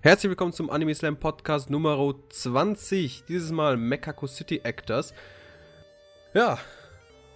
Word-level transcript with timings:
Herzlich 0.00 0.30
willkommen 0.30 0.52
zum 0.52 0.70
Anime 0.70 0.94
Slam 0.94 1.16
Podcast 1.16 1.70
Nummer 1.70 2.14
20. 2.28 3.24
Dieses 3.26 3.50
Mal 3.50 3.76
Mekako 3.76 4.28
City 4.28 4.60
Actors. 4.62 5.12
Ja, 6.32 6.56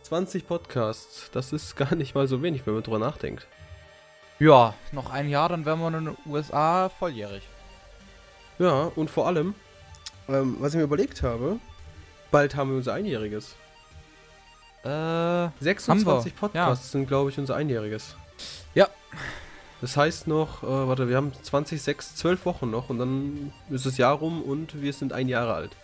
20 0.03 0.47
Podcasts. 0.47 1.29
Das 1.33 1.53
ist 1.53 1.75
gar 1.77 1.97
nicht 1.97 2.15
mal 2.15 2.29
so 2.29 2.41
wenig, 2.41 2.65
wenn 2.65 2.75
man 2.75 2.85
drüber 2.85 3.01
nachdenkt. 3.01 3.49
Ja, 4.39 4.75
noch 4.93 5.11
ein 5.11 5.29
Jahr, 5.29 5.49
dann 5.49 5.65
wären 5.65 5.81
wir 5.81 5.89
in 5.89 6.05
den 6.05 6.17
USA 6.25 6.89
volljährig. 6.89 7.43
Ja, 8.61 8.93
und 8.95 9.11
vor 9.11 9.27
allem, 9.27 9.57
ähm, 10.29 10.57
was 10.61 10.73
ich 10.73 10.79
mir 10.79 10.85
überlegt 10.85 11.25
habe, 11.25 11.59
bald 12.31 12.55
haben 12.55 12.71
wir 12.71 12.77
unser 12.77 12.95
Einjähriges. 12.95 13.57
Äh, 14.85 15.49
26 15.59 16.33
wir, 16.33 16.39
Podcasts 16.39 16.93
sind, 16.93 17.09
glaube 17.09 17.31
ich, 17.31 17.39
unser 17.41 17.57
Einjähriges. 17.57 18.15
Ja. 18.73 18.87
Das 19.83 19.97
heißt 19.97 20.29
noch, 20.29 20.63
äh, 20.63 20.67
warte, 20.67 21.09
wir 21.09 21.17
haben 21.17 21.33
20, 21.43 21.83
6, 21.83 22.15
12 22.15 22.47
Wochen 22.47 22.71
noch 22.71 22.89
und 22.89 23.01
dann 23.01 23.53
ist 23.69 23.85
das 23.85 23.99
Jahr 23.99 24.15
rum 24.15 24.41
und 24.41 24.81
wir 24.81 24.93
sind 24.93 25.13
ein 25.13 25.29
Jahre 25.29 25.55
alt. 25.55 25.77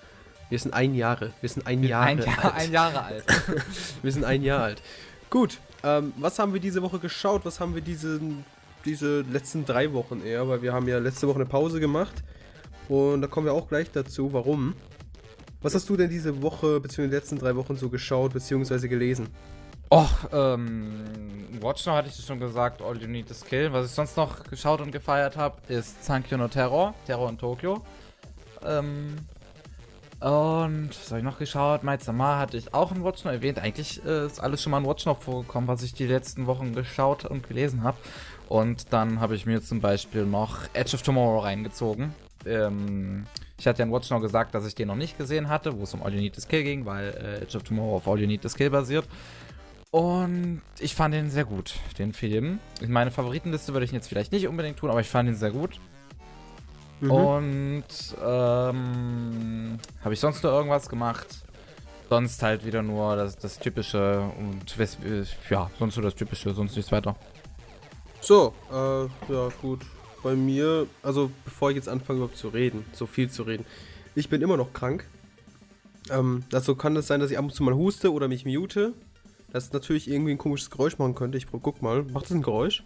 Wir 0.50 0.58
sind 0.60 0.72
ein 0.72 0.94
Jahre. 0.94 1.32
Wir 1.40 1.48
sind 1.48 1.66
ein 1.66 1.82
Jahr 1.82 2.04
ein, 2.04 2.18
Jahr, 2.18 2.44
alt. 2.44 2.54
ein 2.54 2.72
Jahre 2.72 3.02
alt. 3.02 3.24
wir 4.02 4.12
sind 4.12 4.24
ein 4.24 4.44
Jahr 4.44 4.62
alt. 4.62 4.82
Gut, 5.30 5.58
ähm, 5.82 6.12
was 6.16 6.38
haben 6.38 6.52
wir 6.54 6.60
diese 6.60 6.80
Woche 6.80 7.00
geschaut? 7.00 7.44
Was 7.44 7.58
haben 7.58 7.74
wir 7.74 7.82
diese, 7.82 8.20
diese 8.84 9.22
letzten 9.22 9.64
drei 9.64 9.92
Wochen 9.92 10.22
eher? 10.24 10.48
Weil 10.48 10.62
wir 10.62 10.72
haben 10.72 10.86
ja 10.86 10.98
letzte 11.00 11.26
Woche 11.26 11.40
eine 11.40 11.46
Pause 11.46 11.80
gemacht. 11.80 12.22
Und 12.88 13.20
da 13.20 13.26
kommen 13.26 13.46
wir 13.46 13.52
auch 13.52 13.68
gleich 13.68 13.90
dazu, 13.90 14.32
warum. 14.32 14.74
Was 15.60 15.74
hast 15.74 15.88
du 15.88 15.96
denn 15.96 16.08
diese 16.08 16.40
Woche, 16.40 16.78
beziehungsweise 16.78 17.08
die 17.08 17.16
letzten 17.16 17.38
drei 17.40 17.56
Wochen 17.56 17.76
so 17.76 17.88
geschaut, 17.88 18.32
beziehungsweise 18.32 18.88
gelesen? 18.88 19.26
Och, 19.90 20.10
ähm, 20.32 21.04
Watchner 21.60 21.94
hatte 21.94 22.10
ich 22.10 22.24
schon 22.24 22.38
gesagt, 22.38 22.82
All 22.82 23.00
You 23.00 23.08
Need 23.08 23.30
Is 23.30 23.44
Kill. 23.44 23.72
Was 23.72 23.86
ich 23.86 23.92
sonst 23.92 24.16
noch 24.16 24.44
geschaut 24.44 24.80
und 24.82 24.92
gefeiert 24.92 25.36
habe, 25.36 25.56
ist 25.68 26.04
Sankyo 26.04 26.36
no 26.36 26.48
Terror, 26.48 26.94
Terror 27.06 27.30
in 27.30 27.38
Tokio. 27.38 27.80
Ähm, 28.66 29.16
und 30.20 30.90
was 30.90 31.10
habe 31.10 31.20
ich 31.20 31.24
noch 31.24 31.38
geschaut? 31.38 31.84
Mai 31.84 31.96
Sama 31.96 32.38
hatte 32.38 32.56
ich 32.58 32.74
auch 32.74 32.92
in 32.92 33.02
Watchner 33.02 33.32
erwähnt. 33.32 33.58
Eigentlich 33.58 34.04
äh, 34.04 34.26
ist 34.26 34.40
alles 34.40 34.62
schon 34.62 34.72
mal 34.72 34.78
in 34.78 34.84
Watchner 34.84 35.14
vorgekommen, 35.14 35.68
was 35.68 35.82
ich 35.82 35.94
die 35.94 36.06
letzten 36.06 36.46
Wochen 36.46 36.74
geschaut 36.74 37.24
und 37.24 37.48
gelesen 37.48 37.82
habe. 37.82 37.96
Und 38.48 38.92
dann 38.92 39.20
habe 39.20 39.36
ich 39.36 39.46
mir 39.46 39.62
zum 39.62 39.80
Beispiel 39.80 40.26
noch 40.26 40.58
Edge 40.74 40.96
of 40.96 41.02
Tomorrow 41.02 41.40
reingezogen. 41.40 42.14
Ähm, 42.44 43.26
ich 43.58 43.66
hatte 43.66 43.80
ja 43.80 43.86
in 43.86 43.92
Watchner 43.92 44.20
gesagt, 44.20 44.54
dass 44.54 44.66
ich 44.66 44.74
den 44.74 44.88
noch 44.88 44.96
nicht 44.96 45.18
gesehen 45.18 45.48
hatte, 45.48 45.78
wo 45.78 45.84
es 45.84 45.94
um 45.94 46.02
All 46.02 46.12
You 46.12 46.20
Need 46.20 46.36
Is 46.36 46.46
Kill 46.46 46.62
ging, 46.62 46.84
weil 46.84 47.08
äh, 47.08 47.42
Edge 47.42 47.56
of 47.56 47.62
Tomorrow 47.62 47.96
auf 47.96 48.08
All 48.08 48.20
You 48.20 48.26
Need 48.26 48.44
Is 48.44 48.54
Kill 48.54 48.70
basiert. 48.70 49.06
Und 49.90 50.60
ich 50.78 50.94
fand 50.94 51.14
ihn 51.14 51.30
sehr 51.30 51.44
gut, 51.44 51.74
den 51.98 52.12
Film. 52.12 52.58
In 52.80 52.92
meine 52.92 53.10
Favoritenliste 53.10 53.72
würde 53.72 53.84
ich 53.86 53.92
ihn 53.92 53.96
jetzt 53.96 54.08
vielleicht 54.08 54.32
nicht 54.32 54.46
unbedingt 54.46 54.78
tun, 54.78 54.90
aber 54.90 55.00
ich 55.00 55.08
fand 55.08 55.28
ihn 55.28 55.34
sehr 55.34 55.50
gut. 55.50 55.80
Mhm. 57.00 57.10
Und 57.10 57.84
ähm, 58.22 59.78
habe 60.02 60.14
ich 60.14 60.20
sonst 60.20 60.42
noch 60.42 60.52
irgendwas 60.52 60.88
gemacht? 60.88 61.26
Sonst 62.10 62.42
halt 62.42 62.64
wieder 62.64 62.82
nur 62.82 63.16
das, 63.16 63.36
das 63.36 63.58
Typische 63.58 64.30
und 64.38 64.76
ja, 65.50 65.70
sonst 65.78 65.96
nur 65.96 66.04
das 66.04 66.14
Typische, 66.14 66.52
sonst 66.54 66.74
nichts 66.76 66.90
weiter. 66.90 67.16
So, 68.20 68.54
äh, 68.70 69.32
ja 69.32 69.48
gut. 69.60 69.80
Bei 70.22 70.34
mir, 70.34 70.86
also 71.02 71.30
bevor 71.44 71.70
ich 71.70 71.76
jetzt 71.76 71.88
anfange 71.88 72.18
überhaupt 72.18 72.36
zu 72.36 72.48
reden, 72.48 72.84
so 72.92 73.06
viel 73.06 73.30
zu 73.30 73.44
reden, 73.44 73.64
ich 74.14 74.28
bin 74.28 74.42
immer 74.42 74.56
noch 74.56 74.72
krank. 74.72 75.06
Ähm, 76.10 76.42
also 76.52 76.74
kann 76.74 76.96
es 76.96 77.06
sein, 77.06 77.20
dass 77.20 77.30
ich 77.30 77.38
ab 77.38 77.44
und 77.44 77.54
zu 77.54 77.62
mal 77.62 77.74
huste 77.74 78.12
oder 78.12 78.26
mich 78.26 78.44
mute. 78.44 78.94
Das 79.52 79.72
natürlich 79.72 80.10
irgendwie 80.10 80.32
ein 80.32 80.38
komisches 80.38 80.70
Geräusch 80.70 80.98
machen 80.98 81.14
könnte. 81.14 81.38
Ich 81.38 81.46
guck 81.50 81.80
mal, 81.82 82.02
macht 82.02 82.26
das 82.26 82.32
ein 82.32 82.42
Geräusch? 82.42 82.84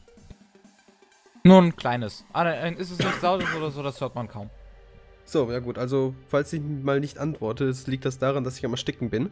Nur 1.45 1.61
ein 1.61 1.75
kleines. 1.75 2.25
Ah, 2.33 2.45
dann 2.45 2.77
ist 2.77 2.91
es 2.91 2.99
nicht 2.99 3.21
laut 3.23 3.43
oder 3.57 3.71
so, 3.71 3.83
das 3.83 4.01
hört 4.01 4.15
man 4.15 4.29
kaum. 4.29 4.49
So, 5.25 5.51
ja 5.51 5.59
gut, 5.59 5.79
also 5.79 6.15
falls 6.29 6.53
ich 6.53 6.61
mal 6.61 7.01
nicht 7.01 7.19
antworte, 7.19 7.73
liegt 7.87 8.05
das 8.05 8.19
daran, 8.19 8.45
dass 8.45 8.59
ich 8.59 8.65
am 8.65 8.73
Ersticken 8.73 9.11
bin. 9.11 9.31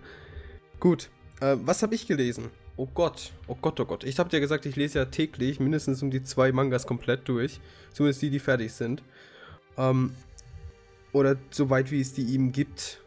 Gut, 0.80 1.10
äh, 1.40 1.56
was 1.64 1.82
habe 1.82 1.94
ich 1.94 2.06
gelesen? 2.06 2.50
Oh 2.76 2.86
Gott, 2.86 3.32
oh 3.46 3.56
Gott, 3.60 3.78
oh 3.78 3.84
Gott. 3.84 4.04
Ich 4.04 4.18
habe 4.18 4.30
dir 4.30 4.40
gesagt, 4.40 4.66
ich 4.66 4.76
lese 4.76 4.98
ja 4.98 5.04
täglich 5.04 5.60
mindestens 5.60 6.02
um 6.02 6.10
die 6.10 6.22
zwei 6.22 6.50
Mangas 6.52 6.86
komplett 6.86 7.28
durch. 7.28 7.60
Zumindest 7.92 8.22
die, 8.22 8.30
die 8.30 8.38
fertig 8.38 8.72
sind. 8.72 9.02
Ähm, 9.76 10.14
oder 11.12 11.36
so 11.50 11.70
weit 11.70 11.90
wie 11.90 12.00
es 12.00 12.14
die 12.14 12.22
ihm 12.22 12.52
gibt. 12.52 13.02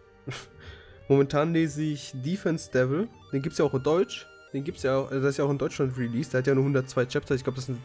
Momentan 1.08 1.54
lese 1.54 1.84
ich 1.84 2.12
Defense 2.14 2.72
Devil. 2.72 3.08
Den 3.32 3.42
gibt 3.42 3.54
es 3.54 3.60
ja 3.60 3.66
auch 3.66 3.74
in 3.74 3.84
Deutsch. 3.84 4.28
Den 4.54 4.64
gibt 4.64 4.78
es 4.78 4.84
ja 4.84 4.98
auch, 4.98 5.12
also 5.12 5.22
das 5.22 5.32
ist 5.32 5.38
ja 5.38 5.46
auch 5.46 5.50
in 5.50 5.58
Deutschland 5.58 5.98
released. 5.98 6.34
Der 6.34 6.40
hat 6.40 6.48
ja 6.48 6.56
nur 6.56 6.64
102 6.64 7.06
Chapter. 7.08 7.36
Ich 7.36 7.44
glaube, 7.44 7.58
das 7.58 7.66
sind 7.66 7.80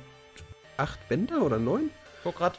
acht 0.76 1.08
Bänder 1.08 1.42
oder 1.42 1.58
neun? 1.58 1.90
Guck 2.22 2.36
grad. 2.36 2.58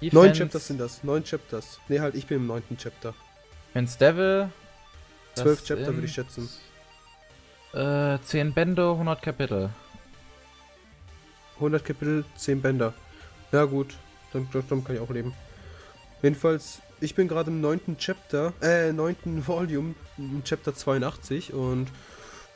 Neun 0.00 0.32
Chapters 0.32 0.66
sind 0.66 0.80
das. 0.80 1.04
Neun 1.04 1.24
Chapters. 1.24 1.78
Ne, 1.88 2.00
halt, 2.00 2.14
ich 2.14 2.26
bin 2.26 2.38
im 2.38 2.46
neunten 2.46 2.76
Chapter. 2.76 3.14
Defense 3.68 3.98
Devil. 3.98 4.50
Zwölf 5.34 5.62
Chapter 5.64 5.94
würde 5.94 6.06
ich 6.06 6.12
schätzen. 6.12 6.48
Äh, 7.72 8.18
10 8.22 8.52
Bände, 8.52 8.90
100 8.90 9.22
Kapitel. 9.22 9.70
100 11.56 11.84
Kapitel, 11.84 12.24
10 12.36 12.62
Bänder. 12.62 12.94
Ja 13.52 13.64
gut, 13.64 13.96
dann, 14.32 14.48
dann 14.68 14.84
kann 14.84 14.96
ich 14.96 15.00
auch 15.00 15.10
leben. 15.10 15.34
Jedenfalls, 16.22 16.80
ich 17.00 17.14
bin 17.14 17.28
gerade 17.28 17.50
im 17.50 17.60
neunten 17.60 17.96
Chapter, 17.96 18.52
äh, 18.60 18.92
neunten 18.92 19.46
Volume, 19.46 19.94
Chapter 20.44 20.74
82 20.74 21.52
und 21.52 21.88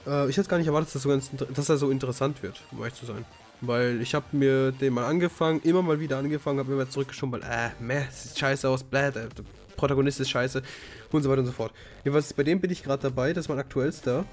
äh, 0.06 0.28
ich 0.28 0.36
hätte 0.36 0.48
gar 0.48 0.58
nicht 0.58 0.66
erwartet, 0.66 0.94
dass, 0.94 1.02
so 1.02 1.08
ganz, 1.08 1.30
dass 1.54 1.68
er 1.68 1.76
so 1.76 1.90
interessant 1.90 2.42
wird, 2.42 2.62
um 2.70 2.78
ehrlich 2.78 2.94
zu 2.94 3.06
sein. 3.06 3.24
Weil 3.60 4.02
ich 4.02 4.14
habe 4.14 4.26
mir 4.32 4.72
den 4.72 4.92
mal 4.92 5.06
angefangen, 5.06 5.60
immer 5.62 5.82
mal 5.82 6.00
wieder 6.00 6.18
angefangen, 6.18 6.58
habe 6.58 6.72
immer 6.72 6.88
zurückgeschoben, 6.88 7.40
weil, 7.40 7.48
äh, 7.50 7.70
meh, 7.80 8.04
sieht 8.10 8.38
scheiße 8.38 8.68
aus, 8.68 8.84
bläh, 8.84 9.10
der 9.10 9.28
Protagonist 9.76 10.20
ist 10.20 10.30
scheiße 10.30 10.62
und 11.10 11.22
so 11.22 11.30
weiter 11.30 11.40
und 11.40 11.46
so 11.46 11.52
fort. 11.52 11.72
Jedenfalls, 12.04 12.32
bei 12.32 12.42
dem 12.42 12.60
bin 12.60 12.70
ich 12.70 12.82
gerade 12.82 13.02
dabei, 13.02 13.32
das 13.32 13.46
ist 13.46 13.48
mein 13.48 13.58
aktuellster. 13.58 14.24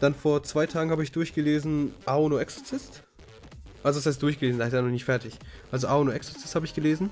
Dann 0.00 0.14
vor 0.14 0.42
zwei 0.42 0.66
Tagen 0.66 0.90
habe 0.90 1.02
ich 1.02 1.12
durchgelesen 1.12 1.94
Aono 2.06 2.38
Exorcist. 2.38 3.02
Also 3.82 3.98
das 3.98 4.06
heißt 4.06 4.22
durchgelesen, 4.22 4.58
da 4.58 4.66
ist 4.66 4.72
er 4.72 4.82
noch 4.82 4.90
nicht 4.90 5.04
fertig. 5.04 5.38
Also 5.70 5.88
Aono 5.88 6.10
Exorcist 6.10 6.54
habe 6.54 6.64
ich 6.64 6.74
gelesen. 6.74 7.10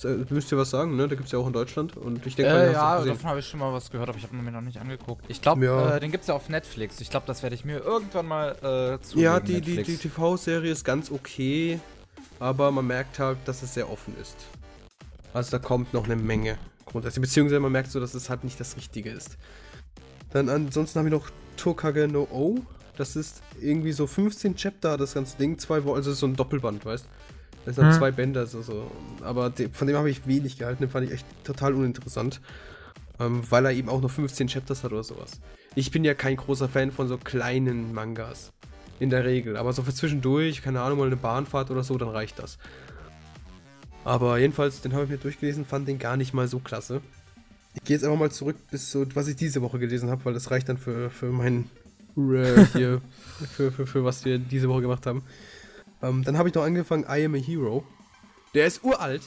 Das, 0.00 0.30
müsst 0.30 0.50
ihr 0.50 0.58
was 0.58 0.70
sagen, 0.70 0.96
ne? 0.96 1.06
Da 1.06 1.14
gibt 1.14 1.26
es 1.26 1.32
ja 1.32 1.38
auch 1.38 1.46
in 1.46 1.52
Deutschland. 1.52 1.96
Und 1.96 2.26
ich 2.26 2.34
denke, 2.34 2.52
äh, 2.52 2.72
ja, 2.72 3.04
davon 3.04 3.30
habe 3.30 3.40
ich 3.40 3.46
schon 3.46 3.60
mal 3.60 3.72
was 3.72 3.90
gehört, 3.90 4.08
aber 4.08 4.18
ich 4.18 4.24
habe 4.24 4.34
mir 4.34 4.50
noch 4.50 4.60
nicht 4.62 4.78
angeguckt. 4.78 5.24
Ich 5.28 5.42
glaube, 5.42 5.64
ja. 5.64 5.96
äh, 5.96 6.00
den 6.00 6.10
gibt 6.10 6.22
es 6.22 6.28
ja 6.28 6.34
auf 6.34 6.48
Netflix. 6.48 7.00
Ich 7.00 7.10
glaube, 7.10 7.26
das 7.26 7.42
werde 7.42 7.54
ich 7.54 7.64
mir 7.64 7.78
irgendwann 7.78 8.26
mal 8.26 8.98
äh, 9.00 9.04
zu. 9.04 9.18
Ja, 9.18 9.38
die, 9.38 9.60
die, 9.60 9.82
die 9.82 9.96
TV-Serie 9.96 10.72
ist 10.72 10.84
ganz 10.84 11.10
okay, 11.10 11.78
aber 12.40 12.70
man 12.70 12.86
merkt 12.86 13.18
halt, 13.18 13.38
dass 13.44 13.62
es 13.62 13.74
sehr 13.74 13.90
offen 13.90 14.14
ist. 14.20 14.36
Also 15.34 15.50
da 15.50 15.58
kommt 15.58 15.92
noch 15.92 16.04
eine 16.04 16.16
Menge. 16.16 16.58
Beziehungsweise 16.92 17.60
man 17.60 17.72
merkt 17.72 17.90
so, 17.90 18.00
dass 18.00 18.14
es 18.14 18.28
halt 18.28 18.44
nicht 18.44 18.60
das 18.60 18.76
Richtige 18.76 19.10
ist. 19.10 19.38
Dann 20.32 20.48
ansonsten 20.48 20.98
haben 20.98 21.06
wir 21.06 21.12
noch 21.12 21.30
Tokage 21.56 22.08
no 22.08 22.26
O. 22.30 22.58
Das 22.96 23.16
ist 23.16 23.42
irgendwie 23.60 23.92
so 23.92 24.06
15 24.06 24.56
Chapter, 24.56 24.98
das 24.98 25.14
ganze 25.14 25.38
Ding. 25.38 25.58
Zwei, 25.58 25.82
also 25.82 26.12
so 26.12 26.26
ein 26.26 26.36
Doppelband, 26.36 26.84
weißt 26.84 27.06
Das 27.64 27.76
sind 27.76 27.86
hm. 27.86 27.92
zwei 27.92 28.10
Bänder, 28.10 28.46
so, 28.46 28.62
so. 28.62 28.90
Aber 29.22 29.50
de, 29.50 29.68
von 29.70 29.86
dem 29.86 29.96
habe 29.96 30.10
ich 30.10 30.26
wenig 30.26 30.58
gehalten. 30.58 30.82
Den 30.82 30.90
fand 30.90 31.06
ich 31.06 31.12
echt 31.12 31.26
total 31.44 31.74
uninteressant. 31.74 32.40
Ähm, 33.20 33.42
weil 33.50 33.64
er 33.66 33.72
eben 33.72 33.88
auch 33.88 34.00
nur 34.00 34.10
15 34.10 34.48
Chapters 34.48 34.82
hat 34.84 34.92
oder 34.92 35.04
sowas. 35.04 35.40
Ich 35.74 35.90
bin 35.90 36.04
ja 36.04 36.14
kein 36.14 36.36
großer 36.36 36.68
Fan 36.68 36.90
von 36.90 37.08
so 37.08 37.18
kleinen 37.18 37.94
Mangas. 37.94 38.52
In 38.98 39.10
der 39.10 39.24
Regel. 39.24 39.56
Aber 39.56 39.72
so 39.72 39.82
für 39.82 39.94
zwischendurch, 39.94 40.62
keine 40.62 40.80
Ahnung, 40.80 40.98
mal 40.98 41.06
eine 41.06 41.16
Bahnfahrt 41.16 41.70
oder 41.70 41.82
so, 41.82 41.98
dann 41.98 42.08
reicht 42.08 42.38
das. 42.38 42.58
Aber 44.04 44.38
jedenfalls, 44.38 44.80
den 44.80 44.92
habe 44.92 45.04
ich 45.04 45.10
mir 45.10 45.18
durchgelesen, 45.18 45.64
fand 45.64 45.88
den 45.88 45.98
gar 45.98 46.16
nicht 46.16 46.34
mal 46.34 46.48
so 46.48 46.58
klasse. 46.58 47.00
Ich 47.74 47.84
gehe 47.84 47.96
jetzt 47.96 48.04
einfach 48.04 48.18
mal 48.18 48.30
zurück 48.30 48.56
bis 48.70 48.90
so, 48.90 49.06
was 49.14 49.28
ich 49.28 49.36
diese 49.36 49.62
Woche 49.62 49.78
gelesen 49.78 50.10
habe, 50.10 50.24
weil 50.24 50.34
das 50.34 50.50
reicht 50.50 50.68
dann 50.68 50.78
für, 50.78 51.10
für 51.10 51.30
mein 51.30 51.70
äh, 52.16 52.66
hier, 52.72 53.00
für, 53.56 53.72
für, 53.72 53.86
für 53.86 54.04
was 54.04 54.24
wir 54.24 54.38
diese 54.38 54.68
Woche 54.68 54.82
gemacht 54.82 55.06
haben. 55.06 55.22
Ähm, 56.02 56.24
dann 56.24 56.36
habe 56.36 56.48
ich 56.48 56.54
noch 56.54 56.64
angefangen, 56.64 57.04
I 57.08 57.24
Am 57.24 57.34
a 57.34 57.38
Hero. 57.38 57.84
Der 58.54 58.66
ist 58.66 58.84
uralt. 58.84 59.22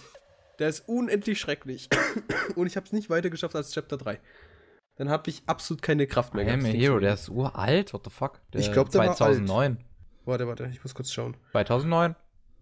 Der 0.60 0.70
ist 0.70 0.88
unendlich 0.88 1.40
schrecklich. 1.40 1.90
Und 2.56 2.68
ich 2.68 2.76
habe 2.76 2.86
es 2.86 2.92
nicht 2.92 3.10
weiter 3.10 3.30
geschafft 3.30 3.56
als 3.56 3.72
Chapter 3.72 3.98
3. 3.98 4.20
Dann 4.98 5.10
habe 5.10 5.30
ich 5.30 5.44
absolut 5.46 5.82
keine 5.82 6.08
Kraft 6.08 6.34
mehr. 6.34 6.46
I 6.48 6.52
Am 6.52 6.66
a 6.66 6.70
Hero, 6.70 7.00
der 7.00 7.16
ist 7.16 7.30
uralt? 7.30 7.94
What 7.94 8.04
the 8.06 8.10
fuck? 8.10 8.42
Der 8.54 8.62
ich 8.62 8.72
glaube, 8.72 8.90
der 8.92 9.14
2009. 9.14 9.84
Warte, 10.26 10.48
warte, 10.48 10.70
ich 10.72 10.84
muss 10.84 10.96
kurz 10.96 11.12
schauen. 11.12 11.36
2009? 11.52 12.16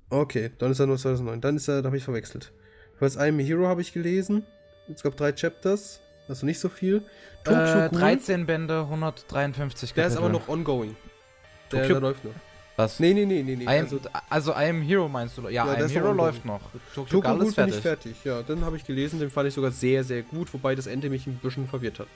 Okay, 0.09 0.51
dann 0.57 0.71
ist 0.71 0.79
er 0.79 0.87
nur 0.87 0.97
2009. 0.97 1.41
Dann 1.41 1.55
ist 1.55 1.67
er, 1.67 1.81
da 1.81 1.87
habe 1.87 1.97
ich 1.97 2.03
verwechselt. 2.03 2.51
Was 2.99 3.15
I 3.15 3.29
Am 3.29 3.39
a 3.39 3.41
Hero 3.41 3.67
habe 3.67 3.81
ich 3.81 3.93
gelesen. 3.93 4.45
Es 4.91 5.01
gab 5.01 5.15
drei 5.15 5.31
Chapters, 5.31 6.01
also 6.27 6.45
nicht 6.45 6.59
so 6.59 6.69
viel. 6.69 7.03
Äh, 7.45 7.89
13 7.89 8.45
Bände, 8.45 8.81
153 8.81 9.89
Kapitel. 9.89 9.95
Der 9.95 10.07
ist 10.07 10.17
aber 10.17 10.29
noch 10.29 10.49
ongoing. 10.49 10.95
Der, 11.71 11.87
der 11.87 11.99
läuft 11.99 12.25
noch. 12.25 12.33
Was? 12.75 12.99
Nee, 12.99 13.13
nee, 13.13 13.25
nee, 13.25 13.43
nee. 13.43 13.55
nee. 13.55 13.63
I 13.65 13.67
am, 13.67 13.83
also, 13.83 13.99
also 14.29 14.51
I 14.51 14.69
Am 14.69 14.81
Hero 14.81 15.07
meinst 15.07 15.37
du? 15.37 15.43
Ja, 15.43 15.49
ja 15.49 15.79
I 15.79 15.83
Am 15.83 15.89
Hero 15.89 16.11
läuft 16.11 16.43
noch. 16.43 16.61
Tokyo, 16.95 17.19
Tokyo 17.19 17.21
Ghoul 17.21 17.47
ist 17.47 17.55
fertig. 17.55 17.81
fertig. 17.81 18.15
Ja, 18.23 18.41
dann 18.41 18.65
habe 18.65 18.77
ich 18.77 18.85
gelesen, 18.85 19.19
den 19.19 19.29
fand 19.29 19.47
ich 19.47 19.53
sogar 19.53 19.71
sehr, 19.71 20.03
sehr 20.03 20.23
gut, 20.23 20.51
wobei 20.53 20.73
das 20.73 20.87
Ende 20.87 21.09
mich 21.09 21.27
ein 21.27 21.37
bisschen 21.37 21.67
verwirrt 21.67 21.99
hat. 21.99 22.07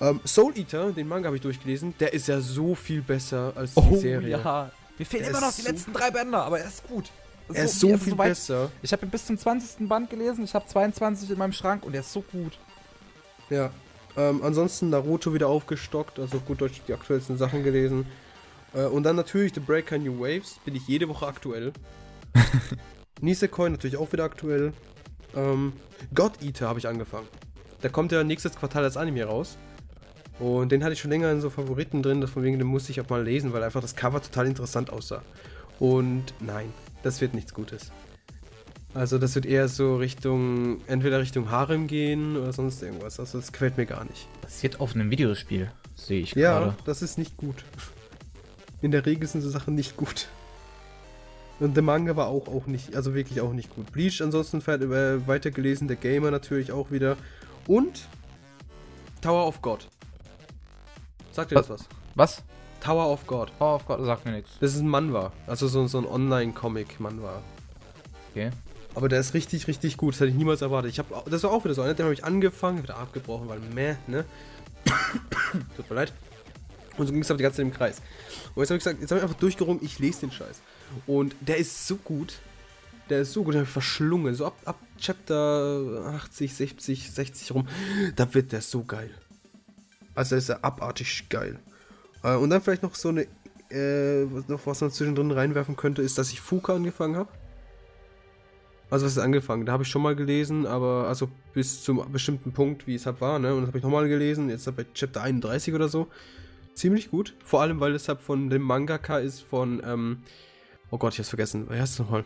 Ähm, 0.00 0.20
Soul 0.24 0.56
Eater, 0.56 0.92
den 0.92 1.08
Manga 1.08 1.26
habe 1.26 1.36
ich 1.36 1.42
durchgelesen, 1.42 1.94
der 1.98 2.12
ist 2.12 2.28
ja 2.28 2.40
so 2.40 2.74
viel 2.74 3.02
besser 3.02 3.52
als 3.56 3.74
die 3.74 3.80
oh, 3.80 3.96
Serie. 3.96 4.30
ja. 4.30 4.70
Mir 4.98 5.06
fehlen 5.06 5.24
immer 5.24 5.40
noch 5.40 5.52
die 5.52 5.62
so 5.62 5.68
letzten 5.68 5.92
drei 5.92 6.10
Bänder, 6.10 6.44
aber 6.44 6.60
er 6.60 6.66
ist 6.66 6.86
gut. 6.86 7.10
er 7.52 7.64
ist 7.64 7.80
so 7.80 7.88
also 7.88 8.04
viel 8.04 8.18
weit- 8.18 8.30
besser. 8.30 8.70
Ich 8.82 8.92
habe 8.92 9.04
ihn 9.06 9.10
bis 9.10 9.26
zum 9.26 9.38
20. 9.38 9.88
Band 9.88 10.10
gelesen, 10.10 10.44
ich 10.44 10.54
habe 10.54 10.66
22 10.66 11.30
in 11.30 11.38
meinem 11.38 11.52
Schrank 11.52 11.84
und 11.84 11.94
er 11.94 12.00
ist 12.00 12.12
so 12.12 12.20
gut. 12.20 12.58
Ja. 13.50 13.70
Ähm, 14.16 14.42
ansonsten 14.42 14.90
Naruto 14.90 15.32
wieder 15.32 15.48
aufgestockt, 15.48 16.18
also 16.18 16.38
gut 16.40 16.60
Deutsch 16.60 16.80
die 16.86 16.92
aktuellsten 16.92 17.38
Sachen 17.38 17.64
gelesen. 17.64 18.06
Äh, 18.74 18.84
und 18.84 19.02
dann 19.04 19.16
natürlich 19.16 19.52
The 19.54 19.60
Breaker 19.60 19.98
New 19.98 20.18
Waves, 20.20 20.58
bin 20.64 20.74
ich 20.74 20.86
jede 20.88 21.08
Woche 21.08 21.26
aktuell. 21.26 21.72
Nisekoi 23.20 23.68
natürlich 23.70 23.96
auch 23.96 24.12
wieder 24.12 24.24
aktuell. 24.24 24.72
Ähm, 25.34 25.72
God 26.14 26.42
Eater 26.42 26.68
habe 26.68 26.78
ich 26.78 26.88
angefangen. 26.88 27.28
Da 27.80 27.88
kommt 27.88 28.12
ja 28.12 28.22
nächstes 28.24 28.54
Quartal 28.56 28.84
als 28.84 28.96
Anime 28.96 29.24
raus. 29.24 29.56
Und 30.38 30.72
den 30.72 30.82
hatte 30.82 30.94
ich 30.94 31.00
schon 31.00 31.10
länger 31.10 31.30
in 31.30 31.40
so 31.40 31.50
Favoriten 31.50 32.02
drin, 32.02 32.20
das 32.20 32.30
von 32.30 32.42
wegen, 32.42 32.58
den 32.58 32.66
musste 32.66 32.90
ich 32.90 33.00
auch 33.00 33.08
mal 33.08 33.22
lesen, 33.22 33.52
weil 33.52 33.62
einfach 33.62 33.80
das 33.80 33.94
Cover 33.94 34.20
total 34.20 34.46
interessant 34.46 34.90
aussah. 34.90 35.22
Und 35.78 36.34
nein, 36.40 36.72
das 37.02 37.20
wird 37.20 37.34
nichts 37.34 37.54
Gutes. 37.54 37.92
Also 38.94 39.18
das 39.18 39.34
wird 39.34 39.46
eher 39.46 39.68
so 39.68 39.96
Richtung, 39.96 40.80
entweder 40.86 41.20
Richtung 41.20 41.50
Harem 41.50 41.86
gehen 41.86 42.36
oder 42.36 42.52
sonst 42.52 42.82
irgendwas. 42.82 43.20
Also 43.20 43.38
das 43.38 43.52
gefällt 43.52 43.76
mir 43.76 43.86
gar 43.86 44.04
nicht. 44.04 44.26
Basiert 44.42 44.80
auf 44.80 44.94
einem 44.94 45.10
Videospiel, 45.10 45.70
sehe 45.94 46.20
ich 46.22 46.32
Ja, 46.34 46.58
gerade. 46.58 46.76
das 46.84 47.02
ist 47.02 47.18
nicht 47.18 47.36
gut. 47.36 47.64
In 48.82 48.90
der 48.90 49.06
Regel 49.06 49.28
sind 49.28 49.40
so 49.40 49.48
Sachen 49.48 49.74
nicht 49.74 49.96
gut. 49.96 50.28
Und 51.60 51.74
der 51.74 51.82
Manga 51.82 52.16
war 52.16 52.26
auch, 52.26 52.48
auch 52.48 52.66
nicht, 52.66 52.96
also 52.96 53.14
wirklich 53.14 53.40
auch 53.40 53.52
nicht 53.52 53.74
gut. 53.74 53.92
Bleach 53.92 54.20
ansonsten 54.20 54.60
fährt, 54.60 54.82
äh, 54.82 55.26
weitergelesen, 55.28 55.86
der 55.86 55.96
Gamer 55.96 56.32
natürlich 56.32 56.72
auch 56.72 56.90
wieder. 56.90 57.16
Und 57.68 58.08
Tower 59.20 59.46
of 59.46 59.62
God. 59.62 59.88
Sagt 61.30 61.52
ihr 61.52 61.58
das 61.58 61.70
was? 61.70 61.88
Was? 62.16 62.42
Tower 62.80 63.08
of 63.08 63.24
God. 63.28 63.56
Power 63.58 63.76
of 63.76 63.86
God 63.86 64.04
sagt 64.04 64.24
mir 64.24 64.32
nichts. 64.32 64.50
Das 64.60 64.74
ist 64.74 64.80
ein 64.80 64.88
Manwa. 64.88 65.32
Also 65.46 65.68
so, 65.68 65.86
so 65.86 65.98
ein 65.98 66.06
Online-Comic-Manwa. 66.06 67.40
Okay. 68.32 68.50
Aber 68.96 69.08
der 69.08 69.20
ist 69.20 69.32
richtig, 69.32 69.68
richtig 69.68 69.96
gut. 69.96 70.14
Das 70.14 70.20
hätte 70.20 70.30
ich 70.30 70.36
niemals 70.36 70.62
erwartet. 70.62 70.90
Ich 70.90 70.98
hab, 70.98 71.30
das 71.30 71.44
war 71.44 71.52
auch 71.52 71.64
wieder 71.64 71.74
so 71.74 71.82
einer, 71.82 71.94
den 71.94 72.04
habe 72.04 72.14
ich 72.14 72.24
angefangen, 72.24 72.82
wieder 72.82 72.98
abgebrochen, 72.98 73.48
weil 73.48 73.60
meh, 73.60 73.94
ne? 74.08 74.24
Tut 75.76 75.88
mir 75.88 75.96
leid. 75.96 76.12
Und 76.96 77.06
so 77.06 77.12
ging 77.12 77.22
es 77.22 77.30
aber 77.30 77.38
die 77.38 77.42
ganze 77.42 77.56
Zeit 77.58 77.66
im 77.66 77.72
Kreis. 77.72 78.02
Und 78.54 78.62
jetzt 78.62 78.70
habe 78.70 78.78
ich 78.78 78.84
gesagt, 78.84 79.00
jetzt 79.00 79.10
habe 79.10 79.18
ich 79.18 79.24
einfach 79.24 79.38
durchgerungen, 79.38 79.82
ich 79.82 79.98
lese 79.98 80.20
den 80.20 80.32
Scheiß. 80.32 80.60
Und 81.06 81.34
der 81.40 81.56
ist 81.56 81.86
so 81.86 81.96
gut. 81.96 82.40
Der 83.08 83.22
ist 83.22 83.32
so 83.32 83.42
gut, 83.42 83.54
den 83.54 83.60
habe 83.60 83.70
verschlungen. 83.70 84.34
So 84.34 84.46
ab, 84.46 84.56
ab 84.64 84.78
Chapter 84.98 86.12
80, 86.14 86.54
60, 86.54 87.10
60 87.10 87.52
rum, 87.52 87.68
da 88.16 88.32
wird 88.34 88.52
der 88.52 88.60
so 88.60 88.84
geil. 88.84 89.10
Also 90.14 90.36
ist 90.36 90.48
er 90.48 90.64
abartig 90.64 91.28
geil. 91.28 91.58
Äh, 92.22 92.36
und 92.36 92.50
dann 92.50 92.60
vielleicht 92.60 92.82
noch 92.82 92.94
so 92.94 93.08
eine, 93.08 93.26
äh, 93.70 94.24
noch 94.48 94.66
was 94.66 94.80
man 94.80 94.90
zwischendrin 94.90 95.30
reinwerfen 95.30 95.76
könnte, 95.76 96.02
ist, 96.02 96.18
dass 96.18 96.30
ich 96.32 96.40
Fuka 96.40 96.74
angefangen 96.74 97.16
habe. 97.16 97.30
Also 98.90 99.06
was 99.06 99.12
ist 99.12 99.18
angefangen? 99.18 99.64
Da 99.64 99.72
habe 99.72 99.84
ich 99.84 99.88
schon 99.88 100.02
mal 100.02 100.14
gelesen, 100.14 100.66
aber 100.66 101.08
also 101.08 101.30
bis 101.54 101.82
zum 101.82 102.12
bestimmten 102.12 102.52
Punkt, 102.52 102.86
wie 102.86 102.94
es 102.94 103.06
halt 103.06 103.22
war, 103.22 103.38
ne? 103.38 103.54
Und 103.54 103.62
das 103.62 103.68
habe 103.68 103.78
ich 103.78 103.84
nochmal 103.84 104.06
gelesen, 104.06 104.50
jetzt 104.50 104.66
bei 104.76 104.84
Chapter 104.92 105.22
31 105.22 105.72
oder 105.72 105.88
so. 105.88 106.08
Ziemlich 106.74 107.10
gut. 107.10 107.34
Vor 107.44 107.60
allem, 107.62 107.80
weil 107.80 107.94
es 107.94 108.08
halt 108.08 108.20
von 108.20 108.48
dem 108.50 108.62
Mangaka 108.62 109.18
ist 109.18 109.40
von, 109.42 109.82
ähm, 109.84 110.22
oh 110.90 110.98
Gott, 110.98 111.12
ich 111.12 111.18
hab's 111.18 111.28
vergessen. 111.28 111.66
Wer 111.68 111.80
heißt 111.82 111.94
es 111.94 111.98
nochmal? 111.98 112.24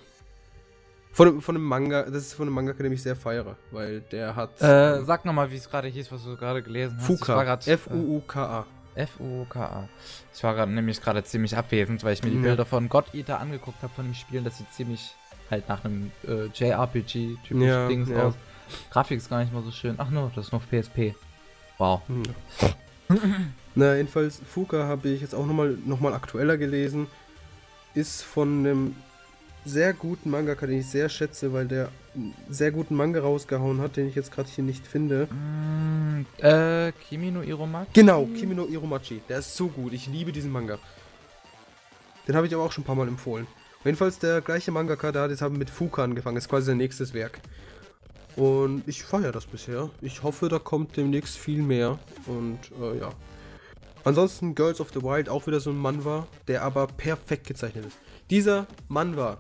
Von, 1.12 1.40
von 1.40 1.54
dem 1.54 1.64
Manga, 1.64 2.02
das 2.02 2.24
ist 2.26 2.34
von 2.34 2.46
dem 2.46 2.52
Mangaka, 2.54 2.82
den 2.82 2.92
ich 2.92 3.02
sehr 3.02 3.16
feiere, 3.16 3.56
weil 3.70 4.02
der 4.02 4.36
hat 4.36 4.60
Äh, 4.60 5.02
sag 5.04 5.24
nochmal, 5.24 5.50
wie 5.50 5.56
es 5.56 5.68
gerade 5.70 5.88
hieß, 5.88 6.12
was 6.12 6.22
du 6.24 6.36
gerade 6.36 6.62
gelesen 6.62 6.96
hast. 6.98 7.06
Fuka, 7.06 7.42
grad, 7.42 7.66
F-U-U-K-A. 7.66 8.66
Äh, 8.94 9.02
F-U-K-A. 9.02 9.88
Ich 10.34 10.42
war 10.44 10.54
gerade 10.54 10.72
nämlich 10.72 11.00
gerade 11.00 11.24
ziemlich 11.24 11.56
abwesend, 11.56 12.04
weil 12.04 12.12
ich 12.12 12.22
mir 12.22 12.30
die 12.30 12.36
Ja. 12.36 12.42
Bilder 12.42 12.66
von 12.66 12.88
God 12.90 13.14
Eater 13.14 13.40
angeguckt 13.40 13.82
habe 13.82 13.92
von 13.94 14.04
dem 14.04 14.14
Spiel. 14.14 14.42
Das 14.42 14.58
sieht 14.58 14.70
ziemlich 14.72 15.14
halt 15.50 15.68
nach 15.70 15.84
einem 15.84 16.12
äh, 16.26 16.46
JRPG-typischen 16.54 17.62
Ja, 17.62 17.88
Dings 17.88 18.10
ja. 18.10 18.24
aus. 18.24 18.34
Grafik 18.90 19.16
ist 19.18 19.30
gar 19.30 19.40
nicht 19.40 19.52
mal 19.54 19.62
so 19.62 19.70
schön. 19.70 19.94
Ach 19.98 20.10
no, 20.10 20.30
das 20.34 20.46
ist 20.46 20.52
noch 20.52 20.62
PSP. 20.68 21.14
Wow. 21.78 22.02
Hm. 22.08 22.22
Na, 23.78 23.94
jedenfalls, 23.94 24.40
Fuka 24.44 24.84
habe 24.84 25.10
ich 25.10 25.20
jetzt 25.20 25.34
auch 25.34 25.44
nochmal 25.44 25.76
noch 25.84 26.00
mal 26.00 26.14
aktueller 26.14 26.56
gelesen. 26.56 27.08
Ist 27.94 28.22
von 28.22 28.60
einem 28.60 28.96
sehr 29.66 29.92
guten 29.92 30.30
Mangaka, 30.30 30.66
den 30.66 30.80
ich 30.80 30.86
sehr 30.86 31.10
schätze, 31.10 31.52
weil 31.52 31.66
der 31.66 31.90
einen 32.14 32.34
sehr 32.48 32.70
guten 32.70 32.94
Manga 32.94 33.20
rausgehauen 33.20 33.82
hat, 33.82 33.98
den 33.98 34.08
ich 34.08 34.14
jetzt 34.14 34.32
gerade 34.32 34.48
hier 34.48 34.64
nicht 34.64 34.86
finde. 34.86 35.26
Mm, 35.26 36.24
äh, 36.38 36.90
Kimi 36.92 37.30
no 37.30 37.42
Iromaki? 37.42 37.90
Genau, 37.92 38.24
Kimi 38.24 38.54
no 38.54 38.66
Iromachi. 38.66 39.20
Der 39.28 39.40
ist 39.40 39.54
so 39.54 39.68
gut. 39.68 39.92
Ich 39.92 40.06
liebe 40.06 40.32
diesen 40.32 40.50
Manga. 40.50 40.78
Den 42.26 42.34
habe 42.34 42.46
ich 42.46 42.54
aber 42.54 42.64
auch 42.64 42.72
schon 42.72 42.82
ein 42.82 42.86
paar 42.86 42.96
Mal 42.96 43.08
empfohlen. 43.08 43.46
Jedenfalls 43.84 44.18
der 44.18 44.40
gleiche 44.40 44.70
Mangaka, 44.70 45.12
der 45.12 45.22
hat 45.22 45.30
jetzt 45.30 45.42
haben 45.42 45.58
mit 45.58 45.68
Fuka 45.68 46.02
angefangen. 46.02 46.38
ist 46.38 46.48
quasi 46.48 46.68
sein 46.68 46.78
nächstes 46.78 47.12
Werk. 47.12 47.40
Und 48.36 48.84
ich 48.86 49.02
feiere 49.02 49.32
das 49.32 49.44
bisher. 49.44 49.90
Ich 50.00 50.22
hoffe, 50.22 50.48
da 50.48 50.58
kommt 50.58 50.96
demnächst 50.96 51.36
viel 51.36 51.60
mehr. 51.60 51.98
Und 52.26 52.58
äh, 52.80 53.00
ja. 53.00 53.10
Ansonsten 54.06 54.54
Girls 54.54 54.80
of 54.80 54.92
the 54.94 55.02
Wild 55.02 55.28
auch 55.28 55.48
wieder 55.48 55.58
so 55.58 55.70
ein 55.70 55.78
Manwa, 55.78 56.28
der 56.46 56.62
aber 56.62 56.86
perfekt 56.86 57.44
gezeichnet 57.44 57.86
ist. 57.86 57.98
Dieser 58.30 58.68
Manwa 58.86 59.36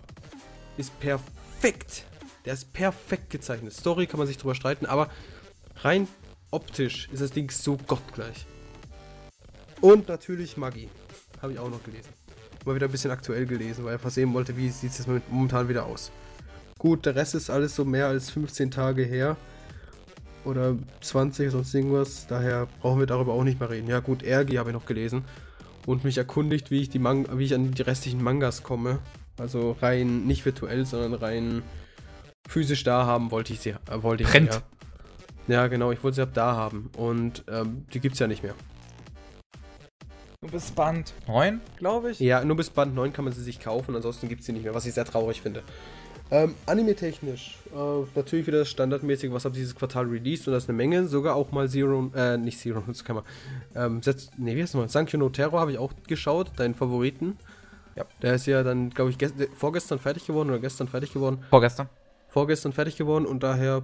ist 0.76 0.98
perfekt. 0.98 2.04
Der 2.44 2.54
ist 2.54 2.72
perfekt 2.72 3.30
gezeichnet. 3.30 3.74
Story 3.74 4.08
kann 4.08 4.18
man 4.18 4.26
sich 4.26 4.38
drüber 4.38 4.56
streiten, 4.56 4.84
aber 4.84 5.08
rein 5.76 6.08
optisch 6.50 7.08
ist 7.12 7.22
das 7.22 7.30
Ding 7.30 7.48
so 7.52 7.76
gottgleich. 7.76 8.44
Und 9.82 10.08
natürlich 10.08 10.56
Maggi. 10.56 10.88
Habe 11.40 11.52
ich 11.52 11.60
auch 11.60 11.70
noch 11.70 11.84
gelesen. 11.84 12.10
Mal 12.64 12.74
wieder 12.74 12.86
ein 12.86 12.90
bisschen 12.90 13.12
aktuell 13.12 13.46
gelesen, 13.46 13.84
weil 13.84 13.92
ich 13.92 14.00
einfach 14.00 14.10
sehen 14.10 14.34
wollte, 14.34 14.56
wie 14.56 14.70
sieht 14.70 14.90
es 14.90 15.06
momentan 15.06 15.68
wieder 15.68 15.86
aus. 15.86 16.10
Gut, 16.76 17.06
der 17.06 17.14
Rest 17.14 17.36
ist 17.36 17.50
alles 17.50 17.76
so 17.76 17.84
mehr 17.84 18.08
als 18.08 18.30
15 18.30 18.72
Tage 18.72 19.04
her. 19.04 19.36
Oder 20.46 20.76
20, 21.00 21.50
sonst 21.50 21.74
irgendwas. 21.74 22.26
Daher 22.26 22.68
brauchen 22.80 23.00
wir 23.00 23.06
darüber 23.06 23.32
auch 23.32 23.44
nicht 23.44 23.60
mehr 23.60 23.68
reden. 23.68 23.88
Ja 23.88 24.00
gut, 24.00 24.22
Ergi 24.22 24.56
habe 24.56 24.70
ich 24.70 24.74
noch 24.74 24.86
gelesen. 24.86 25.24
Und 25.86 26.04
mich 26.04 26.18
erkundigt, 26.18 26.70
wie 26.70 26.80
ich, 26.80 26.88
die 26.88 26.98
Man 26.98 27.26
wie 27.38 27.44
ich 27.44 27.54
an 27.54 27.72
die 27.72 27.82
restlichen 27.82 28.22
Mangas 28.22 28.62
komme. 28.62 29.00
Also 29.38 29.76
rein 29.82 30.24
nicht 30.26 30.44
virtuell, 30.44 30.86
sondern 30.86 31.14
rein 31.14 31.62
physisch 32.48 32.84
da 32.84 33.06
haben 33.06 33.30
wollte 33.30 33.52
ich 33.52 33.60
sie. 33.60 33.70
Äh, 33.70 34.02
wollte 34.02 34.22
ich 34.22 34.30
Print. 34.30 34.62
Ja. 35.48 35.54
ja, 35.54 35.66
genau, 35.66 35.92
ich 35.92 36.02
wollte 36.02 36.16
sie 36.16 36.22
ab 36.22 36.30
da 36.32 36.54
haben. 36.54 36.90
Und 36.96 37.44
ähm, 37.48 37.86
die 37.92 38.00
gibt's 38.00 38.18
ja 38.18 38.26
nicht 38.26 38.42
mehr. 38.42 38.54
Du 40.42 40.52
bist 40.52 40.76
Band 40.76 41.12
9, 41.26 41.60
glaube 41.76 42.12
ich. 42.12 42.20
Ja, 42.20 42.44
nur 42.44 42.56
bis 42.56 42.70
Band 42.70 42.94
9 42.94 43.12
kann 43.12 43.24
man 43.24 43.34
sie 43.34 43.42
sich 43.42 43.58
kaufen, 43.58 43.96
ansonsten 43.96 44.28
gibt 44.28 44.40
es 44.40 44.46
sie 44.46 44.52
nicht 44.52 44.64
mehr, 44.64 44.74
was 44.74 44.86
ich 44.86 44.94
sehr 44.94 45.04
traurig 45.04 45.42
finde. 45.42 45.62
Ähm, 46.30 46.54
Anime-technisch, 46.66 47.56
äh, 47.72 48.04
natürlich 48.16 48.46
wieder 48.48 48.58
das 48.58 48.68
standardmäßige, 48.68 49.30
was 49.30 49.46
ab 49.46 49.52
dieses 49.52 49.76
Quartal 49.76 50.06
released 50.06 50.48
und 50.48 50.54
das 50.54 50.64
ist 50.64 50.68
eine 50.68 50.76
Menge, 50.76 51.06
sogar 51.06 51.36
auch 51.36 51.52
mal 51.52 51.68
Zero, 51.68 52.10
äh, 52.16 52.36
nicht 52.36 52.58
Zero, 52.58 52.82
das 52.86 53.04
kann 53.04 53.16
man, 53.16 53.24
ähm, 53.76 54.02
setzt, 54.02 54.36
nee, 54.38 54.56
wie 54.56 54.62
heißt 54.62 54.74
das 54.74 54.80
mal, 54.80 54.88
Sankyo 54.88 55.18
no 55.20 55.28
Terror 55.28 55.60
habe 55.60 55.70
ich 55.72 55.78
auch 55.78 55.92
geschaut, 56.08 56.50
deinen 56.56 56.74
Favoriten. 56.74 57.36
Ja. 57.94 58.04
Der 58.22 58.34
ist 58.34 58.46
ja 58.46 58.62
dann, 58.64 58.90
glaube 58.90 59.10
ich, 59.10 59.16
gest- 59.18 59.48
vorgestern 59.54 59.98
fertig 60.00 60.26
geworden 60.26 60.48
oder 60.50 60.58
gestern 60.58 60.88
fertig 60.88 61.12
geworden, 61.12 61.44
Vorgestern. 61.48 61.88
vorgestern 62.28 62.72
fertig 62.72 62.96
geworden 62.96 63.24
und 63.24 63.42
daher, 63.44 63.82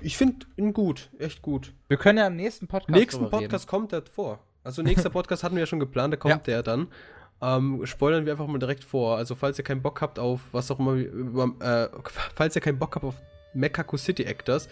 ich 0.00 0.16
finde 0.16 0.46
ihn 0.56 0.72
gut, 0.72 1.10
echt 1.18 1.42
gut. 1.42 1.72
Wir 1.88 1.98
können 1.98 2.18
ja 2.18 2.26
im 2.26 2.36
nächsten 2.36 2.66
Podcast 2.68 2.90
Nächsten 2.98 3.28
Podcast 3.30 3.68
kommt 3.68 3.92
der 3.92 4.02
vor. 4.02 4.38
Also 4.64 4.80
nächster 4.80 5.10
Podcast 5.10 5.44
hatten 5.44 5.56
wir 5.56 5.60
ja 5.60 5.66
schon 5.66 5.78
geplant, 5.78 6.14
da 6.14 6.16
kommt 6.16 6.32
Ja. 6.32 6.38
der 6.38 6.62
dann. 6.62 6.88
Ähm, 7.44 7.84
spoilern 7.84 8.24
wir 8.24 8.32
einfach 8.32 8.46
mal 8.46 8.58
direkt 8.58 8.84
vor. 8.84 9.18
Also 9.18 9.34
falls 9.34 9.58
ihr 9.58 9.64
keinen 9.64 9.82
Bock 9.82 10.00
habt 10.00 10.18
auf 10.18 10.40
was 10.52 10.70
auch 10.70 10.78
immer, 10.78 10.96
äh, 11.60 11.88
falls 12.34 12.56
ihr 12.56 12.62
keinen 12.62 12.78
Bock 12.78 12.94
habt 12.94 13.04
auf 13.04 13.16
Mekaku 13.52 13.98
City 13.98 14.24
Actors, 14.24 14.68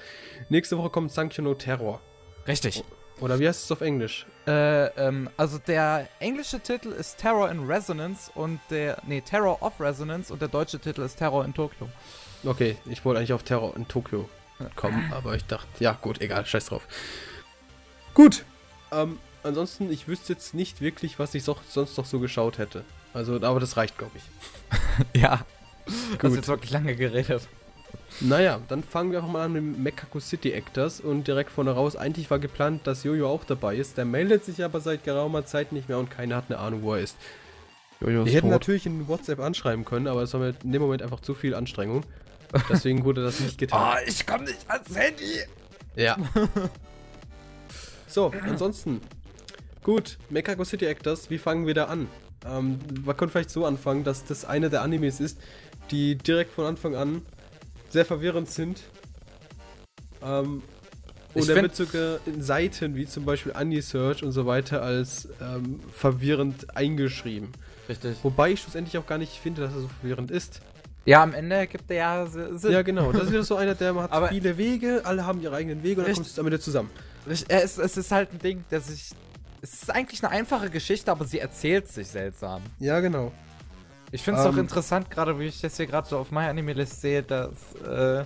nächste 0.49 0.79
Woche 0.79 0.89
kommt 0.89 1.13
Sankyo 1.13 1.45
no 1.45 1.55
Terror. 1.55 2.01
Richtig. 2.49 2.83
Oder 3.21 3.39
wie 3.39 3.47
heißt 3.47 3.65
es 3.65 3.71
auf 3.71 3.83
Englisch? 3.83 4.27
Äh, 4.47 4.87
ähm, 4.97 5.29
also 5.37 5.59
der 5.59 6.09
englische 6.19 6.61
Titel 6.61 6.89
ist 6.89 7.19
Terror 7.19 7.51
in 7.51 7.67
Resonance 7.67 8.31
und 8.35 8.59
der, 8.71 8.97
nee, 9.07 9.21
Terror 9.21 9.63
of 9.63 9.79
Resonance 9.79 10.33
und 10.33 10.41
der 10.41 10.49
deutsche 10.49 10.79
Titel 10.79 11.03
ist 11.03 11.17
Terror 11.17 11.45
in 11.45 11.53
Tokio. 11.53 11.89
Okay, 12.43 12.77
ich 12.87 13.05
wollte 13.05 13.19
eigentlich 13.19 13.35
auf 13.35 13.43
Terror 13.43 13.77
in 13.77 13.87
Tokio 13.87 14.29
kommen, 14.75 15.13
aber 15.13 15.37
ich 15.37 15.45
dachte, 15.45 15.69
ja 15.79 15.93
gut, 15.93 16.21
egal, 16.21 16.47
scheiß 16.47 16.67
drauf. 16.67 16.89
Gut, 18.15 18.45
ähm, 18.91 19.19
ansonsten, 19.43 19.91
ich 19.91 20.09
wüsste 20.09 20.33
jetzt 20.33 20.55
nicht 20.55 20.81
wirklich, 20.81 21.19
was 21.19 21.35
ich 21.35 21.45
so, 21.45 21.57
sonst 21.69 21.97
noch 21.97 22.07
so 22.07 22.21
geschaut 22.21 22.59
hätte. 22.59 22.85
Also, 23.15 23.37
aber 23.43 23.61
das 23.61 23.77
reicht, 23.77 23.99
glaube 23.99 24.13
ich. 24.17 24.23
Ja. 25.21 25.45
Du 25.87 25.93
hast 25.93 26.19
Gut. 26.21 26.37
jetzt 26.37 26.49
wirklich 26.49 26.71
lange 26.71 26.95
geredet. 26.95 27.49
Naja, 28.21 28.61
dann 28.69 28.83
fangen 28.83 29.11
wir 29.11 29.19
einfach 29.19 29.33
mal 29.33 29.45
an 29.45 29.53
mit 29.53 29.63
dem 29.63 29.83
Mekaku 29.83 30.21
City 30.21 30.53
Actors 30.53 31.01
und 31.01 31.27
direkt 31.27 31.51
vorne 31.51 31.73
raus. 31.73 31.97
Eigentlich 31.97 32.31
war 32.31 32.39
geplant, 32.39 32.87
dass 32.87 33.05
Jojo 33.05 33.29
auch 33.29 33.45
dabei 33.45 33.77
ist. 33.77 33.97
Der 33.97 34.05
meldet 34.05 34.45
sich 34.45 34.63
aber 34.63 34.81
seit 34.81 35.05
geraumer 35.05 35.45
Zeit 35.45 35.73
nicht 35.73 35.89
mehr 35.89 35.99
und 35.99 36.11
keiner 36.11 36.37
hat 36.37 36.45
eine 36.49 36.59
Ahnung, 36.59 36.83
wo 36.83 36.95
er 36.95 37.01
ist. 37.01 37.17
Jojo 38.01 38.25
Wir 38.25 38.33
hätten 38.33 38.51
natürlich 38.51 38.87
in 38.87 39.09
WhatsApp 39.09 39.41
anschreiben 39.41 39.85
können, 39.85 40.07
aber 40.07 40.23
es 40.23 40.33
war 40.35 40.41
mir 40.41 40.55
in 40.63 40.73
dem 40.73 40.83
Moment 40.83 41.03
einfach 41.03 41.21
zu 41.21 41.35
viel 41.35 41.55
Anstrengung. 41.55 42.05
Deswegen 42.69 43.05
wurde 43.05 43.25
das 43.25 43.41
nicht 43.41 43.59
getan. 43.59 43.81
Ah, 43.83 43.99
ich 44.07 44.27
komm 44.27 44.45
nicht 44.45 44.69
ans 44.69 44.95
Handy. 44.95 45.41
Ja. 45.97 46.17
so, 48.07 48.33
ansonsten. 48.47 49.01
Gut, 49.83 50.19
Mekago 50.31 50.65
City 50.65 50.87
Actors, 50.87 51.29
wie 51.31 51.39
fangen 51.39 51.67
wir 51.67 51.75
da 51.75 51.85
an? 51.87 52.09
Ähm, 52.47 52.79
man 53.05 53.17
könnte 53.17 53.33
vielleicht 53.33 53.51
so 53.51 53.65
anfangen, 53.67 54.05
dass 54.05 54.25
das 54.25 54.45
eine 54.45 54.71
der 54.71 54.83
Animes 54.83 55.21
ist, 55.21 55.39
die 55.91 56.17
direkt 56.17 56.53
von 56.53 56.67
Anfang 56.67 56.95
an 56.95 57.23
sehr 57.91 58.05
verwirrend 58.05 58.49
sind. 58.51 58.81
Ähm, 60.23 60.63
Ich 61.35 61.43
und 61.43 61.49
er 61.49 61.55
find- 61.57 61.63
wird 61.63 61.77
sogar 61.77 62.19
in 62.27 62.43
Seiten 62.43 62.95
wie 62.95 63.07
zum 63.07 63.25
Beispiel 63.25 63.53
Anisearch 63.55 64.23
und 64.23 64.33
so 64.33 64.47
weiter 64.47 64.83
als 64.83 65.29
ähm, 65.41 65.81
verwirrend 65.91 66.77
eingeschrieben. 66.77 67.49
Richtig. 67.89 68.17
Wobei 68.23 68.53
ich 68.53 68.61
schlussendlich 68.61 68.97
auch 68.99 69.07
gar 69.07 69.19
nicht 69.19 69.33
finde, 69.33 69.63
dass 69.63 69.75
er 69.75 69.81
so 69.81 69.89
verwirrend 70.01 70.31
ist. 70.31 70.61
Ja, 71.05 71.23
am 71.25 71.35
Ende 71.35 71.67
gibt 71.67 71.91
er 71.91 71.97
ja 71.97 72.27
Si- 72.27 72.59
Sinn. 72.59 72.71
Ja, 72.73 72.83
genau. 72.83 73.11
Das 73.13 73.25
ist 73.25 73.31
wieder 73.33 73.43
so 73.43 73.57
einer, 73.57 73.75
der 73.75 73.95
hat 73.97 74.13
Aber- 74.13 74.29
viele 74.29 74.57
Wege, 74.57 75.01
alle 75.05 75.27
haben 75.27 75.41
ihre 75.41 75.57
eigenen 75.57 75.83
Wege 75.83 76.01
und 76.01 76.07
dann 76.07 76.15
kommt 76.15 76.27
es 76.29 76.39
am 76.39 76.47
Ende 76.47 76.61
zusammen. 76.61 76.91
Ich- 77.29 77.45
Es, 77.49 77.79
es 77.79 77.97
ist 77.97 78.11
halt 78.13 78.33
ein 78.33 78.39
Ding, 78.39 78.65
der 78.71 78.81
sich. 78.81 79.11
Es 79.63 79.75
ist 79.75 79.91
eigentlich 79.95 80.23
eine 80.25 80.33
einfache 80.33 80.69
Geschichte, 80.71 81.11
aber 81.11 81.25
sie 81.25 81.39
erzählt 81.39 81.87
sich 81.89 82.09
seltsam. 82.09 82.63
Ja, 82.81 82.99
genau. 83.01 83.31
Ich 84.11 84.23
finde 84.23 84.41
es 84.41 84.47
auch 84.47 84.53
Ähm. 84.53 84.59
interessant, 84.59 85.09
gerade 85.11 85.39
wie 85.39 85.45
ich 85.47 85.61
das 85.61 85.77
hier 85.77 85.87
gerade 85.87 86.07
so 86.09 86.19
auf 86.19 86.31
meiner 86.33 86.51
Anime-List 86.51 87.01
sehe, 87.01 87.23
dass. 87.23 87.51
Äh, 87.87 88.25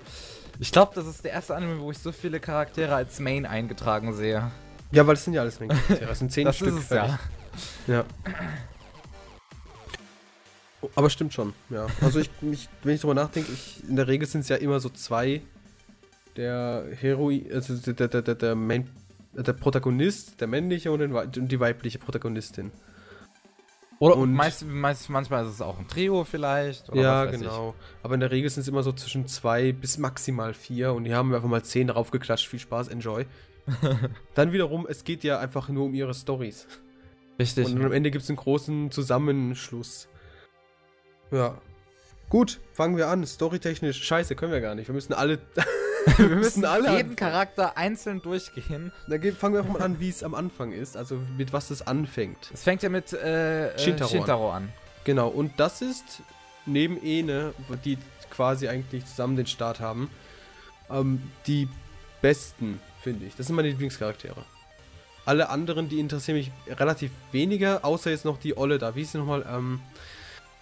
ich 0.59 0.73
glaube, 0.73 0.93
das 0.95 1.07
ist 1.07 1.23
der 1.25 1.33
erste 1.33 1.55
Anime, 1.55 1.79
wo 1.81 1.91
ich 1.91 1.99
so 1.99 2.11
viele 2.11 2.41
Charaktere 2.41 2.95
als 2.95 3.21
Main 3.21 3.45
eingetragen 3.45 4.15
sehe. 4.15 4.51
Ja, 4.91 5.07
weil 5.07 5.15
das 5.15 5.25
sind 5.25 5.35
ja 5.35 5.43
alles 5.43 5.61
Mengen-Charaktere. 5.61 6.09
Das 6.09 6.19
sind 6.19 6.33
zehn 6.33 6.45
das 6.47 6.57
Stück. 6.57 6.69
ist 6.69 6.85
es 6.85 6.89
ja. 6.91 7.19
Ja. 7.87 8.05
Oh, 10.81 10.89
Aber 10.95 11.11
stimmt 11.11 11.35
schon, 11.35 11.53
ja. 11.71 11.87
Also 12.01 12.19
ich, 12.21 12.31
ich 12.51 12.69
wenn 12.83 12.95
ich 12.95 13.01
drüber 13.03 13.15
nachdenke, 13.15 13.53
ich, 13.53 13.83
in 13.89 13.97
der 13.97 14.09
Regel 14.09 14.27
sind 14.27 14.41
es 14.41 14.49
ja 14.49 14.57
immer 14.57 14.81
so 14.81 14.89
zwei. 14.89 15.43
Der 16.37 16.85
Heroi, 17.01 17.47
also 17.53 17.75
der, 17.77 18.09
der, 18.09 18.23
der, 18.23 18.35
der, 18.35 18.55
Main, 18.55 18.91
der 19.43 19.53
Protagonist, 19.53 20.41
der 20.41 20.47
männliche 20.49 20.91
und, 20.93 21.13
wei- 21.13 21.25
und 21.25 21.49
die 21.51 21.61
weibliche 21.61 21.99
Protagonistin. 21.99 22.73
Oder 23.99 24.17
Und- 24.17 24.33
meist, 24.35 24.65
meist, 24.67 25.09
manchmal 25.09 25.45
ist 25.47 25.53
es 25.53 25.61
auch 25.63 25.79
ein 25.79 25.89
Trio 25.89 26.25
vielleicht. 26.25 26.91
Oder 26.91 27.01
ja, 27.01 27.25
genau. 27.25 27.75
Aber 28.03 28.15
in 28.15 28.21
der 28.21 28.31
Regel 28.31 28.51
sind 28.51 28.61
es 28.63 28.69
immer 28.69 28.83
so 28.83 28.93
zwischen 28.93 29.27
zwei 29.27 29.73
bis 29.73 29.97
maximal 29.99 30.53
vier 30.53 30.93
und 30.93 31.05
die 31.05 31.15
haben 31.15 31.35
einfach 31.35 31.49
mal 31.49 31.63
zehn 31.65 31.87
draufgeklatscht. 31.89 32.47
Viel 32.49 32.59
Spaß, 32.59 32.89
enjoy. 32.89 33.27
Dann 34.35 34.53
wiederum, 34.53 34.87
es 34.89 35.03
geht 35.05 35.25
ja 35.25 35.39
einfach 35.39 35.69
nur 35.71 35.87
um 35.87 35.95
ihre 35.95 36.15
Stories. 36.15 36.67
Ich. 37.39 37.57
Richtig. 37.57 37.67
Und 37.75 37.85
am 37.85 37.93
Ende 37.93 38.11
gibt 38.11 38.23
es 38.25 38.31
einen 38.31 38.37
großen 38.37 38.91
Zusammenschluss. 38.91 40.09
Ja. 41.31 41.59
Gut, 42.29 42.61
fangen 42.73 42.97
wir 42.97 43.09
an. 43.09 43.25
Storytechnisch, 43.27 44.03
scheiße, 44.03 44.35
können 44.37 44.53
wir 44.53 44.61
gar 44.61 44.75
nicht. 44.75 44.89
Wir 44.89 44.95
müssen 44.95 45.13
alle. 45.15 45.39
wir 46.17 46.37
müssen 46.37 46.65
alle 46.65 46.85
jeden 46.97 47.11
anfangen. 47.11 47.17
Charakter 47.17 47.77
einzeln 47.77 48.23
durchgehen. 48.23 48.93
Dann 49.09 49.23
fangen 49.33 49.55
wir 49.55 49.61
einfach 49.61 49.75
mal 49.75 49.83
an, 49.83 50.01
wie 50.01 50.09
es 50.09 50.23
am 50.23 50.35
Anfang 50.35 50.73
ist. 50.73 50.97
Also 50.97 51.19
mit 51.37 51.53
was 51.53 51.71
es 51.71 51.87
anfängt. 51.87 52.51
Es 52.53 52.63
fängt 52.63 52.83
ja 52.83 52.89
mit 52.89 53.13
äh, 53.13 53.69
äh, 53.71 53.79
Shintaro 53.79 54.09
an. 54.09 54.11
Shintaro 54.11 54.53
an. 54.53 54.73
Genau, 55.05 55.29
und 55.29 55.59
das 55.59 55.83
ist 55.83 56.23
neben 56.67 57.03
Ene, 57.03 57.55
die 57.85 57.99
quasi 58.31 58.69
eigentlich 58.69 59.07
zusammen 59.07 59.37
den 59.37 59.47
Start 59.47 59.81
haben, 59.81 60.11
ähm, 60.91 61.23
die 61.47 61.69
besten, 62.21 62.81
finde 63.03 63.27
ich. 63.27 63.37
Das 63.37 63.47
sind 63.47 63.57
meine 63.57 63.69
Lieblingscharaktere. 63.69 64.45
Alle 65.25 65.49
anderen, 65.49 65.89
die 65.89 65.99
interessieren 65.99 66.37
mich 66.37 66.53
relativ 66.69 67.11
weniger, 67.33 67.85
außer 67.85 68.11
jetzt 68.11 68.25
noch 68.25 68.39
die 68.39 68.57
Olle 68.57 68.79
da. 68.79 68.95
Wie 68.95 69.03
ist 69.03 69.13
sie 69.13 69.19
nochmal? 69.19 69.45
Ähm, 69.49 69.81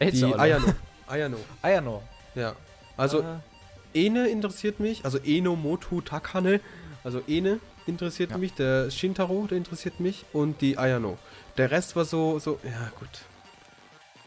die? 0.01 0.25
Ayano. 0.35 0.75
Ayano. 1.07 1.37
Ayano. 1.63 2.03
Ja. 2.35 2.55
Also 2.97 3.25
Ene 3.95 4.29
interessiert 4.29 4.81
mich, 4.81 5.05
also 5.05 5.19
Eno 5.19 5.57
Motu 5.57 6.01
Takane, 6.01 6.61
also 7.05 7.21
Ene 7.27 7.61
interessiert 7.87 8.31
Ja. 8.33 8.39
mich, 8.39 8.53
der 8.55 8.91
Shintaro, 8.91 9.47
der 9.47 9.59
interessiert 9.59 10.01
mich 10.01 10.25
und 10.33 10.61
die 10.61 10.79
Ayano. 10.79 11.19
Der 11.57 11.71
Rest 11.71 11.95
war 11.97 12.05
so, 12.05 12.39
so, 12.39 12.59
ja 12.65 12.91
gut. 12.99 13.09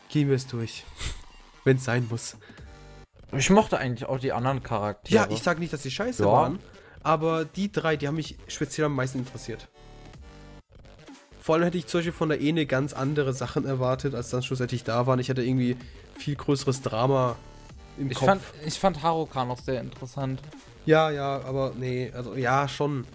Gehen 0.09 0.29
wir 0.29 0.35
es 0.35 0.47
durch. 0.47 0.85
Wenn 1.63 1.77
es 1.77 1.83
sein 1.83 2.07
muss. 2.09 2.37
ich 3.35 3.49
mochte 3.49 3.77
eigentlich 3.77 4.07
auch 4.07 4.19
die 4.19 4.31
anderen 4.31 4.63
Charaktere. 4.63 5.15
Ja, 5.15 5.27
ich 5.29 5.43
sag 5.43 5.59
nicht, 5.59 5.73
dass 5.73 5.83
sie 5.83 5.91
scheiße 5.91 6.23
Ja. 6.23 6.31
waren, 6.31 6.59
aber 7.03 7.43
die 7.45 7.71
drei, 7.71 7.97
die 7.97 8.07
haben 8.07 8.15
mich 8.15 8.37
speziell 8.47 8.85
am 8.85 8.95
meisten 8.95 9.19
interessiert. 9.19 9.67
Vor 11.41 11.55
allem 11.55 11.63
hätte 11.63 11.77
ich 11.77 11.87
zum 11.87 11.99
Beispiel 11.99 12.13
von 12.13 12.29
der 12.29 12.41
Ene 12.41 12.65
ganz 12.65 12.93
andere 12.93 13.33
Sachen 13.33 13.65
erwartet, 13.65 14.15
als 14.15 14.29
dann 14.29 14.43
schlussendlich 14.43 14.83
da 14.83 15.07
waren. 15.07 15.19
Ich 15.19 15.29
hatte 15.29 15.43
irgendwie 15.43 15.77
viel 16.17 16.35
größeres 16.35 16.81
Drama 16.81 17.37
im 17.97 18.11
ich 18.11 18.17
Kopf. 18.17 18.27
fand, 18.27 18.41
ich 18.65 18.79
fand 18.79 19.01
Haruka 19.03 19.45
noch 19.45 19.59
sehr 19.59 19.81
interessant. 19.81 20.41
Ja, 20.85 21.09
ja, 21.11 21.41
aber 21.41 21.73
nee, 21.75 22.11
also 22.15 22.35
ja, 22.35 22.67
schon. 22.67 23.05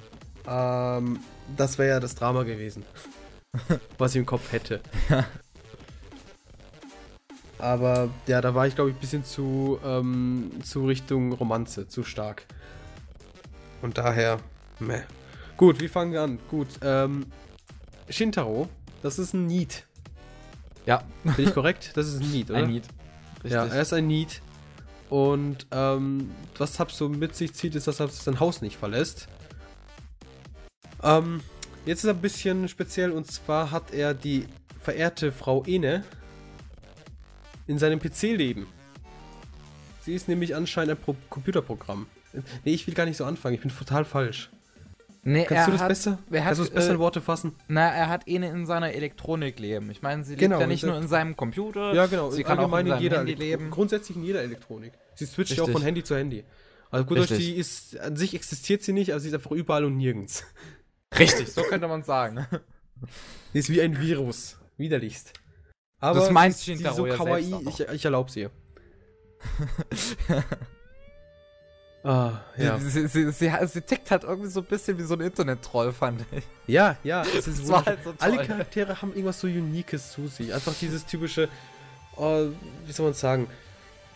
Ähm, 0.47 1.21
das 1.57 1.79
wäre 1.79 1.91
ja 1.91 2.01
das 2.01 2.15
Drama 2.15 2.43
gewesen. 2.43 2.85
was 3.99 4.13
ich 4.15 4.19
im 4.19 4.27
Kopf 4.27 4.53
hätte. 4.53 4.81
aber 7.59 8.09
ja, 8.27 8.41
da 8.41 8.55
war 8.55 8.67
ich, 8.67 8.75
glaube 8.75 8.91
ich, 8.91 8.97
ein 8.97 9.01
bisschen 9.01 9.25
zu, 9.25 9.79
ähm, 9.85 10.51
zu 10.65 10.87
Richtung 10.87 11.33
Romanze, 11.33 11.87
zu 11.89 12.03
stark. 12.03 12.45
Und 13.83 13.99
daher, 13.99 14.39
meh. 14.79 15.03
Gut, 15.57 15.81
wie 15.81 15.89
fangen 15.89 16.13
wir 16.13 16.23
an? 16.23 16.39
Gut, 16.51 16.69
ähm, 16.83 17.27
Shintaro, 18.09 18.69
das 19.03 19.19
ist 19.19 19.33
ein 19.33 19.47
Need. 19.47 19.87
Ja, 20.87 21.05
Bin 21.23 21.47
ich 21.47 21.55
korrekt? 21.55 21.93
Das 21.95 22.09
ist 22.09 22.21
ein 22.21 22.31
Need, 22.31 22.51
oder? 22.51 22.61
ein 22.61 22.71
Need. 22.71 22.85
Ja, 23.45 23.67
er 23.67 23.83
ist 23.83 23.93
ein 23.93 24.07
Need. 24.07 24.42
Und 25.13 25.67
ähm, 25.73 26.31
was 26.57 26.81
Hub 26.81 26.91
so 26.91 27.07
mit 27.07 27.37
sich 27.37 27.53
zieht, 27.53 27.75
ist, 27.75 27.87
dass 27.87 28.01
er 28.01 28.09
sein 28.09 28.41
Haus 28.41 28.63
nicht 28.63 28.79
verlässt. 28.79 29.29
Ähm, 31.03 31.43
jetzt 31.85 31.99
ist 31.99 32.05
er 32.07 32.15
ein 32.15 32.23
bisschen 32.23 32.67
speziell 32.67 33.11
und 33.11 33.31
zwar 33.31 33.73
hat 33.73 33.93
er 33.93 34.15
die 34.15 34.47
verehrte 34.81 35.31
Frau 35.31 35.65
Ene 35.65 36.03
in 37.67 37.79
seinem 37.79 38.01
PC-Leben. 38.01 38.67
Sie 40.01 40.15
ist 40.15 40.29
nämlich 40.29 40.57
anscheinend 40.57 40.93
ein 40.93 40.97
Pro 40.97 41.15
Computerprogramm. 41.29 42.07
Nee, 42.65 42.73
ich 42.73 42.87
will 42.87 42.95
gar 42.95 43.05
nicht 43.05 43.19
so 43.19 43.27
anfangen, 43.27 43.57
ich 43.57 43.61
bin 43.61 43.71
total 43.71 44.07
falsch. 44.07 44.49
Nee, 45.25 45.45
Kannst 45.45 45.53
er 45.53 45.67
du 45.67 45.73
das 45.73 45.81
hat, 45.83 45.89
besser? 45.89 46.19
er 46.31 46.41
hat, 46.41 46.47
Kannst 46.47 46.61
du 46.61 46.65
das 46.65 46.73
besser 46.75 46.91
in 46.93 46.97
äh, 46.97 47.01
Worte 47.01 47.21
fassen? 47.21 47.55
Na, 47.69 47.91
er 47.91 48.09
hat 48.09 48.27
ihn 48.27 48.43
in 48.43 48.65
seiner 48.65 48.95
Elektronik 48.95 49.59
leben. 49.59 49.91
Ich 49.91 50.01
meine, 50.01 50.25
sie 50.25 50.37
Genau, 50.37 50.57
lebt 50.57 50.63
ja 50.63 50.67
nicht 50.69 50.85
nur 50.85 50.97
in 50.97 51.07
seinem 51.07 51.37
Computer. 51.37 51.93
Ja, 51.93 52.07
genau. 52.07 52.31
Sie 52.31 52.43
kann 52.43 52.59
auch 52.59 52.77
in 52.79 52.87
seinem 52.87 52.99
jeder 53.03 53.19
Handy 53.19 53.35
leben. 53.35 53.71
Grundsätzlich 53.71 54.17
in 54.17 54.25
jeder 54.25 54.41
Elektronik. 54.41 54.93
Sie 55.15 55.27
switcht 55.27 55.53
ja 55.53 55.63
auch 55.63 55.69
Richtig. 55.69 55.75
von 55.75 55.83
Handy 55.83 56.05
zu 56.05 56.17
Handy. 56.17 56.45
Also 56.91 57.07
gut, 57.07 57.19
Richtig. 57.19 57.39
sie 57.39 57.53
ist, 57.55 57.99
an 57.99 58.17
sich 58.17 58.35
existiert 58.35 58.83
sie 58.83 58.93
nicht, 58.93 59.13
also 59.13 59.23
sie 59.23 59.29
ist 59.29 59.35
einfach 59.35 59.51
überall 59.51 59.85
und 59.85 59.97
nirgends. 59.97 60.45
Richtig, 61.19 61.53
so 61.53 61.63
könnte 61.63 61.89
man 61.89 62.03
sagen. 62.03 62.47
Sie 63.53 63.59
ist 63.59 63.69
wie 63.69 63.83
ein 63.83 63.99
Virus. 63.99 64.59
Widerlichst. 64.77 65.33
Aber 66.01 66.21
Das 66.21 66.31
meint 66.31 66.55
sie 66.57 66.73
ist, 66.73 66.79
sie 66.79 66.85
ist 66.85 66.97
Shintaro 66.97 67.09
so 67.09 67.17
kawaii, 67.17 67.69
ich, 67.69 67.81
ich 67.81 68.05
erlaub's 68.05 68.37
ihr. 68.37 68.51
ah, 72.05 72.41
ja. 72.57 72.79
Sie, 72.79 72.91
sie, 72.91 73.09
sie, 73.09 73.33
sie, 73.33 73.53
sie 73.67 73.81
tickt 73.83 74.11
halt 74.11 74.25
irgendwie 74.25 74.51
so 74.51 74.61
ein 74.61 74.67
bisschen 74.67 74.99
wie 74.99 75.03
so 75.03 75.15
ein 75.15 75.21
Internet-Troll, 75.21 75.93
fand 75.93 76.25
ich. 76.33 76.45
Ja, 76.67 76.97
ja, 77.05 77.23
es 77.23 77.47
ist 77.47 77.69
war 77.69 77.85
halt 77.85 78.05
so 78.05 78.13
toll. 78.13 78.19
Alle 78.21 78.47
Charaktere 78.47 79.01
haben 79.03 79.11
irgendwas 79.11 79.41
so 79.41 79.47
Uniques 79.47 80.13
zu 80.13 80.29
sich. 80.29 80.53
Einfach 80.55 80.75
dieses 80.81 81.07
typische, 81.07 81.49
oh, 82.17 82.49
wie 82.87 82.93
soll 82.93 83.07
man 83.07 83.15
sagen? 83.15 83.49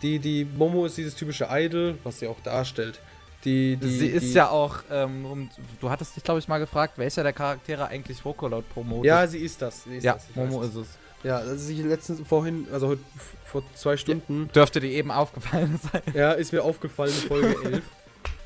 Die, 0.02 0.18
die 0.18 0.44
Momo 0.44 0.86
ist 0.86 0.96
dieses 0.96 1.14
typische 1.14 1.48
Idol, 1.50 1.96
was 2.04 2.18
sie 2.18 2.26
auch 2.26 2.40
darstellt. 2.42 3.00
Die, 3.44 3.76
die, 3.76 3.88
sie 3.88 4.06
ist 4.08 4.24
die, 4.24 4.32
ja 4.32 4.48
auch, 4.50 4.78
ähm, 4.90 5.24
und 5.24 5.50
du 5.80 5.88
hattest 5.88 6.16
dich, 6.16 6.24
glaube 6.24 6.40
ich, 6.40 6.48
mal 6.48 6.58
gefragt, 6.58 6.94
welcher 6.98 7.22
der 7.22 7.32
Charaktere 7.32 7.86
eigentlich 7.86 8.24
Vocaloid 8.24 8.68
promotet. 8.70 9.04
Ja, 9.04 9.26
sie 9.26 9.38
ist 9.38 9.62
das. 9.62 9.84
Sie 9.84 9.98
ist 9.98 10.04
ja 10.04 10.14
das, 10.14 10.24
weiß 10.34 10.50
Momo 10.50 10.62
ist 10.62 10.74
es. 10.74 10.88
Ja, 11.22 11.38
also 11.38 11.70
ich 11.70 11.78
letztens 11.78 12.26
vorhin, 12.26 12.66
also 12.72 12.88
heute 12.88 13.02
vor 13.44 13.62
zwei 13.74 13.96
Stunden, 13.96 14.50
Dürfte 14.54 14.80
dir 14.80 14.90
eben 14.90 15.10
aufgefallen 15.10 15.78
sein. 15.92 16.02
ja, 16.14 16.32
ist 16.32 16.52
mir 16.52 16.62
aufgefallen 16.62 17.12
in 17.12 17.28
Folge 17.28 17.56
11. 17.64 17.82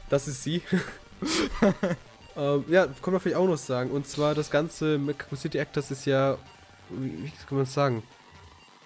Das 0.08 0.28
ist 0.28 0.42
sie. 0.42 0.62
ähm, 2.36 2.64
ja, 2.68 2.86
kann 2.86 3.12
man 3.12 3.20
vielleicht 3.20 3.38
auch 3.38 3.46
noch 3.46 3.58
sagen. 3.58 3.90
Und 3.90 4.06
zwar 4.06 4.34
das 4.34 4.50
ganze 4.50 4.98
Mexico 4.98 5.36
City 5.36 5.58
Actors 5.58 5.90
ist 5.90 6.04
ja, 6.04 6.36
wie, 6.90 7.24
wie 7.24 7.32
kann 7.48 7.56
man 7.56 7.62
es 7.62 7.72
sagen? 7.74 8.02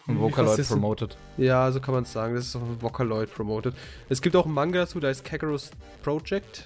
Wie 0.07 0.19
Vocaloid 0.19 0.67
promoted. 0.69 1.17
Ja, 1.39 1.71
so 1.73 1.81
kann 1.81 1.95
man 1.95 2.03
es 2.03 2.13
sagen. 2.13 2.35
Das 2.35 2.47
ist 2.47 2.55
ein 2.55 2.83
Vocaloid 2.83 3.33
promoted. 3.33 3.75
Es 4.09 4.21
gibt 4.21 4.37
auch 4.37 4.45
einen 4.45 4.55
Manga 4.55 4.81
dazu, 4.81 5.01
da 5.01 5.09
ist 5.09 5.25
Kakarus 5.25 5.71
Project. 6.03 6.65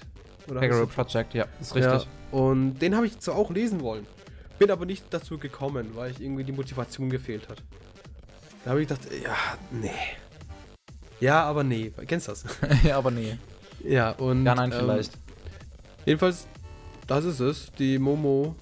Oder 0.49 0.61
heißt 0.61 0.95
Project, 0.95 1.33
ja, 1.33 1.45
ist 1.61 1.75
richtig. 1.75 2.03
Ja, 2.03 2.37
und 2.37 2.79
den 2.79 2.95
habe 2.95 3.05
ich 3.05 3.19
zwar 3.19 3.35
auch 3.35 3.51
lesen 3.51 3.81
wollen. 3.81 4.05
Bin 4.57 4.71
aber 4.71 4.85
nicht 4.85 5.05
dazu 5.11 5.37
gekommen, 5.37 5.91
weil 5.95 6.11
ich 6.11 6.21
irgendwie 6.21 6.43
die 6.43 6.51
Motivation 6.51 7.09
gefehlt 7.09 7.47
hat. 7.47 7.63
Da 8.65 8.71
habe 8.71 8.81
ich 8.81 8.87
gedacht, 8.87 9.07
ja, 9.23 9.35
nee. 9.71 9.91
Ja, 11.19 11.43
aber 11.43 11.63
nee. 11.63 11.93
Kennst 12.07 12.27
du 12.27 12.31
das? 12.31 12.45
Ja, 12.83 12.97
aber 12.97 13.11
nee. 13.11 13.37
ja, 13.83 14.11
und. 14.11 14.45
Ja, 14.45 14.55
nein, 14.55 14.71
ähm, 14.71 14.79
vielleicht. 14.79 15.13
Jedenfalls, 16.05 16.47
das 17.07 17.25
ist 17.25 17.39
es. 17.39 17.71
Die 17.77 17.99
Momo. 17.99 18.55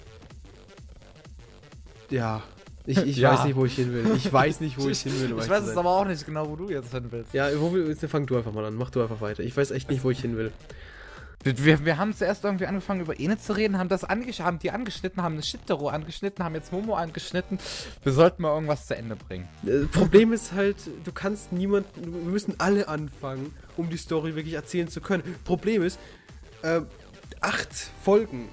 Ja. 2.10 2.42
Ich, 2.88 2.96
ich 2.98 3.16
Ja. 3.18 3.32
weiß 3.32 3.44
nicht, 3.44 3.56
wo 3.56 3.66
ich 3.66 3.74
hin 3.74 3.92
will. 3.92 4.04
Ich 4.16 4.32
weiß 4.32 4.60
nicht, 4.60 4.78
wo 4.78 4.88
ich 4.88 5.00
hin 5.00 5.12
will. 5.20 5.34
um 5.34 5.40
Ich 5.40 5.48
weiß 5.48 5.64
es 5.64 5.76
aber 5.76 5.90
auch 5.90 6.06
nicht 6.06 6.24
genau, 6.24 6.48
wo 6.48 6.56
du 6.56 6.70
jetzt 6.70 6.90
hin 6.90 7.04
willst. 7.10 7.34
Ja, 7.34 7.48
wo 7.60 7.72
will, 7.72 7.94
fang 7.94 8.26
du 8.26 8.36
einfach 8.36 8.52
mal 8.52 8.64
an. 8.64 8.74
Mach 8.74 8.90
du 8.90 9.02
einfach 9.02 9.20
weiter. 9.20 9.42
Ich 9.42 9.56
weiß 9.56 9.70
echt 9.72 9.90
nicht, 9.90 10.02
wo 10.02 10.10
ich 10.10 10.20
hin 10.20 10.36
will. 10.36 10.52
Wir, 11.44 11.84
wir 11.84 11.98
haben 11.98 12.14
zuerst 12.16 12.42
irgendwie 12.42 12.66
angefangen 12.66 13.00
über 13.00 13.20
Ene 13.20 13.38
zu 13.38 13.56
reden, 13.56 13.78
haben 13.78 13.88
das 13.88 14.02
angesch 14.02 14.40
haben 14.40 14.58
die 14.58 14.72
angeschnitten, 14.72 15.22
haben 15.22 15.34
eine 15.34 15.44
Shitero 15.44 15.88
angeschnitten, 15.88 16.44
haben 16.44 16.56
jetzt 16.56 16.72
Momo 16.72 16.94
angeschnitten. 16.96 17.60
Wir 18.02 18.12
sollten 18.12 18.42
mal 18.42 18.52
irgendwas 18.52 18.86
zu 18.88 18.96
Ende 18.96 19.14
bringen. 19.14 19.46
Äh, 19.64 19.86
Problem 19.86 20.32
ist 20.32 20.52
halt, 20.52 20.76
du 21.04 21.12
kannst 21.12 21.52
niemanden, 21.52 22.02
wir 22.24 22.32
müssen 22.32 22.54
alle 22.58 22.88
anfangen, 22.88 23.54
um 23.76 23.88
die 23.88 23.96
Story 23.98 24.34
wirklich 24.34 24.54
erzählen 24.54 24.88
zu 24.88 25.00
können. 25.00 25.22
Problem 25.44 25.82
ist, 25.82 26.00
äh, 26.62 26.80
acht 27.40 27.68
Folgen 28.02 28.48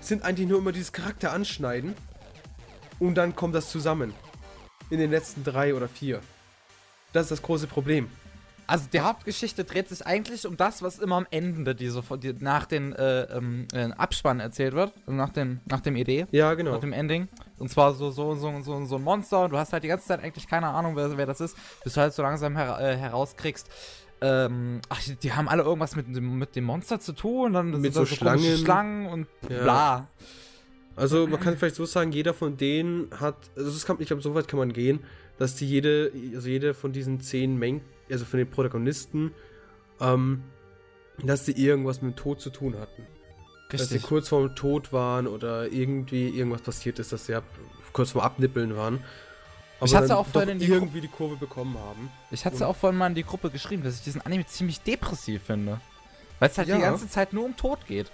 sind 0.00 0.24
eigentlich 0.24 0.48
nur 0.48 0.58
immer 0.58 0.72
dieses 0.72 0.92
Charakter 0.92 1.32
anschneiden 1.32 1.94
und 2.98 3.14
dann 3.16 3.34
kommt 3.36 3.54
das 3.54 3.70
zusammen. 3.70 4.12
In 4.90 4.98
den 4.98 5.10
letzten 5.10 5.44
drei 5.44 5.74
oder 5.74 5.88
vier. 5.88 6.20
Das 7.12 7.24
ist 7.24 7.30
das 7.30 7.42
große 7.42 7.66
Problem. 7.66 8.08
Also 8.66 8.86
die 8.90 9.00
Hauptgeschichte 9.00 9.64
dreht 9.64 9.90
sich 9.90 10.06
eigentlich 10.06 10.46
um 10.46 10.56
das, 10.56 10.80
was 10.82 10.98
immer 10.98 11.16
am 11.16 11.26
Ende 11.30 11.74
diese, 11.74 12.02
die, 12.16 12.34
nach 12.38 12.64
den 12.64 12.94
äh, 12.94 13.24
ähm, 13.24 13.68
äh, 13.74 13.90
Abspann 13.92 14.40
erzählt 14.40 14.72
wird, 14.72 14.92
nach 15.06 15.28
dem, 15.28 15.60
nach 15.66 15.80
dem 15.82 15.96
Idee, 15.96 16.26
Ja, 16.30 16.54
genau. 16.54 16.72
nach 16.72 16.80
dem 16.80 16.94
Ending. 16.94 17.28
Und 17.58 17.68
zwar 17.70 17.92
so, 17.92 18.10
so, 18.10 18.34
so, 18.34 18.62
so, 18.62 18.84
so 18.86 18.96
ein 18.96 19.02
Monster 19.02 19.44
und 19.44 19.50
du 19.52 19.58
hast 19.58 19.74
halt 19.74 19.84
die 19.84 19.88
ganze 19.88 20.06
Zeit 20.08 20.22
eigentlich 20.24 20.46
keine 20.48 20.68
Ahnung, 20.68 20.96
wer, 20.96 21.14
wer 21.18 21.26
das 21.26 21.40
ist, 21.42 21.56
bis 21.84 21.92
du 21.92 22.00
halt 22.00 22.14
so 22.14 22.22
langsam 22.22 22.56
her 22.56 22.78
äh, 22.80 22.96
herauskriegst. 22.96 23.68
Ähm, 24.22 24.80
ach, 24.88 25.02
die 25.22 25.32
haben 25.34 25.48
alle 25.48 25.62
irgendwas 25.62 25.94
mit, 25.96 26.06
dem- 26.16 26.38
mit 26.38 26.56
dem 26.56 26.64
Monster 26.64 26.98
zu 27.00 27.12
tun, 27.12 27.52
dann 27.52 27.70
Mit 27.82 27.92
so 27.92 28.00
komische 28.00 28.16
Schlangen. 28.16 28.56
Schlangen 28.58 29.06
und 29.08 29.26
Ja. 29.50 30.06
Also 30.96 31.26
man 31.26 31.40
kann 31.40 31.56
vielleicht 31.56 31.74
so 31.74 31.84
sagen, 31.86 32.12
jeder 32.12 32.34
von 32.34 32.56
denen 32.56 33.08
hat, 33.18 33.36
also 33.56 33.86
kann, 33.86 33.96
ich 34.00 34.06
glaube, 34.06 34.22
so 34.22 34.34
weit 34.34 34.46
kann 34.46 34.58
man 34.58 34.72
gehen, 34.72 35.00
dass 35.38 35.56
die 35.56 35.66
jede, 35.66 36.12
also 36.34 36.48
jede 36.48 36.74
von 36.74 36.92
diesen 36.92 37.20
zehn 37.20 37.58
Main, 37.58 37.80
also 38.10 38.24
von 38.24 38.38
den 38.38 38.48
Protagonisten, 38.48 39.32
ähm, 40.00 40.44
dass 41.22 41.44
die 41.44 41.52
irgendwas 41.52 42.00
mit 42.02 42.14
dem 42.14 42.16
Tod 42.16 42.40
zu 42.40 42.50
tun 42.50 42.78
hatten. 42.78 43.06
Dass 43.70 43.88
sie 43.88 43.94
Richtig. 43.94 44.08
kurz 44.08 44.28
vorm 44.28 44.54
Tod 44.54 44.92
waren 44.92 45.26
oder 45.26 45.72
irgendwie 45.72 46.28
irgendwas 46.28 46.62
passiert 46.62 47.00
ist, 47.00 47.12
dass 47.12 47.26
sie 47.26 47.34
ab, 47.34 47.44
kurz 47.92 48.12
vorm 48.12 48.24
Abnippeln 48.24 48.76
waren. 48.76 49.02
Aber 49.78 49.86
Ich 49.86 49.96
hatte 49.96 50.16
auch 50.16 50.26
vorhin 50.26 50.50
in 50.50 50.58
die 50.60 50.66
irgendwie 50.66 51.00
die 51.00 51.08
Kurve 51.08 51.36
bekommen 51.36 51.76
haben. 51.76 52.08
Ich 52.30 52.44
hatte 52.44 52.66
auch 52.68 52.76
vorhin 52.76 52.96
mal 52.96 53.08
in 53.08 53.16
die 53.16 53.24
Gruppe 53.24 53.50
geschrieben, 53.50 53.82
dass 53.82 53.96
ich 53.96 54.02
diesen 54.02 54.20
Anime 54.20 54.46
ziemlich 54.46 54.80
depressiv 54.80 55.42
finde. 55.42 55.80
Weil 56.38 56.50
es 56.50 56.58
halt 56.58 56.68
Ja. 56.68 56.76
die 56.76 56.82
ganze 56.82 57.08
Zeit 57.08 57.32
nur 57.32 57.44
um 57.44 57.56
Tod 57.56 57.84
geht. 57.86 58.12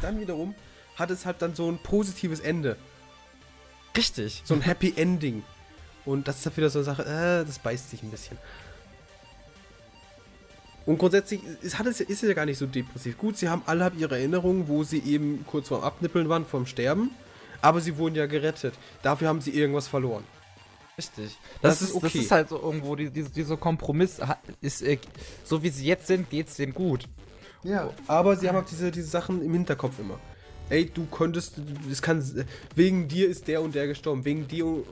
Dann 0.00 0.18
wiederum 0.20 0.54
hat 0.96 1.10
es 1.10 1.26
halt 1.26 1.42
dann 1.42 1.54
so 1.54 1.70
ein 1.70 1.78
positives 1.78 2.40
Ende. 2.40 2.76
Richtig. 3.96 4.42
So 4.44 4.54
ein 4.54 4.60
Happy 4.60 4.92
Ending. 4.96 5.42
Und 6.04 6.28
das 6.28 6.38
ist 6.38 6.46
halt 6.46 6.56
wieder 6.56 6.70
so 6.70 6.80
eine 6.80 6.84
Sache, 6.84 7.02
äh, 7.04 7.46
das 7.46 7.58
beißt 7.58 7.90
sich 7.90 8.02
ein 8.02 8.10
bisschen. 8.10 8.36
Und 10.86 10.98
grundsätzlich 10.98 11.40
ist, 11.62 11.78
hat 11.78 11.86
es, 11.86 12.00
ist 12.00 12.22
es 12.22 12.28
ja 12.28 12.34
gar 12.34 12.44
nicht 12.44 12.58
so 12.58 12.66
depressiv. 12.66 13.16
Gut, 13.16 13.38
sie 13.38 13.48
haben 13.48 13.62
alle 13.66 13.90
ihre 13.96 14.18
Erinnerungen, 14.18 14.68
wo 14.68 14.84
sie 14.84 14.98
eben 14.98 15.44
kurz 15.46 15.68
vorm 15.68 15.82
Abnippeln 15.82 16.28
waren, 16.28 16.44
vorm 16.44 16.66
Sterben. 16.66 17.10
Aber 17.62 17.80
sie 17.80 17.96
wurden 17.96 18.14
ja 18.16 18.26
gerettet. 18.26 18.74
Dafür 19.02 19.28
haben 19.28 19.40
sie 19.40 19.50
irgendwas 19.52 19.88
verloren. 19.88 20.24
Richtig. 20.98 21.38
Das 21.62 21.78
Das, 21.78 21.82
ist 21.82 21.88
ist, 21.88 22.02
das 22.02 22.04
okay. 22.04 22.18
ist 22.18 22.30
halt 22.30 22.48
so 22.50 22.60
irgendwo, 22.60 22.94
die, 22.96 23.10
diese, 23.10 23.30
dieser 23.30 23.56
Kompromiss 23.56 24.20
ist, 24.60 24.82
äh, 24.82 24.98
so 25.42 25.62
wie 25.62 25.70
sie 25.70 25.86
jetzt 25.86 26.06
sind, 26.06 26.28
geht's 26.28 26.56
denen 26.56 26.74
gut. 26.74 27.08
Ja. 27.62 27.90
Aber 28.06 28.36
sie 28.36 28.48
haben 28.48 28.56
auch 28.56 28.66
diese, 28.66 28.90
diese 28.90 29.08
Sachen 29.08 29.42
im 29.42 29.52
Hinterkopf 29.54 29.98
immer. 29.98 30.20
Ey, 30.70 30.86
du 30.92 31.06
könntest, 31.06 31.54
es 31.90 32.00
kann, 32.00 32.22
wegen 32.74 33.06
dir 33.08 33.28
ist 33.28 33.46
der 33.48 33.60
und 33.62 33.74
der 33.74 33.86
gestorben. 33.86 34.24
Wegen 34.24 34.48
dir 34.48 34.82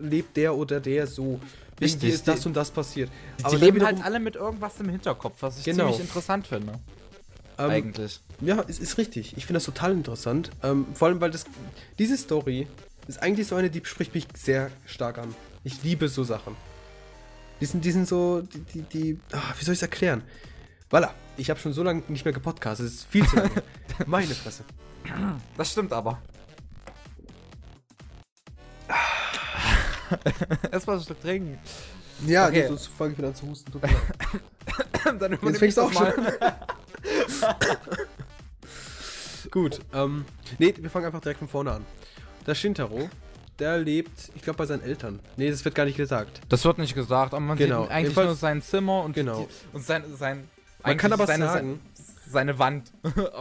lebt 0.00 0.36
der 0.36 0.54
oder 0.56 0.80
der 0.80 1.06
so. 1.06 1.40
Wegen 1.78 1.84
Richtig, 1.92 2.00
dir 2.00 2.14
ist 2.14 2.28
das 2.28 2.40
die- 2.40 2.48
und 2.48 2.54
das 2.54 2.70
passiert. 2.70 3.10
Die 3.38 3.42
dann 3.44 3.52
leben 3.60 3.76
wiederum- 3.76 3.96
halt 3.96 4.04
alle 4.04 4.20
mit 4.20 4.36
irgendwas 4.36 4.78
im 4.80 4.88
Hinterkopf, 4.88 5.36
was 5.40 5.58
ich 5.58 5.64
Genau. 5.64 5.84
ziemlich 5.90 6.00
interessant 6.00 6.46
finde. 6.46 6.74
ähm, 7.58 7.70
eigentlich. 7.70 8.20
Ja, 8.40 8.64
es 8.66 8.78
ist 8.78 8.98
richtig. 8.98 9.36
Ich 9.36 9.44
finde 9.46 9.58
das 9.58 9.64
total 9.64 9.92
interessant. 9.92 10.50
Ähm, 10.62 10.86
vor 10.94 11.08
allem, 11.08 11.20
weil 11.20 11.30
das, 11.30 11.44
diese 11.98 12.16
Story 12.16 12.66
ist 13.06 13.22
eigentlich 13.22 13.46
so 13.46 13.54
eine, 13.56 13.68
die 13.70 13.82
spricht 13.84 14.14
mich 14.14 14.26
sehr 14.34 14.70
stark 14.86 15.18
an. 15.18 15.34
Ich 15.62 15.82
liebe 15.84 16.08
so 16.08 16.24
Sachen. 16.24 16.56
Die 17.60 17.66
sind, 17.66 17.84
die 17.84 17.92
sind 17.92 18.08
so, 18.08 18.40
die, 18.40 18.60
die, 18.60 18.82
die 18.82 19.20
ah, 19.32 19.54
wie 19.58 19.64
soll 19.64 19.74
ich 19.74 19.78
es 19.78 19.82
erklären? 19.82 20.22
Voilà, 20.90 21.10
ich 21.36 21.50
habe 21.50 21.60
schon 21.60 21.72
so 21.72 21.82
lange 21.82 22.02
nicht 22.08 22.24
mehr 22.24 22.34
gepodcastet. 22.34 22.86
Es 22.86 22.94
ist 22.94 23.06
viel 23.06 23.26
zu 23.26 23.36
lange. 23.36 23.50
Meine 24.06 24.34
Fresse. 24.34 24.64
Das 25.56 25.70
stimmt 25.72 25.92
aber. 25.92 26.20
Erstmal 30.70 30.96
ein 30.96 31.02
Stück 31.02 31.20
trinken. 31.20 31.58
Ja, 32.26 32.46
Okay. 32.48 32.66
sonst 32.68 32.86
fange 32.88 33.12
ich 33.12 33.18
wieder 33.18 33.28
an 33.28 33.34
zu 33.34 33.46
husten. 33.48 33.72
Tut 33.72 33.82
mir 33.82 33.88
leid. 33.88 35.20
Dann 35.20 35.38
Jetzt 35.42 35.58
fängst 35.58 35.76
du 35.76 35.82
auch 35.82 35.92
schon. 35.92 36.06
Gut, 39.50 39.80
ähm, 39.92 40.24
nee, 40.58 40.72
wir 40.78 40.88
fangen 40.90 41.06
einfach 41.06 41.20
direkt 41.20 41.38
von 41.40 41.48
vorne 41.48 41.72
an. 41.72 41.84
Der 42.46 42.54
Shintaro, 42.54 43.10
der 43.58 43.78
lebt, 43.78 44.30
ich 44.34 44.42
glaube, 44.42 44.56
bei 44.58 44.66
seinen 44.66 44.82
Eltern. 44.82 45.20
Nee, 45.36 45.50
das 45.50 45.64
wird 45.64 45.74
gar 45.74 45.84
nicht 45.84 45.96
gesagt. 45.96 46.40
Das 46.48 46.64
wird 46.64 46.78
nicht 46.78 46.94
gesagt, 46.94 47.34
aber 47.34 47.40
man 47.40 47.58
Genau. 47.58 47.82
sieht 47.82 47.90
eigentlich 47.90 48.08
Jedenfalls- 48.14 48.26
nur 48.26 48.36
sein 48.36 48.62
Zimmer 48.62 49.02
und, 49.02 49.14
Genau. 49.14 49.40
die, 49.72 49.76
und 49.76 49.84
sein, 49.84 50.04
sein 50.16 50.48
Man 50.84 50.96
kann 50.96 51.12
aber 51.12 51.26
seine, 51.26 51.46
sagen- 51.46 51.80
seine 52.26 52.58
Wand. 52.58 52.92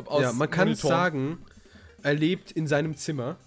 aus 0.06 0.22
ja, 0.24 0.34
man 0.34 0.50
kann 0.50 0.68
Monitoren. 0.70 0.90
sagen, 0.92 1.38
er 2.04 2.14
lebt 2.14 2.52
in 2.52 2.68
seinem 2.68 2.96
Zimmer. 2.96 3.38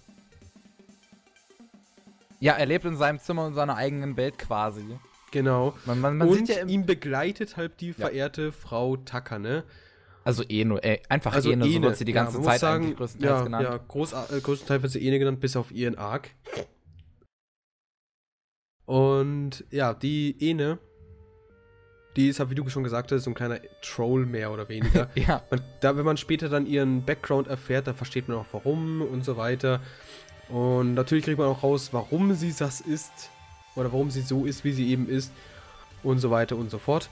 Ja, 2.39 2.53
er 2.53 2.65
lebt 2.65 2.85
in 2.85 2.97
seinem 2.97 3.19
Zimmer 3.19 3.45
und 3.45 3.53
seiner 3.53 3.75
eigenen 3.75 4.17
Welt 4.17 4.37
quasi. 4.37 4.83
Genau. 5.31 5.75
Man, 5.85 5.99
man, 5.99 6.17
man 6.17 6.29
und 6.29 6.47
sieht 6.47 6.57
ja 6.57 6.65
ihn 6.65 6.85
begleitet 6.85 7.57
halt 7.57 7.81
die 7.81 7.93
verehrte 7.93 8.51
Frau 8.51 8.97
Takane. 8.97 9.63
Also 10.23 10.43
Eno, 10.43 10.77
äh, 10.77 10.99
einfach 11.09 11.33
Also 11.33 11.51
Eno, 11.51 11.65
so 11.65 11.71
Ene. 11.71 11.85
wird 11.87 11.97
sie 11.97 12.05
die 12.05 12.13
Ja, 12.13 12.23
ganze 12.23 12.37
muss 12.37 12.47
Zeit 12.47 12.59
sagen, 12.59 12.95
größtenteils 12.95 13.39
ja, 13.39 13.43
genannt. 13.43 13.63
Ja, 13.63 13.77
groß, 13.77 14.13
äh, 14.13 14.41
größtenteils 14.41 14.81
wird 14.81 14.91
sie 14.91 15.05
Ene 15.05 15.19
genannt, 15.19 15.39
bis 15.39 15.55
auf 15.55 15.71
ihren 15.71 15.97
Arc. 15.97 16.29
Und 18.85 19.65
ja, 19.71 19.93
die 19.93 20.35
Ene, 20.39 20.79
die 22.15 22.29
ist 22.29 22.39
halt, 22.39 22.49
wie 22.49 22.55
du 22.55 22.67
schon 22.69 22.83
gesagt 22.83 23.11
hast, 23.11 23.23
so 23.23 23.31
ein 23.31 23.33
kleiner 23.33 23.59
Troll 23.81 24.25
mehr 24.25 24.51
oder 24.51 24.69
weniger. 24.69 25.09
Ja, 25.15 25.43
Man, 25.49 25.61
da, 25.81 25.97
wenn 25.97 26.05
man 26.05 26.17
später 26.17 26.49
dann 26.49 26.65
ihren 26.65 27.03
Background 27.03 27.47
erfährt, 27.47 27.87
dann 27.87 27.95
versteht 27.95 28.27
man 28.27 28.37
auch 28.37 28.45
warum 28.51 29.01
und 29.01 29.25
so 29.25 29.37
weiter. 29.37 29.81
Und 30.49 30.93
natürlich 30.93 31.25
kriegt 31.25 31.39
man 31.39 31.47
auch 31.47 31.63
raus, 31.63 31.89
warum 31.91 32.33
sie 32.33 32.53
das 32.57 32.81
ist. 32.81 33.29
Oder 33.75 33.91
warum 33.91 34.11
sie 34.11 34.21
so 34.21 34.45
ist, 34.45 34.63
wie 34.63 34.71
sie 34.71 34.89
eben 34.89 35.09
ist. 35.09 35.31
Und 36.03 36.19
so 36.19 36.31
weiter 36.31 36.55
und 36.55 36.69
so 36.69 36.77
fort. 36.77 37.09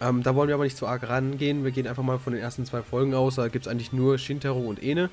Ähm, 0.00 0.22
da 0.22 0.34
wollen 0.34 0.48
wir 0.48 0.54
aber 0.54 0.64
nicht 0.64 0.76
zu 0.76 0.86
arg 0.86 1.08
rangehen. 1.08 1.64
Wir 1.64 1.72
gehen 1.72 1.86
einfach 1.86 2.02
mal 2.02 2.18
von 2.18 2.32
den 2.32 2.42
ersten 2.42 2.64
zwei 2.64 2.82
Folgen 2.82 3.14
aus. 3.14 3.36
Da 3.36 3.48
gibt 3.48 3.66
es 3.66 3.70
eigentlich 3.70 3.92
nur 3.92 4.18
Shintaro 4.18 4.60
und 4.60 4.82
Ene. 4.82 5.10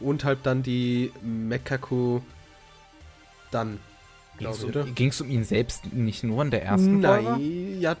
Und 0.00 0.24
halt 0.24 0.40
dann 0.44 0.62
die 0.62 1.12
Mekaku 1.22 2.20
dann. 3.50 3.78
Ich, 4.38 4.64
oder? 4.64 4.82
um, 4.82 4.94
ging's 4.94 5.20
um 5.20 5.30
ihn 5.30 5.44
selbst 5.44 5.92
nicht 5.92 6.24
nur 6.24 6.42
in 6.42 6.50
der 6.50 6.64
ersten 6.64 7.02
Folge? 7.02 7.22
Nein, 7.30 7.80
ja, 7.80 7.96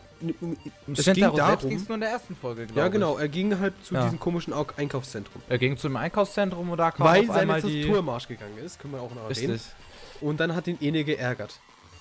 es 0.92 1.04
ging 1.04 1.20
darum. 1.36 1.68
ging's 1.68 1.88
nur 1.88 1.94
in 1.96 2.00
der 2.00 2.10
ersten 2.10 2.34
Folge, 2.34 2.66
glaube 2.66 2.80
Ja, 2.80 2.86
ich. 2.86 2.92
genau. 2.92 3.16
Er 3.18 3.28
ging 3.28 3.58
halt 3.60 3.74
zu 3.84 3.94
Ja. 3.94 4.04
diesem 4.04 4.18
komischen 4.18 4.52
Au- 4.52 4.66
Einkaufszentrum. 4.76 5.40
Er 5.48 5.58
ging 5.58 5.76
zum 5.76 5.94
Einkaufszentrum 5.96 6.70
und 6.70 6.78
da 6.78 6.90
kam 6.90 7.06
Weil 7.06 7.20
auf 7.20 7.26
seine 7.28 7.40
einmal 7.40 7.62
die... 7.62 7.80
Tastatur 7.82 7.98
im 8.00 8.08
Arsch 8.08 8.28
gegangen 8.28 8.58
ist, 8.64 8.80
können 8.80 8.94
wir 8.94 9.00
auch 9.02 9.14
noch 9.14 9.28
erwähnen. 9.28 9.52
Richtig. 9.52 9.72
Und 10.20 10.40
dann 10.40 10.54
hat 10.56 10.66
ihn 10.66 10.78
Ene 10.80 11.04
geärgert. 11.04 11.60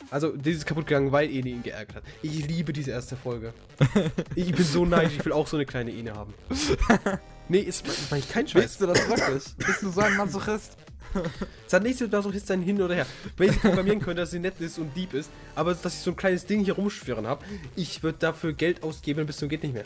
Also, 0.09 0.29
dieses 0.35 0.61
ist 0.63 0.65
kaputt 0.65 0.87
gegangen, 0.87 1.11
weil 1.11 1.29
Ene 1.29 1.49
ihn 1.49 1.61
geärgert 1.63 1.97
hat. 1.97 2.03
Ich 2.23 2.47
liebe 2.47 2.73
diese 2.73 2.91
erste 2.91 3.15
Folge. 3.15 3.53
ich 4.35 4.51
bin 4.53 4.65
so 4.65 4.85
neidisch, 4.85 5.17
ich 5.17 5.25
will 5.25 5.31
auch 5.33 5.47
so 5.47 5.57
eine 5.57 5.65
kleine 5.65 5.91
Ene 5.91 6.15
haben. 6.15 6.33
nee, 7.49 7.59
ist 7.59 7.85
mach 8.09 8.17
ich 8.17 8.27
kein 8.29 8.47
Scheiß. 8.47 8.61
Willst 8.61 8.81
du 8.81 8.87
das 8.87 9.07
wirklich? 9.07 9.43
Bist 9.57 9.81
du 9.83 9.89
so 9.89 10.01
ein 10.01 10.17
Masochist? 10.17 10.77
Es 11.67 11.73
hat 11.73 11.83
nichts 11.83 12.01
mit 12.01 12.11
Masochist 12.11 12.47
sein 12.47 12.61
hin 12.61 12.81
oder 12.81 12.95
her. 12.95 13.05
Wenn 13.37 13.49
ich 13.49 13.61
programmieren 13.61 13.99
könnte, 13.99 14.21
dass 14.21 14.31
sie 14.31 14.39
nett 14.39 14.59
ist 14.59 14.77
und 14.77 14.95
lieb 14.95 15.13
ist, 15.13 15.29
aber 15.55 15.73
dass 15.73 15.93
ich 15.93 15.99
so 16.01 16.11
ein 16.11 16.15
kleines 16.17 16.45
Ding 16.45 16.63
hier 16.63 16.73
rumschwirren 16.75 17.25
habe, 17.27 17.45
ich 17.75 18.03
würde 18.03 18.17
dafür 18.19 18.53
Geld 18.53 18.83
ausgeben, 18.83 19.25
bis 19.25 19.37
zum 19.37 19.47
geht 19.49 19.63
nicht 19.63 19.73
mehr. 19.73 19.83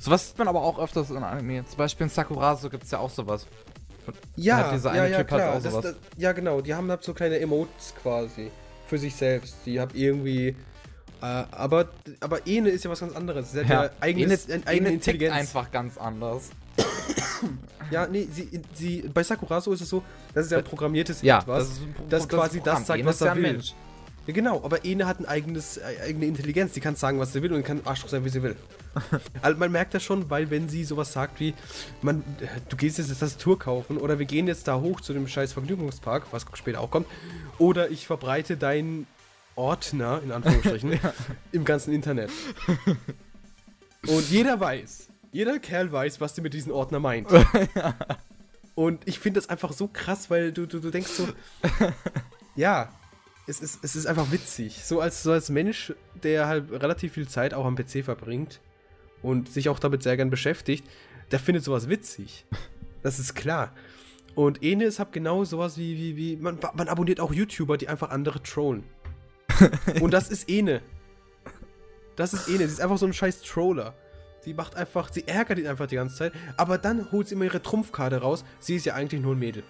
Sowas 0.00 0.28
sieht 0.28 0.38
man 0.38 0.48
aber 0.48 0.62
auch 0.62 0.78
öfters 0.78 1.10
in 1.10 1.18
Anime. 1.22 1.64
Zum 1.66 1.76
Beispiel 1.78 2.04
in 2.04 2.10
Sakurazo 2.10 2.68
gibt's 2.70 2.90
ja 2.90 2.98
auch 2.98 3.10
sowas. 3.10 3.46
Ja, 4.34 4.56
Hat 4.56 4.74
dieser 4.74 4.94
ja, 4.96 5.02
eine 5.02 5.12
ja, 5.12 5.18
Typ 5.18 5.30
halt 5.30 5.42
klar. 5.42 5.56
auch 5.56 5.62
Das, 5.62 5.72
sowas. 5.72 5.84
das, 5.84 5.94
ja, 6.16 6.32
genau. 6.32 6.60
Die 6.60 6.74
haben 6.74 6.90
halt 6.90 7.04
so 7.04 7.14
kleine 7.14 7.38
Emotes 7.38 7.94
quasi 8.02 8.50
für 8.88 8.98
sich 8.98 9.14
selbst. 9.14 9.54
Die 9.64 9.78
haben 9.78 9.92
irgendwie. 9.94 10.48
Äh, 11.20 11.24
aber, 11.52 11.88
aber 12.18 12.44
Ene 12.48 12.70
ist 12.70 12.82
ja 12.84 12.90
was 12.90 12.98
ganz 12.98 13.14
anderes. 13.14 13.52
Sie 13.52 13.60
hat 13.60 13.68
ja, 13.68 13.90
eigenes, 14.00 14.48
Ene- 14.48 14.66
eigene 14.66 14.88
Ene 14.88 14.98
tickt 14.98 15.06
Intelligenz. 15.22 15.34
einfach 15.34 15.70
ganz 15.70 15.96
anders. 15.98 16.50
Ja, 17.90 18.06
nee, 18.06 18.26
sie, 18.32 18.48
sie, 18.74 19.02
bei 19.12 19.22
Sakurazo 19.22 19.72
ist 19.72 19.82
es 19.82 19.88
so, 19.90 20.02
das 20.32 20.46
ist 20.46 20.52
ja 20.52 20.58
ein 20.58 20.64
programmiertes 20.64 21.20
Ja, 21.22 21.40
Etwas. 21.40 21.58
das 21.68 21.68
ist 21.76 21.82
ein 21.82 21.92
Pro- 21.94 22.04
das 22.08 22.28
quasi 22.28 22.58
Programm. 22.58 22.78
das 22.78 22.86
sagt, 22.86 23.00
Ene 23.00 23.08
was 23.08 23.20
ja 23.20 23.26
er 23.26 23.36
will. 23.36 23.42
Mensch. 23.42 23.74
Ja, 24.26 24.32
genau, 24.32 24.64
aber 24.64 24.84
Ene 24.84 25.06
hat 25.06 25.18
ein 25.20 25.26
eigenes, 25.26 25.76
äh, 25.78 25.82
eigene 26.04 26.26
Intelligenz. 26.26 26.72
Die 26.72 26.80
kann 26.80 26.94
sagen, 26.96 27.18
was 27.18 27.32
sie 27.32 27.42
will 27.42 27.52
und 27.52 27.64
kann 27.64 27.80
Arschloch 27.84 28.08
sein, 28.08 28.24
wie 28.24 28.28
sie 28.30 28.42
will. 28.42 28.56
also 29.42 29.58
man 29.58 29.72
merkt 29.72 29.92
das 29.94 30.02
schon, 30.04 30.30
weil 30.30 30.48
wenn 30.50 30.68
sie 30.68 30.84
sowas 30.84 31.12
sagt 31.12 31.40
wie, 31.40 31.54
man, 32.02 32.20
äh, 32.40 32.46
du 32.68 32.76
gehst 32.76 32.98
jetzt 32.98 33.10
das 33.10 33.18
Tastatur 33.18 33.58
kaufen 33.58 33.98
oder 33.98 34.18
wir 34.18 34.26
gehen 34.26 34.46
jetzt 34.46 34.68
da 34.68 34.80
hoch 34.80 35.00
zu 35.00 35.12
dem 35.12 35.26
scheiß 35.28 35.52
Vergnügungspark, 35.52 36.26
was 36.30 36.46
später 36.54 36.80
auch 36.80 36.90
kommt, 36.90 37.08
oder 37.58 37.90
ich 37.90 38.06
verbreite 38.06 38.56
deinen 38.56 39.06
Ordner, 39.56 40.22
in 40.24 40.30
Anführungsstrichen, 40.32 40.98
im 41.52 41.64
ganzen 41.66 41.92
Internet. 41.92 42.30
Und 44.06 44.30
jeder 44.30 44.58
weiß, 44.60 45.08
Jeder 45.32 45.58
Kerl 45.58 45.90
weiß, 45.90 46.20
was 46.20 46.34
sie 46.34 46.42
mit 46.42 46.52
diesem 46.52 46.72
Ordner 46.72 47.00
meint. 47.00 47.26
Und 48.74 49.06
ich 49.08 49.18
finde 49.18 49.40
das 49.40 49.48
einfach 49.48 49.72
so 49.72 49.88
krass, 49.88 50.30
weil 50.30 50.52
du, 50.52 50.66
du, 50.66 50.78
du 50.78 50.90
denkst 50.90 51.10
so, 51.10 51.26
ja, 52.54 52.90
es 53.46 53.60
ist, 53.60 53.82
es 53.82 53.96
ist 53.96 54.06
einfach 54.06 54.30
witzig. 54.30 54.84
So 54.84 55.00
als, 55.00 55.22
so 55.22 55.32
als 55.32 55.48
Mensch, 55.48 55.94
der 56.22 56.46
halt 56.46 56.70
relativ 56.70 57.14
viel 57.14 57.26
Zeit 57.26 57.54
auch 57.54 57.64
am 57.64 57.76
PC 57.76 58.04
verbringt 58.04 58.60
und 59.22 59.48
sich 59.48 59.70
auch 59.70 59.78
damit 59.78 60.02
sehr 60.02 60.18
gern 60.18 60.30
beschäftigt, 60.30 60.86
der 61.30 61.38
findet 61.38 61.64
sowas 61.64 61.88
witzig. 61.88 62.46
Das 63.04 63.18
ist 63.18 63.34
klar. 63.34 63.74
Und 64.36 64.62
Ene 64.62 64.84
ist 64.84 65.00
halt 65.00 65.10
genau 65.10 65.42
sowas 65.42 65.76
wie, 65.76 65.96
wie, 65.96 66.16
wie 66.16 66.36
man, 66.36 66.60
man 66.74 66.86
abonniert 66.86 67.18
auch 67.18 67.32
YouTuber, 67.32 67.76
die 67.76 67.88
einfach 67.88 68.10
andere 68.10 68.40
trollen. 68.44 68.84
und 70.00 70.12
das 70.12 70.28
ist 70.30 70.48
Ene. 70.48 70.82
Das 72.14 72.32
ist 72.32 72.46
Ene. 72.46 72.58
Sie 72.58 72.74
ist 72.74 72.80
einfach 72.80 72.98
so 72.98 73.06
ein 73.06 73.12
scheiß 73.12 73.42
Troller. 73.42 73.96
Sie 74.44 74.54
macht 74.54 74.74
einfach, 74.76 75.12
sie 75.12 75.26
ärgert 75.28 75.58
ihn 75.58 75.66
einfach 75.68 75.86
die 75.86 75.94
ganze 75.96 76.16
Zeit, 76.16 76.32
aber 76.56 76.76
dann 76.78 77.10
holt 77.12 77.28
sie 77.28 77.34
immer 77.34 77.44
ihre 77.44 77.62
Trumpfkarte 77.62 78.20
raus. 78.20 78.44
Sie 78.58 78.74
ist 78.76 78.86
ja 78.86 78.94
eigentlich 78.94 79.20
nur 79.22 79.34
ein 79.34 79.38
Mädel. 79.38 79.62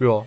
Ja. 0.00 0.26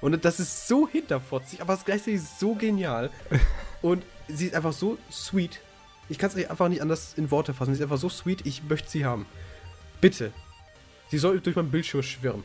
Und 0.00 0.24
das 0.24 0.40
ist 0.40 0.66
so 0.68 0.88
hinterfotzig, 0.88 1.60
aber 1.60 1.74
es 1.74 1.84
gleichzeitig 1.84 2.22
so 2.22 2.54
genial. 2.54 3.10
Und 3.82 4.02
sie 4.28 4.46
ist 4.46 4.54
einfach 4.54 4.72
so 4.72 4.98
sweet. 5.10 5.60
Ich 6.08 6.18
kann 6.18 6.30
es 6.30 6.36
einfach 6.50 6.68
nicht 6.68 6.82
anders 6.82 7.14
in 7.16 7.30
Worte 7.30 7.54
fassen. 7.54 7.74
Sie 7.74 7.78
ist 7.80 7.82
einfach 7.84 7.98
so 7.98 8.08
sweet, 8.08 8.44
ich 8.46 8.62
möchte 8.64 8.90
sie 8.90 9.04
haben. 9.04 9.26
Bitte. 10.00 10.32
Sie 11.08 11.18
soll 11.18 11.40
durch 11.40 11.56
meinen 11.56 11.70
Bildschirm 11.70 12.02
schwirren. 12.02 12.44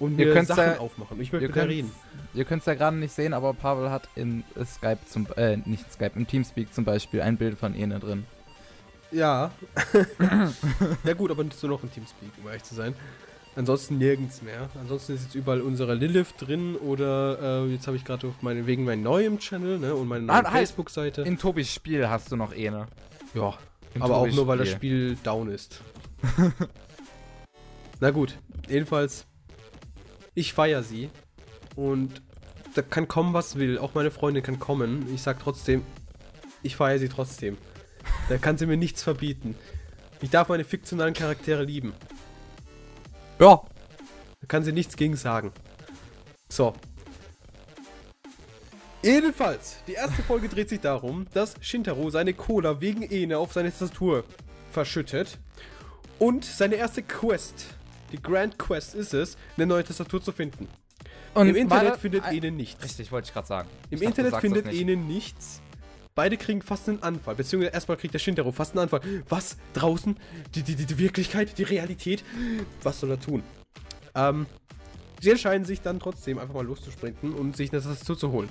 Und 0.00 0.18
Ihr 0.18 0.34
mir 0.34 0.44
Sachen 0.44 0.64
da- 0.64 0.78
aufmachen. 0.78 1.20
Ich 1.20 1.32
möchte 1.32 1.44
Ihr 1.44 1.48
mit 1.48 1.54
könnt 1.54 1.70
reden. 1.70 1.92
ihr 2.34 2.44
könnt's 2.44 2.66
ja 2.66 2.74
gerade 2.74 2.96
nicht 2.96 3.12
sehen, 3.14 3.32
aber 3.32 3.54
Pavel 3.54 3.90
hat 3.90 4.08
in 4.16 4.42
Skype 4.64 4.98
zum, 5.06 5.26
äh, 5.36 5.56
nicht 5.58 5.84
in 5.84 5.90
Skype, 5.92 6.12
im 6.16 6.26
Teamspeak 6.26 6.74
zum 6.74 6.84
Beispiel 6.84 7.22
ein 7.22 7.36
Bild 7.36 7.56
von 7.58 7.74
Ene 7.76 8.00
drin. 8.00 8.26
Ja. 9.14 9.52
ja 11.04 11.12
gut, 11.14 11.30
aber 11.30 11.44
nur 11.44 11.52
noch 11.70 11.82
im 11.82 11.92
Teamspeak, 11.92 12.30
um 12.42 12.48
ehrlich 12.48 12.64
zu 12.64 12.74
sein. 12.74 12.94
Ansonsten 13.56 13.98
nirgends 13.98 14.42
mehr. 14.42 14.68
Ansonsten 14.80 15.14
ist 15.14 15.22
jetzt 15.24 15.34
überall 15.36 15.60
unsere 15.60 15.94
Lilith 15.94 16.34
drin 16.38 16.74
oder 16.74 17.64
äh, 17.64 17.70
jetzt 17.72 17.86
habe 17.86 17.96
ich 17.96 18.04
gerade 18.04 18.26
auf 18.26 18.42
meine, 18.42 18.66
wegen 18.66 18.84
meinem 18.84 19.04
neuen 19.04 19.38
Channel 19.38 19.78
ne, 19.78 19.94
und 19.94 20.08
meiner 20.08 20.32
Ah, 20.32 20.42
neuen. 20.42 20.52
Facebook-Seite. 20.52 21.22
In 21.22 21.38
Tobis 21.38 21.72
Spiel 21.72 22.08
hast 22.08 22.32
du 22.32 22.36
noch 22.36 22.52
Ene. 22.52 22.86
Ja, 23.32 23.54
In 23.94 24.02
aber 24.02 24.16
auch 24.16 24.20
Tobis 24.22 24.34
nur, 24.34 24.48
weil 24.48 24.58
das 24.58 24.70
Spiel 24.70 25.16
down 25.22 25.48
ist. 25.48 25.80
Na 28.00 28.10
gut, 28.10 28.36
jedenfalls, 28.68 29.24
ich 30.34 30.52
feiere 30.52 30.82
sie 30.82 31.10
und 31.76 32.22
da 32.74 32.82
kann 32.82 33.06
kommen, 33.06 33.34
was 33.34 33.56
will. 33.56 33.78
Auch 33.78 33.94
meine 33.94 34.10
Freundin 34.10 34.42
kann 34.42 34.58
kommen. 34.58 35.06
Ich 35.14 35.22
sag 35.22 35.38
trotzdem, 35.38 35.82
ich 36.64 36.74
feiere 36.74 36.98
sie 36.98 37.08
trotzdem. 37.08 37.56
Da 38.28 38.38
kann 38.38 38.56
sie 38.56 38.66
mir 38.66 38.76
nichts 38.76 39.02
verbieten. 39.02 39.54
Ich 40.20 40.30
darf 40.30 40.48
meine 40.48 40.64
fiktionalen 40.64 41.14
Charaktere 41.14 41.64
lieben. 41.64 41.92
Ja. 43.38 43.62
Da 44.40 44.46
kann 44.48 44.64
sie 44.64 44.72
nichts 44.72 44.96
gegen 44.96 45.16
sagen. 45.16 45.52
So. 46.48 46.74
Jedenfalls, 49.02 49.76
die 49.86 49.92
erste 49.92 50.22
Folge 50.22 50.48
dreht 50.48 50.70
sich 50.70 50.80
darum, 50.80 51.26
dass 51.34 51.54
Shintaro 51.60 52.08
seine 52.08 52.32
Cola 52.32 52.80
wegen 52.80 53.02
Ene 53.02 53.36
auf 53.36 53.52
seine 53.52 53.70
Tastatur 53.70 54.24
verschüttet. 54.72 55.38
Und 56.18 56.44
seine 56.44 56.76
erste 56.76 57.02
Quest, 57.02 57.66
die 58.12 58.22
Grand 58.22 58.58
Quest 58.58 58.94
ist 58.94 59.12
es, 59.12 59.36
eine 59.56 59.66
neue 59.66 59.84
Tastatur 59.84 60.22
zu 60.22 60.32
finden. 60.32 60.68
Und 61.34 61.48
Im 61.48 61.56
Internet 61.56 61.96
findet 61.96 62.24
Ene 62.30 62.50
nichts. 62.50 62.82
Richtig, 62.82 63.12
wollte 63.12 63.26
ich 63.26 63.34
gerade 63.34 63.46
sagen. 63.46 63.68
Im 63.90 63.98
dachte, 63.98 64.04
Internet 64.04 64.40
findet. 64.40 64.72
Ene 64.72 64.96
nichts. 64.96 65.60
Beide 66.16 66.36
kriegen 66.36 66.62
fast 66.62 66.88
einen 66.88 67.02
Anfall, 67.02 67.34
beziehungsweise 67.34 67.74
erstmal 67.74 67.96
kriegt 67.96 68.14
der 68.14 68.20
Shintaro 68.20 68.52
fast 68.52 68.72
einen 68.72 68.84
Anfall. 68.84 69.00
Was? 69.28 69.56
Draußen? 69.72 70.16
Die, 70.54 70.62
die, 70.62 70.76
die, 70.76 70.98
Wirklichkeit? 70.98 71.58
Die 71.58 71.64
Realität? 71.64 72.22
Was 72.84 73.00
soll 73.00 73.10
er 73.10 73.18
tun? 73.18 73.42
Ähm, 74.14 74.46
sie 75.20 75.30
entscheiden 75.30 75.64
sich 75.64 75.80
dann 75.80 75.98
trotzdem 75.98 76.38
einfach 76.38 76.54
mal 76.54 76.64
loszusprinten 76.64 77.32
und 77.32 77.56
sich 77.56 77.72
eine 77.72 77.82
Tastatur 77.82 78.16
zu 78.16 78.30
holen. 78.30 78.48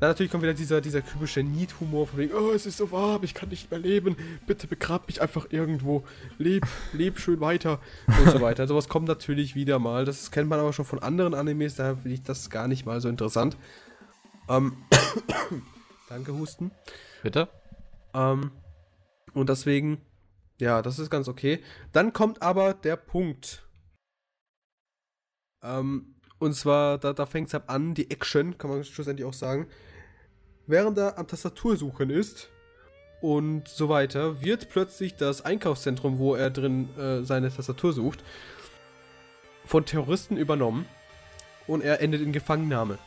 Dann 0.00 0.08
natürlich 0.08 0.32
kommt 0.32 0.42
wieder 0.42 0.54
dieser, 0.54 0.80
dieser 0.80 1.04
typische 1.04 1.42
Need-Humor 1.42 2.06
von 2.06 2.18
wegen, 2.18 2.32
oh, 2.34 2.50
es 2.50 2.64
ist 2.64 2.78
so 2.78 2.90
warm, 2.90 3.22
ich 3.24 3.34
kann 3.34 3.50
nicht 3.50 3.70
mehr 3.70 3.78
leben, 3.78 4.16
bitte 4.46 4.66
begrab 4.66 5.06
mich 5.06 5.20
einfach 5.20 5.48
irgendwo, 5.50 6.04
leb, 6.38 6.66
leb 6.94 7.20
schön 7.20 7.40
weiter 7.40 7.78
und 8.06 8.30
so 8.30 8.40
weiter. 8.40 8.66
Sowas 8.66 8.88
kommt 8.88 9.06
natürlich 9.06 9.54
wieder 9.54 9.78
mal, 9.78 10.06
das 10.06 10.30
kennt 10.30 10.48
man 10.48 10.58
aber 10.58 10.72
schon 10.72 10.86
von 10.86 10.98
anderen 10.98 11.34
Animes, 11.34 11.76
daher 11.76 11.96
finde 11.96 12.14
ich 12.14 12.22
das 12.22 12.48
gar 12.48 12.68
nicht 12.68 12.86
mal 12.86 13.02
so 13.02 13.10
interessant. 13.10 13.58
Ähm, 14.48 14.72
danke, 16.12 16.34
Husten. 16.34 16.70
Bitte? 17.22 17.48
Ähm, 18.14 18.52
und 19.34 19.48
deswegen, 19.48 20.02
ja, 20.60 20.82
das 20.82 20.98
ist 20.98 21.10
ganz 21.10 21.28
okay. 21.28 21.62
Dann 21.92 22.12
kommt 22.12 22.42
aber 22.42 22.74
der 22.74 22.96
Punkt. 22.96 23.66
Ähm, 25.62 26.16
und 26.38 26.54
zwar, 26.54 26.98
da, 26.98 27.12
da 27.12 27.24
fängt 27.26 27.48
es 27.48 27.54
ab 27.54 27.64
an, 27.68 27.94
die 27.94 28.10
Action, 28.10 28.58
kann 28.58 28.70
man 28.70 28.84
schlussendlich 28.84 29.26
auch 29.26 29.32
sagen. 29.32 29.68
Während 30.66 30.98
er 30.98 31.18
am 31.18 31.26
Tastatursuchen 31.26 32.10
ist 32.10 32.50
und 33.20 33.68
so 33.68 33.88
weiter, 33.88 34.42
wird 34.42 34.68
plötzlich 34.68 35.16
das 35.16 35.42
Einkaufszentrum, 35.42 36.18
wo 36.18 36.34
er 36.34 36.50
drin 36.50 36.88
äh, 36.98 37.24
seine 37.24 37.50
Tastatur 37.50 37.92
sucht, 37.92 38.22
von 39.64 39.84
Terroristen 39.86 40.36
übernommen 40.36 40.86
und 41.66 41.82
er 41.82 42.00
endet 42.00 42.20
in 42.20 42.32
Gefangennahme. 42.32 42.98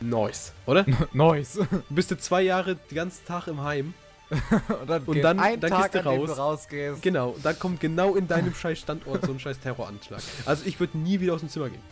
Nice, 0.00 0.52
oder? 0.66 0.84
Nice. 1.12 1.54
Du 1.54 1.82
bist 1.94 2.10
jetzt 2.10 2.24
zwei 2.24 2.42
Jahre 2.42 2.76
den 2.76 2.94
ganzen 2.94 3.24
Tag 3.26 3.46
im 3.48 3.62
Heim. 3.62 3.94
und 4.30 4.88
dann, 4.88 5.02
Und 5.04 5.22
dann- 5.22 5.40
ein 5.40 5.60
dann 5.60 5.70
Tag, 5.70 5.92
gehst 5.92 6.04
du 6.04 6.08
raus. 6.08 6.30
du 6.30 6.32
rausgehst. 6.36 7.02
Genau, 7.02 7.34
da 7.42 7.52
kommt 7.52 7.80
genau 7.80 8.14
in 8.14 8.28
deinem 8.28 8.54
scheiß 8.60 8.78
Standort 8.78 9.24
so 9.26 9.32
ein 9.32 9.40
scheiß 9.40 9.58
Terroranschlag. 9.60 10.20
Also 10.46 10.62
ich 10.66 10.78
würde 10.78 10.96
nie 10.98 11.18
wieder 11.20 11.34
aus 11.34 11.40
dem 11.40 11.48
Zimmer 11.48 11.68
gehen. 11.68 11.82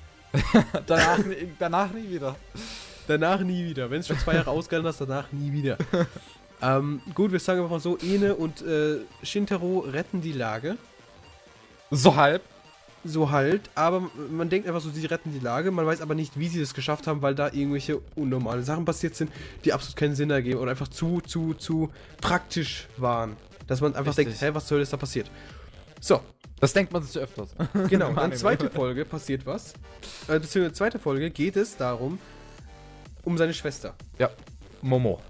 danach, 0.86 1.18
nie- 1.18 1.48
danach 1.58 1.90
nie 1.92 2.08
wieder. 2.10 2.36
Danach 3.08 3.40
nie 3.40 3.64
wieder. 3.64 3.90
Wenn 3.90 4.00
es 4.00 4.06
schon 4.08 4.18
zwei 4.18 4.34
Jahre 4.34 4.50
ausgehalten 4.50 4.86
hast, 4.86 5.00
danach 5.00 5.32
nie 5.32 5.50
wieder. 5.52 5.76
ähm, 6.62 7.00
gut, 7.14 7.32
wir 7.32 7.40
sagen 7.40 7.58
einfach 7.60 7.70
mal 7.72 7.80
so, 7.80 7.98
Ene 7.98 8.34
und 8.36 8.62
äh, 8.62 8.98
Shintaro 9.22 9.80
retten 9.80 10.20
die 10.20 10.32
Lage. 10.32 10.76
So 11.90 12.14
halb. 12.16 12.42
So 13.04 13.30
halt, 13.30 13.70
aber 13.74 14.10
man 14.30 14.50
denkt 14.50 14.66
einfach 14.66 14.80
so, 14.80 14.90
sie 14.90 15.06
retten 15.06 15.32
die 15.32 15.38
Lage, 15.38 15.70
man 15.70 15.86
weiß 15.86 16.00
aber 16.00 16.14
nicht, 16.14 16.38
wie 16.38 16.48
sie 16.48 16.60
das 16.60 16.74
geschafft 16.74 17.06
haben, 17.06 17.22
weil 17.22 17.34
da 17.34 17.46
irgendwelche 17.46 18.00
unnormale 18.16 18.62
Sachen 18.62 18.84
passiert 18.84 19.14
sind, 19.14 19.30
die 19.64 19.72
absolut 19.72 19.96
keinen 19.96 20.14
Sinn 20.14 20.30
ergeben 20.30 20.58
und 20.60 20.68
einfach 20.68 20.88
zu, 20.88 21.20
zu, 21.20 21.54
zu 21.54 21.90
praktisch 22.20 22.88
waren. 22.96 23.36
Dass 23.66 23.80
man 23.80 23.94
einfach 23.94 24.16
Richtig. 24.16 24.38
denkt, 24.38 24.42
hä, 24.42 24.50
was 24.54 24.66
soll 24.66 24.80
das 24.80 24.90
da 24.90 24.96
passiert? 24.96 25.30
So, 26.00 26.20
Das 26.60 26.72
denkt 26.72 26.92
man 26.92 27.02
sich 27.02 27.20
öfters. 27.20 27.54
Genau, 27.88 28.12
dann 28.14 28.32
zweite 28.34 28.68
Folge 28.68 29.04
passiert 29.04 29.46
was. 29.46 29.74
Äh, 30.26 30.40
beziehungsweise 30.40 30.72
zweite 30.72 30.98
Folge 30.98 31.30
geht 31.30 31.56
es 31.56 31.76
darum, 31.76 32.18
um 33.24 33.38
seine 33.38 33.54
Schwester. 33.54 33.94
Ja. 34.18 34.30
Momo. 34.82 35.20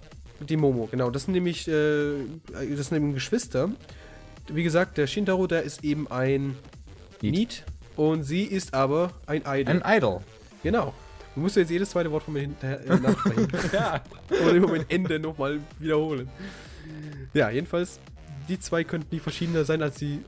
Die 0.40 0.56
Momo, 0.56 0.86
genau. 0.90 1.10
Das 1.10 1.24
sind 1.24 1.32
nämlich, 1.34 1.66
äh, 1.68 2.14
das 2.52 2.88
sind 2.88 2.96
eben 2.96 3.12
Geschwister. 3.12 3.70
Wie 4.48 4.62
gesagt, 4.62 4.96
der 4.96 5.06
Shintaro, 5.06 5.46
der 5.46 5.62
ist 5.62 5.84
eben 5.84 6.10
ein 6.10 6.56
Need. 7.22 7.32
Need. 7.34 7.64
Und 7.96 8.22
sie 8.22 8.42
ist 8.44 8.74
aber 8.74 9.12
ein 9.26 9.42
Idol. 9.46 9.80
Ein 9.82 9.96
Idol. 9.98 10.20
genau. 10.62 10.94
Du 11.34 11.40
musst 11.42 11.56
jetzt 11.56 11.70
jedes 11.70 11.90
zweite 11.90 12.10
Wort 12.10 12.24
von 12.24 12.34
mir 12.34 12.40
hinterher 12.40 12.80
äh, 12.84 12.96
nachsprechen. 12.96 13.48
ja. 13.72 14.02
Oder 14.30 14.54
immer 14.54 14.68
mein 14.68 14.84
Ende 14.88 15.18
nochmal 15.20 15.60
wiederholen. 15.78 16.28
Ja, 17.32 17.50
jedenfalls, 17.50 18.00
die 18.48 18.58
zwei 18.58 18.82
könnten 18.82 19.14
nie 19.14 19.20
verschiedener 19.20 19.64
sein, 19.64 19.82
als 19.82 19.98
sie 19.98 20.24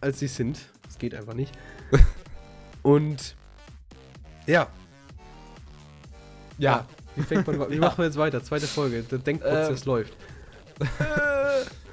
als 0.00 0.18
sie 0.20 0.28
sind. 0.28 0.58
Das 0.84 0.96
geht 0.98 1.14
einfach 1.14 1.34
nicht. 1.34 1.52
Und 2.82 3.34
ja, 4.46 4.68
Ja. 6.58 6.86
wie 7.16 7.22
fängt 7.22 7.46
man 7.46 7.68
Wie 7.70 7.74
Ja. 7.74 7.80
machen 7.80 7.98
wir 7.98 8.04
jetzt 8.06 8.16
weiter? 8.16 8.42
Zweite 8.42 8.66
Folge. 8.66 9.02
Der 9.02 9.18
Denkprozess 9.18 9.82
Ähm. 9.82 9.86
läuft. 9.86 10.16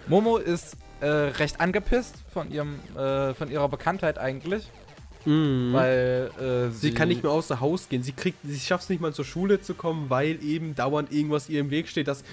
Momo 0.07 0.37
ist 0.37 0.77
äh, 1.01 1.05
recht 1.07 1.59
angepisst 1.59 2.15
von 2.33 2.51
ihrem, 2.51 2.79
äh, 2.97 3.33
von 3.33 3.49
ihrer 3.51 3.69
Bekanntheit 3.69 4.17
eigentlich, 4.17 4.69
Mhm. 5.25 5.73
weil 5.73 6.31
äh, 6.39 6.71
Sie 6.71 6.93
kann 6.93 7.09
nicht 7.09 7.21
mehr 7.21 7.31
außer 7.33 7.59
Haus 7.59 7.89
gehen. 7.89 8.01
Sie 8.01 8.13
kriegt, 8.13 8.37
sie 8.45 8.59
schafft 8.59 8.83
es 8.83 8.89
nicht 8.89 9.01
mal 9.01 9.13
zur 9.13 9.25
Schule 9.25 9.59
zu 9.59 9.73
kommen, 9.73 10.09
weil 10.09 10.41
eben 10.41 10.73
dauernd 10.73 11.11
irgendwas 11.11 11.49
ihr 11.49 11.59
im 11.59 11.69
Weg 11.69 11.89
steht. 11.89 12.07
Das 12.07 12.23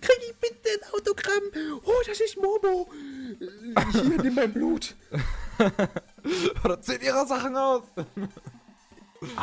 krieg 0.00 0.18
ich 0.20 0.34
bitte 0.36 0.68
ein 0.68 0.94
Autogramm. 0.94 1.80
Oh, 1.84 1.90
das 2.06 2.20
ist 2.20 2.36
Momo. 2.36 2.88
Hier 3.92 4.22
nimm 4.22 4.34
mein 4.36 4.52
Blut. 4.52 4.94
oder 6.64 6.80
zieht 6.80 7.02
ihre 7.02 7.26
Sachen 7.26 7.56
aus. 7.56 7.82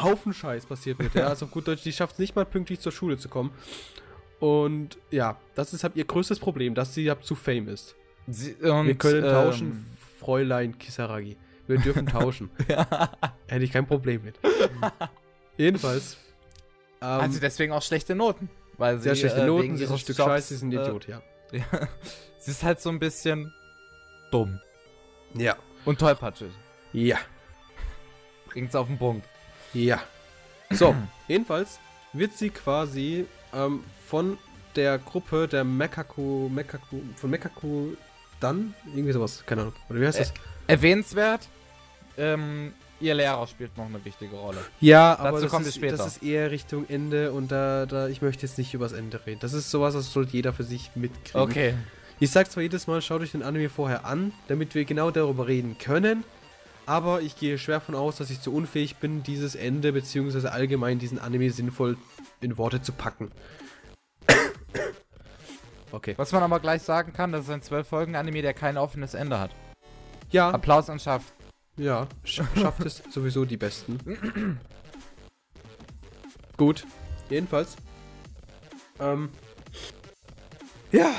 Haufen 0.02 0.34
Scheiß 0.34 0.66
passiert 0.66 1.00
mit 1.00 1.14
der. 1.14 1.28
Also 1.28 1.46
auf 1.46 1.52
gut 1.52 1.68
Deutsch, 1.68 1.84
die 1.84 1.92
schafft 1.92 2.14
es 2.14 2.20
nicht 2.20 2.36
mal 2.36 2.46
pünktlich 2.46 2.80
zur 2.80 2.92
Schule 2.94 3.18
zu 3.18 3.28
kommen. 3.28 3.52
Und 4.40 4.98
ja, 5.12 5.38
das 5.56 5.74
ist 5.74 5.84
halt 5.84 5.96
ihr 5.96 6.06
größtes 6.06 6.40
Problem, 6.40 6.76
dass 6.76 6.94
sie 6.94 7.10
halt 7.10 7.26
zu 7.26 7.36
fame 7.36 7.68
ist. 7.68 7.96
Sie, 8.32 8.54
und, 8.56 8.88
Wir 8.88 8.96
können 8.96 9.24
ähm, 9.24 9.32
tauschen, 9.32 9.86
Fräulein 10.20 10.78
Kisaragi. 10.78 11.38
Wir 11.68 11.78
dürfen 11.80 12.06
tauschen. 12.06 12.50
Hätte 13.48 13.64
ich 13.64 13.72
kein 13.72 13.86
Problem 13.88 14.24
mit. 14.24 14.40
Jedenfalls. 15.58 16.18
Ähm, 17.02 17.32
sie 17.32 17.40
deswegen 17.40 17.74
auch 17.74 17.82
schlechte 17.82 18.16
Noten. 18.16 18.50
Weil 18.78 18.98
sie, 18.98 19.04
sehr 19.04 19.16
schlechte 19.16 19.42
äh, 19.42 19.48
Noten, 19.48 19.78
sie 19.78 19.84
ist 19.84 19.92
ein 19.92 19.98
Stück 19.98 20.18
Jobs, 20.18 20.30
Scheiße, 20.30 20.48
sie 20.50 20.56
ist 20.56 20.62
ein 20.64 20.72
äh, 20.72 20.82
Idiot, 20.82 21.08
ja. 21.08 21.22
Ja. 21.52 21.88
Sie 22.40 22.52
ist 22.52 22.64
halt 22.64 22.80
so 22.80 22.90
ein 22.90 23.00
bisschen 23.00 23.54
dumm 24.32 24.60
Ja. 25.34 25.58
und 25.86 26.00
tollpatschig. 26.00 26.52
Ja. 26.94 27.18
Bringt's 28.48 28.76
auf 28.76 28.88
den 28.88 28.98
Punkt. 28.98 29.28
Ja. 29.74 30.02
So, 30.70 30.96
jedenfalls 31.28 31.80
wird 32.14 32.34
sie 32.34 32.50
quasi 32.50 33.26
ähm, 33.54 33.84
von 34.08 34.38
der 34.76 34.98
Gruppe 34.98 35.48
der 35.48 35.64
Mekaku, 35.64 36.50
Mekaku, 36.50 37.02
von 37.16 37.30
Mekaku 37.30 37.96
dann, 38.44 38.74
irgendwie 38.88 39.14
sowas, 39.14 39.44
keine 39.46 39.62
Ahnung. 39.62 39.74
Oder 39.90 40.02
wie 40.02 40.08
heißt 40.08 40.20
das? 40.20 40.34
Erwähnenswert, 40.68 41.48
ähm, 42.18 42.74
ihr 43.00 43.16
Lehrer 43.16 43.46
spielt 43.48 43.76
noch 43.78 43.86
eine 43.86 44.04
wichtige 44.06 44.36
Rolle. 44.36 44.60
Ja, 44.80 45.12
Dazu 45.12 45.24
aber 45.24 45.42
das, 45.42 45.52
wir 45.52 45.60
ist, 45.62 45.76
später. 45.76 45.98
das 45.98 46.18
ist 46.18 46.24
eher 46.24 46.52
Richtung 46.52 46.86
Ende 46.88 47.32
und 47.32 47.52
da, 47.52 47.86
da, 47.86 48.08
ich 48.08 48.22
möchte 48.22 48.46
jetzt 48.46 48.58
nicht 48.58 48.74
übers 48.74 48.92
Ende 48.92 49.26
reden. 49.26 49.40
Das 49.42 49.54
ist 49.54 49.72
sowas, 49.72 49.94
das 49.94 50.12
sollte 50.14 50.34
jeder 50.34 50.54
für 50.54 50.64
sich 50.64 50.92
mitkriegen. 50.96 51.42
Okay. 51.42 51.74
Ich 52.20 52.30
sag 52.30 52.52
zwar 52.52 52.62
jedes 52.62 52.86
Mal, 52.86 53.02
schaut 53.02 53.22
euch 53.22 53.32
den 53.32 53.42
Anime 53.42 53.70
vorher 53.70 54.06
an, 54.06 54.32
damit 54.48 54.76
wir 54.76 54.86
genau 54.86 55.10
darüber 55.10 55.48
reden 55.48 55.78
können, 55.80 56.24
aber 56.86 57.22
ich 57.22 57.36
gehe 57.36 57.58
schwer 57.58 57.82
von 57.82 57.96
aus, 57.96 58.18
dass 58.18 58.30
ich 58.30 58.42
zu 58.42 58.54
unfähig 58.54 58.98
bin, 58.98 59.24
dieses 59.24 59.56
Ende 59.56 59.92
bzw. 59.92 60.48
allgemein 60.50 61.00
diesen 61.00 61.18
Anime 61.18 61.50
sinnvoll 61.50 61.98
in 62.40 62.58
Worte 62.58 62.82
zu 62.82 62.92
packen. 62.92 63.32
Okay. 65.92 66.14
Was 66.18 66.32
man 66.32 66.44
aber 66.44 66.60
gleich 66.60 66.82
sagen 66.82 67.14
kann, 67.14 67.32
das 67.32 67.46
ist 67.46 67.50
ein 67.50 67.62
12-Folgen-Anime, 67.62 68.42
der 68.42 68.54
kein 68.54 68.78
offenes 68.78 69.14
Ende 69.14 69.40
hat. 69.40 69.52
Ja, 70.30 70.50
Applaus 70.50 70.90
an 70.90 71.00
Schaft. 71.00 71.34
ja, 71.78 72.08
sch 72.24 72.42
schafft 72.56 72.86
es 72.86 73.04
sowieso 73.12 73.46
die 73.46 73.58
Besten. 73.58 74.00
Gut, 76.58 76.86
jedenfalls. 77.30 77.76
Ähm. 79.00 79.30
Ja, 80.92 81.12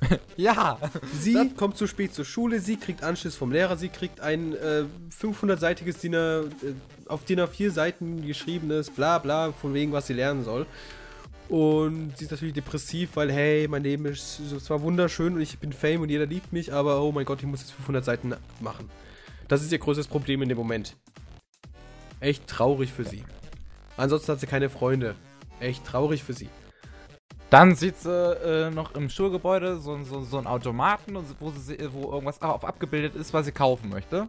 Ja! 0.36 0.78
Sie 1.12 1.50
kommt 1.50 1.76
zu 1.76 1.86
spät 1.86 2.14
zur 2.14 2.24
Schule, 2.24 2.60
sie 2.60 2.76
kriegt 2.76 3.02
Anschiss 3.02 3.36
vom 3.36 3.52
Lehrer, 3.52 3.76
sie 3.76 3.88
kriegt 3.88 4.20
ein 4.20 4.54
äh, 4.54 4.84
500-seitiges 5.20 5.98
DIN 5.98 6.14
äh, 6.14 6.42
auf 7.06 7.24
DIN 7.24 7.40
A4 7.40 7.70
Seiten 7.70 8.26
geschriebenes 8.26 8.90
Bla 8.90 9.18
bla, 9.18 9.52
von 9.52 9.74
wegen, 9.74 9.92
was 9.92 10.06
sie 10.06 10.14
lernen 10.14 10.44
soll. 10.44 10.66
Und 11.48 12.16
sie 12.16 12.24
ist 12.24 12.30
natürlich 12.32 12.54
depressiv, 12.54 13.10
weil, 13.14 13.32
hey, 13.32 13.68
mein 13.68 13.84
Leben 13.84 14.06
ist 14.06 14.40
zwar 14.64 14.82
wunderschön 14.82 15.34
und 15.34 15.40
ich 15.40 15.58
bin 15.58 15.72
Fame 15.72 16.02
und 16.02 16.08
jeder 16.08 16.26
liebt 16.26 16.52
mich, 16.52 16.72
aber 16.72 17.00
oh 17.02 17.12
mein 17.12 17.24
Gott, 17.24 17.40
ich 17.40 17.46
muss 17.46 17.60
jetzt 17.60 17.72
500 17.72 18.04
Seiten 18.04 18.34
machen. 18.60 18.90
Das 19.46 19.62
ist 19.62 19.70
ihr 19.70 19.78
größtes 19.78 20.08
Problem 20.08 20.42
in 20.42 20.48
dem 20.48 20.58
Moment. 20.58 20.96
Echt 22.18 22.48
traurig 22.48 22.92
für 22.92 23.04
sie. 23.04 23.24
Ansonsten 23.96 24.32
hat 24.32 24.40
sie 24.40 24.46
keine 24.46 24.70
Freunde. 24.70 25.14
Echt 25.60 25.84
traurig 25.84 26.24
für 26.24 26.32
sie. 26.32 26.48
Dann 27.48 27.76
sieht 27.76 27.98
sie 27.98 28.10
äh, 28.10 28.70
noch 28.70 28.96
im 28.96 29.08
Schulgebäude 29.08 29.78
so, 29.78 30.02
so, 30.02 30.22
so 30.22 30.38
einen 30.38 30.48
Automaten, 30.48 31.16
wo, 31.38 31.52
sie, 31.52 31.78
wo 31.92 32.10
irgendwas 32.10 32.42
auf 32.42 32.64
abgebildet 32.64 33.14
ist, 33.14 33.32
was 33.32 33.46
sie 33.46 33.52
kaufen 33.52 33.88
möchte. 33.88 34.28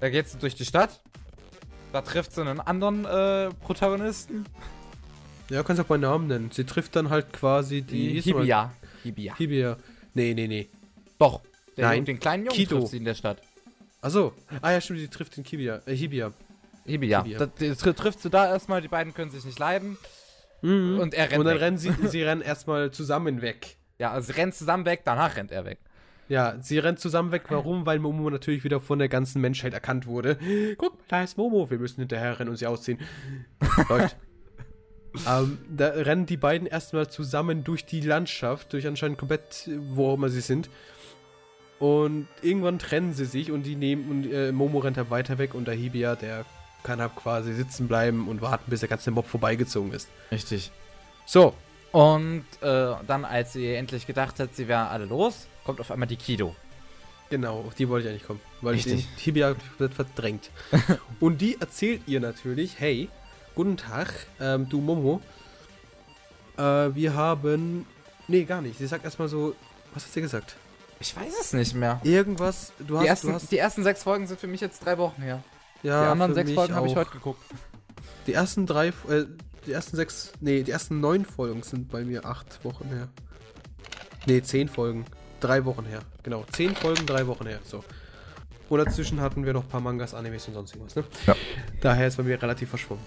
Da 0.00 0.10
geht 0.10 0.28
sie 0.28 0.38
durch 0.38 0.56
die 0.56 0.64
Stadt. 0.64 1.00
Da 1.92 2.02
trifft 2.02 2.32
sie 2.32 2.40
einen 2.40 2.60
anderen 2.60 3.04
äh, 3.04 3.50
Protagonisten. 3.62 4.44
Ja, 5.50 5.62
kannst 5.62 5.80
auch 5.80 5.86
bei 5.86 5.96
Namen 5.96 6.26
nennen. 6.26 6.50
Sie 6.52 6.64
trifft 6.64 6.94
dann 6.96 7.10
halt 7.10 7.32
quasi 7.32 7.82
die. 7.82 8.14
Mal- 8.32 8.40
Hibia. 8.42 8.72
Hibia. 9.02 9.36
Hibia. 9.36 9.76
Nee, 10.14 10.34
nee, 10.34 10.46
nee. 10.46 10.68
Doch. 11.18 11.40
Der, 11.76 11.86
Nein. 11.88 12.04
Den 12.04 12.18
kleinen 12.18 12.44
Jungen 12.44 12.56
Kido. 12.56 12.78
trifft 12.78 12.90
sie 12.90 12.96
in 12.98 13.04
der 13.04 13.14
Stadt. 13.14 13.40
Achso. 14.00 14.32
Ah 14.62 14.72
ja, 14.72 14.80
stimmt, 14.80 14.98
sie 15.00 15.08
trifft 15.08 15.36
den 15.36 15.44
Kibia. 15.44 15.80
Äh, 15.86 15.94
Hibia. 15.94 16.32
Hibia. 16.84 17.22
Hibia. 17.22 17.38
Da, 17.38 17.46
die, 17.46 17.70
tr- 17.72 17.94
trifft 17.94 18.20
sie 18.20 18.30
da 18.30 18.46
erstmal, 18.48 18.80
die 18.82 18.88
beiden 18.88 19.14
können 19.14 19.30
sich 19.30 19.44
nicht 19.44 19.58
leiden. 19.58 19.96
Mhm. 20.62 20.98
Und 21.00 21.14
er 21.14 21.30
rennt 21.30 21.38
Und 21.40 21.44
dann 21.46 21.54
weg. 21.54 21.62
rennen 21.62 21.78
sie, 21.78 21.92
sie 22.08 22.22
rennen 22.22 22.42
erstmal 22.42 22.90
zusammen 22.90 23.42
weg. 23.42 23.76
Ja, 23.98 24.10
also 24.12 24.32
sie 24.32 24.38
rennen 24.38 24.52
zusammen 24.52 24.84
weg, 24.84 25.02
danach 25.04 25.36
rennt 25.36 25.50
er 25.50 25.64
weg. 25.64 25.78
Ja, 26.28 26.56
sie 26.60 26.78
rennen 26.78 26.98
zusammen 26.98 27.32
weg. 27.32 27.44
Warum? 27.48 27.86
Weil 27.86 27.98
Momo 28.00 28.28
natürlich 28.28 28.62
wieder 28.64 28.80
von 28.80 28.98
der 28.98 29.08
ganzen 29.08 29.40
Menschheit 29.40 29.72
erkannt 29.72 30.06
wurde. 30.06 30.36
Guck, 30.76 30.98
da 31.08 31.22
ist 31.22 31.38
Momo. 31.38 31.70
Wir 31.70 31.78
müssen 31.78 32.00
hinterher 32.00 32.38
rennen 32.38 32.50
und 32.50 32.56
sie 32.56 32.66
ausziehen. 32.66 32.98
Läuft. 33.88 34.16
Ähm, 35.26 35.58
da 35.68 35.88
rennen 35.88 36.26
die 36.26 36.36
beiden 36.36 36.66
erstmal 36.66 37.08
zusammen 37.08 37.64
durch 37.64 37.84
die 37.84 38.00
Landschaft, 38.00 38.72
durch 38.72 38.86
anscheinend 38.86 39.18
komplett, 39.18 39.70
wo 39.78 40.10
auch 40.10 40.14
immer 40.14 40.28
sie 40.28 40.40
sind. 40.40 40.68
Und 41.78 42.26
irgendwann 42.42 42.78
trennen 42.78 43.12
sie 43.12 43.24
sich 43.24 43.52
und 43.52 43.62
die 43.62 43.76
nehmen 43.76 44.10
und 44.10 44.32
äh, 44.32 44.50
Momo 44.50 44.78
rennt 44.78 44.96
halt 44.96 45.10
weiter 45.10 45.38
weg 45.38 45.54
und 45.54 45.66
der 45.68 45.74
Hibia, 45.74 46.16
der 46.16 46.44
kann 46.82 47.00
halt 47.00 47.14
quasi 47.14 47.52
sitzen 47.54 47.86
bleiben 47.86 48.28
und 48.28 48.40
warten, 48.40 48.70
bis 48.70 48.80
der 48.80 48.88
ganze 48.88 49.10
Mob 49.10 49.26
vorbeigezogen 49.26 49.92
ist. 49.92 50.08
Richtig. 50.32 50.72
So, 51.24 51.54
Und 51.92 52.44
äh, 52.60 52.94
dann, 53.06 53.24
als 53.24 53.52
sie 53.52 53.74
endlich 53.74 54.06
gedacht 54.06 54.40
hat, 54.40 54.54
sie 54.54 54.68
wären 54.68 54.88
alle 54.88 55.04
los, 55.04 55.46
kommt 55.64 55.80
auf 55.80 55.90
einmal 55.90 56.08
die 56.08 56.16
Kido. 56.16 56.54
Genau, 57.30 57.60
auf 57.60 57.74
die 57.74 57.88
wollte 57.88 58.06
ich 58.06 58.12
eigentlich 58.12 58.26
kommen. 58.26 58.40
Weil 58.60 58.74
Richtig. 58.74 59.00
ich 59.00 59.06
den 59.06 59.16
Tibia 59.16 59.54
wird 59.78 59.94
verdrängt. 59.94 60.50
und 61.20 61.40
die 61.40 61.60
erzählt 61.60 62.02
ihr 62.06 62.20
natürlich, 62.20 62.78
hey, 62.78 63.08
guten 63.58 63.76
Tag, 63.76 64.14
ähm, 64.38 64.68
du 64.68 64.80
Momo. 64.80 65.20
Äh, 66.56 66.62
wir 66.62 67.12
haben. 67.14 67.86
Nee, 68.28 68.44
gar 68.44 68.62
nicht. 68.62 68.78
Sie 68.78 68.86
sagt 68.86 69.04
erstmal 69.04 69.26
so, 69.26 69.56
was 69.92 70.04
hat 70.04 70.12
sie 70.12 70.20
gesagt? 70.20 70.54
Ich 71.00 71.16
weiß 71.16 71.32
es 71.40 71.52
nicht 71.54 71.74
mehr. 71.74 72.00
Irgendwas, 72.04 72.72
du 72.78 72.96
hast, 72.96 73.02
Die 73.02 73.08
ersten, 73.08 73.26
du 73.26 73.32
hast 73.34 73.50
die 73.50 73.58
ersten 73.58 73.82
sechs 73.82 74.04
Folgen 74.04 74.28
sind 74.28 74.38
für 74.38 74.46
mich 74.46 74.60
jetzt 74.60 74.84
drei 74.84 74.96
Wochen 74.98 75.22
her. 75.22 75.42
ja, 75.82 76.04
die 76.04 76.10
anderen 76.12 76.30
für 76.30 76.34
sechs 76.36 76.46
mich 76.50 76.54
Folgen 76.54 76.74
habe 76.76 76.86
ich 76.86 76.94
heute 76.94 77.10
geguckt. 77.10 77.42
Die 78.28 78.32
ersten 78.32 78.64
drei, 78.64 78.88
äh, 79.08 79.26
die 79.66 79.72
ersten 79.72 79.96
sechs, 79.96 80.30
nee, 80.40 80.62
die 80.62 80.70
ersten 80.70 81.00
neun 81.00 81.24
Folgen 81.24 81.64
sind 81.64 81.90
bei 81.90 82.04
mir 82.04 82.26
acht 82.26 82.64
Wochen 82.64 82.86
her. 82.90 83.08
Nee, 84.26 84.40
zehn 84.40 84.68
Folgen. 84.68 85.04
Drei 85.40 85.64
Wochen 85.64 85.84
her. 85.84 86.02
Genau, 86.22 86.44
zehn 86.52 86.76
Folgen, 86.76 87.06
drei 87.06 87.26
Wochen 87.26 87.48
her. 87.48 87.58
So. 87.64 87.82
Und 88.68 88.78
dazwischen 88.78 89.20
hatten 89.20 89.44
wir 89.44 89.52
noch 89.52 89.64
ein 89.64 89.68
paar 89.68 89.80
Mangas, 89.80 90.14
Animes 90.14 90.46
und 90.46 90.54
sonst 90.54 90.76
irgendwas, 90.76 90.94
ne? 90.94 91.04
Ja. 91.26 91.34
Daher 91.80 92.06
ist 92.06 92.18
bei 92.18 92.22
mir 92.22 92.40
relativ 92.40 92.68
verschwommen. 92.68 93.02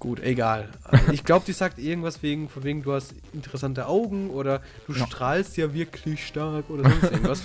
Gut, 0.00 0.18
egal. 0.20 0.70
Ich 1.12 1.24
glaube, 1.24 1.44
die 1.46 1.52
sagt 1.52 1.78
irgendwas 1.78 2.22
wegen, 2.22 2.48
von 2.48 2.64
wegen, 2.64 2.82
du 2.82 2.92
hast 2.94 3.14
interessante 3.34 3.86
Augen 3.86 4.30
oder 4.30 4.62
du 4.86 4.94
Ja. 4.94 5.06
strahlst 5.06 5.56
ja 5.58 5.72
wirklich 5.74 6.26
stark 6.26 6.68
oder 6.70 6.88
sonst 6.90 7.02
irgendwas. 7.12 7.42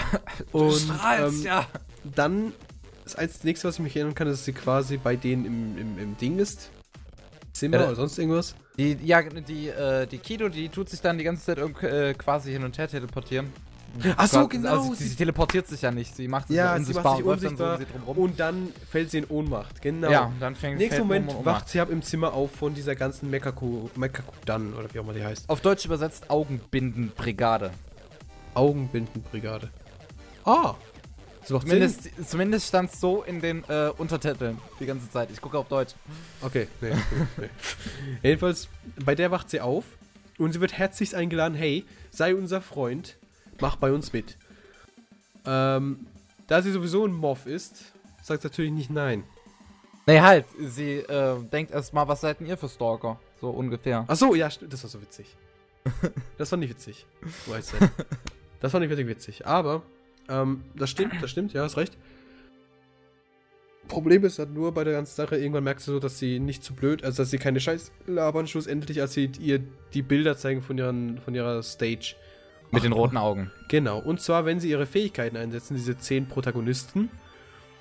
und 0.52 0.82
ähm, 1.18 1.42
ja. 1.42 1.66
dann, 2.04 2.52
das 3.04 3.16
einzige 3.16 3.46
nächste, 3.46 3.68
was 3.68 3.76
ich 3.76 3.80
mich 3.80 3.96
erinnern 3.96 4.14
kann, 4.14 4.28
ist, 4.28 4.38
dass 4.40 4.44
sie 4.44 4.52
quasi 4.52 4.98
bei 4.98 5.16
denen 5.16 5.46
im, 5.46 5.78
im, 5.78 5.98
im 5.98 6.16
Ding 6.18 6.38
ist. 6.38 6.70
Zimmer 7.54 7.76
Ja, 7.78 7.82
da- 7.84 7.88
oder 7.88 7.96
sonst 7.96 8.18
irgendwas. 8.18 8.54
Die, 8.76 8.98
ja, 9.02 9.22
die, 9.22 9.68
äh, 9.68 10.06
die 10.06 10.18
Kido, 10.18 10.48
die 10.50 10.68
tut 10.68 10.90
sich 10.90 11.00
dann 11.00 11.16
die 11.16 11.24
ganze 11.24 11.44
Zeit 11.46 11.58
irgend- 11.58 11.82
äh, 11.84 12.12
quasi 12.14 12.52
hin 12.52 12.64
und 12.64 12.76
her 12.76 12.86
teleportieren. 12.88 13.50
Ach 14.16 14.26
so, 14.26 14.38
Quasi- 14.40 14.48
genau, 14.48 14.70
Also, 14.70 14.94
sie, 14.94 15.04
sie- 15.04 15.08
sie 15.10 15.16
teleportiert 15.16 15.66
sich 15.68 15.82
ja 15.82 15.90
nicht. 15.90 16.14
Sie 16.16 16.26
macht 16.28 16.48
sich 16.48 16.56
Ja, 16.56 16.64
ja, 16.66 16.72
sie 16.74 16.78
unsichtbar 16.80 17.04
macht 17.04 17.16
sich 17.18 17.26
und 17.26 17.32
unsichtbar 17.32 17.68
so 17.68 17.82
um 17.82 17.86
sie 17.86 17.92
drum 17.92 18.02
rum. 18.02 18.18
Und 18.18 18.40
dann 18.40 18.68
fällt 18.90 19.10
sie 19.10 19.18
in 19.18 19.26
Ohnmacht. 19.26 19.80
Genau. 19.82 20.10
Ja, 20.10 20.24
und 20.26 20.40
dann 20.40 20.56
fängt 20.56 20.78
Nächsten 20.78 21.02
Moment 21.02 21.32
um. 21.34 21.44
wacht 21.44 21.68
sie 21.68 21.80
ab 21.80 21.90
im 21.90 22.02
Zimmer 22.02 22.32
auf 22.32 22.50
von 22.52 22.74
dieser 22.74 22.94
ganzen 22.96 23.30
Mekaku, 23.30 23.88
Mekaku 23.96 24.32
dann 24.46 24.74
oder 24.74 24.92
wie 24.92 24.98
auch 24.98 25.04
immer 25.04 25.12
die 25.14 25.24
heißt. 25.24 25.48
Auf 25.48 25.60
Deutsch 25.60 25.84
übersetzt 25.84 26.28
Augenbindenbrigade. 26.30 27.70
Augenbindenbrigade. 28.54 29.70
Ah! 30.44 30.74
Zumindest, 31.44 32.08
zumindest 32.26 32.68
stand 32.68 32.90
es 32.90 33.00
so 33.00 33.22
in 33.22 33.42
den 33.42 33.64
äh, 33.68 33.90
Untertiteln 33.98 34.56
die 34.80 34.86
ganze 34.86 35.10
Zeit. 35.10 35.28
Ich 35.30 35.42
gucke 35.42 35.58
auf 35.58 35.68
Deutsch. 35.68 35.92
Okay, 36.40 36.68
nee, 36.80 36.88
nee, 37.10 37.26
nee. 37.36 37.48
Jedenfalls, 38.22 38.68
bei 39.04 39.14
der 39.14 39.30
wacht 39.30 39.50
sie 39.50 39.60
auf 39.60 39.84
und 40.38 40.52
sie 40.54 40.60
wird 40.62 40.72
herzlichst 40.72 41.14
eingeladen, 41.14 41.54
hey, 41.54 41.84
sei 42.10 42.34
unser 42.34 42.62
Freund, 42.62 43.16
mach 43.60 43.76
bei 43.76 43.92
uns 43.92 44.12
mit. 44.12 44.36
Ähm, 45.46 46.06
da 46.46 46.62
sie 46.62 46.72
sowieso 46.72 47.06
ein 47.06 47.12
Moff 47.12 47.46
ist, 47.46 47.92
sagt 48.22 48.42
sie 48.42 48.48
natürlich 48.48 48.72
nicht 48.72 48.90
nein. 48.90 49.24
Nee, 50.06 50.20
halt. 50.20 50.44
Sie 50.58 50.96
äh, 50.98 51.36
denkt 51.52 51.72
erstmal, 51.72 52.08
was 52.08 52.20
seid 52.20 52.40
denn 52.40 52.46
ihr 52.46 52.56
für 52.56 52.68
Stalker? 52.68 53.18
So 53.40 53.50
ungefähr. 53.50 54.04
Ach 54.06 54.16
so, 54.16 54.34
ja, 54.34 54.48
das 54.48 54.82
war 54.82 54.90
so 54.90 55.00
witzig. 55.00 55.36
Das 56.38 56.48
fand 56.48 56.64
ich 56.64 56.70
witzig. 56.70 57.06
Weißt 57.46 57.74
du. 57.74 57.76
Das 58.60 58.72
fand 58.72 58.84
ich 58.84 58.90
wirklich 58.90 59.06
witzig. 59.06 59.46
Aber, 59.46 59.82
ähm, 60.28 60.64
das 60.74 60.90
stimmt, 60.90 61.14
das 61.20 61.30
stimmt, 61.30 61.52
ja, 61.52 61.62
hast 61.62 61.76
recht. 61.76 61.96
Problem 63.88 64.24
ist 64.24 64.38
halt 64.38 64.54
nur 64.54 64.72
bei 64.72 64.84
der 64.84 64.94
ganzen 64.94 65.14
Sache, 65.14 65.36
irgendwann 65.36 65.64
merkst 65.64 65.86
du 65.86 65.92
so, 65.92 65.98
dass 65.98 66.18
sie 66.18 66.38
nicht 66.38 66.64
zu 66.64 66.74
blöd, 66.74 67.04
also 67.04 67.22
dass 67.22 67.30
sie 67.30 67.38
keine 67.38 67.60
Scheiß 67.60 67.92
labern, 68.06 68.46
schlussendlich, 68.46 69.00
als 69.00 69.12
sie 69.12 69.30
ihr 69.38 69.60
die 69.92 70.02
Bilder 70.02 70.36
zeigen 70.36 70.62
von, 70.62 70.78
ihren, 70.78 71.18
von 71.18 71.34
ihrer 71.34 71.62
Stage. 71.62 72.16
Mit 72.74 72.84
den 72.84 72.92
roten 72.92 73.16
Augen. 73.16 73.50
Genau, 73.68 73.98
und 73.98 74.20
zwar, 74.20 74.44
wenn 74.44 74.60
sie 74.60 74.70
ihre 74.70 74.86
Fähigkeiten 74.86 75.36
einsetzen, 75.36 75.74
diese 75.76 75.96
zehn 75.98 76.26
Protagonisten, 76.28 77.10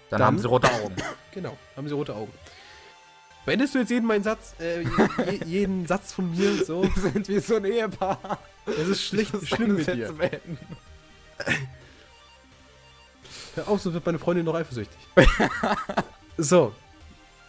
Dann, 0.09 0.19
Dann- 0.19 0.27
haben 0.27 0.39
sie 0.39 0.47
rote 0.47 0.71
Augen. 0.71 0.95
genau, 1.33 1.57
haben 1.75 1.87
sie 1.87 1.93
rote 1.95 2.15
Augen. 2.15 2.31
Beendest 3.45 3.75
du 3.75 3.79
jetzt 3.79 3.89
jeden 3.89 4.05
meinen 4.07 4.23
Satz, 4.23 4.55
äh, 4.59 4.81
je, 4.83 5.39
jeden 5.45 5.85
Satz 5.87 6.13
von 6.13 6.31
mir 6.31 6.63
so? 6.63 6.83
sind 6.95 7.27
wie 7.27 7.39
so 7.39 7.55
ein 7.57 7.65
Ehepaar. 7.65 8.39
Das 8.65 8.87
ist 8.87 9.01
schlicht, 9.03 9.33
Das 9.33 9.47
schlimm 9.49 9.75
mit 9.75 9.87
dir. 9.87 10.13
beenden. 10.13 10.57
Hör 13.55 13.67
auf, 13.67 13.81
so 13.81 13.93
wird 13.93 14.05
meine 14.05 14.19
Freundin 14.19 14.45
noch 14.45 14.55
eifersüchtig. 14.55 14.97
so. 16.37 16.73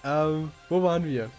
Ähm, 0.05 0.51
wo 0.69 0.83
waren 0.83 1.05
wir? 1.05 1.31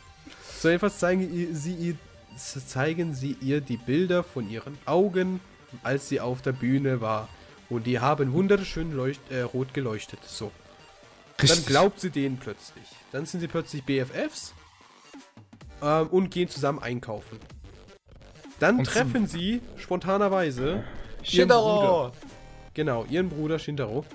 So, 0.59 0.69
jedenfalls 0.69 0.97
zeigen 0.97 1.53
sie 1.55 1.73
ihr 1.75 1.95
zeigen 2.37 3.13
sie 3.13 3.37
ihr 3.39 3.61
die 3.61 3.77
Bilder 3.77 4.21
von 4.23 4.49
ihren 4.49 4.77
Augen, 4.85 5.39
als 5.83 6.09
sie 6.09 6.19
auf 6.19 6.41
der 6.41 6.53
Bühne 6.53 7.01
war. 7.01 7.29
Und 7.69 7.87
die 7.87 7.99
haben 7.99 8.33
wunderschön 8.33 8.91
leucht, 8.91 9.21
äh, 9.31 9.41
rot 9.41 9.73
geleuchtet. 9.73 10.19
So. 10.25 10.51
Dann 11.37 11.65
glaubt 11.65 11.99
sie 11.99 12.09
denen 12.09 12.37
plötzlich. 12.37 12.85
Dann 13.11 13.25
sind 13.25 13.39
sie 13.39 13.47
plötzlich 13.47 13.83
BFFs 13.83 14.53
ähm, 15.81 16.07
und 16.07 16.31
gehen 16.31 16.49
zusammen 16.49 16.79
einkaufen. 16.79 17.39
Dann 18.59 18.79
Und 18.79 18.85
treffen 18.85 19.27
sie 19.27 19.61
spontanerweise 19.75 20.65
ihren 20.65 20.83
Shintaro! 21.23 22.09
Bruder. 22.09 22.11
Genau, 22.73 23.05
ihren 23.05 23.29
Bruder 23.29 23.59
Shintaro, 23.59 24.05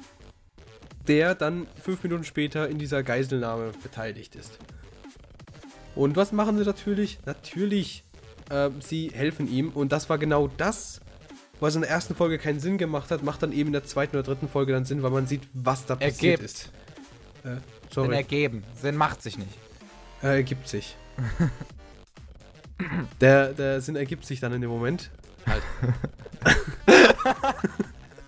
der 1.09 1.35
dann 1.35 1.67
fünf 1.83 2.03
Minuten 2.03 2.25
später 2.25 2.69
in 2.69 2.79
dieser 2.79 3.03
Geiselnahme 3.03 3.73
beteiligt 3.83 4.35
ist. 4.35 4.59
Und 5.95 6.17
was 6.17 6.33
machen 6.33 6.59
sie 6.59 6.65
natürlich? 6.65 7.19
Natürlich, 7.27 8.05
äh, 8.51 8.71
sie 8.81 9.11
helfen 9.13 9.51
ihm 9.51 9.71
und 9.71 9.93
das 9.93 10.09
war 10.09 10.19
genau 10.19 10.49
das, 10.49 11.01
was 11.61 11.75
in 11.75 11.83
der 11.83 11.91
ersten 11.91 12.15
Folge 12.15 12.39
keinen 12.39 12.59
Sinn 12.61 12.79
gemacht 12.79 13.11
hat, 13.11 13.23
macht 13.23 13.43
dann 13.43 13.53
eben 13.53 13.69
in 13.69 13.73
der 13.73 13.85
zweiten 13.85 14.17
oder 14.17 14.23
dritten 14.23 14.49
Folge 14.49 14.73
dann 14.73 14.85
Sinn, 14.85 15.03
weil 15.03 15.11
man 15.11 15.27
sieht, 15.27 15.43
was 15.53 15.87
da 15.87 15.97
passiert 15.97 16.41
Ergibt. 16.41 16.45
ist. 16.45 16.71
Äh, 17.45 17.49
Sinn 17.49 17.63
sorry, 17.91 18.15
ergeben. 18.17 18.65
Sinn 18.75 18.97
macht 18.97 19.23
sich 19.23 19.39
nicht. 19.39 19.51
äh, 20.23 20.37
ergibt 20.37 20.69
sich. 20.69 20.97
der, 23.21 23.53
der 23.53 23.81
Sinn 23.81 23.97
ergibt 23.97 24.25
sich 24.25 24.41
dann 24.41 24.53
in 24.53 24.61
dem 24.61 24.71
Moment. 24.71 25.11
Halt. 25.47 25.63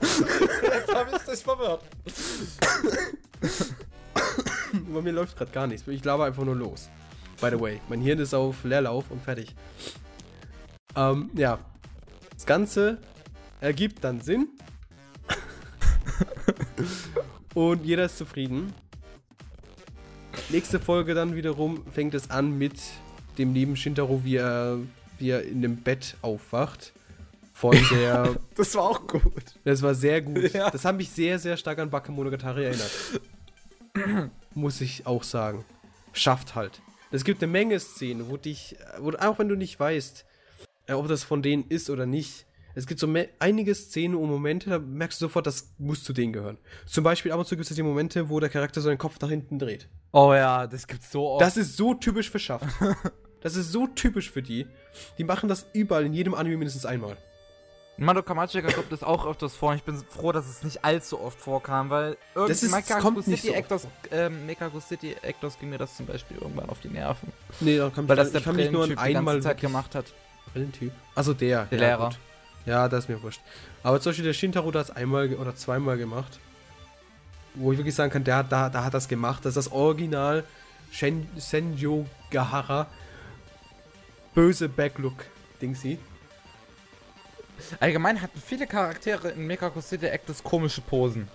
Jetzt 0.01 0.95
hab 0.95 1.13
ich 1.13 1.23
dich 1.23 1.43
verwirrt. 1.43 1.83
Bei 4.93 5.01
mir 5.01 5.13
läuft 5.13 5.37
gerade 5.37 5.51
gar 5.53 5.67
nichts. 5.67 5.87
Ich 5.87 6.05
laber 6.05 6.25
einfach 6.25 6.45
nur 6.45 6.57
los. 6.57 6.89
By 7.41 7.51
the 7.51 7.61
way, 7.61 7.81
mein 7.89 8.01
Hirn 8.01 8.19
ist 8.19 8.35
auf 8.35 8.65
Leerlauf 8.65 9.11
und 9.11 9.23
fertig. 9.23 9.55
Ähm, 10.97 11.31
ja. 11.35 11.59
Das 12.35 12.47
Ganze 12.47 12.99
ergibt 13.63 14.03
dann 14.05 14.21
Sinn. 14.21 14.49
und 17.55 17.85
jeder 17.85 18.05
ist 18.05 18.19
zufrieden. 18.19 18.75
Nächste 20.51 20.81
Folge 20.81 21.15
dann 21.15 21.35
wiederum 21.35 21.85
fängt 21.93 22.15
es 22.15 22.31
an 22.31 22.59
mit 22.59 22.75
dem 23.39 23.55
lieben 23.55 23.77
Shintaro, 23.77 24.25
wie 24.25 24.37
er, 24.37 24.79
wie 25.19 25.31
er 25.31 25.45
in 25.45 25.63
dem 25.63 25.77
Bett 25.77 26.17
aufwacht. 26.23 26.93
Von 27.55 27.77
der. 27.93 28.37
Das 28.57 28.75
war 28.75 28.83
auch 28.83 29.07
gut. 29.07 29.45
Das 29.65 29.81
war 29.81 29.95
sehr 29.95 30.21
gut. 30.21 30.53
Ja. 30.53 30.71
Das 30.71 30.85
hat 30.85 30.97
mich 30.97 31.11
sehr, 31.11 31.39
sehr 31.39 31.57
stark 31.57 31.79
an 31.79 31.91
Bakemonogatari 31.91 32.65
erinnert. 32.65 32.91
Muss 34.55 34.81
ich 34.81 35.07
auch 35.07 35.23
sagen. 35.23 35.65
Schafft 36.13 36.55
halt. 36.55 36.83
Es 37.13 37.25
gibt 37.25 37.43
eine 37.43 37.53
Menge 37.53 37.79
Szenen, 37.79 38.29
wo 38.29 38.37
dich, 38.37 38.77
wo, 38.99 39.13
auch 39.13 39.39
wenn 39.39 39.49
du 39.49 39.55
nicht 39.55 39.79
weißt, 39.79 40.25
äh, 40.87 40.95
ob 40.95 41.09
das 41.09 41.23
von 41.25 41.43
denen 41.43 41.65
ist 41.69 41.91
oder 41.91 42.07
nicht, 42.07 42.47
es 42.75 42.87
gibt 42.87 43.01
so 43.01 43.09
einige 43.39 43.75
Szenen 43.75 44.15
und 44.17 44.29
Momente, 44.31 44.71
da 44.71 44.79
merkst 44.79 45.21
du 45.21 45.27
sofort, 45.27 45.47
das 45.47 45.73
muss 45.79 46.05
zu 46.05 46.13
denen 46.13 46.33
gehören. 46.33 46.59
Zum 46.87 47.05
Beispiel 47.05 47.33
ab 47.33 47.39
und 47.39 47.47
zu 47.47 47.57
gibt 47.57 47.69
es 47.71 47.75
die 47.77 47.83
Momente, 47.83 48.29
wo 48.29 48.41
der 48.41 48.49
Charakter 48.49 48.81
so 48.81 48.89
den 48.89 48.99
Kopf 48.99 49.19
nach 49.21 49.29
hinten 49.29 49.59
dreht. 49.59 49.89
Oh 50.13 50.33
ja, 50.35 50.67
das 50.67 50.87
gibt's 50.87 51.11
so 51.11 51.27
oft. 51.31 51.43
Das 51.43 51.57
ist 51.57 51.77
so 51.77 51.95
typisch 51.95 52.31
für 52.31 52.39
Schaft. 52.39 52.67
Das 53.43 53.57
ist 53.57 53.73
so 53.73 53.89
typisch 53.89 54.31
für 54.31 54.41
die. 54.41 54.69
Die 55.19 55.25
machen 55.25 55.49
das 55.49 55.67
überall 55.73 56.07
in 56.07 56.13
jedem 56.15 56.33
Anime 56.33 56.59
mindestens 56.59 56.87
einmal. 56.87 57.17
In 57.99 58.05
Madoka 58.05 58.35
Magica 58.35 58.71
kommt 58.71 58.93
das 58.93 59.03
auch 59.03 59.27
öfters 59.27 59.57
vor 59.57 59.71
und 59.71 59.77
ich 59.79 59.83
bin 59.83 59.97
froh, 59.97 60.31
dass 60.31 60.49
es 60.49 60.63
nicht 60.63 60.85
allzu 60.85 61.21
oft 61.21 61.41
vorkam, 61.41 61.91
weil 61.91 62.17
Das 62.37 62.63
irgendwie 62.63 62.67
ist- 62.67 62.73
Mekago 62.91 63.21
City 63.21 63.49
so 63.49 63.53
Actors, 63.53 63.89
ähm, 64.13 64.47
Mekago 64.47 64.79
City 64.79 65.17
Actors 65.23 65.59
ging 65.59 65.71
mir 65.71 65.79
das 65.79 65.97
zum 65.97 66.07
Beispiel 66.07 66.37
irgendwann 66.39 66.71
auf 66.71 66.79
die 66.79 66.89
Nerven. 66.89 67.33
Nee, 67.59 67.79
da 67.79 67.91
kann 67.91 68.09
Weil 68.09 68.15
das 68.15 68.29
ich 68.29 68.33
der 68.33 68.43
kann 68.43 68.55
mich 68.55 68.71
nur 68.71 68.89
einmal 68.97 69.43
Zeit 69.43 69.61
gemacht 69.61 69.97
hat. 69.97 70.07
Brillentyp. 70.53 70.93
Also 71.17 71.35
der. 71.35 71.65
Der 71.65 71.79
ja, 71.81 71.85
Lehrer. 71.87 72.09
gut. 72.11 72.19
Ja, 72.67 72.89
das 72.89 73.05
ist 73.05 73.09
mir 73.09 73.23
wurscht. 73.23 73.41
Aber 73.83 74.01
zum 74.01 74.11
Beispiel 74.11 74.25
der 74.25 74.33
Shintaro 74.35 74.69
hat 74.69 74.77
es 74.77 74.91
einmal 74.91 75.33
oder 75.35 75.55
zweimal 75.57 75.97
gemacht. 75.99 76.39
Wo 77.55 77.73
ich 77.73 77.79
wirklich 77.79 77.95
sagen 77.95 78.11
kann, 78.13 78.25
der, 78.25 78.37
hat- 78.37 78.53
da, 78.53 78.69
da 78.71 78.85
hat 78.85 78.95
das 78.95 79.09
gemacht. 79.09 79.45
Das 79.45 79.57
ist 79.57 79.67
das 79.67 79.73
Original 79.73 80.45
Shen, 80.91 81.29
Senjo 81.37 82.07
Gahara. 82.31 82.87
Böse 84.35 84.69
Backlook. 84.69 85.25
Dingsy. 85.61 85.99
Allgemein 87.81 88.21
hatten 88.21 88.41
viele 88.45 88.67
Charaktere 88.67 89.29
in 89.31 89.47
Mekago 89.47 89.81
City 89.81 90.07
Actors 90.07 90.43
komische 90.43 90.81
Posen. 90.81 91.29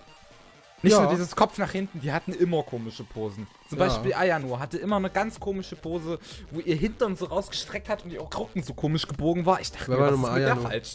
Nicht 0.82 0.92
Ja. 0.92 1.02
nur 1.02 1.10
dieses 1.10 1.34
Kopf 1.34 1.58
nach 1.58 1.72
hinten, 1.72 2.00
die 2.00 2.12
hatten 2.12 2.32
immer 2.32 2.62
komische 2.62 3.02
Posen. 3.04 3.46
Zum 3.68 3.78
Ja. 3.78 3.86
Beispiel 3.86 4.14
Ayano 4.14 4.58
hatte 4.60 4.78
immer 4.78 4.96
eine 4.96 5.10
ganz 5.10 5.40
komische 5.40 5.74
Pose, 5.76 6.18
wo 6.50 6.60
ihr 6.60 6.76
Hintern 6.76 7.16
so 7.16 7.24
rausgestreckt 7.26 7.88
hat 7.88 8.04
und 8.04 8.12
ihr 8.12 8.20
Rücken 8.20 8.62
so 8.62 8.74
komisch 8.74 9.06
gebogen 9.08 9.44
war. 9.44 9.60
Ich 9.60 9.72
dachte 9.72 9.90
mir, 9.90 9.98
was 9.98 10.12
ist 10.12 10.18
mit 10.18 10.26
der 10.28 10.34
Ayano? 10.36 10.60
falsch? 10.62 10.94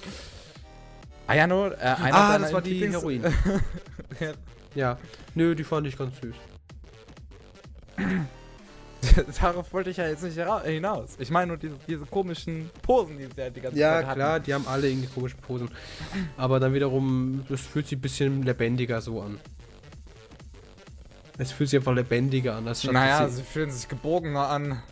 Ayano, 1.27 1.67
äh, 1.67 1.75
einer 1.77 2.15
Ah, 2.15 2.37
das 2.37 2.53
war 2.53 2.61
die 2.61 2.71
Lieblings- 2.81 2.93
Heroin. 2.93 3.23
Ja. 4.75 4.97
Nö, 5.35 5.53
die 5.53 5.63
fand 5.63 5.85
ich 5.87 5.97
ganz 5.97 6.15
süß. 6.21 6.35
Darauf 9.41 9.71
wollte 9.73 9.89
ich 9.89 9.97
ja 9.97 10.07
jetzt 10.07 10.23
nicht 10.23 10.39
hinaus. 10.63 11.15
Ich 11.19 11.29
meine 11.29 11.47
nur 11.47 11.57
diese, 11.57 11.75
diese 11.87 12.05
komischen 12.05 12.69
Posen, 12.81 13.17
die 13.17 13.25
sie 13.25 13.31
ja 13.37 13.49
die 13.49 13.59
ganze 13.61 13.77
Ja, 13.77 13.95
Zeit 13.97 14.05
hatten. 14.07 14.15
klar, 14.19 14.39
die 14.39 14.53
haben 14.53 14.65
alle 14.67 14.89
irgendwie 14.89 15.07
komische 15.09 15.35
Posen. 15.37 15.69
Aber 16.37 16.59
dann 16.59 16.73
wiederum, 16.73 17.43
das 17.49 17.61
fühlt 17.61 17.87
sich 17.87 17.97
ein 17.97 18.01
bisschen 18.01 18.43
lebendiger 18.43 19.01
so 19.01 19.21
an. 19.21 19.39
Es 21.37 21.51
fühlt 21.51 21.69
sich 21.69 21.79
einfach 21.79 21.93
lebendiger 21.93 22.55
an. 22.55 22.67
Als 22.67 22.83
Naja, 22.83 23.27
sie 23.27 23.43
fühlen 23.43 23.71
sich 23.71 23.87
gebogener 23.87 24.49
an. 24.49 24.83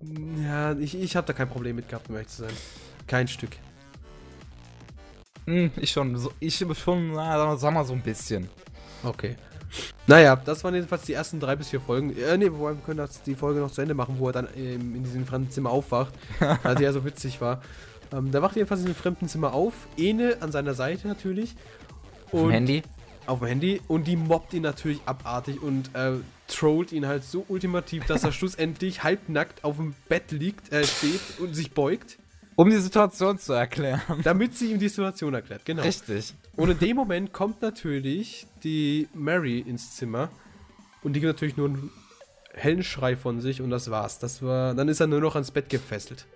sie, 0.00 0.42
ja, 0.44 0.72
ich, 0.78 0.98
ich 0.98 1.16
habe 1.16 1.26
da 1.26 1.32
kein 1.32 1.48
Problem 1.48 1.76
mit 1.76 1.88
gehabt, 1.88 2.08
um 2.08 2.14
ehrlich 2.14 2.28
zu 2.28 2.42
sein. 2.42 2.52
Kein 3.06 3.28
Stück. 3.28 3.50
Hm, 5.46 5.70
ich 5.76 5.90
schon, 5.90 6.16
so, 6.16 6.32
ich 6.40 6.64
schon, 6.74 7.12
na, 7.12 7.56
sag 7.56 7.72
mal 7.72 7.84
so 7.84 7.92
ein 7.92 8.02
bisschen. 8.02 8.48
Okay. 9.02 9.36
Naja, 10.06 10.36
das 10.36 10.64
waren 10.64 10.74
jedenfalls 10.74 11.02
die 11.02 11.12
ersten 11.12 11.40
drei 11.40 11.56
bis 11.56 11.68
vier 11.68 11.80
Folgen. 11.80 12.16
Äh, 12.16 12.52
wobei 12.52 12.74
wir 12.74 12.82
können 12.84 12.98
das 12.98 13.22
die 13.22 13.34
Folge 13.34 13.60
noch 13.60 13.70
zu 13.70 13.82
Ende 13.82 13.94
machen, 13.94 14.18
wo 14.18 14.28
er 14.28 14.32
dann 14.32 14.48
ähm, 14.56 14.94
in 14.94 15.04
diesem 15.04 15.26
fremden 15.26 15.50
Zimmer 15.50 15.70
aufwacht, 15.70 16.14
weil 16.62 16.74
die 16.74 16.84
ja 16.84 16.92
so 16.92 17.04
witzig 17.04 17.40
war. 17.40 17.62
Ähm, 18.12 18.30
da 18.30 18.40
wacht 18.40 18.52
er 18.52 18.60
jedenfalls 18.60 18.80
in 18.80 18.86
dem 18.86 18.94
fremden 18.94 19.28
Zimmer 19.28 19.52
auf. 19.52 19.74
Ene 19.98 20.38
an 20.40 20.52
seiner 20.52 20.72
Seite 20.74 21.06
natürlich. 21.08 21.54
Dem 22.32 22.50
Handy? 22.50 22.82
Auf 23.28 23.40
dem 23.40 23.48
Handy. 23.48 23.80
Und 23.88 24.06
die 24.06 24.16
mobbt 24.16 24.54
ihn 24.54 24.62
natürlich 24.62 25.00
abartig 25.04 25.62
und 25.62 25.94
äh, 25.94 26.12
trollt 26.48 26.92
ihn 26.92 27.06
halt 27.06 27.24
so 27.24 27.44
ultimativ, 27.48 28.06
dass 28.06 28.24
er 28.24 28.32
schlussendlich 28.38 29.02
halbnackt 29.02 29.64
auf 29.64 29.76
dem 29.76 29.94
Bett 30.08 30.30
liegt, 30.30 30.72
äh, 30.72 30.84
steht 30.84 31.20
und 31.38 31.54
sich 31.54 31.72
beugt, 31.72 32.18
Um 32.56 32.70
die 32.70 32.76
Situation 32.78 33.38
zu 33.38 33.52
erklären. 33.52 34.00
damit 34.24 34.56
sie 34.56 34.72
ihm 34.72 34.78
die 34.78 34.88
Situation 34.88 35.34
erklärt. 35.34 35.64
Genau. 35.64 35.82
Richtig. 35.82 36.34
Und 36.56 36.70
in 36.70 36.78
dem 36.78 36.96
Moment 36.96 37.32
kommt 37.32 37.60
natürlich 37.62 38.46
die 38.64 39.08
Mary 39.14 39.60
ins 39.60 39.94
Zimmer 39.94 40.30
und 41.02 41.12
die 41.12 41.20
gibt 41.20 41.34
natürlich 41.34 41.56
nur 41.56 41.68
einen 41.68 41.90
hellen 42.54 42.82
Schrei 42.82 43.14
von 43.14 43.40
sich 43.40 43.60
und 43.60 43.70
das 43.70 43.90
war's. 43.90 44.18
Das 44.18 44.42
war, 44.42 44.74
dann 44.74 44.88
ist 44.88 45.00
er 45.00 45.06
nur 45.06 45.20
noch 45.20 45.34
ans 45.34 45.50
Bett 45.50 45.68
gefesselt. 45.68 46.26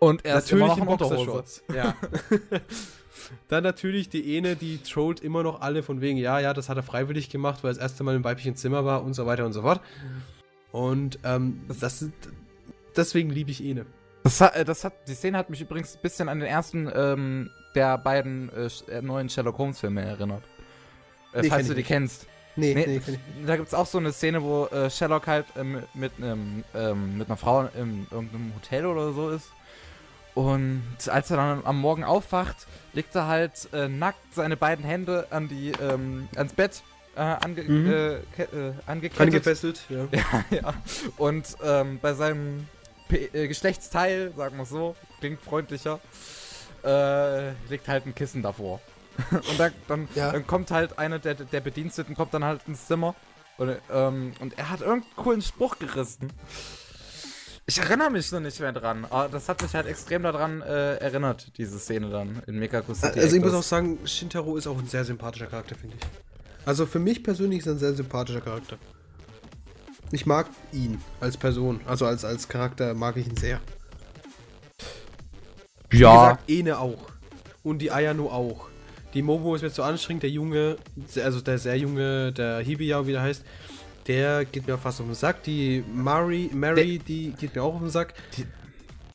Und 0.00 0.24
er 0.24 0.38
ist 0.38 0.50
natürlich 0.50 0.76
immer 0.76 0.96
noch 0.96 1.00
in. 1.00 1.08
Boxershorts. 1.08 1.62
Ja. 1.72 1.94
dann 3.48 3.62
natürlich 3.62 4.08
die 4.08 4.36
Ene, 4.36 4.56
die 4.56 4.78
trollt 4.78 5.20
immer 5.20 5.42
noch 5.42 5.60
alle 5.60 5.82
von 5.82 6.00
wegen, 6.00 6.18
ja, 6.18 6.38
ja, 6.40 6.54
das 6.54 6.68
hat 6.68 6.76
er 6.76 6.82
freiwillig 6.82 7.28
gemacht, 7.30 7.62
weil 7.62 7.70
er 7.70 7.74
das 7.74 7.82
erste 7.82 8.04
Mal 8.04 8.14
im 8.16 8.24
weiblichen 8.24 8.56
Zimmer 8.56 8.84
war 8.84 9.02
und 9.04 9.14
so 9.14 9.26
weiter 9.26 9.44
und 9.46 9.52
so 9.52 9.62
fort. 9.62 9.80
Und 10.70 11.18
ähm, 11.24 11.60
das, 11.80 12.06
deswegen 12.96 13.30
liebe 13.30 13.50
ich 13.50 13.62
Ene. 13.62 13.86
Das 14.24 14.40
hat, 14.40 14.54
äh, 14.56 14.64
das 14.64 14.84
hat, 14.84 14.94
die 15.08 15.14
Szene 15.14 15.36
hat 15.38 15.50
mich 15.50 15.60
übrigens 15.60 15.96
ein 15.96 16.02
bisschen 16.02 16.28
an 16.28 16.38
den 16.40 16.48
ersten 16.48 16.90
ähm, 16.94 17.50
der 17.74 17.98
beiden 17.98 18.50
äh, 18.54 18.68
äh, 18.90 19.02
neuen 19.02 19.28
Sherlock 19.28 19.58
Holmes 19.58 19.80
Filme 19.80 20.02
erinnert. 20.02 20.44
Äh, 21.34 21.42
Nee, 21.42 21.48
falls 21.48 21.66
du 21.66 21.72
die 21.74 21.78
nicht. 21.80 21.88
kennst. 21.88 22.26
Nee, 22.54 22.74
Nee. 22.74 22.96
ich- 23.06 23.18
Da 23.46 23.56
gibt 23.56 23.68
es 23.68 23.74
auch 23.74 23.86
so 23.86 23.98
eine 23.98 24.12
Szene, 24.12 24.42
wo 24.42 24.66
äh, 24.66 24.90
Sherlock 24.90 25.26
halt 25.26 25.46
ähm, 25.56 25.82
mit, 25.94 26.12
einem, 26.18 26.64
ähm, 26.74 27.16
mit 27.18 27.28
einer 27.28 27.36
Frau 27.38 27.62
in 27.74 28.06
irgendeinem 28.10 28.54
Hotel 28.54 28.86
oder 28.86 29.12
so 29.12 29.30
ist. 29.30 29.50
Und 30.34 30.82
als 31.08 31.30
er 31.30 31.36
dann 31.36 31.64
am 31.64 31.78
Morgen 31.80 32.04
aufwacht, 32.04 32.66
legt 32.94 33.14
er 33.14 33.26
halt 33.26 33.68
äh, 33.72 33.88
nackt 33.88 34.34
seine 34.34 34.56
beiden 34.56 34.84
Hände 34.84 35.26
an 35.30 35.48
die, 35.48 35.72
ähm, 35.72 36.28
ans 36.36 36.52
Bett 36.54 36.82
äh, 37.16 37.20
ange 37.20 37.62
Mhm. 37.62 37.86
äh, 37.90 38.14
äh, 38.14 38.72
angekettet. 38.86 39.20
Angefesselt, 39.20 39.80
ja. 39.90 40.08
Ja, 40.12 40.44
ja. 40.50 40.74
Und 41.18 41.44
ähm, 41.62 41.98
bei 42.00 42.14
seinem 42.14 42.66
P 43.08 43.28
äh, 43.34 43.48
Geschlechtsteil, 43.48 44.32
sagen 44.34 44.56
wir 44.56 44.64
so, 44.64 44.96
klingt 45.20 45.42
freundlicher, 45.42 46.00
äh, 46.84 47.50
liegt 47.68 47.86
halt 47.88 48.06
ein 48.06 48.14
Kissen 48.14 48.40
davor. 48.42 48.80
und 49.30 49.58
dann, 49.60 49.72
dann, 49.88 50.08
Ja. 50.14 50.32
dann 50.32 50.46
kommt 50.46 50.70
halt 50.70 50.98
einer 50.98 51.18
der, 51.18 51.34
der 51.34 51.60
Bediensteten, 51.60 52.14
kommt 52.14 52.32
dann 52.32 52.44
halt 52.44 52.62
ins 52.66 52.86
Zimmer 52.86 53.14
und, 53.58 53.76
ähm, 53.92 54.32
und 54.40 54.56
er 54.58 54.70
hat 54.70 54.80
irgendeinen 54.80 55.14
coolen 55.16 55.42
Spruch 55.42 55.78
gerissen. 55.78 56.32
Ich 57.66 57.78
erinnere 57.78 58.10
mich 58.10 58.30
noch 58.32 58.40
nicht 58.40 58.58
mehr 58.58 58.72
dran, 58.72 59.04
aber 59.08 59.28
das 59.28 59.48
hat 59.48 59.62
mich 59.62 59.72
halt 59.74 59.86
extrem 59.86 60.24
daran 60.24 60.62
äh, 60.62 60.96
erinnert, 60.96 61.56
diese 61.58 61.78
Szene 61.78 62.10
dann 62.10 62.42
in 62.46 62.58
Mekaku 62.58 62.92
City. 62.92 63.20
Also 63.20 63.36
ich 63.36 63.42
muss 63.42 63.54
auch 63.54 63.62
sagen, 63.62 63.98
Shintaro 64.04 64.56
ist 64.56 64.66
auch 64.66 64.78
ein 64.78 64.88
sehr 64.88 65.04
sympathischer 65.04 65.46
Charakter, 65.46 65.76
finde 65.76 65.96
ich. 66.00 66.66
Also 66.66 66.86
für 66.86 66.98
mich 66.98 67.22
persönlich 67.22 67.60
ist 67.60 67.66
er 67.66 67.72
ein 67.74 67.78
sehr 67.78 67.94
sympathischer 67.94 68.40
Charakter. 68.40 68.76
Ich 70.10 70.26
mag 70.26 70.48
ihn 70.72 71.00
als 71.20 71.36
Person, 71.36 71.80
also 71.86 72.04
als, 72.04 72.24
als 72.24 72.48
Charakter 72.48 72.94
mag 72.94 73.16
ich 73.16 73.28
ihn 73.28 73.36
sehr. 73.36 73.60
Wie 75.88 75.98
Ja. 75.98 76.12
gesagt, 76.32 76.50
Ene 76.50 76.78
auch. 76.78 77.10
Und 77.62 77.78
die 77.78 77.92
Ayano 77.92 78.28
auch. 78.28 78.68
Die 79.14 79.22
Momo 79.22 79.54
ist 79.54 79.62
mir 79.62 79.70
zu 79.70 79.82
anstrengend, 79.82 80.24
der 80.24 80.30
Junge, 80.30 80.76
also 81.22 81.40
der 81.40 81.58
sehr 81.58 81.76
junge, 81.76 82.32
der 82.32 82.58
Hibiya, 82.60 83.06
wie 83.06 83.12
der 83.12 83.22
heißt, 83.22 83.44
der 84.06 84.44
geht 84.44 84.66
mir 84.66 84.78
fast 84.78 85.00
auf 85.00 85.06
den 85.06 85.14
Sack. 85.14 85.42
Die 85.44 85.84
Mari, 85.92 86.50
Mary, 86.52 86.98
die 86.98 87.32
geht 87.38 87.54
mir 87.54 87.62
auch 87.62 87.74
auf 87.74 87.80
den 87.80 87.90
Sack. 87.90 88.14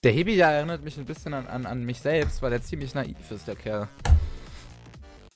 Der 0.03 0.11
Hibiya 0.11 0.51
erinnert 0.51 0.83
mich 0.83 0.97
ein 0.97 1.05
bisschen 1.05 1.33
an, 1.33 1.47
an, 1.47 1.65
an 1.65 1.83
mich 1.83 1.99
selbst, 1.99 2.41
weil 2.41 2.53
er 2.53 2.61
ziemlich 2.61 2.93
naiv 2.93 3.15
ist, 3.31 3.47
der 3.47 3.55
Kerl. 3.55 3.87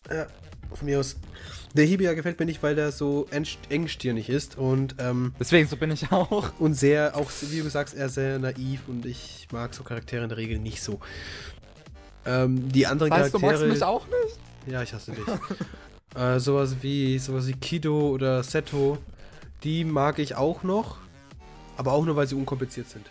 Ja, 0.09 0.27
von 0.73 0.85
mir 0.85 0.99
aus. 0.99 1.17
Der 1.73 1.85
Hibiya 1.85 2.13
gefällt 2.13 2.39
mir 2.39 2.45
nicht, 2.45 2.61
weil 2.63 2.75
der 2.75 2.91
so 2.91 3.27
engst- 3.31 3.57
engstirnig 3.69 4.29
ist 4.29 4.57
und, 4.57 4.95
ähm, 4.99 5.33
Deswegen, 5.39 5.67
so 5.67 5.77
bin 5.77 5.89
ich 5.91 6.11
auch. 6.11 6.51
und 6.59 6.73
sehr, 6.73 7.15
auch 7.15 7.31
wie 7.49 7.61
du 7.61 7.69
sagst, 7.69 7.95
er 7.95 8.09
sehr 8.09 8.39
naiv 8.39 8.81
und 8.87 9.05
ich 9.05 9.47
mag 9.51 9.73
so 9.73 9.83
Charaktere 9.83 10.23
in 10.23 10.29
der 10.29 10.37
Regel 10.37 10.59
nicht 10.59 10.81
so. 10.83 10.99
Ähm, 12.25 12.69
die 12.71 12.85
anderen 12.87 13.09
Weißt 13.11 13.33
du, 13.33 13.39
Charaktere. 13.39 13.51
magst 13.51 13.63
du 13.63 13.67
mich 13.67 13.83
auch 13.83 14.05
nicht? 14.07 14.71
Ja, 14.71 14.83
ich 14.83 14.93
hasse 14.93 15.11
dich. 15.11 15.25
äh, 16.15 16.39
sowas 16.39 16.75
wie 16.81 17.17
sowas 17.19 17.47
wie 17.47 17.53
Kido 17.53 18.09
oder 18.09 18.43
Seto, 18.43 18.97
die 19.63 19.83
mag 19.85 20.19
ich 20.19 20.35
auch 20.35 20.63
noch, 20.63 20.97
aber 21.77 21.93
auch 21.93 22.05
nur, 22.05 22.15
weil 22.15 22.27
sie 22.27 22.35
unkompliziert 22.35 22.89
sind. 22.89 23.05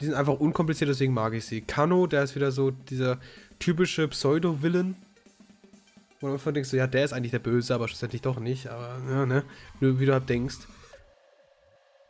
Die 0.00 0.06
sind 0.06 0.14
einfach 0.14 0.34
unkompliziert, 0.34 0.90
deswegen 0.90 1.14
mag 1.14 1.34
ich 1.34 1.44
sie. 1.46 1.60
Kano, 1.60 2.06
der 2.06 2.22
ist 2.24 2.34
wieder 2.34 2.50
so 2.50 2.70
dieser 2.70 3.18
typische 3.58 4.08
Pseudo-Villain. 4.08 4.96
Wo 6.20 6.26
du 6.28 6.32
einfach 6.34 6.52
denkst, 6.52 6.70
so, 6.70 6.76
ja, 6.76 6.86
der 6.86 7.04
ist 7.04 7.12
eigentlich 7.12 7.30
der 7.30 7.38
Böse, 7.38 7.74
aber 7.74 7.86
schlussendlich 7.88 8.22
doch 8.22 8.40
nicht. 8.40 8.66
Aber, 8.68 8.98
ja, 9.08 9.26
ne? 9.26 9.44
Wie, 9.80 9.98
wie 10.00 10.06
du 10.06 10.12
halt 10.12 10.28
denkst. 10.28 10.56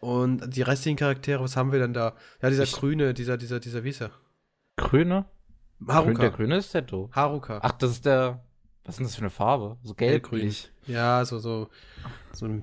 Und 0.00 0.54
die 0.56 0.62
restlichen 0.62 0.96
Charaktere, 0.96 1.42
was 1.42 1.56
haben 1.56 1.72
wir 1.72 1.78
denn 1.78 1.94
da? 1.94 2.14
Ja, 2.42 2.50
dieser 2.50 2.64
Ich- 2.64 2.72
Grüne, 2.72 3.14
dieser, 3.14 3.36
dieser, 3.36 3.60
dieser, 3.60 3.84
wie 3.84 3.90
ist 3.90 4.00
er? 4.00 4.10
Grüne? 4.76 5.26
Grün, 5.80 5.94
Haruka. 5.94 6.20
der 6.22 6.30
Grüne 6.30 6.56
ist 6.58 6.70
Seto. 6.70 7.10
Haruka. 7.12 7.58
Ach, 7.62 7.72
das 7.72 7.90
ist 7.92 8.06
der. 8.06 8.42
Was 8.84 8.94
ist 8.94 8.98
denn 8.98 9.06
das 9.06 9.14
für 9.14 9.22
eine 9.22 9.30
Farbe? 9.30 9.76
So 9.82 9.94
gelblich. 9.94 10.70
Ja, 10.86 11.24
so, 11.24 11.38
so, 11.38 11.68
so 12.32 12.46
ein 12.46 12.62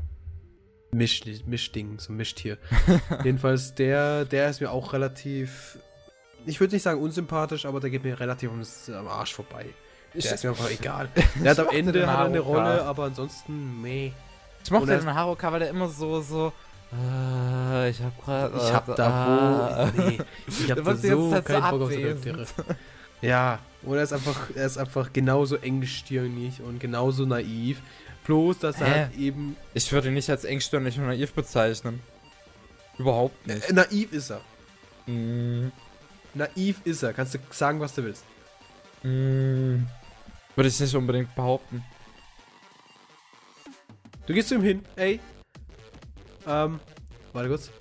Misch, 0.91 1.21
Mischding, 1.45 1.99
so 1.99 2.13
ein 2.13 2.17
Mischtier. 2.17 2.57
Jedenfalls, 3.23 3.73
der, 3.73 4.25
der 4.25 4.49
ist 4.49 4.61
mir 4.61 4.71
auch 4.71 4.93
relativ, 4.93 5.79
ich 6.45 6.59
würde 6.59 6.75
nicht 6.75 6.83
sagen 6.83 7.01
unsympathisch, 7.01 7.65
aber 7.65 7.79
der 7.79 7.89
geht 7.89 8.03
mir 8.03 8.19
relativ 8.19 8.51
ums, 8.51 8.89
am 8.89 9.07
Arsch 9.07 9.33
vorbei. 9.33 9.65
Ich, 10.13 10.25
Der 10.25 10.33
ist 10.33 10.43
mir 10.43 10.49
einfach 10.49 10.69
egal. 10.69 11.09
Der 11.41 11.51
hat 11.51 11.59
am 11.59 11.69
Ende 11.69 12.05
hat 12.05 12.25
eine. 12.25 12.39
Rolle, 12.39 12.83
aber 12.83 13.05
ansonsten, 13.05 13.81
meh. 13.81 14.11
ich 14.63 14.71
mochte 14.71 14.97
den 14.97 15.13
Haruka, 15.13 15.51
weil 15.51 15.61
der 15.61 15.69
immer 15.69 15.87
so, 15.87 16.21
so. 16.21 16.51
Äh, 16.91 17.89
ich 17.89 18.01
hab 18.01 18.21
grad. 18.21 18.51
Ich 18.53 18.73
hab 18.73 18.89
äh, 18.89 18.95
da 18.95 19.87
äh, 19.87 19.97
wo, 19.97 20.01
nee, 20.01 20.19
ich 20.47 20.69
hab 20.69 20.83
da 20.83 20.93
die 20.93 21.07
so 21.07 21.41
keinen 21.41 21.61
Bock 21.61 21.81
auf 21.83 21.93
so 21.93 21.97
abwesend. 21.97 22.25
Charaktere. 22.25 22.75
Ja, 23.21 23.59
und 23.83 23.97
er 23.97 24.03
ist 24.03 24.13
einfach, 24.13 24.49
er 24.55 24.65
ist 24.65 24.77
einfach 24.77 25.11
genauso 25.13 25.57
engstirnig 25.57 26.61
und 26.61 26.79
genauso 26.79 27.25
naiv. 27.25 27.81
Bloß, 28.25 28.59
dass 28.59 28.79
er 28.81 28.87
Hä? 28.87 28.91
halt 28.91 29.17
eben, 29.17 29.55
Ich 29.73 29.91
würde 29.91 30.09
ihn 30.09 30.13
nicht 30.13 30.29
als 30.29 30.43
engstirnig 30.43 30.97
und 30.99 31.07
naiv 31.07 31.33
bezeichnen. 31.33 32.01
Überhaupt 32.97 33.45
nicht. 33.47 33.69
äh, 33.69 33.73
naiv 33.73 34.11
ist 34.13 34.29
er. 34.31 34.41
Mm, 35.11 35.71
Naiv 36.33 36.81
ist 36.85 37.03
er. 37.03 37.13
Kannst 37.13 37.33
du 37.33 37.39
sagen, 37.49 37.79
was 37.79 37.93
du 37.95 38.03
willst. 38.03 38.23
mm, 39.03 39.83
würde 40.55 40.67
ich 40.69 40.79
nicht 40.79 40.95
unbedingt 40.95 41.33
behaupten. 41.35 41.83
Du 44.27 44.33
gehst 44.33 44.49
zu 44.49 44.55
ihm 44.55 44.61
hin, 44.61 44.83
ey. 44.95 45.19
Ähm, 46.47 46.79
warte 47.33 47.49
kurz. 47.49 47.71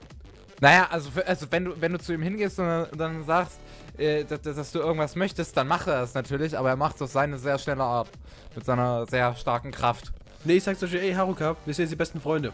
Naja, 0.60 0.88
also, 0.90 1.10
also 1.26 1.46
wenn, 1.50 1.64
du, 1.66 1.80
wenn 1.80 1.92
du 1.92 1.98
zu 1.98 2.12
ihm 2.12 2.22
hingehst 2.22 2.58
und 2.58 2.88
dann 2.96 3.24
sagst, 3.24 3.58
äh, 4.00 4.24
dass, 4.24 4.40
dass 4.42 4.72
du 4.72 4.80
irgendwas 4.80 5.14
möchtest, 5.16 5.56
dann 5.56 5.68
macht 5.68 5.86
er 5.86 6.02
es 6.02 6.14
natürlich, 6.14 6.56
aber 6.58 6.70
er 6.70 6.76
macht 6.76 6.96
es 6.96 7.02
auf 7.02 7.10
seine 7.10 7.38
sehr 7.38 7.58
schnelle 7.58 7.84
Art. 7.84 8.08
Mit 8.54 8.64
seiner 8.64 9.06
sehr 9.06 9.34
starken 9.36 9.70
Kraft. 9.70 10.12
Nee, 10.44 10.54
ich 10.54 10.64
sag 10.64 10.78
zum 10.78 10.88
Beispiel, 10.90 11.08
ey, 11.08 11.14
Haruka, 11.14 11.56
wir 11.64 11.74
sind 11.74 11.84
jetzt 11.84 11.92
die 11.92 11.96
besten 11.96 12.20
Freunde. 12.20 12.52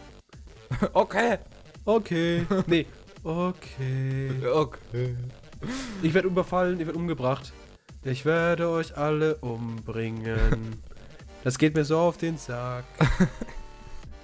Okay. 0.93 1.37
Okay. 1.85 2.45
nee. 2.67 2.85
Okay. 3.23 4.31
Okay. 4.53 5.15
Ich 6.01 6.13
werde 6.13 6.27
überfallen, 6.27 6.79
ich 6.79 6.85
werde 6.85 6.99
umgebracht. 6.99 7.53
Ich 8.03 8.25
werde 8.25 8.69
euch 8.69 8.97
alle 8.97 9.35
umbringen. 9.37 10.81
Das 11.43 11.57
geht 11.57 11.75
mir 11.75 11.85
so 11.85 11.97
auf 11.99 12.17
den 12.17 12.37
Sack. 12.37 12.83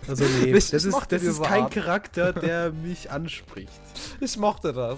Also 0.09 0.25
nee, 0.25 0.51
Ich- 0.51 0.71
das 0.71 0.83
ist, 0.83 0.97
das 1.09 1.23
ist 1.23 1.41
kein. 1.41 1.69
Charakter, 1.69 2.33
der 2.33 2.71
mich 2.73 3.09
anspricht. 3.11 3.71
Ich 4.19 4.35
mochte 4.37 4.73
das. 4.73 4.97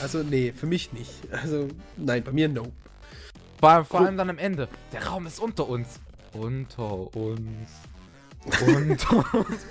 Also 0.00 0.22
nee, 0.22 0.52
für 0.52 0.66
mich 0.66 0.92
nicht. 0.92 1.10
Also 1.32 1.68
nein, 1.96 2.22
bei 2.24 2.32
mir 2.32 2.48
no. 2.48 2.72
Vor, 3.60 3.70
allem- 3.70 3.84
vor 3.86 4.00
allem 4.00 4.16
dann 4.16 4.30
am 4.30 4.38
Ende. 4.38 4.68
Der 4.92 5.06
Raum 5.06 5.26
ist 5.26 5.40
unter 5.40 5.68
uns. 5.68 6.00
Unter 6.32 7.14
uns. 7.16 7.70
Unter 8.66 9.34
uns. 9.34 9.66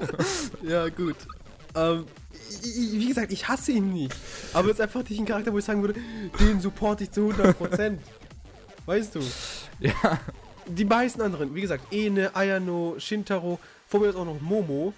Ja, 0.62 0.88
gut. 0.88 1.16
Ähm, 1.74 2.04
wie 2.62 3.08
gesagt, 3.08 3.32
ich 3.32 3.48
hasse 3.48 3.72
ihn 3.72 3.92
nicht. 3.92 4.14
Aber 4.52 4.68
es 4.68 4.74
ist 4.74 4.80
einfach 4.80 5.02
nicht 5.08 5.18
ein 5.18 5.26
Charakter, 5.26 5.52
wo 5.52 5.58
ich 5.58 5.64
sagen 5.64 5.82
würde, 5.82 6.00
den 6.38 6.60
supporte 6.60 7.04
ich 7.04 7.10
zu 7.10 7.30
100%. 7.30 7.98
weißt 8.86 9.14
du? 9.16 9.20
ja. 9.80 9.92
Die 10.66 10.84
meisten 10.84 11.20
anderen, 11.22 11.54
wie 11.54 11.62
gesagt, 11.62 11.92
Ene, 11.92 12.34
Ayano, 12.36 12.94
Shintaro, 12.98 13.58
vor 13.88 14.00
mir 14.00 14.08
ist 14.10 14.16
auch 14.16 14.24
noch 14.26 14.40
Momo. 14.40 14.92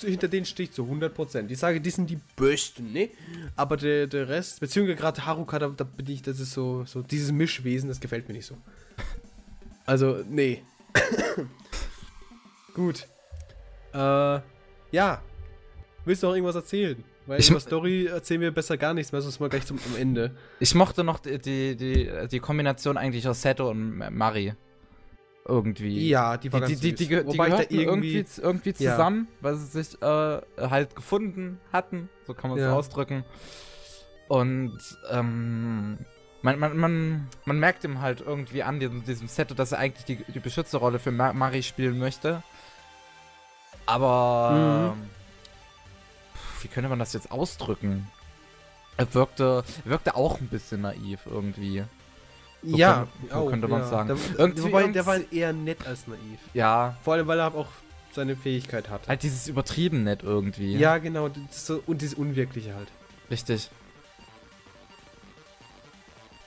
Hinter 0.00 0.28
denen 0.28 0.44
stehe 0.46 0.68
ich 0.68 0.74
zu 0.74 0.84
100%. 0.84 1.50
Ich 1.50 1.58
sage, 1.58 1.80
die 1.80 1.90
sind 1.90 2.08
die 2.10 2.18
Besten, 2.36 2.92
ne? 2.92 3.10
Aber 3.56 3.76
der, 3.76 4.06
der 4.06 4.28
Rest, 4.28 4.60
beziehungsweise 4.60 4.96
gerade 4.96 5.24
Haruka, 5.26 5.58
da, 5.58 5.68
da 5.68 5.84
bin 5.84 6.08
ich, 6.10 6.22
das 6.22 6.40
ist 6.40 6.52
so, 6.52 6.84
so, 6.84 7.02
dieses 7.02 7.32
Mischwesen, 7.32 7.88
das 7.88 8.00
gefällt 8.00 8.28
mir 8.28 8.34
nicht 8.34 8.46
so. 8.46 8.56
Also, 9.86 10.22
nee. 10.28 10.62
Gut. 12.74 13.06
Äh, 13.92 14.40
ja. 14.92 15.22
Willst 16.04 16.22
du 16.22 16.26
noch 16.28 16.34
irgendwas 16.34 16.54
erzählen? 16.56 17.02
Weil 17.26 17.40
Ich- 17.40 17.50
über 17.50 17.60
Story 17.60 18.06
erzählen 18.06 18.40
wir 18.40 18.50
besser 18.50 18.76
gar 18.78 18.94
nichts 18.94 19.12
mehr, 19.12 19.20
sonst 19.20 19.40
mal 19.40 19.48
gleich 19.48 19.66
zum 19.66 19.78
Ende. 19.98 20.34
Ich 20.60 20.74
mochte 20.74 21.04
noch 21.04 21.18
die, 21.18 21.38
die, 21.38 21.76
die, 21.76 22.10
die 22.30 22.40
Kombination 22.40 22.96
eigentlich 22.96 23.28
aus 23.28 23.42
Seto 23.42 23.68
und 23.70 23.98
Mari. 24.14 24.54
Irgendwie. 25.48 26.08
Ja, 26.08 26.36
die 26.36 26.52
war 26.52 26.60
Die, 26.60 26.66
ganz 26.74 26.80
die, 26.80 26.94
die, 26.94 27.08
die, 27.08 27.16
die 27.16 27.26
Wobei 27.26 27.48
gehörten 27.48 27.74
irgendwie, 27.78 28.16
irgendwie, 28.18 28.40
irgendwie 28.42 28.74
Ja. 28.78 28.92
zusammen, 28.92 29.28
weil 29.40 29.56
sie 29.56 29.66
sich 29.66 30.00
äh, 30.02 30.40
halt 30.58 30.94
gefunden 30.94 31.58
hatten, 31.72 32.10
so 32.26 32.34
kann 32.34 32.50
man 32.50 32.58
es 32.58 32.64
Ja. 32.66 32.74
ausdrücken. 32.74 33.24
Und 34.28 34.78
ähm, 35.10 35.98
man, 36.42 36.58
man, 36.58 36.76
man, 36.76 37.28
man 37.46 37.58
merkt 37.58 37.82
ihm 37.84 38.00
halt 38.02 38.20
irgendwie 38.20 38.62
an 38.62 38.78
diesem, 38.78 39.04
diesem 39.04 39.26
Seto, 39.26 39.54
dass 39.54 39.72
er 39.72 39.78
eigentlich 39.78 40.04
die, 40.04 40.16
die 40.30 40.38
Beschützerrolle 40.40 40.98
für 40.98 41.10
Ma 41.12 41.32
Mari 41.32 41.62
spielen 41.62 41.98
möchte. 41.98 42.42
Aber 43.86 44.94
Mhm. 44.98 45.10
pf, 46.34 46.64
wie 46.64 46.68
könnte 46.68 46.90
man 46.90 46.98
das 46.98 47.14
jetzt 47.14 47.30
ausdrücken? 47.30 48.06
Er 48.98 49.14
wirkte, 49.14 49.64
er 49.84 49.90
wirkte 49.90 50.14
auch 50.14 50.40
ein 50.40 50.48
bisschen 50.48 50.82
naiv 50.82 51.20
irgendwie. 51.24 51.84
So 52.62 52.76
ja, 52.76 53.06
könnte- 53.20 53.34
so 53.34 53.46
könnte 53.46 53.68
man's 53.68 53.88
sagen. 53.90 54.08
Der, 54.08 54.38
Irgendwie- 54.38 54.62
wobei, 54.64 54.86
der 54.88 55.06
war 55.06 55.16
eher 55.32 55.52
nett 55.52 55.86
als 55.86 56.06
naiv. 56.08 56.38
Ja, 56.54 56.96
Vor 57.02 57.14
allem, 57.14 57.26
weil 57.28 57.38
er 57.38 57.54
auch 57.54 57.68
seine 58.12 58.34
Fähigkeit 58.36 58.90
hat. 58.90 59.06
halt 59.06 59.22
dieses 59.22 59.46
übertrieben 59.48 60.02
nett 60.04 60.22
irgendwie. 60.24 60.76
Ja, 60.76 60.98
genau. 60.98 61.30
So, 61.50 61.82
und 61.86 62.00
dieses 62.02 62.14
Unwirkliche 62.14 62.74
halt. 62.74 62.88
Richtig. 63.30 63.70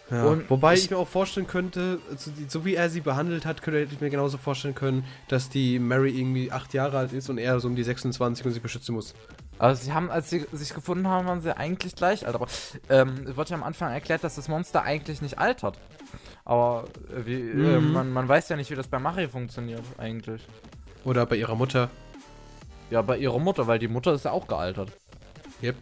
Ja. 0.09 0.25
Und 0.25 0.49
Wobei 0.49 0.73
ich, 0.73 0.83
ich- 0.85 0.89
mir 0.89 0.97
auch 0.97 1.07
vorstellen 1.07 1.47
könnte, 1.47 1.99
also 2.09 2.31
die, 2.31 2.45
so 2.49 2.65
wie 2.65 2.75
er 2.75 2.89
sie 2.89 2.99
behandelt 2.99 3.45
hat, 3.45 3.61
könnte 3.61 3.79
hätte 3.79 3.93
ich 3.93 4.01
mir 4.01 4.09
genauso 4.09 4.37
vorstellen 4.37 4.75
können, 4.75 5.05
dass 5.29 5.47
die 5.47 5.79
Mary 5.79 6.09
irgendwie 6.19 6.51
acht 6.51 6.73
Jahre 6.73 6.97
alt 6.97 7.13
ist 7.13 7.29
und 7.29 7.37
er 7.37 7.57
so 7.61 7.69
um 7.69 7.75
die 7.77 7.83
26 7.83 8.45
und 8.45 8.51
sie 8.51 8.59
beschützen 8.59 8.93
muss. 8.95 9.13
Aber 9.61 9.75
sie 9.75 9.93
haben, 9.93 10.09
als 10.09 10.31
sie 10.31 10.43
sich 10.53 10.73
gefunden 10.73 11.07
haben, 11.07 11.27
waren 11.27 11.41
sie 11.41 11.55
eigentlich 11.55 11.95
gleich 11.95 12.25
alt. 12.25 12.33
Aber 12.33 12.47
ähm, 12.89 13.27
es 13.27 13.37
wird 13.37 13.51
ja 13.51 13.55
am 13.55 13.61
Anfang 13.61 13.91
erklärt, 13.93 14.23
dass 14.23 14.33
das 14.33 14.47
Monster 14.47 14.81
eigentlich 14.81 15.21
nicht 15.21 15.37
altert. 15.37 15.77
Aber 16.45 16.85
äh, 17.15 17.27
wie, 17.27 17.39
äh, 17.39 17.79
Mhm. 17.79 17.91
man, 17.93 18.11
man 18.11 18.27
weiß 18.27 18.49
ja 18.49 18.55
nicht, 18.55 18.71
wie 18.71 18.75
das 18.75 18.87
bei 18.87 18.97
Mario 18.97 19.29
funktioniert 19.29 19.83
eigentlich. 19.99 20.47
Oder 21.05 21.27
bei 21.27 21.35
ihrer 21.35 21.53
Mutter. 21.53 21.91
Ja, 22.89 23.03
bei 23.03 23.19
ihrer 23.19 23.37
Mutter, 23.37 23.67
weil 23.67 23.77
die 23.77 23.87
Mutter 23.87 24.13
ist 24.13 24.25
ja 24.25 24.31
auch 24.31 24.47
gealtert. 24.47 24.93
Yep. 25.61 25.75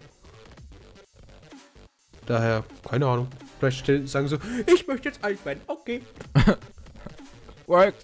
Daher, 2.25 2.65
keine 2.85 3.07
Ahnung. 3.07 3.29
Vielleicht 3.59 4.09
sagen 4.09 4.27
so, 4.27 4.39
ich 4.67 4.87
möchte 4.87 5.07
jetzt 5.07 5.23
alt 5.23 5.43
werden. 5.45 5.61
Okay. 5.67 6.01
Worked. 7.67 8.03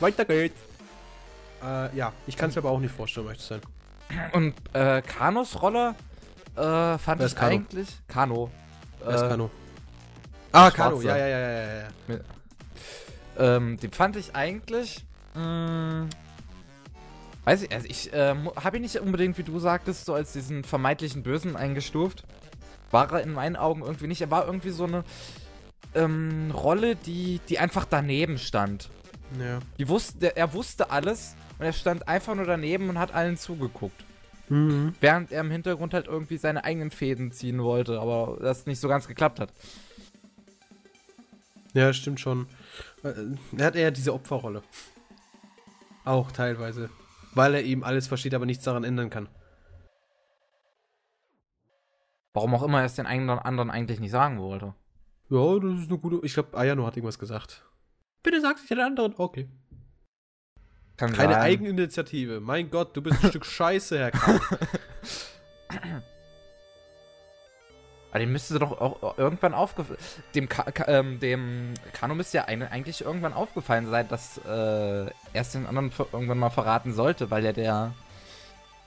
Weiter 0.00 0.24
geht's. 0.24 0.58
Äh, 1.62 1.94
ja, 1.94 2.14
ich 2.26 2.38
kann 2.38 2.48
es 2.48 2.56
mir 2.56 2.62
aber 2.62 2.70
auch 2.70 2.80
nicht 2.80 2.94
vorstellen, 2.94 3.26
ehrlich 3.26 3.42
zu 3.42 3.48
sein. 3.48 3.60
Und 4.32 4.54
äh, 4.72 5.02
Kanos 5.02 5.60
Rolle 5.62 5.94
äh, 6.56 6.98
fand 6.98 7.20
ich 7.20 7.26
ist 7.26 7.36
Kano? 7.36 7.50
eigentlich. 7.52 7.88
Kano. 8.08 8.50
Wer 9.04 9.14
ist 9.14 9.22
Äh, 9.22 9.28
Kano? 9.28 9.50
Ah. 10.52 10.70
Kano, 10.70 11.00
ja, 11.02 11.16
ja, 11.16 11.26
ja, 11.26 11.38
ja, 11.38 11.62
ja, 11.62 11.88
ja. 12.08 13.56
Ähm, 13.56 13.76
den 13.78 13.90
fand 13.92 14.16
ich 14.16 14.34
eigentlich. 14.34 15.04
Mh, 15.34 16.06
weiß 17.44 17.62
ich, 17.62 17.72
also 17.72 17.86
ich 17.88 18.10
ähm, 18.14 18.50
habe 18.56 18.76
ihn 18.76 18.82
nicht 18.82 18.98
unbedingt, 18.98 19.36
wie 19.36 19.42
du 19.42 19.58
sagtest, 19.58 20.06
so 20.06 20.14
als 20.14 20.32
diesen 20.32 20.64
vermeintlichen 20.64 21.22
Bösen 21.22 21.56
eingestuft. 21.56 22.24
war 22.90 23.12
er 23.12 23.22
in 23.22 23.32
meinen 23.32 23.56
Augen 23.56 23.82
irgendwie 23.82 24.06
nicht. 24.06 24.22
Er 24.22 24.30
war 24.30 24.46
irgendwie 24.46 24.70
so 24.70 24.84
eine 24.84 25.04
ähm, 25.94 26.50
Rolle, 26.52 26.96
die, 26.96 27.40
die 27.48 27.58
einfach 27.58 27.84
daneben 27.84 28.38
stand. 28.38 28.88
Ja. 29.38 29.58
Die 29.78 29.88
wusste, 29.88 30.36
er 30.36 30.52
wusste 30.54 30.90
alles 30.90 31.34
und 31.58 31.64
er 31.64 31.72
stand 31.72 32.08
einfach 32.08 32.34
nur 32.34 32.44
daneben 32.46 32.88
und 32.88 32.98
hat 32.98 33.14
allen 33.14 33.36
zugeguckt. 33.36 34.04
Mhm. 34.48 34.94
Während 35.00 35.32
er 35.32 35.40
im 35.40 35.50
Hintergrund 35.50 35.94
halt 35.94 36.06
irgendwie 36.06 36.36
seine 36.36 36.64
eigenen 36.64 36.90
Fäden 36.90 37.32
ziehen 37.32 37.62
wollte, 37.62 38.00
aber 38.00 38.38
das 38.40 38.66
nicht 38.66 38.80
so 38.80 38.88
ganz 38.88 39.08
geklappt 39.08 39.40
hat. 39.40 39.52
Ja, 41.72 41.92
stimmt 41.92 42.20
schon. 42.20 42.46
Äh, 43.02 43.12
Er 43.56 43.66
hat 43.66 43.76
eher 43.76 43.90
diese 43.90 44.14
Opferrolle. 44.14 44.62
Auch 46.04 46.30
teilweise. 46.32 46.88
Weil 47.34 47.54
er 47.54 47.64
eben 47.64 47.84
alles 47.84 48.06
versteht, 48.06 48.34
aber 48.34 48.46
nichts 48.46 48.64
daran 48.64 48.84
ändern 48.84 49.10
kann. 49.10 49.28
Warum 52.32 52.54
auch 52.54 52.62
immer 52.62 52.80
er 52.80 52.86
es 52.86 52.94
den 52.94 53.06
anderen, 53.06 53.40
anderen 53.40 53.70
eigentlich 53.70 53.98
nicht 53.98 54.10
sagen 54.10 54.38
wollte. 54.38 54.74
Ja, 55.28 55.58
das 55.58 55.80
ist 55.80 55.88
eine 55.90 55.98
gute. 55.98 56.24
Ich 56.24 56.34
glaube, 56.34 56.56
Ayano 56.56 56.86
hat 56.86 56.96
irgendwas 56.96 57.18
gesagt. 57.18 57.64
Bitte 58.22 58.40
sag's 58.40 58.60
nicht 58.60 58.70
den 58.70 58.80
anderen. 58.80 59.14
Okay. 59.16 59.48
Kann 60.96 61.12
Keine 61.12 61.34
sein. 61.34 61.42
Eigeninitiative. 61.42 62.40
Mein 62.40 62.70
Gott, 62.70 62.96
du 62.96 63.02
bist 63.02 63.22
ein 63.22 63.30
Stück 63.30 63.44
Scheiße, 63.46 63.98
Herr 63.98 64.10
Kahn. 64.12 64.40
Aber 68.10 68.18
dem 68.20 68.32
müsste 68.32 68.58
doch 68.58 68.80
auch 68.80 69.18
irgendwann 69.18 69.52
aufgefallen. 69.52 69.98
Dem, 70.34 70.48
Ka 70.48 70.62
Ka 70.70 70.84
ähm, 70.88 71.20
dem 71.20 71.74
Kano 71.92 72.14
müsste 72.14 72.38
ja 72.38 72.44
eigentlich 72.46 73.02
irgendwann 73.04 73.34
aufgefallen 73.34 73.90
sein, 73.90 74.08
dass 74.08 74.38
äh, 74.38 74.50
er 74.50 75.10
es 75.34 75.52
den 75.52 75.66
anderen 75.66 75.92
irgendwann 76.12 76.38
mal 76.38 76.50
verraten 76.50 76.94
sollte, 76.94 77.30
weil 77.30 77.44
ja 77.44 77.52
der 77.52 77.92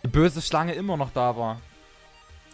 böse 0.04 0.42
Schlange 0.42 0.74
immer 0.74 0.98
noch 0.98 1.12
da 1.12 1.38
war. 1.38 1.62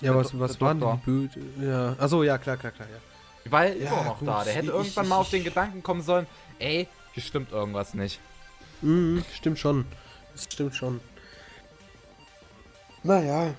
ja, 0.01 0.11
Der 0.11 0.15
was, 0.15 0.31
Do- 0.31 0.39
was 0.39 0.59
waren 0.59 0.79
die 0.81 1.05
Böde? 1.05 1.39
Ja. 1.61 1.95
Achso, 1.97 2.23
ja, 2.23 2.37
klar, 2.37 2.57
klar, 2.57 2.73
klar, 2.73 2.89
ja. 2.91 2.97
Die 3.45 3.51
war 3.51 3.65
ja 3.67 3.73
immer 3.75 4.03
noch 4.03 4.19
gut, 4.19 4.27
da. 4.27 4.43
Der 4.43 4.53
hätte 4.55 4.65
ich- 4.65 4.71
irgendwann 4.73 5.03
ich- 5.05 5.09
mal 5.09 5.17
auf 5.17 5.29
den 5.29 5.43
Gedanken 5.45 5.81
kommen 5.83 6.01
sollen, 6.01 6.25
ey, 6.59 6.89
hier 7.13 7.23
stimmt 7.23 7.51
irgendwas 7.53 7.93
nicht. 7.93 8.19
Mhm, 8.81 9.23
stimmt 9.33 9.59
schon. 9.59 9.85
Das 10.33 10.45
stimmt 10.45 10.75
schon. 10.75 10.99
Naja. 13.03 13.53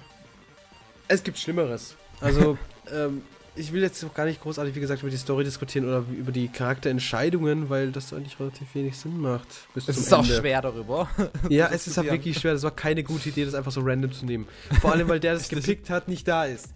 Es 1.08 1.22
gibt 1.22 1.38
Schlimmeres. 1.38 1.94
Also, 2.20 2.58
ähm, 2.92 3.22
ich 3.54 3.72
will 3.72 3.80
jetzt 3.80 4.02
noch 4.02 4.12
gar 4.12 4.26
nicht 4.26 4.42
großartig, 4.42 4.74
wie 4.74 4.80
gesagt, 4.80 5.02
über 5.02 5.10
die 5.10 5.16
Story 5.16 5.44
diskutieren 5.44 5.86
oder 5.86 6.04
über 6.10 6.32
die 6.32 6.48
Charakterentscheidungen, 6.48 7.70
weil 7.70 7.90
das 7.92 8.12
eigentlich 8.12 8.38
relativ 8.38 8.74
wenig 8.74 8.98
Sinn 8.98 9.18
macht. 9.18 9.46
Es 9.74 9.88
ist 9.88 10.12
auch 10.12 10.22
Ende. 10.22 10.36
schwer 10.36 10.62
darüber. 10.62 11.08
Ja, 11.48 11.68
es 11.72 11.86
ist 11.86 11.96
halt 11.96 12.10
wirklich 12.10 12.38
schwer. 12.38 12.52
Das 12.52 12.62
war 12.64 12.72
keine 12.72 13.02
gute 13.02 13.28
Idee, 13.28 13.44
das 13.44 13.54
einfach 13.54 13.72
so 13.72 13.80
random 13.82 14.12
zu 14.12 14.26
nehmen. 14.26 14.46
Vor 14.80 14.92
allem, 14.92 15.08
weil 15.08 15.20
der 15.20 15.34
das 15.34 15.48
gepickt 15.48 15.88
hat, 15.90 16.08
nicht 16.08 16.26
da 16.28 16.44
ist. 16.44 16.68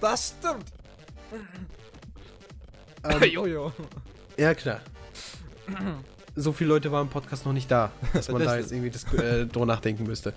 Das 0.00 0.34
stimmt. 0.38 0.64
Ähm, 3.04 3.30
Jojo. 3.30 3.72
ja, 4.36 4.54
klar. 4.54 4.80
So 6.36 6.52
viele 6.52 6.70
Leute 6.70 6.90
waren 6.90 7.06
im 7.06 7.10
Podcast 7.10 7.46
noch 7.46 7.52
nicht 7.52 7.70
da, 7.70 7.92
dass 8.12 8.28
man 8.28 8.42
da 8.42 8.56
jetzt 8.56 8.72
irgendwie 8.72 8.90
das, 8.90 9.04
äh, 9.14 9.46
drüber 9.46 9.66
nachdenken 9.66 10.04
müsste. 10.04 10.34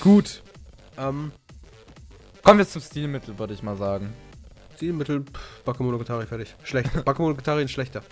Gut. 0.00 0.42
Ähm, 0.96 1.32
Kommen 2.42 2.58
wir 2.58 2.68
zum 2.68 2.82
Stilmittel, 2.82 3.38
würde 3.38 3.54
ich 3.54 3.62
mal 3.62 3.76
sagen. 3.76 4.12
Stilmittel, 4.76 5.24
pff, 5.24 5.62
Bakemonogatari, 5.64 6.26
fertig. 6.26 6.54
Schlecht. 6.62 6.90
Bakemonogatari 7.04 7.64
ist 7.64 7.70
schlechter. 7.70 8.02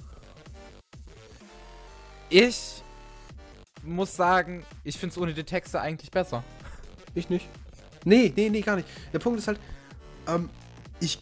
Ich 2.30 2.82
muss 3.82 4.16
sagen, 4.16 4.64
ich 4.84 4.98
finde 4.98 5.12
es 5.12 5.18
ohne 5.18 5.34
die 5.34 5.44
Texte 5.44 5.80
eigentlich 5.80 6.10
besser. 6.10 6.42
Ich 7.14 7.28
nicht. 7.28 7.46
Nee, 8.04 8.32
nee, 8.34 8.48
nee, 8.48 8.62
gar 8.62 8.76
nicht. 8.76 8.88
Der 9.12 9.18
Punkt 9.18 9.38
ist 9.38 9.48
halt, 9.48 9.60
ähm, 10.26 10.48
ich, 10.98 11.18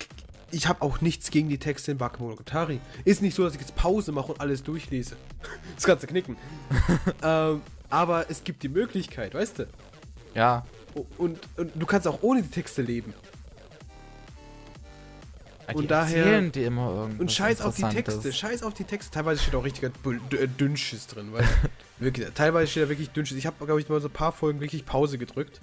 ich 0.52 0.68
habe 0.68 0.82
auch 0.82 1.00
nichts 1.00 1.30
gegen 1.30 1.48
die 1.48 1.58
Texte 1.58 1.90
in 1.90 1.98
Bakemonogatari. 1.98 2.80
Ist 3.04 3.22
nicht 3.22 3.34
so, 3.34 3.42
dass 3.42 3.54
ich 3.54 3.61
jetzt 3.61 3.74
Pause 3.74 4.12
mache 4.12 4.32
und 4.32 4.40
alles 4.40 4.62
durchlese. 4.62 5.16
Das 5.76 5.84
ganze 5.84 6.06
Knicken. 6.06 6.36
ähm, 7.22 7.60
aber 7.88 8.30
es 8.30 8.44
gibt 8.44 8.62
die 8.62 8.68
Möglichkeit, 8.68 9.34
weißt 9.34 9.60
du? 9.60 9.66
Ja. 10.34 10.64
Und, 11.18 11.38
und 11.56 11.70
du 11.74 11.86
kannst 11.86 12.06
auch 12.06 12.22
ohne 12.22 12.42
die 12.42 12.50
Texte 12.50 12.82
leben. 12.82 13.14
Und 15.72 15.82
die 15.82 15.86
daher- 15.86 16.40
die 16.42 16.64
immer 16.64 16.90
irgendwas 16.92 17.20
Und 17.20 17.32
scheiß 17.32 17.60
auf 17.60 17.76
die. 17.76 17.82
Texte, 17.82 18.32
scheiß 18.32 18.62
auf 18.64 18.74
die 18.74 18.84
Texte. 18.84 19.12
Teilweise 19.12 19.40
steht 19.40 19.54
auch 19.54 19.64
richtiger 19.64 19.88
äh, 19.88 20.48
Dünnschiss 20.48 21.06
drin, 21.06 21.28
weil 21.32 21.44
wirklich, 21.98 22.26
teilweise 22.34 22.70
steht 22.70 22.84
da 22.84 22.88
wirklich 22.88 23.10
Dünnschiss. 23.10 23.36
Ich 23.36 23.46
habe, 23.46 23.64
glaube 23.64 23.80
ich, 23.80 23.88
mal 23.88 24.00
so 24.00 24.08
ein 24.08 24.12
paar 24.12 24.32
Folgen 24.32 24.60
wirklich 24.60 24.84
Pause 24.84 25.16
gedrückt 25.16 25.60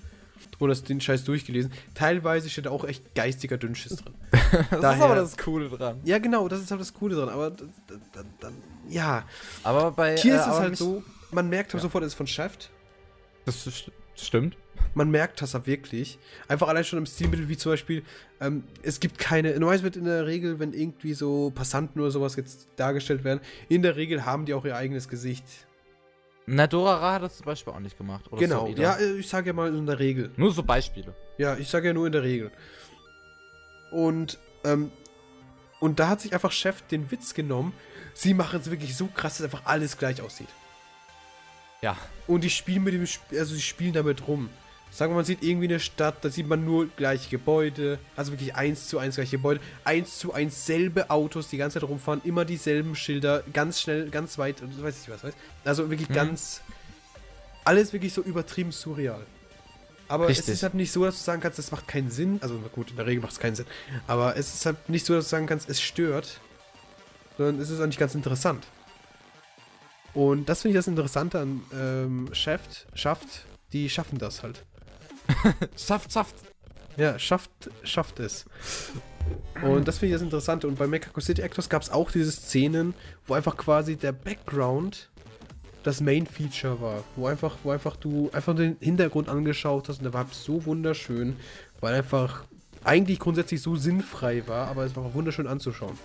und 0.59 0.69
das 0.69 0.83
den 0.83 1.01
Scheiß 1.01 1.25
durchgelesen. 1.25 1.71
Teilweise 1.93 2.49
steht 2.49 2.67
da 2.67 2.69
auch 2.69 2.85
echt 2.85 3.15
geistiger 3.15 3.57
Dünnschiss 3.57 3.97
drin. 3.97 4.13
Das 4.51 4.71
ist 4.71 4.81
Daher- 4.83 5.05
aber 5.05 5.15
das 5.15 5.37
Coole 5.37 5.69
dran. 5.69 5.99
Ja, 6.03 6.19
genau, 6.19 6.47
das 6.47 6.61
ist 6.61 6.71
halt 6.71 6.81
das 6.81 6.93
Coole 6.93 7.15
dran. 7.15 7.29
Aber 7.29 7.51
dann, 7.51 8.53
ja, 8.89 9.23
Aber 9.63 9.91
bei 9.91 10.15
hier 10.17 10.33
äh, 10.33 10.35
ist 10.37 10.41
es 10.43 10.47
aber 10.47 10.59
halt 10.59 10.77
so, 10.77 11.03
man 11.31 11.49
merkt 11.49 11.73
halt 11.73 11.81
Ja. 11.81 11.87
sofort, 11.87 12.03
es 12.03 12.13
ist 12.13 12.17
von 12.17 12.27
Shaft. 12.27 12.69
Das 13.45 13.65
st- 13.67 13.91
stimmt. 14.15 14.57
Man 14.93 15.09
merkt 15.09 15.41
das 15.41 15.53
halt 15.53 15.67
wirklich. 15.67 16.19
Einfach 16.47 16.67
allein 16.67 16.83
schon 16.83 16.99
im 16.99 17.05
Stilmittel, 17.05 17.49
wie 17.49 17.57
zum 17.57 17.71
Beispiel, 17.71 18.03
ähm, 18.39 18.63
es 18.83 18.99
gibt 18.99 19.17
keine. 19.17 19.49
Normalerweise 19.53 19.83
wird 19.83 19.95
in 19.97 20.05
der 20.05 20.25
Regel, 20.27 20.59
wenn 20.59 20.73
irgendwie 20.73 21.13
so 21.13 21.51
Passanten 21.53 21.99
oder 22.01 22.11
sowas 22.11 22.35
jetzt 22.35 22.67
dargestellt 22.75 23.23
werden, 23.23 23.39
in 23.69 23.81
der 23.81 23.95
Regel 23.95 24.25
haben 24.25 24.45
die 24.45 24.53
auch 24.53 24.65
ihr 24.65 24.75
eigenes 24.75 25.07
Gesicht. 25.09 25.43
Na, 26.45 26.65
Dorara 26.67 27.13
hat 27.15 27.23
das 27.23 27.37
zum 27.37 27.45
Beispiel 27.45 27.73
auch 27.73 27.79
nicht 27.79 27.97
gemacht. 27.97 28.25
Oder 28.31 28.39
genau, 28.39 28.61
Solida. 28.61 28.81
ja, 28.81 28.93
äh, 28.97 29.17
ich 29.17 29.27
sage 29.27 29.47
ja 29.47 29.53
mal 29.53 29.73
in 29.75 29.85
der 29.85 29.99
Regel. 29.99 30.31
Nur 30.37 30.51
so 30.53 30.63
Beispiele. 30.63 31.13
Ja, 31.37 31.55
ich 31.57 31.67
sage 31.69 31.87
ja 31.87 31.93
nur 31.93 32.05
in 32.05 32.13
der 32.13 32.23
Regel. 32.23 32.51
Und, 33.91 34.37
ähm, 34.63 34.91
und 35.79 35.99
da 35.99 36.09
hat 36.09 36.21
sich 36.21 36.33
einfach 36.33 36.51
Chef 36.51 36.81
den 36.83 37.09
Witz 37.11 37.33
genommen, 37.33 37.73
sie 38.13 38.33
machen 38.33 38.59
es 38.59 38.69
wirklich 38.71 38.95
so 38.95 39.07
krass, 39.07 39.37
dass 39.37 39.45
einfach 39.45 39.65
alles 39.65 39.97
gleich 39.97 40.21
aussieht. 40.21 40.49
Ja. 41.81 41.95
Und 42.25 42.43
die 42.43 42.49
spielen 42.49 42.83
mit 42.83 42.93
dem, 42.93 43.03
Sp- 43.05 43.37
also 43.37 43.53
sie 43.55 43.61
spielen 43.61 43.93
damit 43.93 44.27
rum. 44.27 44.49
Sagen 44.89 45.11
wir, 45.11 45.17
man 45.17 45.25
sieht 45.25 45.43
irgendwie 45.43 45.67
eine 45.67 45.79
Stadt, 45.81 46.23
da 46.23 46.29
sieht 46.29 46.47
man 46.47 46.63
nur 46.63 46.87
gleiche 46.87 47.29
Gebäude, 47.29 47.99
also 48.15 48.31
wirklich 48.31 48.55
eins 48.55 48.87
zu 48.87 48.97
eins 48.97 49.15
gleiche 49.15 49.37
Gebäude, 49.37 49.59
eins 49.83 50.17
zu 50.17 50.33
eins 50.33 50.65
selbe 50.65 51.09
Autos, 51.09 51.49
die 51.49 51.57
ganze 51.57 51.79
Zeit 51.79 51.87
rumfahren, 51.89 52.21
immer 52.23 52.45
dieselben 52.45 52.95
Schilder, 52.95 53.43
ganz 53.53 53.81
schnell, 53.81 54.09
ganz 54.09 54.37
weit, 54.37 54.61
und 54.61 54.81
weiß 54.81 55.03
ich 55.03 55.09
was, 55.09 55.23
weiß. 55.23 55.33
Also 55.65 55.89
wirklich 55.89 56.09
Mhm. 56.09 56.13
ganz, 56.13 56.61
alles 57.65 57.91
wirklich 57.93 58.13
so 58.13 58.21
übertrieben 58.21 58.71
surreal. 58.71 59.25
Aber 60.07 60.25
es 60.25 60.37
Richtig. 60.37 60.53
ist 60.53 60.63
halt 60.63 60.73
nicht 60.73 60.91
so, 60.91 61.03
dass 61.03 61.17
du 61.17 61.23
sagen 61.23 61.41
kannst, 61.41 61.59
das 61.59 61.71
macht 61.71 61.87
keinen 61.87 62.09
Sinn. 62.09 62.39
Also 62.41 62.57
gut, 62.73 62.91
in 62.91 62.95
der 62.95 63.05
Regel 63.05 63.21
macht 63.21 63.33
es 63.33 63.39
keinen 63.39 63.55
Sinn. 63.55 63.65
Aber 64.07 64.37
es 64.37 64.53
ist 64.53 64.65
halt 64.65 64.89
nicht 64.89 65.05
so, 65.05 65.13
dass 65.13 65.25
du 65.25 65.29
sagen 65.29 65.47
kannst, 65.47 65.69
es 65.69 65.81
stört. 65.81 66.39
Sondern 67.37 67.59
es 67.59 67.69
ist 67.69 67.81
eigentlich 67.81 67.97
ganz 67.97 68.15
interessant. 68.15 68.65
Und 70.13 70.49
das 70.49 70.61
finde 70.61 70.77
ich 70.77 70.79
das 70.79 70.87
Interessante 70.87 71.39
an 71.39 71.61
ähm, 71.73 72.29
Shaft, 72.33 72.87
Schafft. 72.93 73.45
Die 73.73 73.89
schaffen 73.89 74.17
das 74.17 74.43
halt. 74.43 74.65
Schafft, 75.77 76.13
schafft. 76.13 76.35
Ja, 76.95 77.19
schafft, 77.19 77.51
schafft 77.83 78.19
es. 78.19 78.45
Und 79.61 79.87
das 79.87 79.97
finde 79.99 80.13
ich 80.13 80.15
das 80.15 80.23
Interessante. 80.23 80.67
Und 80.67 80.79
bei 80.79 80.87
Mekako 80.87 81.19
City 81.19 81.41
Actors 81.41 81.69
gab 81.69 81.81
es 81.81 81.89
auch 81.89 82.11
diese 82.11 82.31
Szenen, 82.31 82.95
wo 83.25 83.33
einfach 83.33 83.57
quasi 83.57 83.97
der 83.97 84.13
Background 84.13 85.09
das 85.87 86.01
Main-Feature 86.01 86.81
war. 86.81 87.03
Wo 87.15 87.27
einfach, 87.27 87.55
wo 87.63 87.71
einfach 87.71 87.95
du 87.95 88.29
einfach 88.33 88.55
den 88.55 88.75
Hintergrund 88.81 89.29
angeschaut 89.29 89.87
hast 89.87 89.99
und 89.99 90.03
der 90.03 90.13
war 90.13 90.27
so 90.29 90.65
wunderschön, 90.65 91.37
weil 91.79 91.95
einfach 91.95 92.43
eigentlich 92.83 93.19
grundsätzlich 93.19 93.61
so 93.61 93.75
sinnfrei 93.75 94.43
war, 94.47 94.67
aber 94.67 94.83
es 94.83 94.95
war 94.95 95.05
auch 95.05 95.13
wunderschön 95.13 95.47
anzuschauen. 95.47 95.97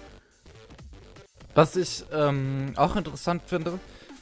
Was 1.55 1.77
ich 1.77 2.05
ähm, 2.13 2.73
auch 2.77 2.97
interessant 2.97 3.43
finde, 3.45 3.79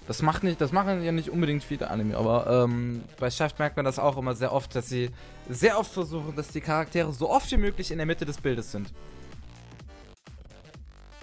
das 0.09 0.23
macht 0.23 0.43
nicht, 0.43 0.61
das 0.61 0.73
machen 0.73 1.05
ja 1.05 1.13
nicht 1.13 1.31
unbedingt 1.31 1.63
viele 1.63 1.89
Anime, 1.89 2.17
aber 2.17 2.65
ähm, 2.65 3.05
bei 3.21 3.31
Shaft 3.31 3.59
merkt 3.59 3.77
man 3.77 3.85
das 3.85 3.99
auch 3.99 4.17
immer 4.17 4.35
sehr 4.35 4.53
oft, 4.53 4.75
dass 4.75 4.89
sie 4.89 5.11
sehr 5.49 5.79
oft 5.79 5.93
versuchen, 5.93 6.35
dass 6.35 6.49
die 6.49 6.61
Charaktere 6.61 7.13
so 7.13 7.31
oft 7.31 7.51
wie 7.53 7.59
möglich 7.59 7.91
in 7.91 7.99
der 7.99 8.07
Mitte 8.07 8.25
des 8.25 8.41
Bildes 8.41 8.73
sind. 8.73 8.93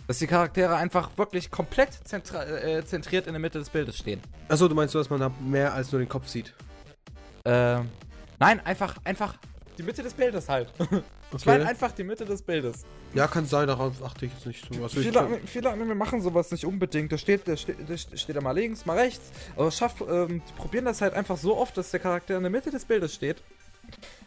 Dass 0.07 0.19
die 0.19 0.27
Charaktere 0.27 0.75
einfach 0.75 1.09
wirklich 1.17 1.51
komplett 1.51 1.89
äh, 2.11 2.83
zentriert 2.85 3.27
in 3.27 3.33
der 3.33 3.41
Mitte 3.41 3.59
des 3.59 3.69
Bildes 3.69 3.97
stehen. 3.97 4.21
Achso, 4.47 4.67
du 4.67 4.75
meinst 4.75 4.93
so, 4.93 4.99
dass 4.99 5.09
man 5.09 5.19
da 5.19 5.31
mehr 5.41 5.73
als 5.73 5.91
nur 5.91 5.99
den 5.99 6.07
Kopf 6.07 6.27
sieht? 6.27 6.53
Ähm, 7.43 7.89
nein, 8.39 8.65
einfach, 8.65 8.95
einfach 9.03 9.35
die 9.77 9.83
Mitte 9.83 10.03
des 10.03 10.13
Bildes 10.13 10.49
halt. 10.49 10.71
Ich 11.35 11.45
meine 11.45 11.67
einfach 11.67 11.91
die 11.91 12.05
Mitte 12.05 12.23
des 12.23 12.41
Bildes. 12.41 12.85
Ja, 13.13 13.27
kann 13.27 13.45
sein, 13.45 13.67
darauf 13.67 14.01
achte 14.01 14.25
ich 14.25 14.31
jetzt 14.33 14.45
nicht 14.45 14.65
so. 14.73 14.81
Also 14.81 15.01
Viele, 15.01 15.41
viele 15.45 15.69
Anime 15.69 15.93
machen 15.93 16.21
sowas 16.21 16.51
nicht 16.51 16.65
unbedingt. 16.65 17.11
Da 17.11 17.17
steht, 17.17 17.47
da 17.47 17.57
steht, 17.57 17.77
da 17.85 17.97
steht 17.97 18.35
er 18.35 18.41
mal 18.41 18.53
links, 18.53 18.85
mal 18.85 18.97
rechts. 18.97 19.29
Aber 19.55 19.69
schafft, 19.71 20.01
ähm, 20.09 20.41
die 20.47 20.53
probieren 20.53 20.85
das 20.85 21.01
halt 21.01 21.13
einfach 21.13 21.35
so 21.35 21.57
oft, 21.57 21.75
dass 21.75 21.91
der 21.91 21.99
Charakter 21.99 22.37
in 22.37 22.43
der 22.43 22.49
Mitte 22.49 22.71
des 22.71 22.85
Bildes 22.85 23.13
steht. 23.13 23.43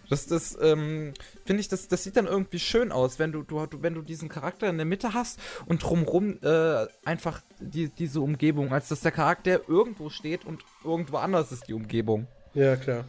Das, 0.08 0.26
das, 0.26 0.58
ähm, 0.60 1.14
finde 1.44 1.60
ich, 1.60 1.68
das, 1.68 1.86
das 1.86 2.02
sieht 2.02 2.16
dann 2.16 2.26
irgendwie 2.26 2.58
schön 2.58 2.90
aus, 2.90 3.20
wenn 3.20 3.30
du, 3.30 3.42
du, 3.42 3.64
wenn 3.80 3.94
du 3.94 4.02
diesen 4.02 4.28
Charakter 4.28 4.68
in 4.68 4.76
der 4.76 4.86
Mitte 4.86 5.14
hast 5.14 5.38
und 5.66 5.84
drumrum 5.84 6.38
äh, 6.42 6.86
einfach 7.04 7.40
die, 7.60 7.88
diese 7.90 8.20
Umgebung, 8.20 8.72
als 8.72 8.88
dass 8.88 9.00
der 9.00 9.12
Charakter 9.12 9.68
irgendwo 9.68 10.10
steht 10.10 10.44
und 10.44 10.64
irgendwo 10.84 11.18
anders 11.18 11.52
ist 11.52 11.68
die 11.68 11.74
Umgebung. 11.74 12.26
ja, 12.54 12.76
klar. 12.76 13.04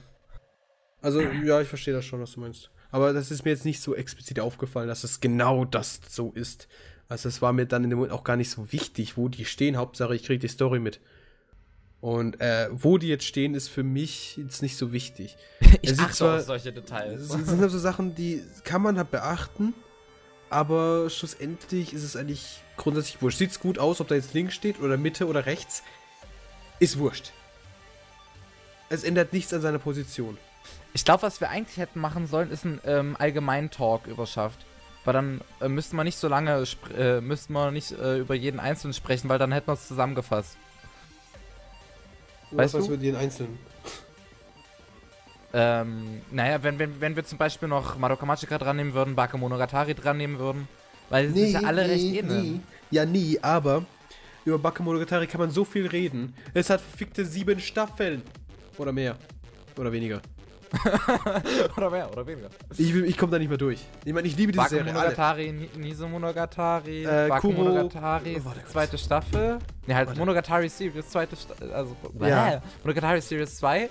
Also, 1.01 1.21
ja, 1.21 1.59
ich 1.59 1.67
verstehe 1.67 1.95
das 1.95 2.05
schon, 2.05 2.21
was 2.21 2.33
du 2.33 2.41
meinst. 2.41 2.69
Aber 2.91 3.13
das 3.13 3.31
ist 3.31 3.43
mir 3.43 3.51
jetzt 3.51 3.65
nicht 3.65 3.81
so 3.81 3.95
explizit 3.95 4.39
aufgefallen, 4.39 4.87
dass 4.87 5.03
es 5.03 5.19
genau 5.19 5.65
das 5.65 5.99
so 6.07 6.31
ist. 6.35 6.67
Also 7.07 7.27
es 7.27 7.41
war 7.41 7.51
mir 7.51 7.65
dann 7.65 7.83
in 7.83 7.89
dem 7.89 7.99
Moment 7.99 8.13
auch 8.13 8.23
gar 8.23 8.37
nicht 8.37 8.49
so 8.49 8.71
wichtig, 8.71 9.17
wo 9.17 9.27
die 9.27 9.45
stehen. 9.45 9.77
Hauptsache, 9.77 10.15
ich 10.15 10.23
kriege 10.23 10.39
die 10.39 10.47
Story 10.47 10.79
mit. 10.79 11.01
Und 12.01 12.41
äh, 12.41 12.67
wo 12.71 12.97
die 12.97 13.07
jetzt 13.07 13.25
stehen, 13.25 13.53
ist 13.53 13.67
für 13.69 13.83
mich 13.83 14.35
jetzt 14.37 14.61
nicht 14.61 14.75
so 14.77 14.91
wichtig. 14.91 15.37
Ich 15.83 15.97
achte 15.99 16.13
zwar- 16.13 16.37
auf 16.39 16.45
solche 16.45 16.73
Details. 16.73 17.27
Das 17.29 17.47
sind 17.47 17.61
halt 17.61 17.71
so 17.71 17.79
Sachen, 17.79 18.13
die 18.15 18.43
kann 18.63 18.81
man 18.81 18.97
halt 18.97 19.09
beachten, 19.11 19.73
aber 20.49 21.09
schlussendlich 21.09 21.93
ist 21.93 22.03
es 22.03 22.15
eigentlich 22.15 22.59
grundsätzlich 22.75 23.21
wurscht. 23.21 23.37
Sieht's 23.37 23.59
gut 23.59 23.79
aus, 23.79 24.01
ob 24.01 24.07
da 24.09 24.15
jetzt 24.15 24.33
links 24.33 24.53
steht 24.53 24.79
oder 24.81 24.97
Mitte 24.97 25.27
oder 25.27 25.45
rechts, 25.45 25.83
ist 26.79 26.97
wurscht. 26.97 27.31
Es 28.89 29.03
ändert 29.03 29.31
nichts 29.31 29.53
an 29.53 29.61
seiner 29.61 29.79
Position. 29.79 30.37
Ich 30.93 31.05
glaube, 31.05 31.23
was 31.23 31.39
wir 31.39 31.49
eigentlich 31.49 31.77
hätten 31.77 31.99
machen 32.01 32.27
sollen, 32.27 32.51
ist 32.51 32.65
ein 32.65 32.81
ähm, 32.85 33.15
Allgemein-Talk 33.17 34.07
über 34.07 34.27
Schaft. 34.27 34.59
Weil 35.05 35.13
dann 35.13 35.41
äh, 35.61 35.69
müsste 35.69 35.95
man 35.95 36.05
nicht 36.05 36.17
so 36.17 36.27
lange, 36.27 36.63
äh, 36.97 37.21
müsste 37.21 37.53
man 37.53 37.73
nicht 37.73 37.91
äh, 37.93 38.17
über 38.17 38.35
jeden 38.35 38.59
Einzelnen 38.59 38.93
sprechen, 38.93 39.29
weil 39.29 39.39
dann 39.39 39.51
hätten 39.51 39.67
wir 39.67 39.73
es 39.73 39.87
zusammengefasst. 39.87 40.57
Weißt 42.51 42.73
was 42.73 42.85
du? 42.85 42.91
wir 42.91 42.97
den 42.97 43.15
Einzelnen. 43.15 43.57
Ähm, 45.53 46.21
naja, 46.31 46.63
wenn, 46.63 46.79
wenn, 46.79 47.01
wenn 47.01 47.15
wir 47.15 47.25
zum 47.25 47.37
Beispiel 47.37 47.67
noch 47.67 47.97
Madoka 47.97 48.25
Magica 48.25 48.57
dran 48.57 48.77
nehmen 48.77 48.93
würden, 48.93 49.15
Bakemonogatari 49.15 49.93
dran 49.95 50.17
nehmen 50.17 50.39
würden, 50.39 50.67
weil 51.09 51.29
sie 51.29 51.45
sich 51.45 51.53
ja 51.53 51.61
alle 51.63 51.87
recht 51.87 52.05
ähneln. 52.05 52.63
Ja, 52.89 53.05
nie, 53.05 53.37
aber 53.41 53.85
über 54.45 54.57
Bakemonogatari 54.57 55.27
kann 55.27 55.41
man 55.41 55.51
so 55.51 55.65
viel 55.65 55.87
reden. 55.87 56.33
Es 56.53 56.69
hat 56.69 56.81
verfickte 56.81 57.25
sieben 57.25 57.59
Staffeln. 57.59 58.21
Oder 58.77 58.91
mehr. 58.91 59.17
Oder 59.77 59.91
weniger. 59.91 60.21
oder 61.77 61.89
mehr, 61.89 62.09
oder 62.11 62.25
weniger. 62.25 62.49
Ich, 62.77 62.93
ich 62.95 63.17
komme 63.17 63.31
da 63.31 63.39
nicht 63.39 63.49
mehr 63.49 63.57
durch. 63.57 63.79
Ich 64.05 64.13
meine, 64.13 64.27
ich 64.27 64.37
liebe 64.37 64.51
diese 64.51 64.69
Serie. 64.69 64.83
Alle. 64.85 64.93
Bakemonogatari, 65.15 65.51
Ni- 65.51 65.69
Niso-Monogatari, 65.77 67.03
Äh, 67.03 67.27
Bakemonogatari, 67.29 68.33
Kuro- 68.35 68.41
Oh, 68.41 68.45
warte 68.45 68.59
kurz. 68.61 68.71
zweite 68.71 68.97
Staffel. 68.97 69.59
Ne, 69.87 69.95
halt 69.95 70.07
Warte. 70.07 70.19
Monogatari 70.19 70.69
Series, 70.69 71.09
zweite 71.09 71.35
Staffel, 71.35 71.71
also, 71.73 71.95
Ja. 72.19 72.45
Bäh. 72.49 72.57
Monogatari 72.83 73.21
Series 73.21 73.57
2, 73.57 73.89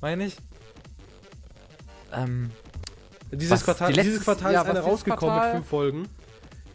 meine 0.00 0.26
ich. 0.26 0.36
Ähm, 2.12 2.50
Dieses 3.32 3.50
Was, 3.52 3.64
Quartal, 3.64 3.88
die 3.88 3.94
letztes- 3.94 4.12
dieses 4.12 4.24
Quartal 4.24 4.52
ja, 4.52 4.62
ist 4.62 4.68
eine 4.68 4.80
rausgekommen 4.80 5.32
Quartal? 5.34 5.48
mit 5.48 5.56
fünf 5.62 5.68
Folgen. 5.68 6.08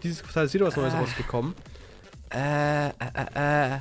Dieses 0.04 0.24
Quartal 0.24 0.46
ist 0.46 0.54
wieder 0.54 0.68
was 0.68 0.76
Neues 0.78 0.94
Äh. 0.94 0.98
rausgekommen. 0.98 1.54
äh, 2.34 2.88
äh, 2.88 2.92
äh, 3.36 3.76
äh. 3.76 3.80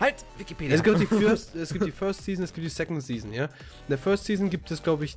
Halt, 0.00 0.24
Wikipedia. 0.36 0.74
Es 0.76 0.82
gibt, 0.82 1.00
die 1.00 1.06
First, 1.06 1.54
es 1.54 1.72
gibt 1.72 1.86
die 1.86 1.90
First 1.92 2.24
Season, 2.24 2.44
es 2.44 2.52
gibt 2.52 2.64
die 2.64 2.70
Second 2.70 3.02
Season, 3.02 3.32
ja. 3.32 3.44
In 3.44 3.50
der 3.90 3.98
First 3.98 4.24
Season 4.24 4.48
gibt 4.50 4.70
es, 4.70 4.82
glaube 4.82 5.04
ich, 5.04 5.16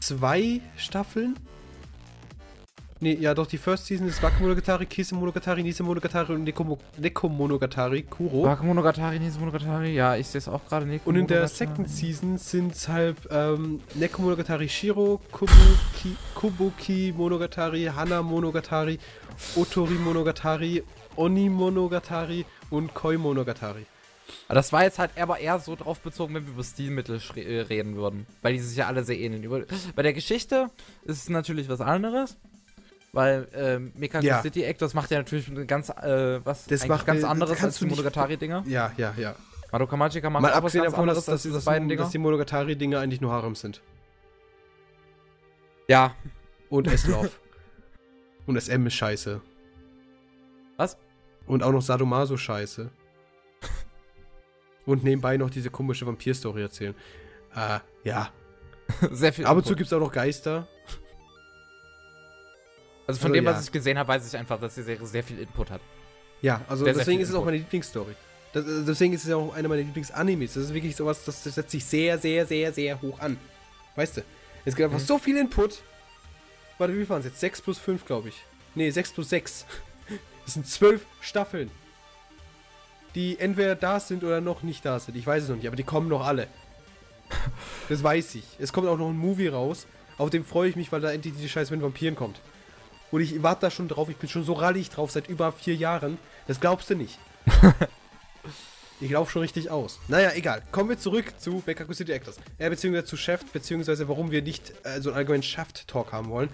zwei 0.00 0.60
Staffeln. 0.76 1.36
Nee, 2.98 3.12
ja 3.20 3.34
doch, 3.34 3.46
die 3.46 3.58
First 3.58 3.84
Season 3.84 4.08
ist 4.08 4.22
Bakemonogatari, 4.22 4.86
Kisemonogatari, 4.86 5.62
Nisemonogatari 5.62 6.32
und 6.32 6.44
Nekomo- 6.48 6.78
Nekomonogatari, 6.96 8.02
Kuro. 8.04 8.44
Bakemonogatari, 8.44 9.18
Niso-Monogatari, 9.18 9.92
ja, 9.94 10.16
ich 10.16 10.26
sehe 10.28 10.38
es 10.38 10.48
auch 10.48 10.64
gerade 10.64 10.86
nicht. 10.86 11.06
Und 11.06 11.14
in 11.16 11.26
der 11.26 11.46
Second 11.46 11.90
Season 11.90 12.38
sind 12.38 12.72
es 12.72 12.88
halt 12.88 13.18
ähm, 13.30 13.80
Nekomonogatari 13.96 14.66
Shiro, 14.70 15.20
Kubuki, 15.30 16.16
Kubuki 16.34 17.12
Monogatari, 17.14 17.84
Hana 17.84 18.22
Monogatari, 18.22 18.98
Otori 19.56 19.94
Monogatari, 19.96 20.82
Oni 21.16 21.50
Monogatari 21.50 22.46
und 22.70 22.94
Koi 22.94 23.16
Monogatari. 23.18 23.86
Aber 24.48 24.56
das 24.56 24.72
war 24.72 24.82
jetzt 24.82 24.98
halt 24.98 25.12
aber 25.18 25.38
eher 25.38 25.58
so 25.58 25.76
drauf 25.76 26.00
bezogen, 26.00 26.34
wenn 26.34 26.46
wir 26.46 26.52
über 26.52 26.64
Stilmittel 26.64 27.20
äh, 27.36 27.60
reden 27.60 27.96
würden. 27.96 28.26
Weil 28.42 28.54
die 28.54 28.58
sich 28.60 28.76
ja 28.76 28.86
alle 28.86 29.04
sehr 29.04 29.18
ähneln. 29.18 29.42
Über 29.44 29.62
bei 29.94 30.02
der 30.02 30.12
Geschichte 30.12 30.68
ist 31.04 31.22
es 31.22 31.28
natürlich 31.28 31.68
was 31.68 31.80
anderes. 31.80 32.36
Weil 33.12 33.48
ähm, 33.54 33.92
Meka 33.96 34.20
Ja. 34.20 34.42
City 34.42 34.64
Act, 34.64 34.82
das 34.82 34.94
macht 34.94 35.10
ja 35.10 35.18
natürlich 35.18 35.50
ganz, 35.66 35.88
äh, 35.88 36.44
was 36.44 36.66
Das 36.66 36.86
macht 36.86 37.06
ganz 37.06 37.24
anderes 37.24 37.62
als 37.62 37.78
die 37.78 37.86
Monogatari-Dinger. 37.86 38.64
Ja, 38.66 38.92
ja, 38.96 39.14
ja. 39.16 39.34
Madoka 39.72 39.96
Magica 39.96 40.28
macht 40.28 40.42
Mal 40.42 40.48
auch 40.48 40.56
was 40.56 40.58
abgesehen 40.58 40.82
ganz 40.82 40.92
davon, 40.92 41.08
anderes 41.08 41.24
dass, 41.24 41.32
als 41.32 41.42
diese 41.42 41.54
dass, 41.54 41.64
beiden 41.64 41.88
dass 41.88 41.96
Dinger. 41.96 42.10
die 42.10 42.18
Monogatari-Dinger 42.18 43.00
eigentlich 43.00 43.20
nur 43.20 43.32
Harems 43.32 43.60
sind. 43.60 43.80
Ja. 45.88 46.14
Und 46.68 46.88
S-Love. 46.88 47.30
und 48.46 48.60
SM 48.60 48.86
ist 48.86 48.94
scheiße. 48.94 49.40
Was? 50.76 50.98
Und 51.46 51.62
auch 51.62 51.72
noch 51.72 51.82
Sadomaso 51.82 52.36
scheiße. 52.36 52.90
und 54.86 55.04
nebenbei 55.04 55.36
noch 55.36 55.50
diese 55.50 55.70
komische 55.70 56.06
Vampir-Story 56.06 56.62
erzählen. 56.62 56.94
Äh, 57.54 57.78
ja. 58.04 58.30
sehr 59.10 59.32
viel. 59.32 59.46
Ab 59.46 59.56
und 59.56 59.66
zu 59.66 59.74
gibt 59.74 59.86
es 59.86 59.92
auch 59.92 60.00
noch 60.00 60.12
Geister. 60.12 60.66
Also 63.06 63.20
von 63.20 63.30
Also, 63.30 63.34
dem, 63.34 63.44
ja. 63.44 63.50
was 63.54 63.64
ich 63.64 63.72
gesehen 63.72 63.98
habe, 63.98 64.08
weiß 64.08 64.26
ich 64.26 64.36
einfach, 64.36 64.58
dass 64.60 64.74
die 64.74 64.82
Serie 64.82 65.06
sehr 65.06 65.22
viel 65.22 65.38
Input 65.38 65.70
hat. 65.70 65.80
Ja, 66.42 66.60
also 66.68 66.84
Sehr, 66.84 66.94
sehr 66.94 67.00
deswegen 67.02 67.18
viel 67.18 67.22
ist 67.24 67.30
es 67.30 67.34
auch 67.34 67.44
meine 67.44 67.56
Lieblingsstory. 67.58 68.14
Das, 68.52 68.64
äh, 68.66 68.84
deswegen 68.86 69.12
ist 69.14 69.22
es 69.24 69.30
ja 69.30 69.36
auch 69.36 69.54
eine 69.54 69.68
meiner 69.68 69.82
Lieblingsanimes. 69.82 70.54
Das 70.54 70.64
ist 70.64 70.74
wirklich 70.74 70.94
sowas, 70.96 71.24
das 71.24 71.42
setzt 71.44 71.70
sich 71.70 71.84
sehr, 71.84 72.18
sehr, 72.18 72.46
sehr, 72.46 72.72
sehr 72.72 73.00
hoch 73.00 73.18
an. 73.20 73.38
Weißt 73.94 74.18
du? 74.18 74.22
Es 74.64 74.74
gibt 74.74 74.84
einfach 74.86 75.00
Mhm. 75.00 75.06
so 75.06 75.18
viel 75.18 75.36
Input. 75.36 75.82
Warte, 76.78 76.96
wie 76.96 77.08
waren 77.08 77.20
es 77.20 77.26
jetzt? 77.26 77.40
6 77.40 77.62
plus 77.62 77.78
5, 77.78 78.04
glaube 78.04 78.28
ich. 78.28 78.42
Nee, 78.74 78.90
6 78.90 79.12
plus 79.12 79.30
6. 79.30 79.64
Das 80.46 80.54
sind 80.54 80.66
12 80.66 81.04
Staffeln. 81.20 81.70
Die 83.14 83.38
entweder 83.38 83.74
da 83.74 84.00
sind 84.00 84.24
oder 84.24 84.40
noch 84.40 84.62
nicht 84.62 84.84
da 84.84 84.98
sind. 84.98 85.16
Ich 85.16 85.26
weiß 85.26 85.42
es 85.42 85.48
noch 85.48 85.56
nicht, 85.56 85.66
aber 85.66 85.76
die 85.76 85.82
kommen 85.82 86.08
noch 86.08 86.24
alle. 86.24 86.48
Das 87.88 88.02
weiß 88.02 88.36
ich. 88.36 88.44
Es 88.58 88.72
kommt 88.72 88.86
auch 88.86 88.96
noch 88.96 89.08
ein 89.08 89.18
Movie 89.18 89.48
raus. 89.48 89.86
Auf 90.18 90.30
dem 90.30 90.44
freue 90.44 90.68
ich 90.68 90.76
mich, 90.76 90.92
weil 90.92 91.00
da 91.00 91.10
endlich 91.10 91.34
die 91.36 91.48
Scheiße 91.48 91.72
mit 91.72 91.82
Vampiren 91.82 92.14
kommt. 92.14 92.40
Und 93.10 93.20
ich 93.20 93.42
warte 93.42 93.62
da 93.62 93.70
schon 93.70 93.88
drauf. 93.88 94.08
Ich 94.08 94.16
bin 94.16 94.28
schon 94.28 94.44
so 94.44 94.52
rallig 94.52 94.90
drauf 94.90 95.10
seit 95.10 95.28
über 95.28 95.50
vier 95.52 95.74
Jahren. 95.74 96.18
Das 96.46 96.60
glaubst 96.60 96.88
du 96.90 96.94
nicht. 96.94 97.18
ich 99.00 99.10
laufe 99.10 99.32
schon 99.32 99.42
richtig 99.42 99.70
aus. 99.70 99.98
Naja, 100.06 100.32
egal. 100.34 100.62
Kommen 100.70 100.90
wir 100.90 100.98
zurück 100.98 101.32
zu 101.38 101.62
Bekaku 101.64 101.92
City 101.92 102.12
Actors. 102.12 102.36
Äh, 102.58 102.70
beziehungsweise 102.70 103.06
zu 103.06 103.16
Chef, 103.16 103.44
beziehungsweise 103.52 104.08
warum 104.08 104.30
wir 104.30 104.42
nicht 104.42 104.72
äh, 104.84 105.00
so 105.00 105.10
einen 105.10 105.18
allgemeinen 105.18 105.42
Shaft-Talk 105.42 106.12
haben 106.12 106.28
wollen. 106.28 106.50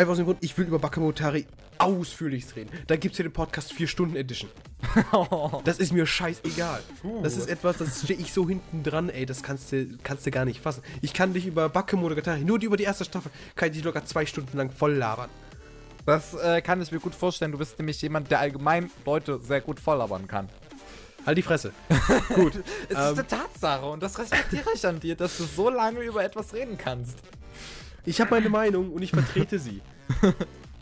Einfach 0.00 0.12
aus 0.12 0.16
dem 0.16 0.24
Grund, 0.24 0.38
ich 0.40 0.56
will 0.56 0.66
über 0.66 0.78
Bakamotari 0.78 1.44
ausführlich 1.76 2.56
reden. 2.56 2.70
Da 2.86 2.96
gibt 2.96 3.12
es 3.12 3.16
hier 3.18 3.26
den 3.26 3.34
Podcast 3.34 3.70
4-Stunden-Edition. 3.72 4.48
Das 5.64 5.78
ist 5.78 5.92
mir 5.92 6.06
scheißegal. 6.06 6.80
Das 7.22 7.36
ist 7.36 7.50
etwas, 7.50 7.76
das 7.76 8.02
stehe 8.02 8.18
ich 8.18 8.32
so 8.32 8.48
hinten 8.48 8.82
dran, 8.82 9.10
ey, 9.10 9.26
das 9.26 9.42
kannst 9.42 9.72
du, 9.72 9.98
kannst 10.02 10.24
du 10.24 10.30
gar 10.30 10.46
nicht 10.46 10.62
fassen. 10.62 10.82
Ich 11.02 11.12
kann 11.12 11.34
dich 11.34 11.44
über 11.46 11.68
Bakemonogatari, 11.68 12.44
nur 12.44 12.58
die 12.58 12.64
über 12.64 12.78
die 12.78 12.84
erste 12.84 13.04
Staffel, 13.04 13.30
kann 13.56 13.68
ich 13.68 13.74
dich 13.74 13.84
locker 13.84 14.02
zwei 14.06 14.24
Stunden 14.24 14.56
lang 14.56 14.70
voll 14.70 14.94
labern. 14.94 15.28
Das 16.06 16.32
äh, 16.32 16.62
kann 16.62 16.80
ich 16.80 16.90
mir 16.92 16.98
gut 16.98 17.14
vorstellen. 17.14 17.52
Du 17.52 17.58
bist 17.58 17.78
nämlich 17.78 18.00
jemand, 18.00 18.30
der 18.30 18.40
allgemein 18.40 18.90
Leute 19.04 19.38
sehr 19.42 19.60
gut 19.60 19.80
volllabern 19.80 20.26
kann. 20.26 20.48
Halt 21.26 21.36
die 21.36 21.42
Fresse. 21.42 21.74
Gut. 22.34 22.54
Es 22.88 22.96
Ähm, 22.96 23.12
ist 23.12 23.18
eine 23.18 23.26
Tatsache 23.26 23.84
und 23.84 24.02
das 24.02 24.18
respektiere 24.18 24.70
ich 24.74 24.86
an 24.86 24.98
dir, 24.98 25.14
dass 25.14 25.36
du 25.36 25.44
so 25.44 25.68
lange 25.68 26.00
über 26.00 26.24
etwas 26.24 26.54
reden 26.54 26.78
kannst. 26.78 27.18
Ich 28.04 28.20
habe 28.20 28.30
meine 28.30 28.48
Meinung 28.48 28.90
und 28.92 29.02
ich 29.02 29.10
vertrete 29.10 29.58
sie. 29.58 29.82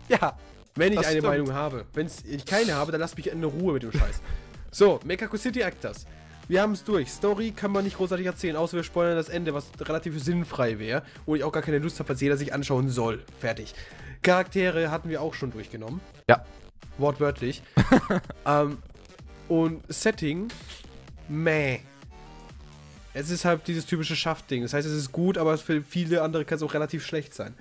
Ja. 0.08 0.38
Wenn 0.74 0.92
ich 0.92 0.98
Das 0.98 1.08
eine 1.08 1.18
stimmt. 1.18 1.32
Meinung 1.32 1.52
habe. 1.52 1.84
Wenn 1.92 2.06
ich 2.06 2.46
keine 2.46 2.74
habe, 2.74 2.92
dann 2.92 3.00
lass 3.02 3.14
mich 3.14 3.30
in 3.30 3.44
Ruhe 3.44 3.74
mit 3.74 3.82
dem 3.82 3.92
Scheiß. 3.92 4.22
So, 4.70 5.00
Mekako 5.04 5.36
City 5.36 5.60
Actors. 5.60 6.06
Wir 6.48 6.62
haben 6.62 6.72
es 6.72 6.82
durch. 6.82 7.10
Story 7.10 7.50
kann 7.50 7.72
man 7.72 7.84
nicht 7.84 7.98
großartig 7.98 8.24
erzählen, 8.24 8.56
außer 8.56 8.76
wir 8.78 8.84
spoilern 8.84 9.16
das 9.16 9.28
Ende, 9.28 9.52
was 9.52 9.66
relativ 9.80 10.18
sinnfrei 10.22 10.78
wäre. 10.78 11.02
Wo 11.26 11.34
ich 11.34 11.44
auch 11.44 11.52
gar 11.52 11.62
keine 11.62 11.78
Lust 11.78 11.98
habe, 11.98 12.08
was 12.08 12.20
jeder 12.22 12.38
sich 12.38 12.54
anschauen 12.54 12.88
soll. 12.88 13.22
Fertig. 13.38 13.74
Charaktere 14.22 14.90
hatten 14.90 15.10
wir 15.10 15.20
auch 15.20 15.34
schon 15.34 15.50
durchgenommen. 15.50 16.00
Ja. 16.28 16.44
Wortwörtlich. 16.96 17.62
ähm, 18.46 18.78
und 19.48 19.82
Setting, 19.92 20.48
meh. 21.28 21.80
Es 23.18 23.30
ist 23.30 23.44
halt 23.44 23.66
dieses 23.66 23.84
typische 23.86 24.14
Schaffding. 24.16 24.62
Das 24.62 24.72
heißt, 24.72 24.86
es 24.86 24.94
ist 24.94 25.12
gut, 25.12 25.38
aber 25.38 25.58
für 25.58 25.82
viele 25.82 26.22
andere 26.22 26.44
kann 26.44 26.56
es 26.56 26.62
auch 26.62 26.74
relativ 26.74 27.04
schlecht 27.04 27.34
sein. 27.34 27.54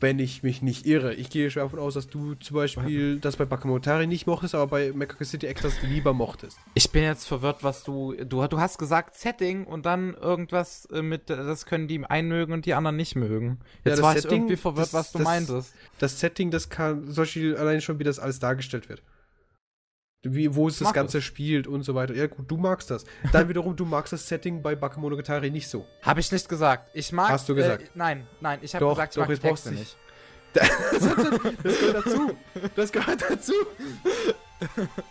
Wenn 0.00 0.18
ich 0.18 0.42
mich 0.42 0.62
nicht 0.62 0.84
irre. 0.84 1.14
Ich 1.14 1.30
gehe 1.30 1.48
schwer 1.48 1.62
davon 1.62 1.78
aus, 1.78 1.94
dass 1.94 2.08
du 2.08 2.34
zum 2.34 2.56
Beispiel 2.56 3.20
das 3.20 3.36
bei 3.36 3.44
Bakamotari 3.44 4.08
nicht 4.08 4.26
mochtest, 4.26 4.56
aber 4.56 4.66
bei 4.66 4.92
Mekaka 4.92 5.24
City 5.24 5.46
Actors 5.46 5.74
lieber 5.82 6.12
mochtest. 6.12 6.58
Ich 6.74 6.90
bin 6.90 7.04
jetzt 7.04 7.24
verwirrt, 7.28 7.62
was 7.62 7.84
du. 7.84 8.12
Du, 8.24 8.44
du 8.48 8.58
hast 8.58 8.78
gesagt 8.78 9.14
Setting 9.14 9.64
und 9.64 9.86
dann 9.86 10.14
irgendwas 10.14 10.86
äh, 10.86 11.02
mit, 11.02 11.30
das 11.30 11.66
können 11.66 11.86
die 11.86 12.04
einen 12.04 12.26
mögen 12.28 12.52
und 12.52 12.66
die 12.66 12.74
anderen 12.74 12.96
nicht 12.96 13.14
mögen. 13.14 13.60
Ja, 13.84 13.90
Jetzt 13.92 13.98
das 13.98 14.02
war 14.02 14.16
ich 14.16 14.22
Setting, 14.22 14.38
irgendwie 14.38 14.56
verwirrt, 14.56 14.86
das- 14.88 14.92
was 14.94 15.12
du 15.12 15.18
das- 15.18 15.24
meintest. 15.24 15.74
Das 16.00 16.18
Setting, 16.18 16.50
das 16.50 16.68
kann, 16.68 17.06
zum 17.06 17.14
Beispiel 17.14 17.56
allein 17.56 17.80
schon, 17.80 18.00
wie 18.00 18.04
das 18.04 18.18
alles 18.18 18.40
dargestellt 18.40 18.88
wird. 18.88 19.02
Wie, 20.24 20.54
wo 20.54 20.68
es 20.68 20.78
das 20.78 20.92
Ganze 20.92 21.18
es. 21.18 21.24
spielt 21.24 21.66
und 21.66 21.82
so 21.82 21.96
weiter. 21.96 22.14
Ja, 22.14 22.28
gut, 22.28 22.48
du 22.48 22.56
magst 22.56 22.90
das. 22.90 23.04
Dann 23.32 23.48
wiederum, 23.48 23.74
du 23.74 23.84
magst 23.84 24.12
das 24.12 24.26
Setting 24.26 24.62
bei 24.62 24.76
Bakemonogatari 24.76 25.50
nicht 25.50 25.68
so. 25.68 25.86
Habe 26.02 26.20
ich 26.20 26.30
nicht 26.30 26.48
gesagt. 26.48 26.90
Ich 26.94 27.10
mag. 27.10 27.30
Hast 27.30 27.48
du 27.48 27.54
gesagt. 27.54 27.82
Äh, 27.82 27.90
nein, 27.94 28.26
nein, 28.40 28.60
ich 28.62 28.74
habe 28.74 28.86
gesagt, 28.86 29.12
ich 29.12 29.16
doch, 29.16 29.22
mag 29.22 29.30
jetzt 29.30 29.42
Texte 29.42 29.72
nicht. 29.72 29.96
Das 30.54 31.00
gehört 31.72 31.94
dazu. 31.94 32.36
Das 32.76 32.92
gehört 32.92 33.22
dazu. 33.22 33.52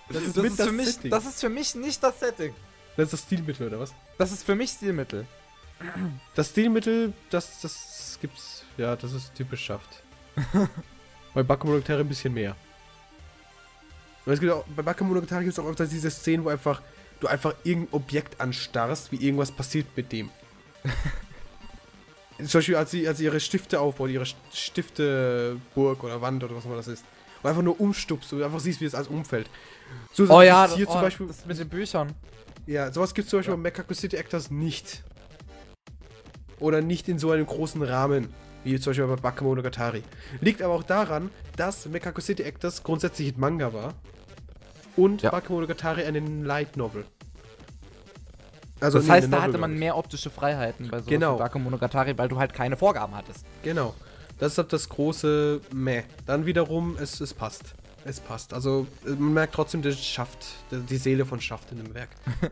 Das 0.10 0.22
ist 0.22 0.38
Das 0.38 0.46
ist, 0.46 0.60
das 0.60 0.68
für 0.68 0.72
mich, 0.72 1.00
das 1.10 1.26
ist 1.26 1.42
für 1.42 1.50
mich 1.50 1.76
nicht 1.76 2.04
das 2.04 2.20
Setting. 2.20 2.54
das 2.96 3.06
ist 3.06 3.14
das 3.14 3.22
Stilmittel, 3.22 3.68
oder 3.68 3.80
was? 3.80 3.94
Das 4.18 4.32
ist 4.32 4.44
für 4.44 4.56
mich 4.56 4.70
Stilmittel. 4.70 5.26
Das 6.36 6.50
Stilmittel, 6.50 7.14
das, 7.32 7.60
das 7.62 8.20
gibt's, 8.22 8.64
ja, 8.78 8.96
das 8.96 9.14
ist 9.14 9.34
typisch 9.34 9.66
Schaft. 9.66 10.04
bei 11.34 11.44
Bakemonogatari 11.44 12.02
ein 12.02 12.08
bisschen 12.08 12.34
mehr. 12.34 12.56
Und 14.26 14.34
es 14.34 14.40
gibt 14.40 14.52
auch, 14.52 14.64
bei 14.76 14.84
Bakemonogatari 14.84 15.46
gibt 15.46 15.54
es 15.54 15.60
auch 15.60 15.68
öfter 15.68 15.86
diese 15.86 16.12
Szenen, 16.12 16.44
wo 16.44 16.50
einfach 16.50 16.82
du 17.20 17.28
einfach 17.28 17.56
irgendein 17.64 17.94
Objekt 17.94 18.40
anstarrst, 18.42 19.12
wie 19.12 19.18
irgendwas 19.18 19.52
passiert 19.52 19.88
mit 19.96 20.12
dem. 20.12 20.30
Zum 22.38 22.60
Beispiel, 22.60 22.76
als 22.76 22.92
sie, 22.92 23.08
als 23.08 23.20
sie 23.20 23.26
ihre 23.26 23.40
Stifte 23.40 23.80
aufbaut, 23.80 24.10
ihre 24.10 24.26
Stifteburg 24.52 26.04
oder 26.04 26.22
Wand 26.22 26.44
oder 26.44 26.56
was 26.56 26.66
immer 26.66 26.76
das 26.76 26.88
ist. 26.88 27.06
Und 27.44 27.50
einfach 27.50 27.62
nur 27.62 27.80
umstupst 27.80 28.34
und 28.34 28.42
einfach 28.42 28.60
siehst, 28.60 28.82
wie 28.82 28.86
es 28.86 28.96
alles 28.96 29.08
umfällt. 29.08 29.50
So 30.14 30.26
oh 30.28 30.42
ja, 30.42 30.68
hier 30.74 30.88
oh, 30.90 30.92
zum 30.92 31.02
Beispiel. 31.02 31.28
Das 31.28 31.46
mit 31.46 31.60
den 31.60 31.70
Büchern. 31.70 32.14
Ja, 32.66 32.92
sowas 32.92 33.14
gibt 33.14 33.26
es 33.26 33.30
zum 33.30 33.40
Beispiel 33.40 33.56
ja. 33.64 33.84
bei 33.88 33.94
City 33.94 34.16
Actors 34.16 34.50
nicht. 34.50 35.04
Oder 36.60 36.82
nicht 36.82 37.10
in 37.10 37.20
so 37.20 37.32
einem 37.32 37.46
großen 37.46 37.82
Rahmen, 37.82 38.34
wie 38.64 38.80
zum 38.80 38.92
Beispiel 38.92 39.08
bei 39.08 39.16
Bakemonogatari. 39.16 40.04
Liegt 40.40 40.62
aber 40.62 40.74
auch 40.74 40.84
daran, 40.84 41.30
dass 41.56 41.88
Mekaku 41.88 42.22
City 42.22 42.44
Actors 42.44 42.84
grundsätzlich 42.84 43.36
ein 43.36 43.40
Manga 43.40 43.74
war 43.74 43.94
und 44.96 45.22
ja. 45.22 45.32
Bakemonogatari 45.32 46.04
einen 46.04 46.46
Light 46.46 46.78
Novel. 46.78 47.06
Also 48.80 48.98
das 48.98 49.08
nee, 49.08 49.14
heißt, 49.14 49.32
da 49.32 49.44
hatte 49.44 49.60
man 49.60 49.78
mehr 49.78 49.96
optische 49.96 50.32
Freiheiten 50.32 50.90
bei 50.90 51.00
so 51.00 51.06
genau. 51.10 51.38
Bakemonogatari, 51.38 52.18
weil 52.18 52.28
du 52.28 52.40
halt 52.40 52.54
keine 52.54 52.78
Vorgaben 52.78 53.16
hattest. 53.16 53.46
Genau. 53.64 53.94
Das 54.40 54.54
ist 54.54 54.58
halt 54.58 54.74
das 54.74 54.90
große 54.90 55.62
Meh. 55.72 56.02
Dann 56.26 56.48
wiederum, 56.48 56.98
es, 57.00 57.22
es 57.22 57.32
passt. 57.32 57.76
Es 58.06 58.20
passt. 58.20 58.56
Also 58.56 58.88
man 59.06 59.34
merkt 59.34 59.54
trotzdem, 59.54 59.84
das 59.84 60.04
schafft, 60.04 60.48
die 60.72 60.98
Seele 60.98 61.26
von 61.26 61.40
Schaft 61.40 61.72
in 61.72 61.78
dem 61.78 61.94
Werk. 61.94 62.10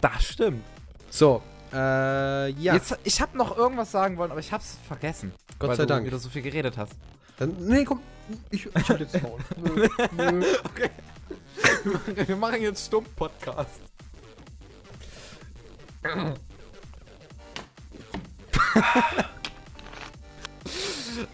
das 0.00 0.24
stimmt. 0.24 0.64
So, 1.10 1.42
äh, 1.72 2.48
ja. 2.50 2.74
Jetzt, 2.74 2.98
ich 3.04 3.20
habe 3.20 3.36
noch 3.36 3.56
irgendwas 3.56 3.90
sagen 3.90 4.16
wollen, 4.16 4.30
aber 4.30 4.40
ich 4.40 4.52
hab's 4.52 4.78
vergessen. 4.86 5.32
Gott 5.58 5.76
sei 5.76 5.82
du 5.82 5.88
Dank. 5.88 6.06
wieder 6.06 6.18
so 6.18 6.28
viel 6.28 6.42
geredet 6.42 6.76
hast. 6.76 6.92
Dann, 7.38 7.56
nee, 7.60 7.84
komm. 7.84 8.00
Ich, 8.50 8.66
ich 8.66 8.88
hab 8.88 8.98
jetzt 8.98 9.22
Maul. 9.22 9.38
okay. 10.64 10.90
Wir 12.26 12.36
machen 12.36 12.62
jetzt 12.62 12.86
Stumpf-Podcast. 12.86 13.80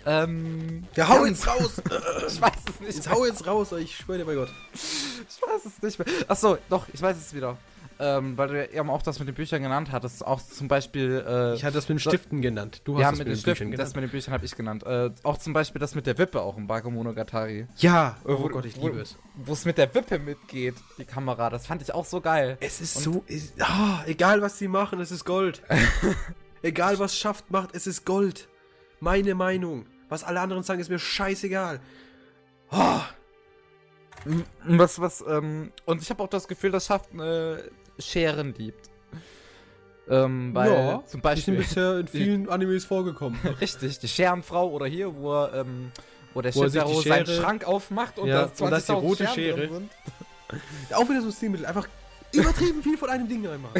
ähm, 0.06 0.86
ja, 0.96 1.08
hau 1.08 1.26
jetzt 1.26 1.46
raus! 1.46 1.82
ich 2.28 2.40
weiß 2.40 2.52
es 2.68 2.80
nicht. 2.80 2.94
Jetzt 2.96 3.10
hau 3.10 3.26
jetzt 3.26 3.46
raus, 3.46 3.72
ich 3.72 3.96
schwöre 3.96 4.18
dir 4.18 4.24
bei 4.24 4.34
Gott. 4.34 4.48
Ich 4.72 5.42
weiß 5.42 5.66
es 5.66 5.82
nicht 5.82 5.98
mehr. 5.98 6.06
Achso, 6.28 6.56
doch, 6.68 6.86
ich 6.92 7.02
weiß 7.02 7.16
es 7.16 7.34
wieder 7.34 7.58
ähm, 8.02 8.36
weil 8.36 8.48
du 8.48 8.70
eben 8.70 8.90
auch 8.90 9.02
das 9.02 9.20
mit 9.20 9.28
den 9.28 9.34
Büchern 9.36 9.62
genannt 9.62 9.92
hattest, 9.92 10.26
auch 10.26 10.42
zum 10.42 10.66
Beispiel. 10.66 11.24
Äh, 11.24 11.54
ich 11.54 11.64
hatte 11.64 11.74
das 11.74 11.88
mit 11.88 11.96
den 11.96 12.00
Stiften 12.00 12.38
so, 12.38 12.42
genannt. 12.42 12.82
Du 12.82 12.94
hast 12.94 13.02
ja, 13.02 13.10
das 13.10 13.18
mit, 13.18 13.28
den, 13.28 13.34
den 13.34 13.40
Stiften, 13.40 13.70
Büchern 13.70 13.84
das 13.84 13.94
mit 13.94 14.02
den 14.02 14.10
Büchern 14.10 14.34
habe 14.34 14.44
ich 14.44 14.56
genannt. 14.56 14.82
Äh, 14.84 15.10
auch 15.22 15.38
zum 15.38 15.52
Beispiel 15.52 15.78
das 15.78 15.94
mit 15.94 16.06
der 16.06 16.18
Wippe 16.18 16.42
auch 16.42 16.56
im 16.56 16.66
Bakemonogatari. 16.66 17.68
Ja, 17.76 18.16
oh, 18.24 18.38
oh 18.40 18.48
Gott, 18.48 18.64
ich 18.64 18.76
liebe 18.76 19.00
es. 19.00 19.16
Wo 19.36 19.52
es 19.52 19.64
mit 19.64 19.78
der 19.78 19.94
Wippe 19.94 20.18
mitgeht, 20.18 20.74
die 20.98 21.04
Kamera, 21.04 21.48
das 21.48 21.68
fand 21.68 21.80
ich 21.80 21.94
auch 21.94 22.04
so 22.04 22.20
geil. 22.20 22.56
Es 22.58 22.80
ist 22.80 22.96
Und 22.96 23.02
so, 23.02 23.24
ist, 23.28 23.54
oh, 23.60 23.98
egal 24.06 24.42
was 24.42 24.58
sie 24.58 24.66
machen, 24.66 25.00
es 25.00 25.12
ist 25.12 25.24
Gold. 25.24 25.62
egal 26.62 26.98
was 26.98 27.16
Schaft 27.16 27.52
macht, 27.52 27.70
es 27.72 27.86
ist 27.86 28.04
Gold. 28.04 28.48
Meine 28.98 29.36
Meinung. 29.36 29.86
Was 30.08 30.24
alle 30.24 30.40
anderen 30.40 30.64
sagen, 30.64 30.80
ist 30.80 30.90
mir 30.90 30.98
scheißegal. 30.98 31.80
Oh. 32.72 33.00
Was, 34.64 35.00
was, 35.00 35.24
ähm, 35.26 35.72
und 35.84 36.02
ich 36.02 36.10
habe 36.10 36.22
auch 36.22 36.28
das 36.28 36.48
Gefühl, 36.48 36.72
das 36.72 36.86
schafft 36.86 37.12
eine 37.12 37.62
Scheren 37.98 38.54
liebt. 38.56 38.90
Ähm, 40.08 40.54
weil 40.54 40.70
ja, 40.70 41.02
zum 41.06 41.20
Beispiel. 41.20 41.56
Die 41.56 41.62
sind 41.62 41.68
bisher 41.68 41.98
in 41.98 42.06
vielen 42.08 42.48
Animes 42.48 42.84
vorgekommen. 42.84 43.38
Richtig, 43.60 43.98
die 43.98 44.08
Scherenfrau 44.08 44.68
oder 44.70 44.86
hier, 44.86 45.14
wo 45.14 45.32
er, 45.32 45.54
ähm, 45.54 45.92
wo 46.34 46.40
der 46.40 46.52
Shintaro 46.52 47.00
seinen 47.00 47.26
Schrank 47.26 47.64
aufmacht 47.64 48.18
und 48.18 48.28
ja, 48.28 48.50
da 48.56 48.76
ist 48.76 48.88
die 48.88 48.92
rote 48.92 49.26
Schere. 49.28 49.68
ja, 50.90 50.96
auch 50.96 51.08
wieder 51.08 51.20
so 51.20 51.28
ein 51.28 51.32
Stilmittel. 51.32 51.66
Einfach 51.66 51.88
übertrieben 52.32 52.82
viel 52.82 52.98
von 52.98 53.10
einem 53.10 53.28
Ding 53.28 53.46
einmal. 53.46 53.72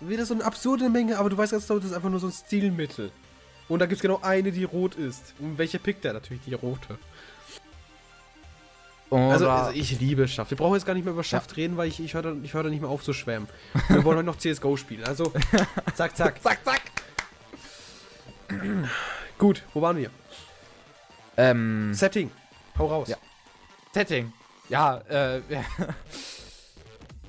wieder 0.00 0.24
so 0.24 0.34
eine 0.34 0.44
absurde 0.44 0.88
Menge, 0.88 1.18
aber 1.18 1.28
du 1.28 1.36
weißt 1.36 1.52
ganz 1.52 1.66
genau, 1.66 1.80
das 1.80 1.90
ist 1.90 1.96
einfach 1.96 2.10
nur 2.10 2.20
so 2.20 2.28
ein 2.28 2.32
Stilmittel. 2.32 3.10
Und 3.68 3.80
da 3.80 3.86
gibt 3.86 3.96
es 3.96 4.02
genau 4.02 4.20
eine, 4.22 4.50
die 4.50 4.64
rot 4.64 4.94
ist. 4.94 5.34
Und 5.38 5.58
welche 5.58 5.78
pickt 5.78 6.04
er? 6.04 6.14
Natürlich 6.14 6.42
die 6.46 6.54
rote. 6.54 6.98
Also, 9.10 9.48
also, 9.48 9.70
ich 9.72 9.98
liebe 10.00 10.28
Schaft. 10.28 10.50
Wir 10.50 10.58
brauchen 10.58 10.74
jetzt 10.74 10.84
gar 10.84 10.94
nicht 10.94 11.04
mehr 11.04 11.14
über 11.14 11.24
Schaft 11.24 11.52
ja. 11.52 11.56
reden, 11.56 11.76
weil 11.76 11.88
ich, 11.88 11.98
ich 12.00 12.14
höre 12.14 12.36
ich 12.42 12.52
hör 12.54 12.62
da 12.62 12.68
nicht 12.68 12.80
mehr 12.80 12.90
auf 12.90 13.02
zu 13.02 13.12
schwärmen. 13.12 13.48
Wir 13.88 14.04
wollen 14.04 14.18
heute 14.18 14.26
noch 14.26 14.36
CSGO 14.36 14.76
spielen. 14.76 15.04
Also, 15.04 15.32
zack, 15.94 16.16
zack. 16.16 16.42
zack, 16.42 16.58
zack. 16.64 16.82
Gut, 19.38 19.62
wo 19.72 19.80
waren 19.80 19.96
wir? 19.96 20.10
Ähm. 21.36 21.94
Setting. 21.94 22.30
Hau 22.78 22.86
raus. 22.86 23.08
Ja. 23.08 23.16
Setting. 23.92 24.32
Ja, 24.68 24.98
äh, 25.08 25.40
ja. 25.48 25.64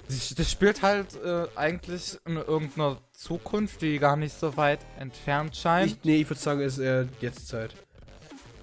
Das 0.07 0.51
spielt 0.51 0.81
halt 0.81 1.15
äh, 1.23 1.45
eigentlich 1.55 2.17
in 2.25 2.37
irgendeiner 2.37 2.97
Zukunft, 3.11 3.81
die 3.83 3.99
gar 3.99 4.15
nicht 4.15 4.37
so 4.37 4.57
weit 4.57 4.79
entfernt 4.97 5.55
scheint. 5.55 5.91
Ich, 5.91 6.03
nee, 6.03 6.21
ich 6.21 6.29
würde 6.29 6.41
sagen, 6.41 6.61
es 6.61 6.79
ist 6.79 6.83
eher 6.83 7.07
Jetztzeit. 7.21 7.75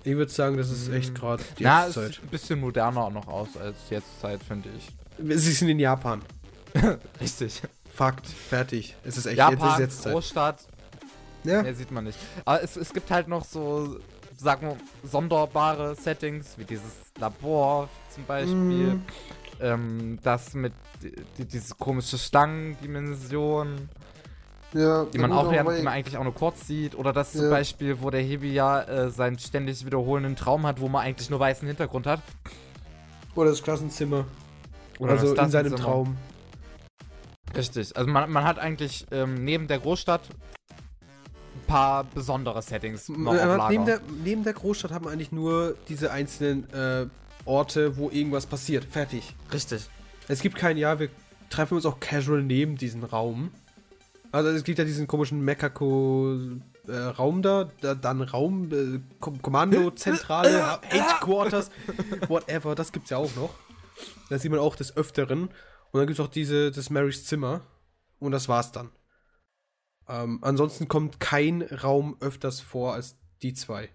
Ich 0.06 0.14
würde 0.16 0.30
sagen, 0.30 0.56
das 0.56 0.70
ist 0.70 0.88
echt 0.88 1.16
gerade 1.16 1.42
die 1.58 1.64
Na, 1.64 1.88
es 1.88 1.94
sieht 1.94 2.22
ein 2.22 2.28
bisschen 2.30 2.60
moderner 2.60 3.10
noch 3.10 3.26
aus 3.26 3.56
als 3.56 3.76
Jetztzeit, 3.90 4.40
finde 4.40 4.68
ich. 4.78 4.92
Sie 5.18 5.50
sind 5.50 5.68
in 5.68 5.80
Japan. 5.80 6.22
Richtig. 7.20 7.60
Fakt, 7.92 8.24
fertig. 8.28 8.94
Es 9.02 9.16
ist 9.16 9.26
echt 9.26 9.36
Japan, 9.36 9.70
jetzt 9.70 9.78
Jetztzeit. 9.80 10.12
Großstadt. 10.12 10.60
Ja. 11.42 11.62
Mehr 11.62 11.74
sieht 11.74 11.90
man 11.90 12.04
nicht. 12.04 12.16
Aber 12.44 12.62
es, 12.62 12.76
es 12.76 12.92
gibt 12.92 13.10
halt 13.10 13.26
noch 13.26 13.44
so, 13.44 13.98
sagen 14.36 14.68
wir, 14.68 14.76
sonderbare 15.10 15.96
Settings, 15.96 16.56
wie 16.56 16.64
dieses 16.64 16.92
Labor 17.18 17.88
zum 18.14 18.24
Beispiel. 18.26 18.54
Mm. 18.94 19.04
Ähm, 19.58 20.18
das 20.22 20.54
mit 20.54 20.72
die, 21.36 21.46
diese 21.46 21.74
komische 21.74 22.16
Stangendimension. 22.16 23.88
Ja, 24.72 25.04
die 25.04 25.18
man 25.18 25.32
auch, 25.32 25.50
während, 25.50 25.78
die 25.78 25.82
man 25.82 25.94
eigentlich 25.94 26.16
auch 26.16 26.24
nur 26.24 26.34
kurz 26.34 26.66
sieht. 26.66 26.96
Oder 26.96 27.12
das 27.12 27.34
ja. 27.34 27.40
zum 27.40 27.50
Beispiel, 27.50 28.02
wo 28.02 28.10
der 28.10 28.20
Hebi 28.20 28.52
ja 28.52 28.82
äh, 28.82 29.10
seinen 29.10 29.38
ständig 29.38 29.84
wiederholenden 29.86 30.36
Traum 30.36 30.66
hat, 30.66 30.80
wo 30.80 30.88
man 30.88 31.02
eigentlich 31.02 31.30
nur 31.30 31.40
weißen 31.40 31.66
Hintergrund 31.66 32.06
hat. 32.06 32.20
Oder 33.34 33.50
das 33.50 33.62
Klassenzimmer. 33.62 34.24
Oder 34.98 35.12
also 35.12 35.34
das 35.34 35.46
in 35.46 35.50
seinem 35.50 35.76
Traum. 35.76 36.16
Richtig. 37.54 37.96
Also 37.96 38.10
man, 38.10 38.30
man 38.30 38.44
hat 38.44 38.58
eigentlich 38.58 39.06
ähm, 39.10 39.44
neben 39.44 39.68
der 39.68 39.78
Großstadt 39.78 40.22
ein 40.70 41.66
paar 41.66 42.04
besondere 42.04 42.60
Settings 42.62 43.08
noch 43.08 43.34
auf 43.34 43.70
neben, 43.70 43.86
der, 43.86 44.00
neben 44.24 44.44
der 44.44 44.52
Großstadt 44.52 44.92
haben 44.92 45.04
wir 45.04 45.12
eigentlich 45.12 45.32
nur 45.32 45.76
diese 45.88 46.12
einzelnen 46.12 46.70
äh, 46.72 47.06
Orte, 47.44 47.96
wo 47.96 48.10
irgendwas 48.10 48.46
passiert. 48.46 48.84
Fertig. 48.84 49.34
Richtig. 49.52 49.88
Es 50.28 50.40
gibt 50.40 50.56
kein 50.56 50.76
Ja, 50.76 50.98
wir 50.98 51.08
treffen 51.48 51.74
uns 51.74 51.86
auch 51.86 52.00
casual 52.00 52.42
neben 52.42 52.76
diesen 52.76 53.04
Raum. 53.04 53.50
Also 54.36 54.50
es 54.50 54.64
gibt 54.64 54.78
ja 54.78 54.84
diesen 54.84 55.06
komischen 55.06 55.40
Mekako-Raum 55.40 57.38
äh, 57.38 57.42
da, 57.42 57.70
da, 57.80 57.94
dann 57.94 58.20
Raum, 58.20 58.70
äh, 58.70 59.00
Kommandozentrale, 59.18 60.78
Headquarters, 60.82 61.70
whatever, 62.28 62.74
das 62.74 62.92
gibt's 62.92 63.08
ja 63.08 63.16
auch 63.16 63.34
noch. 63.34 63.54
Da 64.28 64.38
sieht 64.38 64.50
man 64.50 64.60
auch 64.60 64.76
des 64.76 64.94
Öfteren. 64.94 65.44
Und 65.44 66.00
dann 66.00 66.06
gibt's 66.06 66.20
auch 66.20 66.28
diese, 66.28 66.70
das 66.70 66.90
Marys 66.90 67.24
Zimmer. 67.24 67.62
Und 68.18 68.32
das 68.32 68.46
war's 68.46 68.72
dann. 68.72 68.90
Ähm, 70.06 70.40
ansonsten 70.42 70.86
kommt 70.86 71.18
kein 71.18 71.62
Raum 71.62 72.18
öfters 72.20 72.60
vor 72.60 72.92
als 72.92 73.16
die 73.40 73.54
zwei. 73.54 73.88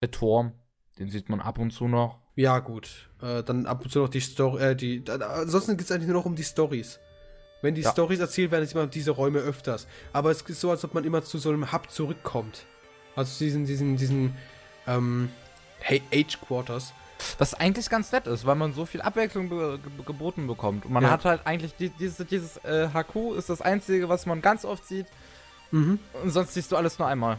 Der 0.00 0.12
Turm, 0.12 0.52
den 1.00 1.08
sieht 1.08 1.28
man 1.28 1.40
ab 1.40 1.58
und 1.58 1.72
zu 1.72 1.88
noch. 1.88 2.20
Ja, 2.36 2.60
gut. 2.60 3.10
Äh, 3.20 3.42
dann 3.42 3.66
ab 3.66 3.82
und 3.82 3.90
zu 3.90 3.98
noch 3.98 4.08
die 4.08 4.20
Story, 4.20 4.62
äh, 4.62 4.76
die. 4.76 5.02
Da, 5.02 5.16
ansonsten 5.16 5.76
geht's 5.76 5.90
eigentlich 5.90 6.06
nur 6.06 6.18
noch 6.18 6.26
um 6.26 6.36
die 6.36 6.44
Stories. 6.44 7.00
Wenn 7.62 7.74
die 7.74 7.82
ja. 7.82 7.92
Stories 7.92 8.18
erzählt 8.18 8.50
werden, 8.50 8.66
sieht 8.66 8.74
man 8.74 8.90
diese 8.90 9.12
Räume 9.12 9.38
öfters. 9.38 9.86
Aber 10.12 10.30
es 10.30 10.42
ist 10.42 10.60
so, 10.60 10.70
als 10.70 10.84
ob 10.84 10.94
man 10.94 11.04
immer 11.04 11.22
zu 11.22 11.38
so 11.38 11.48
einem 11.48 11.72
Hub 11.72 11.90
zurückkommt. 11.90 12.66
Also 13.14 13.32
zu 13.32 13.44
diesen, 13.44 13.64
diesen, 13.64 13.96
diesen, 13.96 14.36
ähm, 14.86 15.30
hey, 15.78 16.02
Age-Quarters. 16.12 16.92
Was 17.38 17.54
eigentlich 17.54 17.88
ganz 17.88 18.10
nett 18.10 18.26
ist, 18.26 18.44
weil 18.46 18.56
man 18.56 18.74
so 18.74 18.84
viel 18.84 19.00
Abwechslung 19.00 19.48
be 19.48 19.78
ge 19.78 20.04
geboten 20.04 20.48
bekommt. 20.48 20.84
Und 20.84 20.92
man 20.92 21.04
ja. 21.04 21.10
hat 21.10 21.24
halt 21.24 21.46
eigentlich 21.46 21.74
die, 21.76 21.90
dieses, 21.90 22.26
dieses 22.26 22.56
äh, 22.64 22.88
HQ 22.88 23.36
ist 23.38 23.48
das 23.48 23.62
einzige, 23.62 24.08
was 24.08 24.26
man 24.26 24.42
ganz 24.42 24.64
oft 24.64 24.84
sieht. 24.84 25.06
Mhm. 25.70 26.00
Und 26.22 26.30
sonst 26.30 26.54
siehst 26.54 26.72
du 26.72 26.76
alles 26.76 26.98
nur 26.98 27.06
einmal. 27.06 27.38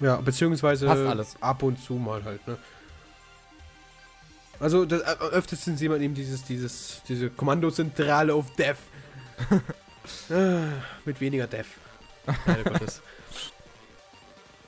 Ja, 0.00 0.16
beziehungsweise 0.16 0.88
alles. 0.90 1.36
ab 1.40 1.62
und 1.62 1.82
zu 1.82 1.94
mal 1.94 2.22
halt, 2.22 2.46
ne? 2.46 2.58
Also 4.60 4.84
das, 4.84 5.00
äh, 5.02 5.16
öfters 5.32 5.64
sieht 5.64 5.88
man 5.88 6.00
eben 6.02 6.14
dieses, 6.14 6.44
dieses, 6.44 7.02
diese 7.08 7.30
Kommandozentrale 7.30 8.34
auf 8.34 8.54
Death. 8.56 8.76
Mit 11.04 11.20
weniger 11.20 11.46
Death. 11.46 11.66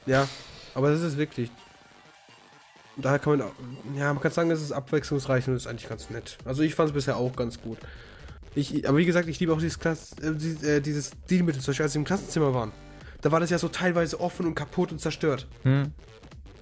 ja, 0.07 0.29
aber 0.75 0.91
das 0.91 1.03
ist 1.03 1.17
wirklich. 1.17 1.51
Daher 2.97 3.19
kann 3.19 3.39
man. 3.39 3.51
Ja, 3.97 4.13
man 4.13 4.23
kann 4.23 4.33
sagen, 4.33 4.51
es 4.51 4.63
ist 4.63 4.73
abwechslungsreich 4.73 5.47
und 5.49 5.57
ist 5.57 5.67
eigentlich 5.67 5.89
ganz 5.89 6.11
nett. 6.11 6.39
Also 6.45 6.63
ich 6.63 6.75
fand 6.75 6.91
es 6.91 6.95
bisher 6.95 7.17
auch 7.17 7.35
ganz 7.37 7.61
gut. 7.61 7.79
Ich, 8.55 8.89
aber 8.89 8.99
wie 8.99 9.07
gesagt, 9.07 9.29
ich 9.29 9.39
liebe 9.39 9.53
auch 9.53 9.61
dieses, 9.61 9.79
Klass, 9.79 10.13
äh, 10.19 10.35
dieses, 10.35 10.63
äh, 10.63 10.81
dieses 10.81 11.13
Stilmittel, 11.25 11.61
zum 11.61 11.71
Beispiel 11.71 11.85
als 11.85 11.93
sie 11.93 11.99
im 11.99 12.05
Klassenzimmer 12.05 12.53
waren. 12.53 12.73
Da 13.21 13.31
war 13.31 13.41
das 13.41 13.51
ja 13.51 13.59
so 13.59 13.69
teilweise 13.69 14.19
offen 14.21 14.47
und 14.47 14.55
kaputt 14.55 14.91
und 14.93 15.01
zerstört. 15.01 15.47
Hm. 15.63 15.93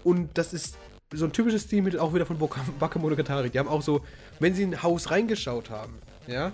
Und 0.05 0.37
das 0.37 0.53
ist 0.53 0.77
so 1.13 1.25
ein 1.25 1.33
typisches 1.33 1.63
Stilmittel 1.63 1.99
auch 2.01 2.13
wieder 2.15 2.27
von 2.27 2.39
Bakemonogatari. 2.79 3.51
Die 3.51 3.59
haben 3.59 3.69
auch 3.69 3.83
so, 3.83 4.05
wenn 4.41 4.55
sie 4.55 4.65
in 4.65 4.75
ein 4.75 4.83
Haus 4.83 5.11
reingeschaut 5.11 5.71
haben, 5.71 5.95
ja, 6.27 6.53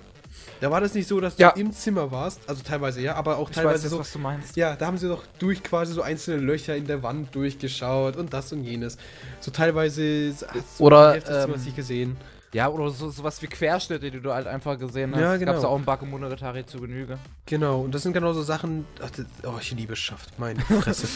da 0.61 0.71
war 0.71 0.81
das 0.81 0.95
nicht 0.95 1.09
so, 1.09 1.21
dass 1.21 1.37
du 1.37 1.43
Ja. 1.43 1.51
im 1.51 1.73
Zimmer 1.73 2.11
warst, 2.11 2.41
also 2.49 2.63
teilweise 2.63 3.01
ja, 3.01 3.15
aber 3.17 3.37
auch 3.39 3.51
Ich 3.51 3.57
weiß 3.57 3.63
teilweise 3.63 3.83
jetzt, 3.85 3.91
so, 3.93 3.99
was 3.99 4.13
du 4.13 4.19
meinst. 4.19 4.57
ja, 4.57 4.77
da 4.77 4.87
haben 4.87 4.99
sie 4.99 5.09
doch 5.09 5.23
durch 5.39 5.63
quasi 5.63 5.93
so 5.93 6.03
einzelne 6.03 6.43
Löcher 6.43 6.77
in 6.77 6.87
der 6.87 7.03
Wand 7.03 7.35
durchgeschaut 7.35 8.17
und 8.17 8.33
das 8.33 8.53
und 8.53 8.65
jenes. 8.65 8.97
So 9.41 9.51
teilweise 9.51 10.33
so 10.33 10.47
Oder, 10.79 11.19
die 11.19 11.27
ähm, 11.31 11.41
Zimmers 11.43 11.65
nicht 11.65 11.77
gesehen. 11.77 12.17
Ja, 12.53 12.69
oder 12.69 12.89
so, 12.91 13.11
sowas 13.11 13.43
wie 13.43 13.49
Querschnitte, 13.49 14.13
die 14.13 14.21
du 14.21 14.33
halt 14.33 14.47
einfach 14.47 14.79
gesehen 14.79 15.13
hast. 15.13 15.21
Ja, 15.21 15.37
genau. 15.37 15.53
Gab's 15.55 15.65
auch 15.65 15.77
im 15.77 15.85
Bakemonogatari 15.85 16.65
zu 16.65 16.81
Genüge. 16.81 17.19
Genau, 17.47 17.81
und 17.81 17.93
das 17.93 18.05
sind 18.05 18.13
genau 18.13 18.33
so 18.33 18.43
Sachen. 18.43 18.87
Ach, 19.03 19.11
das, 19.11 19.27
oh, 19.45 19.59
ich 19.61 19.73
liebe 19.73 19.95
es 19.95 19.99
schafft, 19.99 20.39
meine 20.39 20.61
Fresse. 20.61 21.09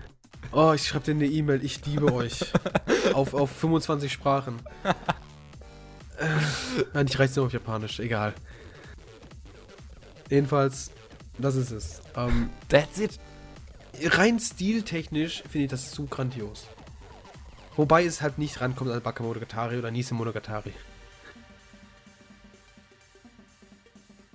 oh, 0.52 0.72
ich 0.74 0.88
schreibe 0.88 1.04
dir 1.04 1.12
eine 1.12 1.26
E-Mail, 1.26 1.64
ich 1.64 1.86
liebe 1.86 2.12
euch. 2.12 2.44
auf, 3.14 3.34
auf 3.34 3.50
25 3.52 4.12
Sprachen. 4.12 4.56
Äh, 6.18 6.26
nein, 6.92 7.06
ich 7.08 7.16
reiß 7.18 7.36
nur 7.36 7.46
auf 7.46 7.52
Japanisch, 7.52 8.00
egal. 8.00 8.34
Jedenfalls, 10.30 10.92
das 11.38 11.56
ist 11.56 11.72
es. 11.72 12.00
Ähm, 12.16 12.48
That's 12.68 12.98
it. 12.98 13.18
rein 14.02 14.38
stiltechnisch 14.38 15.42
finde 15.42 15.64
ich 15.64 15.70
das 15.70 15.90
zu 15.90 16.06
grandios. 16.06 16.68
Wobei 17.76 18.04
es 18.04 18.22
halt 18.22 18.38
nicht 18.38 18.60
rankommt 18.60 18.90
an 18.90 19.02
Bakemonogatari 19.02 19.78
oder 19.78 19.90
Nise 19.90 20.14
Monogatari. 20.14 20.72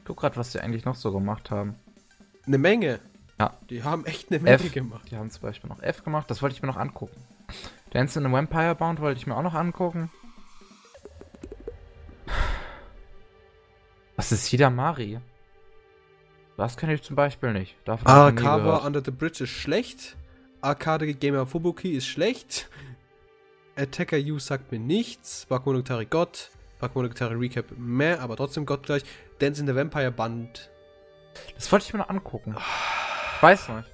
Guck 0.04 0.18
grad, 0.18 0.38
was 0.38 0.52
die 0.52 0.60
eigentlich 0.60 0.86
noch 0.86 0.96
so 0.96 1.12
gemacht 1.12 1.50
haben. 1.50 1.76
Eine 2.46 2.58
Menge. 2.58 3.00
Ja. 3.39 3.58
Die 3.70 3.84
haben 3.84 4.06
echt 4.06 4.32
eine 4.32 4.39
Menge 4.39 4.56
F. 4.56 4.72
gemacht. 4.72 5.10
Die 5.10 5.18
haben 5.18 5.30
zum 5.32 5.41
Beispiel 5.41 5.70
noch 5.70 5.82
F 5.82 6.04
gemacht, 6.04 6.30
das 6.30 6.41
wollte 6.41 6.56
ich 6.56 6.62
mir 6.62 6.68
noch 6.68 6.78
angucken. 6.78 7.22
Dance 7.91 8.20
in 8.20 8.26
the 8.26 8.32
Vampire 8.32 8.76
Bound 8.76 9.00
wollte 9.00 9.20
ich 9.20 9.28
mir 9.28 9.36
auch 9.36 9.41
noch 9.41 9.54
angucken. 9.54 10.12
Was 14.16 14.32
ist 14.32 14.48
Hidamari? 14.48 15.20
Das 16.58 16.78
kenne 16.78 16.93
ich 16.93 17.01
zum 17.01 17.16
Beispiel 17.16 17.53
nicht. 17.53 17.76
Davon 17.86 18.36
gehört. 18.36 18.86
Under 18.86 19.01
the 19.03 19.12
Bridge 19.12 19.43
ist 19.43 19.51
schlecht. 19.51 20.16
Arcade 20.62 21.14
Gamer 21.14 21.45
Fubuki 21.45 21.91
ist 21.91 22.08
schlecht. 22.08 22.70
Attacker 23.76 24.18
U 24.18 24.39
sagt 24.39 24.72
mir 24.72 24.80
nichts. 24.80 25.45
Bakemonogatari 25.49 26.06
Gott. 26.06 26.49
Bakemonogatari 26.80 27.36
Recap 27.36 27.66
mehr, 27.78 28.22
aber 28.22 28.38
trotzdem 28.38 28.66
Gott 28.66 28.84
gleich. 28.84 29.03
Dance 29.39 29.60
in 29.60 29.68
the 29.68 29.76
Vampire 29.76 30.12
Band. 30.12 30.70
Das 31.56 31.72
wollte 31.72 31.86
ich 31.86 31.93
mir 31.93 31.99
noch 31.99 32.10
angucken. 32.10 32.56
Ich 33.36 33.43
weiß 33.43 33.70
nicht. 33.70 33.89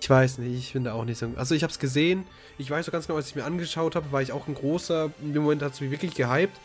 Ich 0.00 0.08
weiß 0.08 0.38
nicht, 0.38 0.58
ich 0.58 0.72
finde 0.72 0.94
auch 0.94 1.04
nicht 1.04 1.18
so. 1.18 1.30
Also 1.36 1.54
ich 1.54 1.62
habe 1.62 1.70
es 1.70 1.78
gesehen. 1.78 2.26
Ich 2.56 2.70
weiß 2.70 2.86
so 2.86 2.92
ganz 2.92 3.06
genau, 3.06 3.18
als 3.18 3.28
ich 3.28 3.34
mir 3.34 3.44
angeschaut 3.44 3.94
habe, 3.94 4.10
war 4.12 4.22
ich 4.22 4.32
auch 4.32 4.48
ein 4.48 4.54
großer. 4.54 5.10
Dem 5.18 5.42
Moment 5.42 5.62
hat 5.62 5.74
es 5.74 5.80
mich 5.82 5.90
wirklich 5.90 6.14
gehypt. 6.14 6.58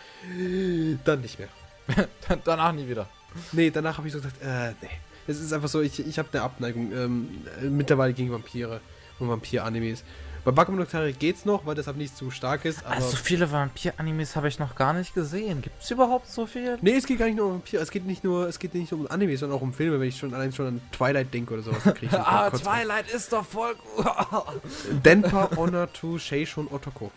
Dann 1.04 1.22
nicht 1.22 1.38
mehr. 1.40 1.50
Danach 2.46 2.72
nie 2.72 2.88
wieder. 2.88 3.10
Nee, 3.52 3.70
danach 3.70 3.98
habe 3.98 4.08
ich 4.08 4.14
so 4.14 4.20
gesagt, 4.20 4.42
äh, 4.42 4.72
nee. 4.82 4.90
Es 5.28 5.40
ist 5.40 5.54
einfach 5.54 5.70
so, 5.70 5.82
ich, 5.82 6.00
ich 6.06 6.20
habe 6.20 6.30
eine 6.34 6.44
Abneigung 6.44 6.92
ähm, 6.92 7.30
äh, 7.62 7.66
mittlerweile 7.66 8.14
gegen 8.14 8.32
Vampire 8.32 8.82
und 9.20 9.30
Vampir-Animes. 9.30 10.04
Bei 10.44 10.52
Bakemonogatari 10.52 11.14
geht's 11.14 11.44
noch, 11.44 11.66
weil 11.66 11.74
das 11.74 11.88
halt 11.88 11.98
nicht 11.98 12.16
zu 12.16 12.30
stark 12.30 12.66
ist, 12.66 12.86
aber... 12.86 12.98
Also 12.98 13.10
so 13.10 13.18
viele 13.18 13.52
Vampir-Animes 13.52 14.36
habe 14.36 14.48
ich 14.48 14.60
noch 14.60 14.76
gar 14.76 14.94
nicht 14.94 15.16
gesehen. 15.16 15.64
Gibt 15.64 15.82
es 15.82 15.90
überhaupt 15.90 16.28
so 16.28 16.46
viel? 16.46 16.78
nee, 16.82 16.92
es 16.92 17.08
geht 17.08 17.18
gar 17.18 17.26
nicht 17.26 17.38
nur 17.38 17.48
um 17.48 17.54
Vampire, 17.54 17.82
es 17.82 17.90
geht 17.90 18.06
nicht 18.06 18.24
nur, 18.24 18.48
es 18.48 18.60
geht 18.60 18.76
nicht 18.76 18.92
nur 18.92 19.02
um 19.02 19.08
Animes, 19.08 19.40
sondern 19.40 19.58
auch 19.58 19.64
um 19.64 19.74
Filme, 19.74 20.00
wenn 20.00 20.08
ich 20.08 20.18
schon 20.18 20.36
allein 20.36 20.54
schon 20.54 20.68
an 20.68 20.82
Twilight 20.92 21.34
denke 21.34 21.56
oder 21.56 21.64
sowas, 21.64 21.82
dann 21.84 21.96
krieg 21.96 22.10
ich 22.10 22.12
schon 22.16 22.22
ah, 22.22 22.52
Twilight 22.52 23.10
ist 23.10 23.34
doch 23.34 23.44
voll. 23.44 23.76
Denpa 25.04 25.50
Honor 25.56 25.92
to 25.92 26.20
Sheishun 26.20 26.68
Otoko. 26.68 27.12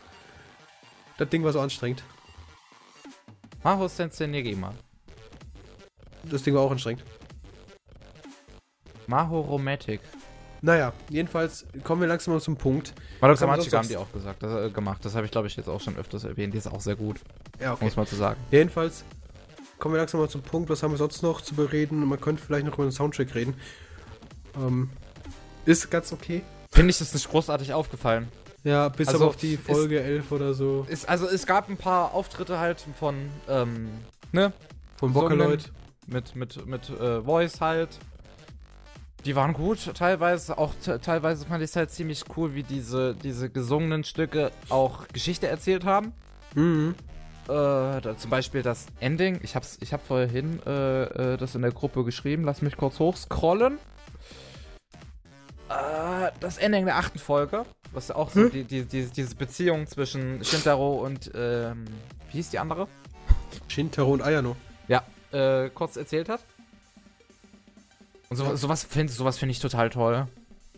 Das 1.18 1.28
Ding 1.28 1.44
war 1.44 1.52
so 1.52 1.60
anstrengend. 1.60 2.02
Maho 3.62 3.88
Sensei 3.88 4.26
Negima. 4.26 4.72
Das 6.22 6.42
Ding 6.42 6.54
war 6.54 6.62
auch 6.62 6.70
anstrengend. 6.70 7.04
Maho 9.08 9.40
Romantic. 9.40 10.00
Naja, 10.60 10.92
jedenfalls 11.08 11.66
kommen 11.84 12.00
wir 12.00 12.08
langsam 12.08 12.34
mal 12.34 12.40
zum 12.40 12.56
Punkt. 12.56 12.92
Madoka 13.20 13.40
Was 13.48 13.72
haben 13.72 13.88
die 13.88 13.96
auch 13.96 14.10
gesagt, 14.12 14.42
das, 14.42 14.66
äh, 14.66 14.70
gemacht. 14.70 15.04
Das 15.04 15.14
habe 15.14 15.24
ich, 15.24 15.30
glaube 15.32 15.46
ich, 15.46 15.56
jetzt 15.56 15.68
auch 15.68 15.80
schon 15.80 15.96
öfters 15.96 16.24
erwähnt. 16.24 16.52
Die 16.52 16.58
ist 16.58 16.66
auch 16.66 16.80
sehr 16.80 16.96
gut, 16.96 17.20
Ja, 17.60 17.74
um 17.74 17.86
es 17.86 17.96
mal 17.96 18.06
zu 18.06 18.16
sagen. 18.16 18.38
Jedenfalls 18.50 19.04
kommen 19.78 19.94
wir 19.94 19.98
langsam 20.00 20.20
mal 20.20 20.28
zum 20.28 20.42
Punkt, 20.42 20.68
was 20.68 20.82
haben 20.82 20.90
wir 20.92 20.98
sonst 20.98 21.22
noch 21.22 21.40
zu 21.40 21.54
bereden? 21.54 22.04
Man 22.06 22.20
könnte 22.20 22.42
vielleicht 22.42 22.66
noch 22.66 22.74
über 22.74 22.84
den 22.84 22.92
Soundtrack 22.92 23.34
reden. 23.34 23.54
Ähm, 24.56 24.90
ist 25.64 25.90
ganz 25.90 26.12
okay. 26.12 26.42
Finde 26.72 26.90
ich, 26.90 26.98
das 26.98 27.14
nicht 27.14 27.30
großartig 27.30 27.72
aufgefallen. 27.72 28.28
Ja, 28.64 28.88
bis 28.88 29.08
Also, 29.08 29.28
auf 29.28 29.36
die 29.36 29.54
ist- 29.54 29.64
Folge 29.64 30.00
11 30.00 30.32
oder 30.32 30.52
so. 30.54 30.84
Ist, 30.88 31.08
also 31.08 31.28
es 31.28 31.46
gab 31.46 31.68
ein 31.70 31.76
paar 31.76 32.12
Auftritte 32.14 32.58
halt 32.58 32.84
von, 32.98 33.30
ähm, 33.48 33.88
ne? 34.32 34.52
Von 34.96 35.14
Vocaloid. 35.14 35.70
Mit, 36.06 36.34
mit, 36.34 36.66
mit 36.66 36.90
äh, 36.90 37.22
Voice 37.22 37.60
halt. 37.60 37.98
Die 39.24 39.34
waren 39.36 39.52
gut, 39.52 39.92
teilweise. 39.94 40.56
Auch 40.58 40.72
te- 40.82 41.00
teilweise 41.00 41.44
fand 41.44 41.62
ich 41.62 41.70
es 41.70 41.76
halt 41.76 41.90
ziemlich 41.90 42.24
cool, 42.36 42.54
wie 42.54 42.62
diese, 42.62 43.14
diese 43.14 43.50
gesungenen 43.50 44.04
Stücke 44.04 44.50
auch 44.68 45.08
Geschichte 45.08 45.48
erzählt 45.48 45.84
haben. 45.84 46.12
Mhm. 46.54 46.94
Äh, 47.44 47.52
da, 48.00 48.14
zum 48.16 48.30
Beispiel 48.30 48.62
das 48.62 48.86
Ending. 49.00 49.40
Ich 49.42 49.56
hab's, 49.56 49.78
ich 49.80 49.92
hab 49.92 50.06
vorhin 50.06 50.60
äh, 50.66 51.32
äh, 51.32 51.36
das 51.36 51.54
in 51.54 51.62
der 51.62 51.72
Gruppe 51.72 52.04
geschrieben. 52.04 52.44
Lass 52.44 52.62
mich 52.62 52.76
kurz 52.76 52.98
hochscrollen. 52.98 53.78
Äh, 55.68 56.30
das 56.40 56.56
Ending 56.58 56.86
der 56.86 56.96
achten 56.96 57.18
Folge, 57.18 57.64
was 57.92 58.08
ja 58.08 58.16
auch 58.16 58.30
so 58.30 58.40
Hm? 58.42 58.50
die, 58.50 58.64
die, 58.64 58.84
die, 58.84 59.06
diese 59.06 59.34
Beziehung 59.34 59.86
zwischen 59.86 60.42
Shintaro 60.44 61.04
und 61.04 61.30
ähm, 61.34 61.84
wie 62.30 62.36
hieß 62.38 62.50
die 62.50 62.58
andere? 62.58 62.88
Shintaro 63.66 64.12
und 64.12 64.22
Ayano. 64.22 64.56
Ja, 64.86 65.02
äh, 65.32 65.68
kurz 65.70 65.96
erzählt 65.96 66.28
hat. 66.28 66.40
Und 68.30 68.36
so, 68.36 68.44
Ja. 68.44 68.56
sowas 68.56 68.84
finde 68.84 69.12
sowas 69.12 69.38
find 69.38 69.50
ich 69.52 69.60
total 69.60 69.90
toll. 69.90 70.26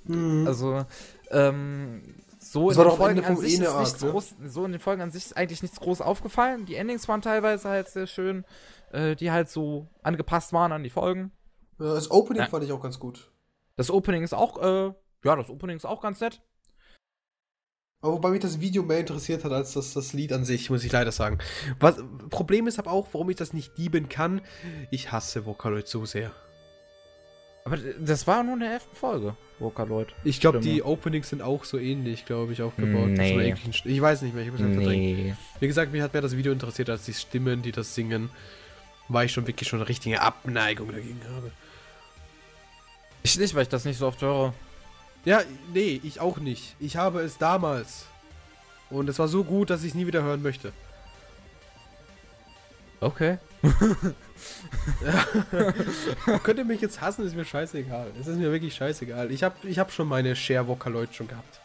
Mhm. 0.05 0.47
Also, 0.47 0.85
ähm, 1.31 2.15
so 2.39 2.69
Das 2.69 2.79
in 2.79 2.85
war 2.85 2.91
den 2.91 2.97
Folgen 2.97 3.25
an 3.25 3.37
sich 3.37 3.55
ist 3.55 3.61
nichts 3.61 4.01
ne? 4.03 4.11
groß, 4.11 4.35
so 4.47 4.65
in 4.65 4.73
den 4.73 4.81
Folgen 4.81 5.03
an 5.03 5.11
sich 5.11 5.27
ist 5.27 5.37
eigentlich 5.37 5.63
nichts 5.63 5.79
groß 5.81 6.01
aufgefallen. 6.01 6.65
Die 6.67 6.75
Endings 6.77 7.07
waren 7.09 7.23
teilweise 7.23 7.69
halt 7.69 7.89
sehr 7.89 8.07
schön, 8.07 8.45
äh, 8.93 9.15
die 9.15 9.31
halt 9.31 9.49
so 9.51 9.89
angepasst 10.03 10.53
waren 10.53 10.73
an 10.73 10.83
die 10.83 10.91
Folgen. 10.91 11.33
Ja, 11.79 11.95
das 11.95 12.11
Opening 12.11 12.43
Ja. 12.43 12.49
fand 12.49 12.65
ich 12.65 12.73
auch 12.73 12.83
ganz 12.83 12.99
gut. 12.99 13.31
Das 13.77 13.91
Opening 13.91 14.23
ist 14.23 14.35
auch, 14.35 14.59
äh, 14.63 14.93
ja, 15.25 15.37
das 15.37 15.49
Opening 15.51 15.77
ist 15.77 15.85
auch 15.85 16.01
ganz 16.01 16.21
nett. 16.21 16.41
Aber 18.03 18.15
wobei 18.15 18.31
mich 18.31 18.41
das 18.41 18.61
Video 18.61 18.83
mehr 18.83 19.01
interessiert 19.01 19.45
hat 19.45 19.53
als 19.53 19.75
das, 19.75 19.93
das 19.93 20.15
Lied 20.15 20.33
an 20.33 20.47
sich, 20.47 20.71
muss 20.71 20.85
ich 20.85 20.93
leider 20.93 21.13
sagen. 21.13 21.39
Was, 21.79 21.97
Problem 22.31 22.67
ist 22.67 22.79
aber 22.79 22.91
auch, 22.93 23.09
warum 23.13 23.29
ich 23.29 23.37
das 23.37 23.53
nicht 23.53 23.77
lieben 23.77 24.09
kann. 24.09 24.41
Ich 24.91 25.13
hasse 25.13 25.45
Vocaloid 25.45 25.87
so 25.87 26.07
sehr. 26.07 26.33
Aber 27.65 27.77
das 27.77 28.27
war 28.27 28.43
nur 28.43 28.55
in 28.55 28.61
der 28.61 28.73
elften 28.73 28.97
Folge, 28.97 29.37
Vocaloid. 29.59 30.09
Ich 30.25 30.41
glaube, 30.41 30.61
die 30.61 30.83
Openings 30.83 31.29
sind 31.29 31.43
auch 31.43 31.65
so 31.65 31.79
ähnlich, 31.79 32.25
glaube 32.25 32.53
ich, 32.53 32.63
aufgebaut. 32.63 33.11
Das 33.11 33.19
Nee. 33.19 33.55
Ich 33.85 34.01
weiß 34.01 34.23
nicht 34.23 34.35
mehr, 34.35 34.45
ich 34.45 34.51
muss 34.51 34.61
einfach 34.61 34.77
verdrängen. 34.77 35.27
Nee. 35.27 35.35
Wie 35.61 35.67
gesagt, 35.67 35.93
mich 35.93 36.01
hat 36.01 36.13
mehr 36.13 36.23
das 36.23 36.37
Video 36.37 36.53
interessiert 36.53 36.89
als 36.89 37.05
die 37.05 37.13
Stimmen, 37.13 37.63
die 37.63 37.73
das 37.73 37.95
singen. 37.95 38.31
Weil 39.09 39.27
ich 39.27 39.33
schon 39.33 39.47
wirklich 39.47 39.69
schon 39.69 39.81
eine 39.81 39.89
richtige 39.89 40.21
Abneigung 40.21 40.91
dagegen 40.91 41.21
habe. 41.35 41.51
Ich 43.23 43.39
nicht, 43.39 43.55
weil 43.55 43.63
ich 43.63 43.69
das 43.69 43.85
nicht 43.85 43.99
so 43.99 44.07
oft 44.07 44.23
höre. 44.23 44.55
Ja, 45.25 45.43
nee, 45.75 46.01
ich 46.03 46.21
auch 46.21 46.39
nicht. 46.39 46.77
Ich 46.81 46.97
habe 46.97 47.21
es 47.21 47.37
damals. 47.37 48.07
Und 48.89 49.09
es 49.09 49.19
war 49.19 49.29
so 49.29 49.45
gut, 49.45 49.71
dass 49.71 49.83
ich 49.83 49.91
es 49.91 49.95
nie 49.95 50.07
wieder 50.07 50.23
hören 50.23 50.43
möchte. 50.43 50.73
Okay. 53.01 53.39
Könnt 56.43 56.59
ihr 56.59 56.65
mich 56.65 56.81
jetzt 56.81 57.01
hassen, 57.01 57.27
ist 57.27 57.37
mir 57.37 57.45
scheißegal. 57.45 58.13
Es 58.21 58.27
ist 58.27 58.39
mir 58.39 58.53
wirklich 58.53 58.75
scheißegal. 58.75 59.31
Ich 59.31 59.43
habe 59.43 59.57
ich 59.67 59.79
hab 59.79 59.93
schon 59.93 60.09
meine 60.09 60.37
Share 60.37 60.67
Vocaloid 60.67 61.15
schon 61.15 61.29
gehabt. 61.29 61.61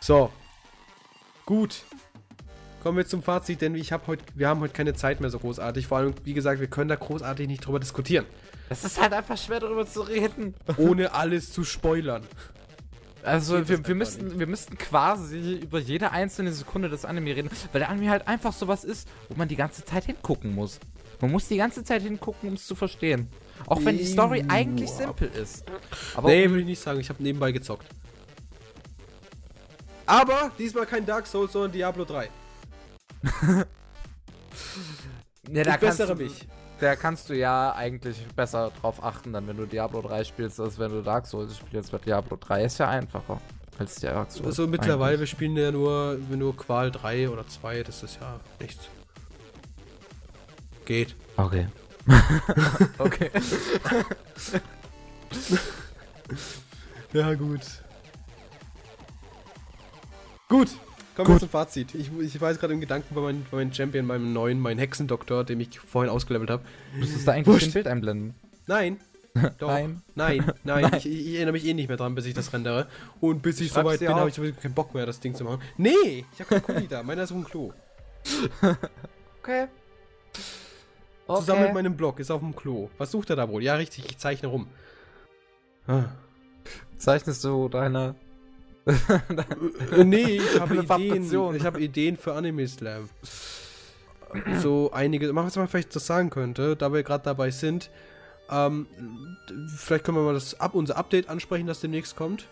So. 0.00 0.30
Gut. 1.46 1.84
Kommen 2.82 2.96
wir 2.96 3.06
zum 3.06 3.22
Fazit, 3.22 3.60
denn 3.60 3.74
ich 3.74 3.92
hab 3.92 4.06
heut, 4.06 4.20
wir 4.34 4.48
haben 4.48 4.60
heute 4.60 4.72
keine 4.72 4.94
Zeit 4.94 5.20
mehr 5.20 5.28
so 5.28 5.38
großartig. 5.38 5.86
Vor 5.86 5.98
allem, 5.98 6.14
wie 6.24 6.32
gesagt, 6.32 6.60
wir 6.60 6.68
können 6.68 6.88
da 6.88 6.96
großartig 6.96 7.46
nicht 7.46 7.66
drüber 7.66 7.78
diskutieren. 7.78 8.24
Das 8.70 8.84
ist 8.84 9.00
halt 9.00 9.12
einfach 9.12 9.36
schwer 9.36 9.60
darüber 9.60 9.86
zu 9.86 10.00
reden. 10.00 10.54
Ohne 10.78 11.12
alles 11.12 11.52
zu 11.52 11.64
spoilern. 11.64 12.26
Also 13.22 13.68
wir, 13.68 13.86
wir, 13.86 13.94
müssten, 13.94 14.38
wir 14.38 14.46
müssten 14.46 14.78
quasi 14.78 15.58
über 15.62 15.78
jede 15.78 16.10
einzelne 16.10 16.52
Sekunde 16.52 16.88
des 16.88 17.04
Anime 17.04 17.36
reden, 17.36 17.50
weil 17.72 17.80
der 17.80 17.90
Anime 17.90 18.10
halt 18.10 18.26
einfach 18.26 18.52
sowas 18.52 18.84
ist, 18.84 19.08
wo 19.28 19.36
man 19.36 19.48
die 19.48 19.56
ganze 19.56 19.84
Zeit 19.84 20.04
hingucken 20.04 20.54
muss. 20.54 20.80
Man 21.20 21.30
muss 21.30 21.48
die 21.48 21.58
ganze 21.58 21.84
Zeit 21.84 22.02
hingucken, 22.02 22.48
um 22.48 22.54
es 22.54 22.66
zu 22.66 22.74
verstehen. 22.74 23.28
Auch 23.66 23.84
wenn 23.84 23.98
die 23.98 24.06
Story 24.06 24.42
eigentlich 24.48 24.90
simpel 24.90 25.28
ist. 25.28 25.64
Aber 26.14 26.28
nee, 26.28 26.48
würde 26.48 26.60
ich 26.60 26.66
nicht 26.66 26.80
sagen. 26.80 26.98
Ich 26.98 27.10
habe 27.10 27.22
nebenbei 27.22 27.52
gezockt. 27.52 27.86
Aber 30.06 30.50
diesmal 30.58 30.86
kein 30.86 31.04
Dark 31.04 31.26
Souls, 31.26 31.52
sondern 31.52 31.72
Diablo 31.72 32.04
3. 32.04 32.30
ja, 35.52 35.62
da 35.62 35.74
ich 35.74 35.80
bessere 35.80 36.16
mich. 36.16 36.46
Der 36.80 36.96
kannst 36.96 37.28
du 37.28 37.34
ja 37.34 37.72
eigentlich 37.74 38.26
besser 38.34 38.72
drauf 38.80 39.02
achten, 39.02 39.32
dann 39.32 39.46
wenn 39.46 39.56
du 39.56 39.66
Diablo 39.66 40.02
3 40.02 40.24
spielst, 40.24 40.60
als 40.60 40.78
wenn 40.78 40.90
du 40.90 41.02
Dark 41.02 41.26
Souls 41.26 41.56
spielst. 41.56 41.92
Weil 41.92 42.00
Diablo 42.00 42.36
3 42.40 42.64
ist 42.64 42.78
ja 42.78 42.88
einfacher 42.88 43.40
als 43.78 43.96
Dark 43.96 44.30
Souls. 44.30 44.46
Also 44.46 44.66
mittlerweile, 44.66 45.12
wir 45.12 45.18
eigentlich. 45.18 45.30
spielen 45.30 45.56
ja 45.56 45.70
nur, 45.70 46.18
nur 46.30 46.56
Qual 46.56 46.90
3 46.90 47.28
oder 47.28 47.46
2, 47.46 47.82
das 47.82 48.02
ist 48.02 48.18
ja 48.20 48.40
nichts. 48.60 48.88
Geht. 50.84 51.14
Okay. 51.36 51.68
okay. 52.98 53.30
Ja, 57.12 57.34
gut. 57.34 57.60
Gut. 60.48 60.68
Kommen 61.16 61.28
wir 61.28 61.38
zum 61.38 61.48
Fazit. 61.48 61.94
Ich, 61.94 62.10
ich 62.20 62.40
war 62.40 62.50
jetzt 62.50 62.60
gerade 62.60 62.72
im 62.72 62.80
Gedanken 62.80 63.14
bei 63.14 63.20
meinem, 63.20 63.44
bei 63.50 63.58
meinem 63.58 63.72
Champion, 63.72 64.06
meinem 64.06 64.32
neuen, 64.32 64.60
meinem 64.60 64.78
Hexendoktor, 64.78 65.44
den 65.44 65.60
ich 65.60 65.78
vorhin 65.80 66.10
ausgelevelt 66.10 66.50
habe. 66.50 66.62
Müsstest 66.96 67.26
du 67.26 67.32
eigentlich 67.32 67.46
Wurscht. 67.46 67.66
ein 67.68 67.72
Bild 67.72 67.86
einblenden? 67.86 68.34
Nein. 68.66 68.98
Doch. 69.58 69.68
Nein. 69.68 70.02
Nein, 70.14 70.52
nein, 70.64 70.90
Ich, 70.96 71.06
ich 71.06 71.34
erinnere 71.36 71.52
mich 71.52 71.64
eh 71.64 71.74
nicht 71.74 71.88
mehr 71.88 71.96
dran, 71.96 72.14
bis 72.14 72.26
ich 72.26 72.34
das 72.34 72.52
rendere. 72.52 72.88
Und 73.20 73.42
bis 73.42 73.60
ich 73.60 73.72
soweit 73.72 74.00
bin, 74.00 74.08
habe 74.08 74.28
ich 74.28 74.34
sowieso 74.34 74.54
keinen 74.54 74.74
Bock 74.74 74.92
mehr, 74.94 75.06
das 75.06 75.20
Ding 75.20 75.34
zu 75.34 75.44
machen. 75.44 75.60
Nee, 75.76 76.24
ich 76.32 76.40
habe 76.40 76.60
keinen 76.60 76.62
Kuli 76.62 76.88
da. 76.88 77.02
Meiner 77.04 77.22
ist 77.22 77.32
auf 77.32 77.38
dem 77.38 77.44
Klo. 77.44 77.72
Okay. 79.40 79.66
Zusammen 81.26 81.62
mit 81.62 81.74
meinem 81.74 81.96
Blog, 81.96 82.18
ist 82.18 82.30
auf 82.30 82.40
dem 82.40 82.56
Klo. 82.56 82.90
Was 82.98 83.12
sucht 83.12 83.30
er 83.30 83.36
da 83.36 83.48
wohl? 83.48 83.62
Ja, 83.62 83.74
richtig, 83.76 84.06
ich 84.10 84.18
zeichne 84.18 84.48
rum. 84.48 84.66
Ah. 85.86 86.04
Zeichnest 86.98 87.44
du 87.44 87.68
deine. 87.68 88.16
Nee, 90.04 90.40
ich 90.40 90.60
habe 90.60 90.76
Ideen. 90.76 91.54
Ich 91.56 91.64
habe 91.64 91.80
Ideen 91.80 92.16
für 92.16 92.34
Anime 92.34 92.66
Slam. 92.66 93.08
So 94.60 94.90
einige. 94.92 95.32
Mal, 95.32 95.44
was 95.44 95.56
man 95.56 95.68
vielleicht 95.68 95.94
das 95.94 96.06
sagen 96.06 96.30
könnte, 96.30 96.76
da 96.76 96.92
wir 96.92 97.02
gerade 97.02 97.24
dabei 97.24 97.50
sind. 97.50 97.90
Ähm, 98.50 98.86
vielleicht 99.76 100.04
können 100.04 100.16
wir 100.16 100.22
mal 100.22 100.34
das 100.34 100.58
ab 100.58 100.74
unser 100.74 100.96
Update 100.96 101.28
ansprechen, 101.28 101.66
das 101.66 101.80
demnächst 101.80 102.16
kommt. 102.16 102.46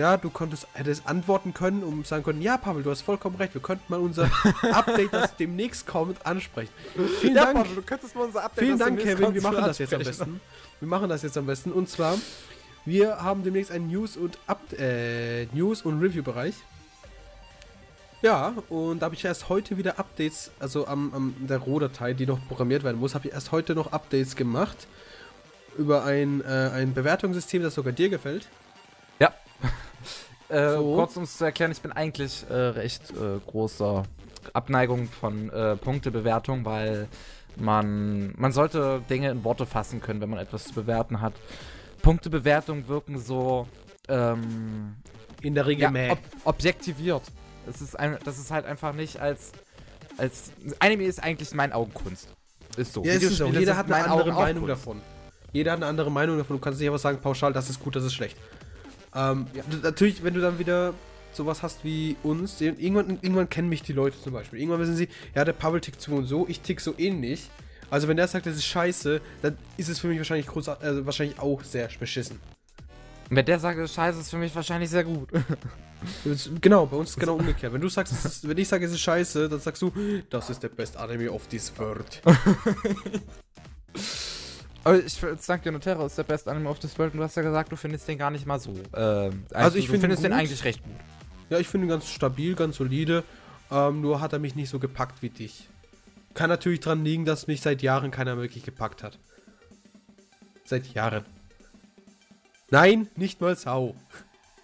Ja, 0.00 0.16
du 0.16 0.30
konntest, 0.30 0.66
hättest 0.72 1.06
antworten 1.06 1.52
können, 1.52 1.82
um 1.82 2.04
sagen 2.06 2.24
können, 2.24 2.40
ja, 2.40 2.56
Pavel, 2.56 2.82
du 2.82 2.90
hast 2.90 3.02
vollkommen 3.02 3.36
recht, 3.36 3.52
wir 3.52 3.60
könnten 3.60 3.84
mal 3.88 4.00
unser 4.00 4.30
Update, 4.72 5.12
das 5.12 5.36
demnächst 5.36 5.86
kommt, 5.86 6.24
ansprechen. 6.24 6.72
Vielen 7.20 7.36
Ja, 7.36 7.44
Dank. 7.44 7.58
Pavel, 7.58 7.74
du 7.74 7.82
könntest 7.82 8.14
mal 8.14 8.24
unser 8.24 8.42
Update 8.44 8.64
Vielen 8.64 8.78
Dank, 8.78 8.98
Kevin. 8.98 9.34
Wir 9.34 9.42
machen 9.42 9.62
das 9.62 9.76
jetzt 9.76 9.92
am 9.92 10.02
besten. 10.02 10.40
Wir 10.80 10.88
machen 10.88 11.10
das 11.10 11.20
jetzt 11.20 11.36
am 11.36 11.44
besten. 11.44 11.70
Und 11.70 11.90
zwar, 11.90 12.16
wir 12.86 13.22
haben 13.22 13.44
demnächst 13.44 13.70
einen 13.70 13.88
News- 13.88 14.16
und 14.16 14.38
Up 14.46 14.72
äh, 14.72 15.44
News- 15.52 15.82
und 15.82 16.00
Review-Bereich. 16.00 16.54
Ja, 18.22 18.54
und 18.70 19.00
da 19.00 19.04
habe 19.04 19.14
ich 19.16 19.24
erst 19.26 19.50
heute 19.50 19.76
wieder 19.76 19.98
Updates, 19.98 20.50
also 20.60 20.86
am, 20.86 21.12
am 21.12 21.34
der 21.46 21.58
Rohdatei, 21.58 22.14
die 22.14 22.24
noch 22.24 22.38
programmiert 22.48 22.84
werden 22.84 22.98
muss, 23.00 23.14
habe 23.14 23.28
ich 23.28 23.34
erst 23.34 23.52
heute 23.52 23.74
noch 23.74 23.92
Updates 23.92 24.34
gemacht 24.34 24.86
über 25.76 26.04
ein, 26.04 26.40
äh, 26.40 26.70
ein 26.72 26.94
Bewertungssystem, 26.94 27.62
das 27.62 27.74
sogar 27.74 27.92
dir 27.92 28.08
gefällt. 28.08 28.48
Äh, 30.50 30.76
So. 30.76 30.94
Kurz 30.94 31.16
um 31.16 31.22
es 31.22 31.38
zu 31.38 31.44
erklären, 31.44 31.70
ich 31.72 31.80
bin 31.80 31.92
eigentlich 31.92 32.44
äh, 32.50 32.54
recht 32.54 33.10
äh, 33.10 33.38
großer 33.46 34.02
Abneigung 34.52 35.08
von 35.08 35.50
äh, 35.50 35.76
Punktebewertung, 35.76 36.64
weil 36.64 37.08
man, 37.56 38.32
man 38.36 38.52
sollte 38.52 39.02
Dinge 39.08 39.30
in 39.30 39.44
Worte 39.44 39.66
fassen 39.66 40.00
können, 40.00 40.20
wenn 40.20 40.30
man 40.30 40.38
etwas 40.38 40.64
zu 40.64 40.74
bewerten 40.74 41.20
hat. 41.20 41.34
Punktebewertungen 42.02 42.88
wirken 42.88 43.18
so 43.18 43.68
ähm, 44.08 44.96
In 45.42 45.54
der 45.54 45.66
Regel 45.66 45.94
ja, 45.94 46.12
ob, 46.12 46.18
objektiviert. 46.44 47.22
Das 47.66 47.80
ist, 47.80 47.98
ein, 47.98 48.18
das 48.24 48.38
ist 48.38 48.50
halt 48.50 48.64
einfach 48.66 48.92
nicht 48.94 49.20
als, 49.20 49.52
als. 50.16 50.52
Anime 50.78 51.04
ist 51.04 51.22
eigentlich 51.22 51.52
mein 51.54 51.72
Augenkunst. 51.72 52.28
Ist 52.76 52.92
so. 52.92 53.04
Ja, 53.04 53.12
ist. 53.12 53.22
Videospiele 53.22 53.60
Jeder 53.60 53.76
hat 53.76 53.86
eine 53.86 53.96
andere 53.96 54.30
Augen 54.30 54.34
Meinung 54.34 54.66
davon. 54.66 55.00
Jeder 55.52 55.72
hat 55.72 55.78
eine 55.78 55.86
andere 55.86 56.10
Meinung 56.10 56.38
davon. 56.38 56.56
Du 56.56 56.60
kannst 56.60 56.80
nicht 56.80 56.88
einfach 56.88 57.00
sagen, 57.00 57.18
pauschal, 57.20 57.52
das 57.52 57.68
ist 57.68 57.80
gut, 57.80 57.96
das 57.96 58.04
ist 58.04 58.14
schlecht. 58.14 58.36
Ähm, 59.14 59.46
d- 59.54 59.76
Natürlich, 59.82 60.22
wenn 60.22 60.34
du 60.34 60.40
dann 60.40 60.58
wieder 60.58 60.94
sowas 61.32 61.62
hast 61.62 61.84
wie 61.84 62.16
uns, 62.22 62.60
irgendwann, 62.60 63.18
irgendwann 63.22 63.48
kennen 63.48 63.68
mich 63.68 63.82
die 63.82 63.92
Leute 63.92 64.20
zum 64.20 64.32
Beispiel. 64.32 64.58
Irgendwann 64.58 64.80
wissen 64.80 64.96
sie, 64.96 65.08
ja, 65.34 65.44
der 65.44 65.52
Pavel 65.52 65.80
tickt 65.80 66.00
so 66.00 66.12
und 66.12 66.26
so, 66.26 66.46
ich 66.48 66.60
tick 66.60 66.80
so 66.80 66.94
ähnlich. 66.98 67.48
Also 67.88 68.08
wenn 68.08 68.16
der 68.16 68.28
sagt, 68.28 68.46
das 68.46 68.56
ist 68.56 68.66
scheiße, 68.66 69.20
dann 69.42 69.56
ist 69.76 69.88
es 69.88 69.98
für 69.98 70.08
mich 70.08 70.18
wahrscheinlich, 70.18 70.46
groß, 70.46 70.68
also 70.68 71.06
wahrscheinlich 71.06 71.38
auch 71.38 71.62
sehr 71.64 71.88
beschissen. 71.98 72.38
Wenn 73.30 73.46
der 73.46 73.58
sagt, 73.60 73.78
das 73.78 73.90
ist 73.90 73.94
scheiße, 73.94 74.20
ist 74.20 74.30
für 74.30 74.38
mich 74.38 74.54
wahrscheinlich 74.54 74.90
sehr 74.90 75.04
gut. 75.04 75.28
Genau, 76.62 76.86
bei 76.86 76.96
uns 76.96 77.10
ist 77.10 77.16
es 77.16 77.20
genau 77.20 77.34
umgekehrt. 77.36 77.74
Wenn 77.74 77.80
du 77.82 77.90
sagst, 77.90 78.14
es 78.14 78.24
ist, 78.24 78.48
wenn 78.48 78.56
ich 78.56 78.66
sage, 78.66 78.86
es 78.86 78.92
ist 78.92 79.00
scheiße, 79.00 79.50
dann 79.50 79.60
sagst 79.60 79.82
du, 79.82 79.92
das 80.30 80.48
ist 80.48 80.62
der 80.62 80.70
best 80.70 80.96
Anime 80.96 81.30
of 81.30 81.46
this 81.48 81.70
world. 81.76 82.22
Aber 84.82 84.98
ich 84.98 85.18
sag 85.38 85.62
dir, 85.62 85.72
Notero 85.72 86.06
ist 86.06 86.16
der 86.16 86.22
beste 86.24 86.50
Anime 86.50 86.68
of 86.70 86.78
this 86.78 86.98
World 86.98 87.12
und 87.12 87.18
du 87.18 87.24
hast 87.24 87.36
ja 87.36 87.42
gesagt, 87.42 87.70
du 87.70 87.76
findest 87.76 88.08
den 88.08 88.18
gar 88.18 88.30
nicht 88.30 88.46
mal 88.46 88.58
so. 88.58 88.74
Ähm, 88.94 89.44
Also 89.52 89.76
ich 89.76 89.86
du 89.86 89.92
finde 89.92 90.06
findest 90.06 90.24
den 90.24 90.32
eigentlich 90.32 90.64
recht 90.64 90.82
gut. 90.82 90.94
Ja, 91.50 91.58
ich 91.58 91.68
finde 91.68 91.86
ihn 91.86 91.90
ganz 91.90 92.08
stabil, 92.08 92.54
ganz 92.54 92.76
solide. 92.76 93.24
Ähm, 93.70 94.00
nur 94.00 94.20
hat 94.20 94.32
er 94.32 94.38
mich 94.38 94.54
nicht 94.54 94.70
so 94.70 94.78
gepackt 94.78 95.22
wie 95.22 95.30
dich. 95.30 95.68
Kann 96.34 96.48
natürlich 96.48 96.80
dran 96.80 97.04
liegen, 97.04 97.24
dass 97.24 97.46
mich 97.46 97.60
seit 97.60 97.82
Jahren 97.82 98.10
keiner 98.10 98.36
wirklich 98.36 98.64
gepackt 98.64 99.02
hat. 99.02 99.18
Seit 100.64 100.86
Jahren. 100.94 101.24
Nein, 102.70 103.08
nicht 103.16 103.40
mal 103.40 103.56
Sau. 103.56 103.94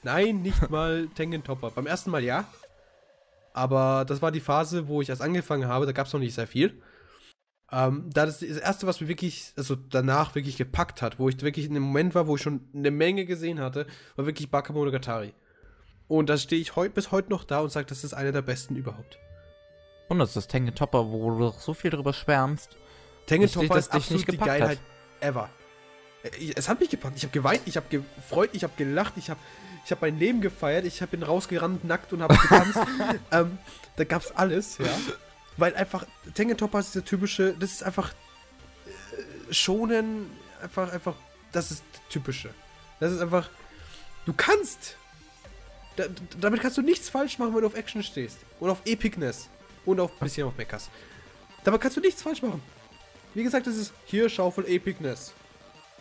Nein, 0.03 0.43
nicht 0.43 0.71
mal 0.71 1.09
Tengen 1.15 1.45
Topper. 1.45 1.71
Beim 1.71 1.87
ersten 1.87 2.11
Mal 2.11 2.23
ja. 2.23 2.45
Aber 3.53 4.05
das 4.07 4.23
war 4.23 4.31
die 4.31 4.41
Phase, 4.41 4.87
wo 4.89 5.03
ich 5.03 5.09
erst 5.09 5.23
angefangen 5.23 5.67
habe. 5.67 5.87
Da 5.87 5.93
gab 5.93 6.07
es 6.07 6.13
noch 6.13 6.21
nicht 6.21 6.35
sehr 6.35 6.47
viel. 6.47 6.81
Ähm, 7.73 8.11
da 8.13 8.27
das, 8.27 8.39
das 8.41 8.59
erste, 8.59 8.87
was 8.87 9.01
mir 9.01 9.09
wirklich, 9.09 9.53
also 9.57 9.75
danach 9.75 10.35
wirklich 10.35 10.57
gepackt 10.57 11.03
hat, 11.03 11.19
wo 11.19 11.29
ich 11.29 11.41
wirklich 11.43 11.67
in 11.67 11.75
dem 11.75 11.83
Moment 11.83 12.15
war, 12.15 12.27
wo 12.29 12.37
ich 12.37 12.43
schon 12.43 12.61
eine 12.75 12.91
Menge 12.91 13.25
gesehen 13.25 13.61
hatte, 13.61 13.87
war 14.15 14.27
wirklich 14.27 14.51
Bakemonogatari. 14.51 15.35
Und 16.09 16.31
da 16.31 16.39
stehe 16.39 16.63
ich 16.63 16.77
heut, 16.77 16.95
bis 16.95 17.11
heute 17.11 17.31
noch 17.31 17.43
da 17.43 17.61
und 17.61 17.71
sage, 17.73 17.87
das 17.87 18.05
ist 18.05 18.15
einer 18.15 18.31
der 18.31 18.43
besten 18.43 18.77
überhaupt. 18.77 19.19
Und 20.09 20.21
das 20.21 20.31
ist 20.31 20.37
das 20.37 20.47
Tengen 20.47 20.73
Topper, 20.75 21.11
wo 21.11 21.31
du 21.31 21.39
doch 21.41 21.59
so 21.59 21.75
viel 21.75 21.91
drüber 21.91 22.13
schwärmst. 22.13 22.77
Tengen 23.27 23.47
Ich 23.47 23.53
sehe, 23.53 23.63
Topper 23.63 23.75
dass 23.75 23.87
ist 23.89 23.93
absolut 23.93 24.19
nicht 24.21 24.29
die 24.29 24.33
gepackt 24.39 24.51
hat. 24.51 24.59
Geilheit 24.61 24.79
ever. 25.21 25.51
Äh, 26.23 26.53
Es 26.55 26.69
hat 26.69 26.79
mich 26.79 26.91
gepackt. 26.91 27.17
Ich 27.17 27.25
habe 27.25 27.33
geweint, 27.33 27.63
ich 27.67 27.77
habe 27.77 27.87
gefreut, 27.89 28.51
ich 28.53 28.63
habe 28.63 28.75
gelacht, 28.77 29.15
ich 29.17 29.31
habe 29.31 29.41
ich 29.85 29.93
hab 29.93 30.03
mein 30.03 30.19
Leben 30.19 30.41
gefeiert, 30.41 30.85
ich 30.85 31.01
habe 31.01 31.17
bin 31.17 31.23
rausgerannt 31.23 31.85
nackt 31.85 32.13
und 32.13 32.23
habe 32.23 32.37
getanzt. 32.37 32.79
ähm, 33.33 33.59
da 33.97 34.05
gab's 34.05 34.33
alles, 34.33 34.79
ja. 34.79 34.87
Weil 35.57 35.75
einfach 35.75 36.07
Tengen 36.35 36.57
Topper 36.57 36.81
ist 36.81 36.95
dieser 36.95 37.05
typische, 37.05 37.55
das 37.59 37.73
ist 37.73 37.83
einfach 37.83 38.13
äh, 38.87 39.53
schonen, 39.53 40.31
einfach 40.63 40.93
einfach 40.93 41.15
das 41.53 41.71
ist 41.71 41.85
das 41.93 42.03
typische. 42.11 42.51
Das 43.01 43.13
ist 43.13 43.21
einfach 43.21 43.49
du 44.27 44.33
kannst 44.33 44.97
da, 45.97 46.05
damit 46.41 46.61
kannst 46.61 46.77
du 46.77 46.83
nichts 46.83 47.09
falsch 47.09 47.39
machen, 47.39 47.55
wenn 47.55 47.63
du 47.63 47.67
auf 47.67 47.75
Action 47.75 48.03
stehst 48.03 48.39
und 48.61 48.69
auf 48.69 48.83
Epicness 48.85 49.49
und 49.87 49.99
auf 49.99 50.11
ein 50.13 50.19
bisschen 50.21 50.47
auf 50.47 50.57
Mechas. 50.57 50.91
Damit 51.65 51.81
kannst 51.81 51.97
du 51.97 52.01
nichts 52.01 52.23
falsch 52.23 52.43
machen. 52.43 52.63
Wie 53.35 53.43
gesagt, 53.43 53.67
das 53.67 53.77
ist 53.77 53.93
hier 54.05 54.29
Schaufel 54.29 54.67
Epicness. 54.67 55.33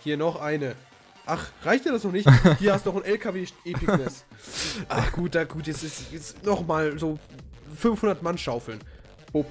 Hier 0.03 0.17
noch 0.17 0.39
eine. 0.39 0.75
Ach, 1.25 1.49
reicht 1.63 1.85
dir 1.85 1.91
das 1.91 2.03
noch 2.03 2.11
nicht? 2.11 2.29
Hier 2.59 2.73
hast 2.73 2.85
du 2.85 2.91
noch 2.91 3.01
ein 3.01 3.05
LKW 3.05 3.47
Epicness. 3.63 4.25
Ach 4.89 5.11
gut, 5.11 5.33
da 5.33 5.43
gut, 5.43 5.65
jetzt 5.65 5.83
ist 5.83 6.11
jetzt 6.11 6.43
noch 6.43 6.65
mal 6.67 6.99
so 6.99 7.17
500 7.77 8.21
Mann 8.21 8.37
schaufeln. 8.37 8.79
Bupp. 9.35 9.47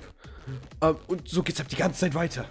Ähm, 0.81 0.97
und 1.09 1.29
so 1.29 1.43
geht's 1.43 1.61
ab 1.61 1.69
die 1.69 1.77
ganze 1.77 2.01
Zeit 2.01 2.15
weiter. 2.15 2.47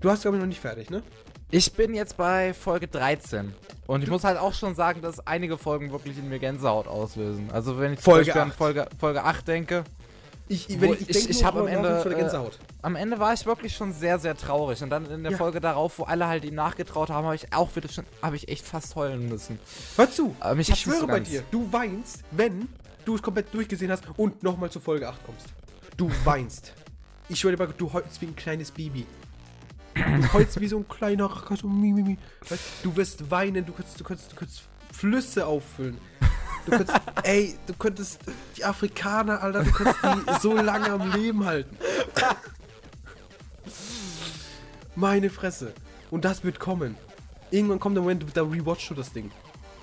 Du 0.00 0.08
hast 0.08 0.22
glaube 0.22 0.36
ich 0.36 0.40
noch 0.40 0.46
nicht 0.48 0.60
fertig, 0.60 0.88
ne? 0.88 1.02
Ich 1.50 1.72
bin 1.72 1.94
jetzt 1.94 2.16
bei 2.16 2.54
Folge 2.54 2.86
13. 2.86 3.52
Und 3.88 4.04
ich 4.04 4.08
muss 4.08 4.22
halt 4.22 4.38
auch 4.38 4.54
schon 4.54 4.76
sagen, 4.76 5.02
dass 5.02 5.26
einige 5.26 5.58
Folgen 5.58 5.90
wirklich 5.90 6.16
in 6.16 6.28
mir 6.28 6.38
Gänsehaut 6.38 6.86
auslösen. 6.86 7.50
Also 7.50 7.80
wenn 7.80 7.94
ich 7.94 8.00
Folge 8.00 8.32
an 8.40 8.50
8. 8.50 8.56
Folge, 8.56 8.86
Folge 9.00 9.24
8 9.24 9.48
denke, 9.48 9.82
Ich, 10.46 10.70
ich- 10.70 10.78
denk 10.78 11.00
ich 11.10 11.40
nur 11.40 11.44
hab 11.44 11.56
am 11.56 11.66
Ende, 11.66 12.04
ich 12.08 12.16
äh, 12.16 12.40
am 12.82 12.94
Ende 12.94 13.18
war 13.18 13.32
ich 13.34 13.44
wirklich 13.46 13.74
schon 13.74 13.92
sehr, 13.92 14.20
sehr 14.20 14.36
traurig. 14.36 14.80
Und 14.84 14.90
dann 14.90 15.06
in 15.10 15.24
der 15.24 15.32
Ja. 15.32 15.38
Folge 15.38 15.60
darauf, 15.60 15.98
wo 15.98 16.04
alle 16.04 16.28
halt 16.28 16.44
ihm 16.44 16.54
nachgetraut 16.54 17.10
haben, 17.10 17.24
habe 17.24 17.34
ich 17.34 17.52
auch 17.52 17.74
wieder 17.74 17.88
schon, 17.88 18.04
habe 18.22 18.36
ich 18.36 18.48
echt 18.48 18.64
fast 18.64 18.94
heulen 18.94 19.28
müssen. 19.28 19.58
Hör 19.96 20.08
zu, 20.08 20.36
mich 20.54 20.68
ich 20.68 20.78
schwöre 20.80 21.00
so 21.00 21.06
bei 21.08 21.18
dir, 21.18 21.42
du 21.50 21.72
weinst, 21.72 22.22
wenn 22.30 22.68
du 23.04 23.16
es 23.16 23.22
komplett 23.22 23.52
durchgesehen 23.52 23.90
hast 23.90 24.04
und 24.16 24.44
nochmal 24.44 24.70
zu 24.70 24.78
Folge 24.78 25.08
8 25.08 25.18
kommst. 25.26 25.46
Du 26.00 26.10
weinst. 26.24 26.72
Ich 27.28 27.40
schwöre 27.40 27.74
du 27.76 27.92
heulst 27.92 28.22
wie 28.22 28.26
ein 28.28 28.34
kleines 28.34 28.70
Baby. 28.70 29.04
Du 29.94 30.32
heulst 30.32 30.58
wie 30.58 30.66
so 30.66 30.78
ein 30.78 30.88
kleiner 30.88 31.28
so 31.54 31.68
mi, 31.68 32.16
Du 32.82 32.96
wirst 32.96 33.30
weinen, 33.30 33.66
du 33.66 33.74
könntest, 33.74 34.00
du 34.00 34.04
könntest, 34.04 34.32
du 34.32 34.36
könntest 34.36 34.62
Flüsse 34.92 35.46
auffüllen. 35.46 35.98
Du 36.64 36.70
könntest, 36.70 36.98
ey, 37.22 37.54
du 37.66 37.74
könntest 37.74 38.20
die 38.56 38.64
Afrikaner, 38.64 39.42
Alter, 39.42 39.62
du 39.62 39.72
könntest 39.72 39.98
die 40.02 40.40
so 40.40 40.54
lange 40.54 40.90
am 40.90 41.12
Leben 41.12 41.44
halten. 41.44 41.76
Meine 44.96 45.28
Fresse. 45.28 45.74
Und 46.10 46.24
das 46.24 46.44
wird 46.44 46.58
kommen. 46.58 46.96
Irgendwann 47.50 47.78
kommt 47.78 47.96
der 47.96 48.02
Moment, 48.02 48.24
da 48.32 48.40
rewatchst 48.40 48.88
du 48.88 48.94
das 48.94 49.12
Ding. 49.12 49.30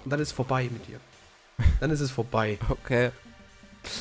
Und 0.03 0.09
dann 0.09 0.19
ist 0.19 0.29
es 0.29 0.33
vorbei 0.33 0.63
mit 0.63 0.87
dir. 0.87 0.99
Dann 1.79 1.91
ist 1.91 2.01
es 2.01 2.09
vorbei. 2.09 2.57
Okay. 2.69 3.11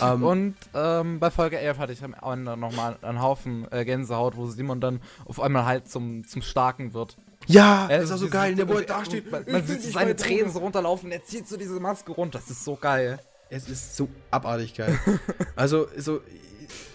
Ähm, 0.02 0.24
und 0.24 0.54
ähm, 0.74 1.18
bei 1.18 1.30
Folge 1.30 1.58
11 1.58 1.78
hatte 1.78 1.92
ich 1.92 2.02
am 2.02 2.14
Ende 2.14 2.56
nochmal 2.56 2.96
einen 3.02 3.20
Haufen 3.20 3.66
äh, 3.70 3.84
Gänsehaut, 3.84 4.36
wo 4.36 4.46
Simon 4.46 4.80
dann 4.80 5.00
auf 5.24 5.40
einmal 5.40 5.64
halt 5.64 5.88
zum, 5.88 6.26
zum 6.26 6.42
Starken 6.42 6.94
wird. 6.94 7.16
Ja, 7.46 7.86
das 7.88 8.04
ist 8.04 8.12
auch 8.12 8.16
so 8.16 8.28
geil, 8.28 8.54
der 8.54 8.68
wo 8.68 8.80
da 8.80 9.04
steht. 9.04 9.30
Man, 9.30 9.44
man 9.48 9.64
sieht 9.64 9.82
seine 9.82 10.16
Tränen 10.16 10.50
so 10.50 10.58
runterlaufen, 10.58 11.12
er 11.12 11.24
zieht 11.24 11.46
so 11.48 11.56
diese 11.56 11.78
Maske 11.78 12.12
runter. 12.12 12.38
Das 12.38 12.50
ist 12.50 12.64
so 12.64 12.76
geil. 12.76 13.18
Es 13.48 13.68
ist 13.68 13.96
so 13.96 14.08
abartig 14.30 14.74
geil. 14.74 14.98
also, 15.56 15.86
so, 15.96 16.20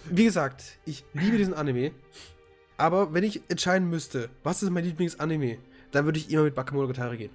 wie 0.10 0.26
gesagt, 0.26 0.64
ich 0.86 1.06
liebe 1.14 1.38
diesen 1.38 1.54
Anime. 1.54 1.92
Aber 2.78 3.14
wenn 3.14 3.24
ich 3.24 3.42
entscheiden 3.48 3.90
müsste, 3.90 4.30
was 4.44 4.64
ist 4.64 4.72
mein 4.72 4.84
Lieblingsanime, 4.84 5.60
dann 5.92 6.06
würde 6.06 6.18
ich 6.18 6.32
immer 6.32 6.44
mit 6.44 6.56
Bakemonogatari 6.56 7.18
gehen. 7.18 7.32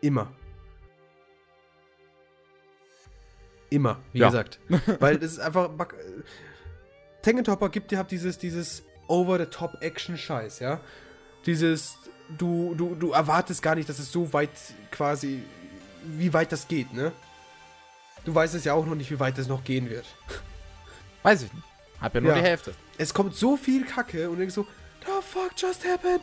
Immer. 0.00 0.30
Immer, 3.74 3.98
wie 4.12 4.20
ja. 4.20 4.28
gesagt. 4.28 4.60
Weil 5.00 5.16
es 5.16 5.32
ist 5.32 5.40
einfach. 5.40 5.68
Bak 5.68 5.94
Tengen 7.22 7.42
Topper 7.42 7.70
gibt 7.70 7.90
dir 7.90 7.98
halt 7.98 8.10
dieses, 8.10 8.38
dieses 8.38 8.82
Over-the-Top-Action-Scheiß, 9.08 10.58
ja. 10.60 10.80
Dieses, 11.46 11.96
du, 12.36 12.74
du, 12.74 12.94
du 12.94 13.12
erwartest 13.12 13.62
gar 13.62 13.74
nicht, 13.74 13.88
dass 13.88 13.98
es 13.98 14.12
so 14.12 14.32
weit 14.34 14.50
quasi, 14.90 15.42
wie 16.04 16.32
weit 16.34 16.52
das 16.52 16.68
geht, 16.68 16.92
ne? 16.92 17.12
Du 18.24 18.34
weißt 18.34 18.54
es 18.54 18.64
ja 18.64 18.74
auch 18.74 18.84
noch 18.86 18.94
nicht, 18.94 19.10
wie 19.10 19.18
weit 19.20 19.38
es 19.38 19.48
noch 19.48 19.64
gehen 19.64 19.88
wird. 19.88 20.04
Weiß 21.22 21.42
ich 21.42 21.52
nicht. 21.52 21.64
Hab 22.00 22.14
ja 22.14 22.20
nur 22.20 22.32
ja. 22.32 22.38
die 22.38 22.44
Hälfte. 22.44 22.74
Es 22.98 23.14
kommt 23.14 23.34
so 23.34 23.56
viel 23.56 23.84
Kacke 23.86 24.28
und 24.28 24.38
denkst 24.38 24.54
so, 24.54 24.66
the 25.00 25.12
fuck 25.22 25.52
just 25.56 25.84
happened? 25.86 26.22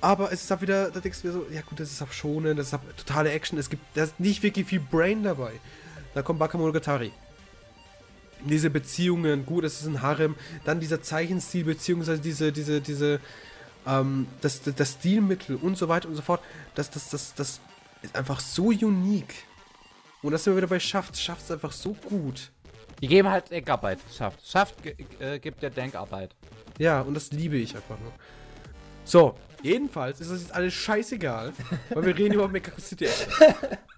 Aber 0.00 0.32
es 0.32 0.42
ist 0.42 0.50
halt 0.50 0.62
wieder, 0.62 0.90
da 0.90 1.00
denkst 1.00 1.20
du 1.20 1.28
mir 1.28 1.32
so, 1.34 1.46
ja 1.50 1.60
gut, 1.60 1.78
das 1.78 1.92
ist 1.92 2.02
ab 2.02 2.12
schonen, 2.12 2.56
das 2.56 2.68
ist 2.68 2.74
ab 2.74 2.82
totale 2.96 3.30
Action, 3.30 3.58
es 3.58 3.70
gibt, 3.70 3.84
da 3.94 4.04
ist 4.04 4.18
nicht 4.18 4.42
wirklich 4.42 4.66
viel 4.66 4.80
Brain 4.80 5.22
dabei. 5.22 5.52
Da 6.14 6.22
kommt 6.22 6.38
Bakamonogatari. 6.38 7.12
Diese 8.44 8.70
Beziehungen, 8.70 9.46
gut, 9.46 9.64
es 9.64 9.80
ist 9.80 9.86
ein 9.86 10.02
Harem, 10.02 10.34
dann 10.64 10.80
dieser 10.80 11.00
Zeichenstil, 11.00 11.64
beziehungsweise 11.64 12.20
diese, 12.20 12.50
diese, 12.50 12.80
diese, 12.80 13.20
ähm, 13.86 14.26
das, 14.40 14.62
das, 14.62 14.74
das 14.74 14.92
Stilmittel 14.92 15.56
und 15.56 15.78
so 15.78 15.88
weiter 15.88 16.08
und 16.08 16.16
so 16.16 16.22
fort, 16.22 16.40
das, 16.74 16.90
das, 16.90 17.10
das, 17.10 17.34
das 17.34 17.60
ist 18.02 18.16
einfach 18.16 18.40
so 18.40 18.66
unique. 18.66 19.34
Und 20.22 20.32
das 20.32 20.44
sind 20.44 20.52
wir 20.52 20.58
wieder 20.58 20.68
bei 20.68 20.80
Schafft. 20.80 21.16
Schafft 21.16 21.42
es 21.44 21.50
einfach 21.50 21.72
so 21.72 21.94
gut. 21.94 22.50
Die 23.00 23.08
geben 23.08 23.28
halt 23.28 23.50
Denkarbeit. 23.50 23.98
Schafft. 24.16 24.46
Schafft 24.46 24.76
äh, 25.20 25.38
gibt 25.38 25.62
der 25.62 25.70
Denkarbeit. 25.70 26.34
Ja, 26.78 27.00
und 27.00 27.14
das 27.14 27.32
liebe 27.32 27.56
ich 27.56 27.74
einfach 27.74 27.98
nur. 27.98 28.12
So, 29.04 29.34
jedenfalls 29.62 30.20
ist 30.20 30.30
das 30.30 30.42
jetzt 30.42 30.54
alles 30.54 30.74
scheißegal, 30.74 31.52
weil 31.90 32.06
wir 32.06 32.16
reden 32.16 32.34
über 32.34 32.48
Mecha 32.48 32.72
City. 32.78 33.08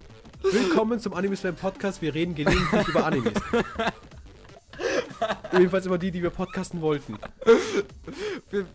Willkommen 0.52 1.00
zum 1.00 1.14
Anime 1.14 1.36
Slam 1.36 1.56
Podcast. 1.56 2.02
Wir 2.02 2.14
reden 2.14 2.34
gelegentlich 2.34 2.88
über 2.88 3.06
Animes. 3.06 3.32
Jedenfalls 5.52 5.86
immer 5.86 5.96
die, 5.96 6.10
die 6.10 6.22
wir 6.22 6.28
podcasten 6.30 6.82
wollten. 6.82 7.16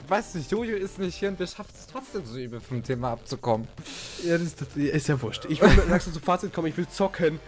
Weißt 0.08 0.36
du, 0.36 0.40
Jojo 0.40 0.76
ist 0.76 0.98
nicht 0.98 1.16
hier 1.16 1.30
und 1.30 1.38
wir 1.38 1.46
schaffen 1.46 1.72
es 1.76 1.86
trotzdem 1.86 2.26
so 2.26 2.38
übel 2.38 2.60
vom 2.60 2.82
Thema 2.82 3.12
abzukommen. 3.12 3.68
Ja, 4.24 4.38
das, 4.38 4.56
das 4.56 4.76
ist 4.76 5.08
ja 5.08 5.22
wurscht. 5.22 5.46
Ich 5.46 5.62
will 5.62 5.70
langsam 5.90 6.12
zum 6.12 6.24
Fazit 6.24 6.54
kommen, 6.54 6.68
ich 6.68 6.78
will 6.78 6.88
zocken. 6.88 7.40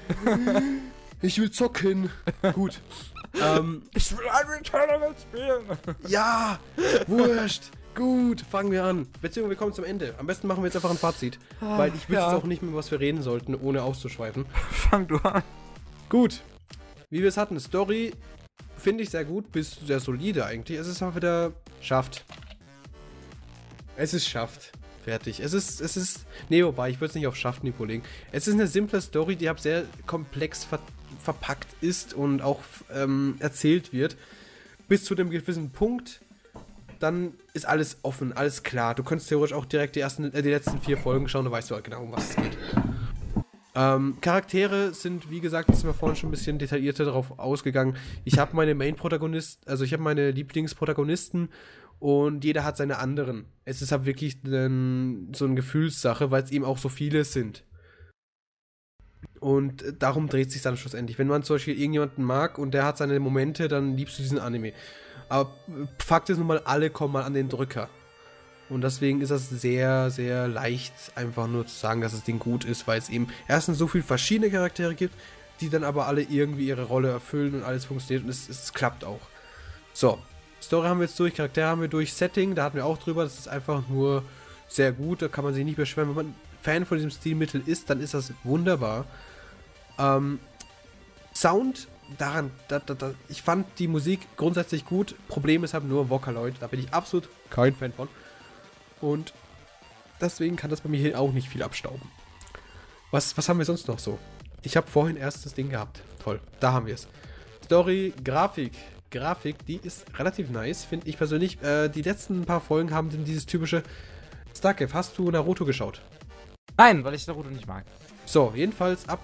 Ich 1.22 1.40
will 1.40 1.50
zocken. 1.52 2.10
Gut. 2.54 2.80
Ähm, 3.42 3.84
ich 3.96 4.12
will 4.12 4.28
ein 4.30 4.64
Tournament 4.64 5.16
spielen. 5.20 5.64
Ja, 6.08 6.60
wurscht. 7.08 7.64
Gut, 7.96 8.42
fangen 8.42 8.72
wir 8.72 8.86
an. 8.86 9.08
Beziehungsweise 9.22 9.50
wir 9.50 9.58
kommen 9.58 9.74
zum 9.74 9.84
Ende. 9.84 10.16
Am 10.18 10.26
besten 10.26 10.48
machen 10.48 10.64
wir 10.64 10.68
jetzt 10.68 10.76
einfach 10.76 10.92
ein 10.92 10.98
Fazit. 10.98 11.40
Ah, 11.60 11.78
weil 11.78 11.90
ich 11.90 12.08
wüsste 12.08 12.14
ja. 12.14 12.36
auch 12.36 12.46
nicht 12.46 12.62
mehr, 12.62 12.74
was 12.74 12.90
wir 12.90 13.00
reden 13.00 13.22
sollten, 13.22 13.54
ohne 13.56 13.84
auszuschweifen. 13.84 14.46
Fang 14.72 15.08
du 15.08 15.18
an. 15.18 15.44
Gut. 16.10 16.42
Wie 17.10 17.22
wir 17.22 17.28
es 17.28 17.38
hatten, 17.38 17.60
Story 17.60 18.14
finde 18.78 19.04
ich 19.04 19.10
sehr 19.10 19.26
gut, 19.26 19.52
bis 19.52 19.76
sehr 19.86 20.00
solide 20.00 20.46
eigentlich. 20.46 20.80
Es 20.80 20.88
ist 20.88 21.02
aber 21.02 21.16
wieder 21.18 21.52
schafft. 21.82 22.26
Es 23.98 24.14
ist 24.14 24.28
schafft. 24.28 24.72
Fertig. 25.04 25.40
Es 25.40 25.54
ist, 25.54 25.82
es 25.82 25.98
ist, 25.98 26.26
nee, 26.50 26.64
wobei, 26.64 26.92
ich 26.92 27.02
würde 27.02 27.10
es 27.10 27.16
nicht 27.16 27.28
auf 27.28 27.36
Schaftniveau 27.36 27.86
legen. 27.86 28.04
Es 28.32 28.48
ist 28.48 28.54
eine 28.54 28.68
simple 28.68 29.02
Story, 29.02 29.36
die 29.36 29.52
sehr 29.58 29.84
komplex 30.06 30.64
ver 30.64 30.80
verpackt 31.22 31.68
ist 31.82 32.14
und 32.16 32.42
auch 32.42 32.62
ähm, 32.92 33.36
erzählt 33.40 33.94
wird. 33.94 34.16
Bis 34.88 35.04
zu 35.04 35.14
einem 35.14 35.30
gewissen 35.30 35.70
Punkt 35.70 36.22
dann 37.02 37.34
ist 37.54 37.66
alles 37.66 37.98
offen, 38.04 38.34
alles 38.34 38.64
klar. 38.64 38.96
Du 38.96 39.04
könntest 39.04 39.30
theoretisch 39.30 39.56
auch 39.56 39.66
direkt 39.66 39.96
die, 39.96 40.00
ersten, 40.00 40.34
äh, 40.34 40.42
die 40.42 40.50
letzten 40.50 40.80
vier 40.82 40.98
Folgen 40.98 41.28
schauen, 41.28 41.46
dann 41.46 41.54
weißt 41.54 41.72
du 41.72 41.76
halt 41.76 41.84
genau, 41.84 42.04
um 42.04 42.12
was 42.12 42.30
es 42.30 42.36
geht. 42.36 42.58
Ähm, 43.74 44.18
Charaktere 44.20 44.94
sind, 44.94 45.30
wie 45.30 45.40
gesagt, 45.40 45.70
das 45.70 45.80
sind 45.80 45.90
wir 45.90 45.94
vorhin 45.94 46.18
schon 46.18 46.30
ein 46.30 46.32
bisschen 46.32 46.60
detaillierter 46.60 47.06
darauf 47.06 47.40
ausgegangen. 47.40 47.96
Ich 48.26 48.38
habe 48.38 48.56
meine 48.56 48.76
Main-Protagonisten, 48.76 49.70
also 49.70 49.86
ich 49.86 49.94
habe 49.94 50.04
meine 50.04 50.32
Lieblingsprotagonisten 50.32 51.50
und 52.00 52.44
jeder 52.44 52.66
hat 52.66 52.76
seine 52.76 52.98
anderen. 52.98 53.46
Es 53.64 53.82
ist 53.82 53.92
halt 53.92 54.06
wirklich 54.06 54.44
ein, 54.44 55.32
so 55.34 55.46
eine 55.46 55.56
Gefühlssache, 55.56 56.32
weil 56.32 56.44
es 56.44 56.52
eben 56.52 56.66
auch 56.66 56.78
so 56.78 56.90
viele 56.90 57.24
sind. 57.24 57.64
Und 59.40 59.84
darum 60.00 60.28
dreht 60.28 60.52
sich 60.52 60.62
dann 60.62 60.78
schlussendlich. 60.78 61.18
Wenn 61.18 61.28
man 61.28 61.44
zum 61.44 61.56
Beispiel 61.56 61.78
irgendjemanden 61.78 62.24
mag 62.24 62.58
und 62.58 62.74
der 62.74 62.86
hat 62.86 62.98
seine 62.98 63.20
Momente, 63.20 63.68
dann 63.68 63.96
liebst 63.96 64.18
du 64.20 64.24
diesen 64.24 64.40
Anime. 64.40 64.74
Aber 65.32 65.50
Fakt 65.98 66.30
ist 66.30 66.40
nun 66.40 66.48
mal, 66.48 66.60
alle 66.66 66.90
kommen 66.90 67.14
mal 67.14 67.24
an 67.24 67.34
den 67.34 67.48
Drücker. 67.48 67.88
Und 68.68 68.82
deswegen 68.82 69.22
ist 69.22 69.32
das 69.32 69.50
sehr, 69.50 70.12
sehr 70.12 70.50
leicht, 70.50 70.94
einfach 71.16 71.48
nur 71.48 71.66
zu 71.66 71.74
sagen, 71.74 72.02
dass 72.02 72.12
das 72.12 72.26
Ding 72.26 72.38
gut 72.38 72.66
ist, 72.66 72.86
weil 72.86 73.00
es 73.00 73.08
eben 73.08 73.30
erstens 73.48 73.78
so 73.78 73.88
viele 73.88 74.04
verschiedene 74.04 74.52
Charaktere 74.52 74.94
gibt, 74.94 75.16
die 75.62 75.70
dann 75.70 75.86
aber 75.86 76.08
alle 76.08 76.22
irgendwie 76.22 76.68
ihre 76.68 76.84
Rolle 76.84 77.12
erfüllen 77.12 77.56
und 77.56 77.64
alles 77.64 77.86
funktioniert 77.86 78.26
und 78.26 78.30
es, 78.30 78.50
es 78.50 78.74
klappt 78.74 79.06
auch. 79.06 79.22
So, 79.94 80.20
Story 80.62 80.88
haben 80.88 81.00
wir 81.00 81.06
jetzt 81.06 81.18
durch, 81.18 81.34
Charaktere 81.34 81.68
haben 81.68 81.80
wir 81.80 81.88
durch, 81.88 82.14
Setting, 82.14 82.54
da 82.54 82.66
hatten 82.66 82.76
wir 82.76 82.86
auch 82.86 82.98
drüber, 82.98 83.24
das 83.24 83.40
ist 83.40 83.48
einfach 83.48 83.88
nur 83.88 84.24
sehr 84.68 84.92
gut, 84.92 85.22
da 85.22 85.30
kann 85.30 85.46
man 85.46 85.54
sich 85.54 85.64
nicht 85.64 85.78
beschweren. 85.78 86.10
Wenn 86.10 86.26
man 86.26 86.36
Fan 86.62 86.86
von 86.86 86.98
diesem 86.98 87.12
Stilmittel 87.12 87.64
ist, 87.66 87.90
dann 87.90 88.02
ist 88.02 88.14
das 88.14 88.34
wunderbar. 88.44 89.06
Ähm, 89.98 90.40
Sound 91.34 91.88
daran, 92.18 92.52
da, 92.68 92.80
da, 92.80 92.94
da, 92.94 93.14
ich 93.30 93.42
fand 93.42 93.68
die 93.80 93.88
Musik 93.88 94.20
grundsätzlich 94.38 94.86
gut. 94.86 95.16
Problem 95.28 95.64
ist 95.64 95.74
halt 95.74 95.86
nur 95.86 96.10
Vocaloid. 96.10 96.56
Da 96.60 96.68
bin 96.68 96.80
ich 96.80 96.94
absolut 96.94 97.30
kein 97.50 97.76
Fan 97.76 97.94
von. 97.94 98.08
Und 99.02 99.34
deswegen 100.20 100.56
kann 100.56 100.70
das 100.70 100.82
bei 100.82 100.90
mir 100.90 101.00
hier 101.00 101.20
auch 101.20 101.32
nicht 101.32 101.50
viel 101.50 101.64
abstauben. 101.64 102.02
Was, 103.12 103.38
was 103.38 103.50
haben 103.50 103.58
wir 103.58 103.66
sonst 103.66 103.88
noch 103.88 104.00
so? 104.00 104.20
Ich 104.62 104.78
habe 104.78 104.88
vorhin 104.88 105.18
erst 105.18 105.46
das 105.46 105.54
Ding 105.54 105.70
gehabt. 105.70 106.02
Toll, 106.24 106.40
da 106.60 106.72
haben 106.72 106.86
wir 106.86 106.94
es. 106.94 107.08
Story, 107.66 108.14
Grafik. 108.24 108.74
Grafik, 109.10 109.66
die 109.66 109.76
ist 109.84 110.06
relativ 110.18 110.50
nice, 110.50 110.86
finde 110.86 111.08
ich 111.08 111.18
persönlich. 111.18 111.62
Äh, 111.62 111.90
die 111.90 112.02
letzten 112.02 112.46
paar 112.46 112.62
Folgen 112.62 112.94
haben 112.94 113.10
dieses 113.26 113.46
typische. 113.46 113.84
Starcave, 114.56 114.94
hast 114.94 115.18
du 115.18 115.30
Naruto 115.30 115.66
geschaut? 115.66 116.02
Nein, 116.78 117.04
weil 117.04 117.14
ich 117.14 117.28
Naruto 117.28 117.50
nicht 117.50 117.68
mag. 117.68 117.86
So, 118.26 118.54
jedenfalls 118.56 119.10
ab. 119.10 119.20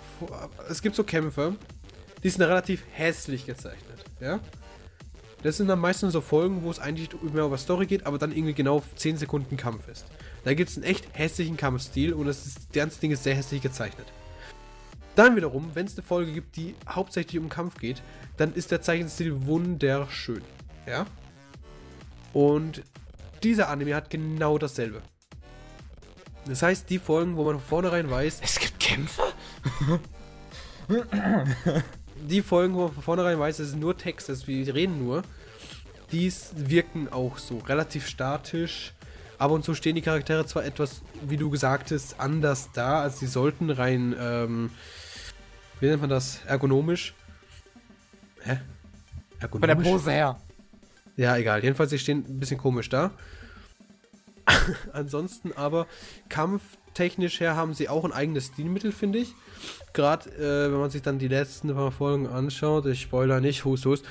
Es 0.69 0.81
gibt 0.81 0.95
so 0.95 1.03
Kämpfe, 1.03 1.55
die 2.23 2.29
sind 2.29 2.41
relativ 2.41 2.83
hässlich 2.93 3.45
gezeichnet, 3.45 4.03
ja. 4.19 4.39
Das 5.43 5.57
sind 5.57 5.67
dann 5.67 5.79
meistens 5.79 6.13
so 6.13 6.21
Folgen, 6.21 6.63
wo 6.63 6.71
es 6.71 6.79
eigentlich 6.79 7.09
mehr 7.21 7.45
über 7.45 7.57
Story 7.57 7.85
geht, 7.85 8.05
aber 8.05 8.17
dann 8.17 8.31
irgendwie 8.31 8.53
genau 8.53 8.83
10 8.95 9.17
Sekunden 9.17 9.55
Kampf 9.55 9.87
ist. 9.87 10.05
Da 10.43 10.53
gibt 10.53 10.69
es 10.69 10.77
einen 10.77 10.85
echt 10.85 11.07
hässlichen 11.13 11.57
Kampfstil 11.57 12.13
und 12.13 12.25
das, 12.25 12.45
ist, 12.45 12.57
das 12.57 12.69
ganze 12.71 12.99
Ding 12.99 13.11
ist 13.11 13.23
sehr 13.23 13.35
hässlich 13.35 13.61
gezeichnet. 13.61 14.07
Dann 15.15 15.35
wiederum, 15.35 15.71
wenn 15.73 15.85
es 15.85 15.97
eine 15.97 16.05
Folge 16.05 16.31
gibt, 16.31 16.55
die 16.55 16.75
hauptsächlich 16.87 17.41
um 17.41 17.49
Kampf 17.49 17.79
geht, 17.79 18.01
dann 18.37 18.53
ist 18.53 18.71
der 18.71 18.81
Zeichenstil 18.81 19.45
wunderschön. 19.45 20.41
Ja? 20.87 21.05
Und 22.33 22.83
dieser 23.43 23.69
Anime 23.69 23.95
hat 23.95 24.09
genau 24.09 24.57
dasselbe. 24.57 25.01
Das 26.45 26.61
heißt, 26.61 26.89
die 26.89 26.99
Folgen, 26.99 27.35
wo 27.35 27.43
man 27.43 27.55
von 27.55 27.67
vornherein 27.67 28.09
weiß. 28.09 28.41
Es 28.43 28.59
gibt 28.59 28.79
Kämpfe? 28.79 29.23
die 32.29 32.41
Folgen, 32.41 32.75
wo 32.75 32.83
man 32.83 32.93
von 32.93 33.03
vornherein 33.03 33.39
weiß, 33.39 33.59
es 33.59 33.69
ist 33.69 33.75
nur 33.77 33.97
Text, 33.97 34.29
ist, 34.29 34.47
wir 34.47 34.73
reden 34.73 35.03
nur, 35.03 35.23
die 36.11 36.31
wirken 36.55 37.09
auch 37.11 37.37
so 37.37 37.59
relativ 37.59 38.07
statisch. 38.07 38.93
Ab 39.37 39.51
und 39.51 39.63
zu 39.63 39.75
stehen 39.75 39.95
die 39.95 40.01
Charaktere 40.01 40.45
zwar 40.45 40.65
etwas, 40.65 41.01
wie 41.21 41.37
du 41.37 41.49
gesagt 41.49 41.91
hast, 41.91 42.19
anders 42.19 42.69
da, 42.73 43.01
als 43.03 43.19
sie 43.19 43.27
sollten, 43.27 43.69
rein, 43.69 44.15
ähm, 44.19 44.71
wie 45.79 45.87
nennt 45.87 46.01
man 46.01 46.09
das, 46.09 46.43
ergonomisch. 46.45 47.13
Hä? 48.41 48.59
Ergonomisch? 49.39 49.75
Von 49.75 49.83
der 49.83 49.89
Pose 49.91 50.11
her. 50.11 50.39
Ja, 51.17 51.35
egal. 51.37 51.63
Jedenfalls, 51.63 51.89
sie 51.89 51.99
stehen 51.99 52.25
ein 52.27 52.39
bisschen 52.39 52.57
komisch 52.57 52.89
da. 52.89 53.11
Ansonsten 54.93 55.51
aber 55.53 55.87
kampftechnisch 56.97 57.39
her 57.39 57.55
haben 57.55 57.73
sie 57.73 57.89
auch 57.89 58.03
ein 58.05 58.11
eigenes 58.11 58.47
Stilmittel, 58.47 58.91
finde 58.91 59.19
ich 59.19 59.33
gerade 59.93 60.29
äh, 60.29 60.71
wenn 60.71 60.79
man 60.79 60.91
sich 60.91 61.01
dann 61.01 61.17
die 61.17 61.27
letzten 61.27 61.73
paar 61.73 61.91
Folgen 61.91 62.27
anschaut, 62.27 62.85
ich 62.85 63.01
spoiler 63.01 63.41
nicht, 63.41 63.65
hust, 63.65 63.85
hust, 63.85 64.05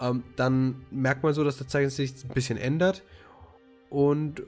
ähm, 0.00 0.22
dann 0.36 0.86
merkt 0.90 1.24
man 1.24 1.34
so, 1.34 1.42
dass 1.42 1.56
der 1.56 1.66
Zeichen 1.66 1.90
sich 1.90 2.12
ein 2.24 2.34
bisschen 2.34 2.56
ändert. 2.56 3.02
Und 3.90 4.44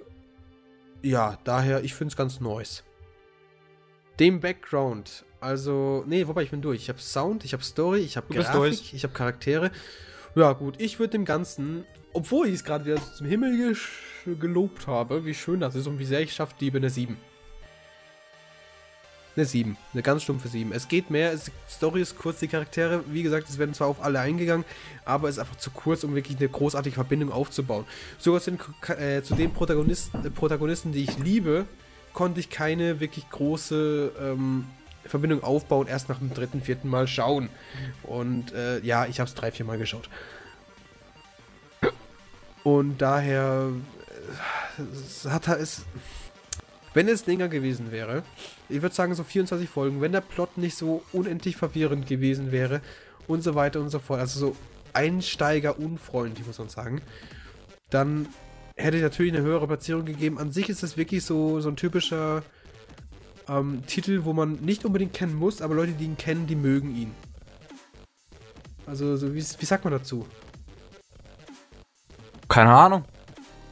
ja, 1.03 1.39
daher, 1.43 1.83
ich 1.83 1.95
finde 1.95 2.13
es 2.13 2.17
ganz 2.17 2.41
nice. 2.41 2.85
Dem 4.21 4.41
Background, 4.41 5.25
Also, 5.41 6.05
nee, 6.07 6.27
wobei 6.29 6.45
ich 6.45 6.51
bin 6.51 6.63
durch. 6.63 6.83
Ich 6.83 6.89
habe 6.89 7.01
Sound, 7.01 7.45
ich 7.45 7.53
habe 7.53 7.65
Story, 7.65 8.01
ich 8.01 8.17
habe 8.17 8.33
Grafik, 8.33 8.53
durch. 8.53 8.95
ich 8.95 9.03
habe 9.03 9.13
Charaktere. 9.13 9.73
Ja, 10.37 10.53
gut, 10.53 10.81
ich 10.81 11.01
würde 11.01 11.13
dem 11.13 11.25
Ganzen, 11.25 11.85
obwohl 12.13 12.47
ich 12.47 12.55
es 12.55 12.65
gerade 12.65 12.85
wieder 12.85 13.01
zum 13.15 13.27
Himmel 13.27 13.77
gelobt 14.39 14.87
habe, 14.87 15.25
wie 15.25 15.35
schön 15.35 15.59
das 15.59 15.75
ist 15.75 15.89
und 15.89 15.99
wie 15.99 16.05
sehr 16.05 16.21
ich 16.21 16.33
schafft, 16.33 16.61
liebe 16.61 16.79
eine 16.79 16.91
7. 16.91 17.17
Eine 19.37 19.45
7. 19.45 19.77
Eine 19.93 20.03
ganz 20.03 20.23
stumpfe 20.23 20.49
7. 20.49 20.73
Es 20.73 20.89
geht 20.89 21.11
mehr, 21.11 21.33
es, 21.33 21.45
die 21.45 21.53
Story 21.69 22.01
ist 22.01 22.19
kurz, 22.19 22.39
die 22.39 22.49
Charaktere, 22.49 23.05
wie 23.09 23.23
gesagt, 23.23 23.49
es 23.49 23.59
werden 23.59 23.75
zwar 23.75 23.89
auf 23.89 24.03
alle 24.03 24.19
eingegangen, 24.19 24.65
aber 25.05 25.29
es 25.29 25.37
ist 25.37 25.41
einfach 25.41 25.57
zu 25.57 25.71
kurz, 25.71 26.05
um 26.05 26.15
wirklich 26.15 26.39
eine 26.39 26.49
großartige 26.49 26.95
Verbindung 26.95 27.31
aufzubauen. 27.33 27.85
Sogar 28.19 28.41
zu 28.41 28.53
den, 28.53 28.61
äh, 28.99 29.23
zu 29.23 29.35
den 29.35 29.53
Protagonisten, 29.53 30.25
äh, 30.25 30.31
Protagonisten, 30.31 30.93
die 30.93 31.05
ich 31.05 31.19
liebe, 31.19 31.67
konnte 32.15 32.41
ich 32.41 32.49
keine 32.49 32.99
wirklich 32.99 33.29
große 33.29 34.13
ähm, 34.19 34.65
Verbindung 35.05 35.43
aufbauen, 35.43 35.87
erst 35.87 36.09
nach 36.09 36.19
dem 36.19 36.33
dritten, 36.33 36.63
vierten 36.63 36.89
Mal 36.89 37.07
schauen. 37.07 37.51
Und 38.05 38.53
äh, 38.53 38.81
ja, 38.81 39.05
ich 39.05 39.21
habe 39.21 39.29
es 39.29 39.35
drei, 39.35 39.53
vier 39.53 39.67
Mal 39.67 39.77
geschaut. 39.77 40.09
Und 42.65 42.99
daher 42.99 43.71
äh, 44.79 44.83
es 44.83 45.27
hat 45.27 45.47
es. 45.49 45.85
Wenn 46.97 47.09
es 47.09 47.27
länger 47.27 47.49
gewesen 47.49 47.93
wäre, 47.93 48.23
ich 48.71 48.81
würde 48.81 48.95
sagen 48.95 49.15
so 49.15 49.23
24 49.23 49.69
Folgen, 49.69 50.01
wenn 50.01 50.13
der 50.13 50.23
Plot 50.23 50.57
nicht 50.57 50.79
so 50.79 51.03
unendlich 51.13 51.55
verwirrend 51.55 52.07
gewesen 52.07 52.53
wäre 52.53 52.81
und 53.27 53.43
so 53.43 53.55
weiter 53.55 53.81
und 53.81 53.91
so 53.91 53.99
fort, 53.99 54.19
also 54.19 54.41
so 54.41 54.57
Einsteiger 54.95 55.79
unfreundlich, 55.79 56.47
muss 56.47 56.59
man 56.59 56.71
sagen, 56.71 57.03
dann 57.91 58.29
hätte 58.79 58.97
ich 58.97 59.03
natürlich 59.03 59.35
eine 59.35 59.43
höhere 59.43 59.67
Platzierung 59.67 60.07
gegeben. 60.07 60.39
An 60.39 60.53
sich 60.53 60.71
ist 60.71 60.83
es 60.83 60.97
wirklich 60.97 61.23
so, 61.23 61.61
so 61.61 61.69
ein 61.69 61.77
typischer 61.77 62.43
ähm, 63.47 63.83
Titel, 63.87 64.25
wo 64.25 64.33
man 64.33 64.53
nicht 64.53 64.87
unbedingt 64.87 65.13
kennen 65.13 65.35
muss, 65.35 65.61
aber 65.61 65.75
Leute, 65.75 65.93
die 65.93 66.07
ihn 66.07 66.17
kennen, 66.17 66.47
die 66.47 66.57
mögen 66.57 66.97
ihn. 66.97 67.13
Also, 68.87 69.19
so 69.19 69.35
wie, 69.35 69.45
wie 69.59 69.67
sagt 69.67 69.85
man 69.85 69.93
dazu? 69.93 70.27
Keine 72.49 72.71
Ahnung. 72.71 73.05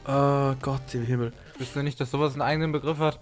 Oh 0.07 0.53
Gott 0.61 0.93
im 0.93 1.05
Himmel. 1.05 1.33
Wisst 1.57 1.75
ihr 1.75 1.83
nicht, 1.83 1.99
dass 1.99 2.11
sowas 2.11 2.33
einen 2.33 2.41
eigenen 2.41 2.71
Begriff 2.71 2.99
hat? 2.99 3.19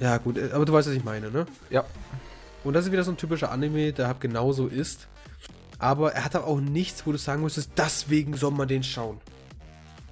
Ja, 0.00 0.18
gut, 0.18 0.36
äh, 0.36 0.50
aber 0.52 0.64
du 0.64 0.72
weißt, 0.72 0.88
was 0.88 0.94
ich 0.94 1.04
meine, 1.04 1.30
ne? 1.30 1.46
Ja. 1.70 1.84
Und 2.64 2.74
das 2.74 2.86
ist 2.86 2.92
wieder 2.92 3.04
so 3.04 3.12
ein 3.12 3.16
typischer 3.16 3.50
Anime, 3.50 3.92
der 3.92 4.08
halt 4.08 4.20
genauso 4.20 4.66
ist. 4.66 5.08
Aber 5.78 6.12
er 6.12 6.24
hat 6.24 6.36
aber 6.36 6.46
auch 6.46 6.60
nichts, 6.60 7.06
wo 7.06 7.12
du 7.12 7.18
sagen 7.18 7.42
müsstest, 7.42 7.72
deswegen 7.76 8.36
soll 8.36 8.52
man 8.52 8.68
den 8.68 8.82
schauen. 8.82 9.20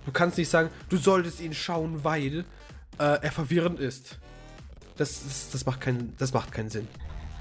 Du 0.04 0.12
kannst 0.12 0.38
nicht 0.38 0.48
sagen, 0.48 0.70
du 0.88 0.96
solltest 0.96 1.40
ihn 1.40 1.54
schauen, 1.54 2.02
weil 2.02 2.44
äh, 2.98 3.22
er 3.22 3.32
verwirrend 3.32 3.78
ist. 3.78 4.18
Das, 4.96 5.22
das, 5.24 5.50
das, 5.50 5.66
macht 5.66 5.80
keinen, 5.80 6.14
das 6.18 6.32
macht 6.32 6.52
keinen 6.52 6.70
Sinn. 6.70 6.88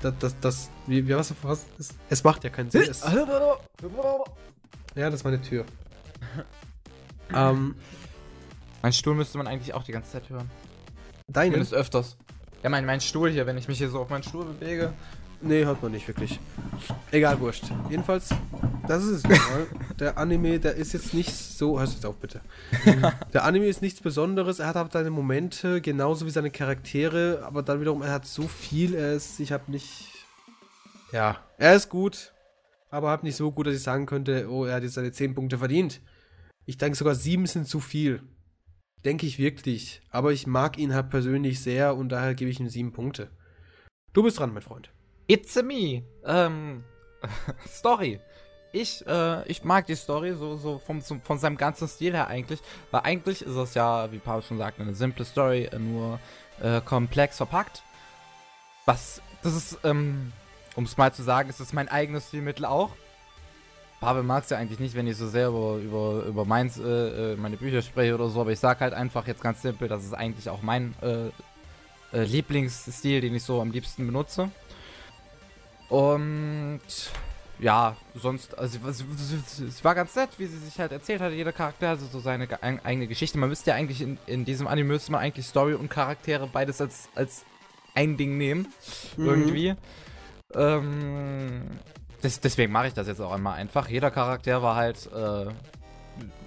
Das, 0.01 0.13
das, 0.19 0.39
das 0.39 0.69
wie, 0.87 1.07
wie 1.07 1.15
was, 1.15 1.33
was 1.41 1.65
es, 1.77 1.89
es 2.09 2.23
macht 2.23 2.43
ja 2.43 2.49
keinen 2.49 2.71
Sinn. 2.71 2.83
Es, 2.83 3.01
ja, 3.01 3.57
das 5.09 5.15
ist 5.15 5.23
meine 5.23 5.41
Tür. 5.41 5.65
ähm, 7.33 7.75
Mein 8.81 8.93
Stuhl 8.93 9.15
müsste 9.15 9.37
man 9.37 9.47
eigentlich 9.47 9.73
auch 9.73 9.83
die 9.83 9.91
ganze 9.91 10.11
Zeit 10.11 10.29
hören. 10.29 10.49
deine? 11.27 11.51
Zumindest 11.51 11.73
öfters. 11.73 12.17
Ja, 12.63 12.69
mein, 12.69 12.85
mein 12.85 13.01
Stuhl 13.01 13.29
hier, 13.29 13.45
wenn 13.45 13.57
ich 13.57 13.67
mich 13.67 13.77
hier 13.77 13.89
so 13.89 13.99
auf 13.99 14.09
meinen 14.09 14.23
Stuhl 14.23 14.45
bewege. 14.45 14.93
Nee, 15.41 15.63
hört 15.63 15.81
man 15.81 15.93
nicht 15.93 16.07
wirklich. 16.07 16.39
Egal, 17.11 17.39
wurscht. 17.39 17.63
Jedenfalls, 17.89 18.29
das 18.87 19.05
ist 19.05 19.25
es. 19.25 19.37
Der 19.97 20.17
Anime, 20.17 20.59
der 20.59 20.75
ist 20.75 20.91
jetzt 20.91 21.13
nicht 21.13 21.33
so. 21.33 21.79
Hörst 21.79 21.93
du 21.93 21.97
jetzt 21.97 22.05
auf, 22.05 22.15
bitte. 22.17 22.41
Der 23.33 23.45
Anime 23.45 23.67
ist 23.67 23.81
nichts 23.81 24.01
Besonderes. 24.01 24.59
Er 24.59 24.67
hat 24.67 24.75
halt 24.75 24.91
seine 24.91 25.11
Momente, 25.11 25.79
genauso 25.79 26.25
wie 26.25 26.29
seine 26.29 26.51
Charaktere. 26.51 27.43
Aber 27.45 27.63
dann 27.63 27.79
wiederum, 27.79 28.01
er 28.01 28.11
hat 28.11 28.25
so 28.25 28.47
viel. 28.47 28.95
Er 28.95 29.13
ist, 29.13 29.39
ich 29.39 29.53
habe 29.53 29.71
nicht. 29.71 30.09
Ja, 31.13 31.37
er 31.57 31.75
ist 31.75 31.89
gut. 31.89 32.33
Aber 32.89 33.09
halt 33.09 33.23
nicht 33.23 33.35
so 33.35 33.51
gut, 33.51 33.67
dass 33.67 33.75
ich 33.75 33.83
sagen 33.83 34.05
könnte, 34.05 34.49
oh, 34.49 34.65
er 34.65 34.75
hat 34.75 34.83
jetzt 34.83 34.95
seine 34.95 35.11
10 35.11 35.35
Punkte 35.35 35.57
verdient. 35.57 36.01
Ich 36.65 36.77
denke 36.77 36.97
sogar 36.97 37.15
7 37.15 37.45
sind 37.45 37.67
zu 37.67 37.79
viel. 37.79 38.23
Denke 39.05 39.25
ich 39.25 39.39
wirklich. 39.39 40.01
Aber 40.09 40.31
ich 40.31 40.47
mag 40.47 40.77
ihn 40.77 40.93
halt 40.93 41.09
persönlich 41.09 41.61
sehr 41.61 41.95
und 41.95 42.09
daher 42.09 42.35
gebe 42.35 42.51
ich 42.51 42.59
ihm 42.59 42.69
7 42.69 42.91
Punkte. 42.91 43.29
Du 44.13 44.23
bist 44.23 44.39
dran, 44.39 44.53
mein 44.53 44.63
Freund. 44.63 44.91
It's 45.27 45.55
a 45.57 45.61
me. 45.61 46.03
Ähm, 46.25 46.83
Story. 47.67 48.19
Ich, 48.71 49.05
äh, 49.07 49.47
ich 49.47 49.63
mag 49.63 49.87
die 49.87 49.95
Story 49.95 50.33
so, 50.33 50.55
so 50.57 50.79
vom, 50.79 51.01
zum, 51.01 51.21
von 51.21 51.39
seinem 51.39 51.57
ganzen 51.57 51.87
Stil 51.87 52.13
her 52.13 52.27
eigentlich. 52.27 52.59
Weil 52.91 53.01
eigentlich 53.01 53.41
ist 53.41 53.55
es 53.55 53.73
ja, 53.73 54.11
wie 54.11 54.19
Paul 54.19 54.41
schon 54.41 54.57
sagt, 54.57 54.79
eine 54.79 54.93
simple 54.93 55.25
Story, 55.25 55.65
äh, 55.65 55.79
nur 55.79 56.19
äh, 56.61 56.81
komplex 56.81 57.37
verpackt. 57.37 57.83
Was, 58.85 59.21
das 59.43 59.55
ist, 59.55 59.79
ähm, 59.83 60.33
um 60.75 60.83
es 60.83 60.97
mal 60.97 61.13
zu 61.13 61.23
sagen, 61.23 61.49
ist 61.49 61.59
es 61.59 61.73
mein 61.73 61.89
eigenes 61.89 62.27
Stilmittel 62.27 62.65
auch. 62.65 62.91
Pavel 63.99 64.23
mag 64.23 64.43
es 64.43 64.49
ja 64.49 64.57
eigentlich 64.57 64.79
nicht, 64.79 64.95
wenn 64.95 65.07
ich 65.07 65.17
so 65.17 65.27
sehr 65.27 65.49
über, 65.49 65.75
über, 65.77 66.23
über 66.25 66.45
meins, 66.45 66.77
äh, 66.79 67.33
äh, 67.33 67.35
meine 67.35 67.57
Bücher 67.57 67.81
spreche 67.81 68.15
oder 68.15 68.29
so, 68.29 68.41
aber 68.41 68.51
ich 68.51 68.59
sag 68.59 68.79
halt 68.79 68.93
einfach 68.93 69.27
jetzt 69.27 69.41
ganz 69.41 69.61
simpel, 69.61 69.87
das 69.87 70.05
ist 70.05 70.13
eigentlich 70.13 70.49
auch 70.49 70.61
mein 70.61 70.95
äh, 71.01 71.27
äh, 72.17 72.23
Lieblingsstil, 72.23 73.21
den 73.21 73.35
ich 73.35 73.43
so 73.43 73.61
am 73.61 73.71
liebsten 73.71 74.05
benutze. 74.05 74.49
Und 75.89 76.81
ja, 77.59 77.97
sonst, 78.15 78.57
also 78.57 78.79
es, 78.87 79.83
war 79.83 79.95
ganz 79.95 80.15
nett, 80.15 80.29
wie 80.37 80.45
sie 80.45 80.57
sich 80.59 80.79
halt 80.79 80.93
erzählt 80.93 81.19
hat, 81.19 81.33
jeder 81.33 81.51
Charakter 81.51 81.89
hatte 81.89 82.05
so 82.05 82.19
seine 82.19 82.47
ge- 82.47 82.59
ein- 82.61 82.83
eigene 82.85 83.07
Geschichte. 83.07 83.37
Man 83.37 83.49
müsste 83.49 83.71
ja 83.71 83.75
eigentlich 83.75 84.01
in, 84.01 84.17
in 84.27 84.45
diesem 84.45 84.67
Anime 84.67 84.93
müsste 84.93 85.11
man 85.11 85.19
eigentlich 85.19 85.45
Story 85.45 85.73
und 85.73 85.89
Charaktere 85.89 86.47
beides 86.47 86.79
als, 86.79 87.09
als 87.15 87.43
ein 87.95 88.15
Ding 88.15 88.37
nehmen. 88.37 88.67
Irgendwie. 89.17 89.75
Ähm, 90.53 91.63
des, 92.23 92.39
deswegen 92.39 92.71
mache 92.71 92.87
ich 92.87 92.93
das 92.93 93.07
jetzt 93.07 93.21
auch 93.21 93.31
einmal 93.31 93.55
einfach. 93.55 93.87
Jeder 93.89 94.11
Charakter 94.11 94.61
war 94.61 94.75
halt, 94.75 95.07
äh, 95.13 95.45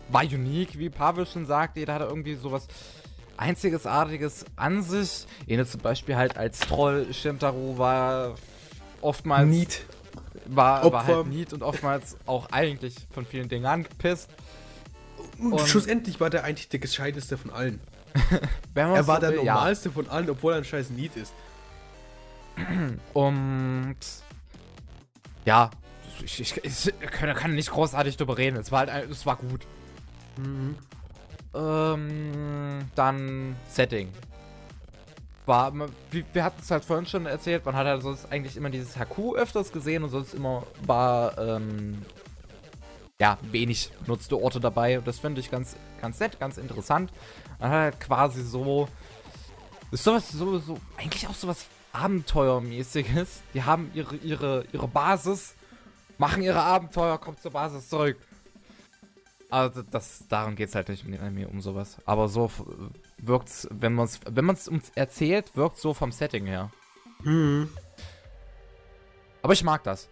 war 0.08 0.22
unique, 0.24 0.78
wie 0.78 0.90
Pavel 0.90 1.26
schon 1.26 1.46
sagt. 1.46 1.76
Jeder 1.76 1.94
hatte 1.94 2.04
irgendwie 2.04 2.34
sowas 2.34 2.68
Einzigartiges 3.36 4.44
an 4.56 4.82
sich. 4.82 5.26
Jene 5.46 5.66
zum 5.66 5.80
Beispiel 5.80 6.16
halt 6.16 6.36
als 6.36 6.60
Troll, 6.60 7.12
Shintaro 7.12 7.76
war 7.78 8.34
oftmals 9.00 9.48
Niet. 9.48 9.84
war, 10.46 10.82
war 10.84 10.84
Opfer. 11.00 11.16
halt 11.16 11.26
Need 11.28 11.52
und 11.52 11.62
oftmals 11.62 12.16
auch 12.26 12.46
eigentlich 12.52 12.94
von 13.12 13.24
vielen 13.26 13.48
Dingen 13.48 13.66
angepisst. 13.66 14.28
Und, 15.38 15.54
Und- 15.54 15.68
schlussendlich 15.68 16.20
war 16.20 16.30
der 16.30 16.44
eigentlich 16.44 16.68
der 16.68 16.78
gescheiteste 16.80 17.36
von 17.38 17.50
allen. 17.50 17.80
Er 18.74 19.06
war 19.06 19.16
so 19.16 19.20
der 19.22 19.30
will, 19.30 19.44
ja. 19.44 19.54
normalste 19.54 19.90
von 19.90 20.08
allen, 20.08 20.28
obwohl 20.30 20.52
er 20.52 20.58
ein 20.58 20.64
scheiß 20.64 20.90
Need 20.90 21.16
ist. 21.16 21.32
Und 23.14 23.96
ja, 25.44 25.70
ich, 26.24 26.40
ich, 26.40 26.56
ich 26.64 26.92
kann, 27.10 27.34
kann 27.34 27.54
nicht 27.54 27.70
großartig 27.70 28.16
drüber 28.16 28.38
reden. 28.38 28.56
Es 28.56 28.70
war 28.70 28.86
halt, 28.86 29.10
es 29.10 29.26
war 29.26 29.36
gut. 29.36 29.66
Mhm. 30.36 30.76
Ähm, 31.54 32.90
dann 32.94 33.56
Setting. 33.68 34.08
War, 35.44 35.72
wie- 36.10 36.24
wir 36.32 36.44
hatten 36.44 36.60
es 36.62 36.70
halt 36.70 36.84
vorhin 36.84 37.06
schon 37.06 37.26
erzählt, 37.26 37.64
man 37.66 37.74
hat 37.74 37.86
halt 37.86 38.02
sonst 38.02 38.30
eigentlich 38.30 38.56
immer 38.56 38.70
dieses 38.70 38.96
Haku 38.96 39.34
öfters 39.34 39.72
gesehen 39.72 40.04
und 40.04 40.10
sonst 40.10 40.34
immer 40.34 40.64
war, 40.86 41.36
ähm, 41.38 42.02
ja, 43.20 43.38
wenig 43.50 43.90
nutzte 44.06 44.40
Orte 44.40 44.60
dabei. 44.60 44.98
Und 44.98 45.06
das 45.06 45.18
finde 45.18 45.40
ich 45.40 45.50
ganz, 45.50 45.76
ganz 46.00 46.20
nett, 46.20 46.38
ganz 46.38 46.58
interessant. 46.58 47.12
Man 47.58 47.70
hat 47.70 47.78
halt 47.78 48.00
quasi 48.00 48.42
so, 48.42 48.88
ist 49.90 50.04
sowas, 50.04 50.28
so, 50.30 50.58
so, 50.58 50.78
eigentlich 50.96 51.26
auch 51.26 51.34
sowas 51.34 51.66
Abenteuermäßiges. 51.92 53.42
Die 53.54 53.62
haben 53.62 53.90
ihre, 53.94 54.16
ihre, 54.16 54.64
ihre 54.72 54.88
Basis, 54.88 55.54
machen 56.18 56.42
ihre 56.42 56.60
Abenteuer, 56.62 57.18
kommt 57.18 57.40
zur 57.40 57.50
Basis 57.52 57.88
zurück. 57.88 58.16
Also 59.50 59.82
das, 59.82 60.24
darum 60.28 60.56
geht 60.56 60.70
es 60.70 60.74
halt 60.74 60.88
nicht 60.88 61.04
in 61.04 61.12
dem 61.12 61.20
Anime 61.20 61.48
um 61.48 61.60
sowas. 61.60 61.98
Aber 62.06 62.28
so 62.28 62.46
f- 62.46 62.62
wirkt's, 63.18 63.68
wenn 63.70 63.92
man 63.94 64.06
es 64.06 64.18
wenn 64.28 64.46
man's 64.46 64.66
uns 64.66 64.90
erzählt, 64.94 65.54
wirkt 65.56 65.76
so 65.78 65.92
vom 65.92 66.10
Setting 66.10 66.46
her. 66.46 66.70
Mhm. 67.22 67.68
Aber 69.42 69.52
ich 69.52 69.62
mag 69.62 69.82
das. 69.84 70.08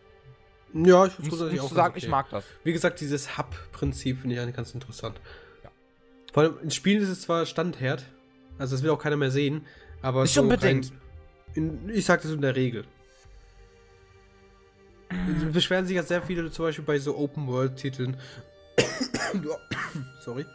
Ja, 0.75 1.07
ich 1.07 1.19
muss, 1.19 1.41
auch 1.41 1.49
sagen, 1.73 1.95
ganz 1.95 1.97
ich 1.97 2.05
okay. 2.05 2.11
mag 2.11 2.31
das. 2.31 2.45
Wie 2.65 2.73
gesagt, 2.73 3.01
dieses 3.01 3.39
Hub-Prinzip 3.39 4.21
finde 4.21 4.37
ich 4.37 4.41
eigentlich 4.43 4.57
ganz 4.57 4.73
interessant. 4.75 5.21
Ja. 5.65 5.71
Vor 6.33 6.43
allem, 6.43 6.59
in 6.63 6.71
Spielen 6.71 7.03
ist 7.03 7.09
es 7.09 7.23
zwar 7.23 7.47
Standherd, 7.47 8.05
also 8.59 8.77
das 8.77 8.83
will 8.83 8.91
auch 8.91 8.99
keiner 8.99 9.17
mehr 9.17 9.31
sehen, 9.31 9.67
aber 10.03 10.23
Nicht 10.23 10.39
unbedingt. 10.39 10.91
rein- 10.93 11.01
In, 11.55 11.89
ich 11.89 12.05
sag 12.05 12.23
das 12.23 12.31
in 12.31 12.41
der 12.41 12.57
Regel. 12.57 12.85
Es 15.09 15.53
beschweren 15.53 15.87
sich 15.87 15.97
ja 15.97 16.03
sehr 16.03 16.23
viele 16.23 16.51
zum 16.51 16.67
Beispiel 16.67 16.85
bei 16.85 16.99
so 16.99 17.17
Open-World-Titeln. 17.17 18.17
Sorry. 20.25 20.47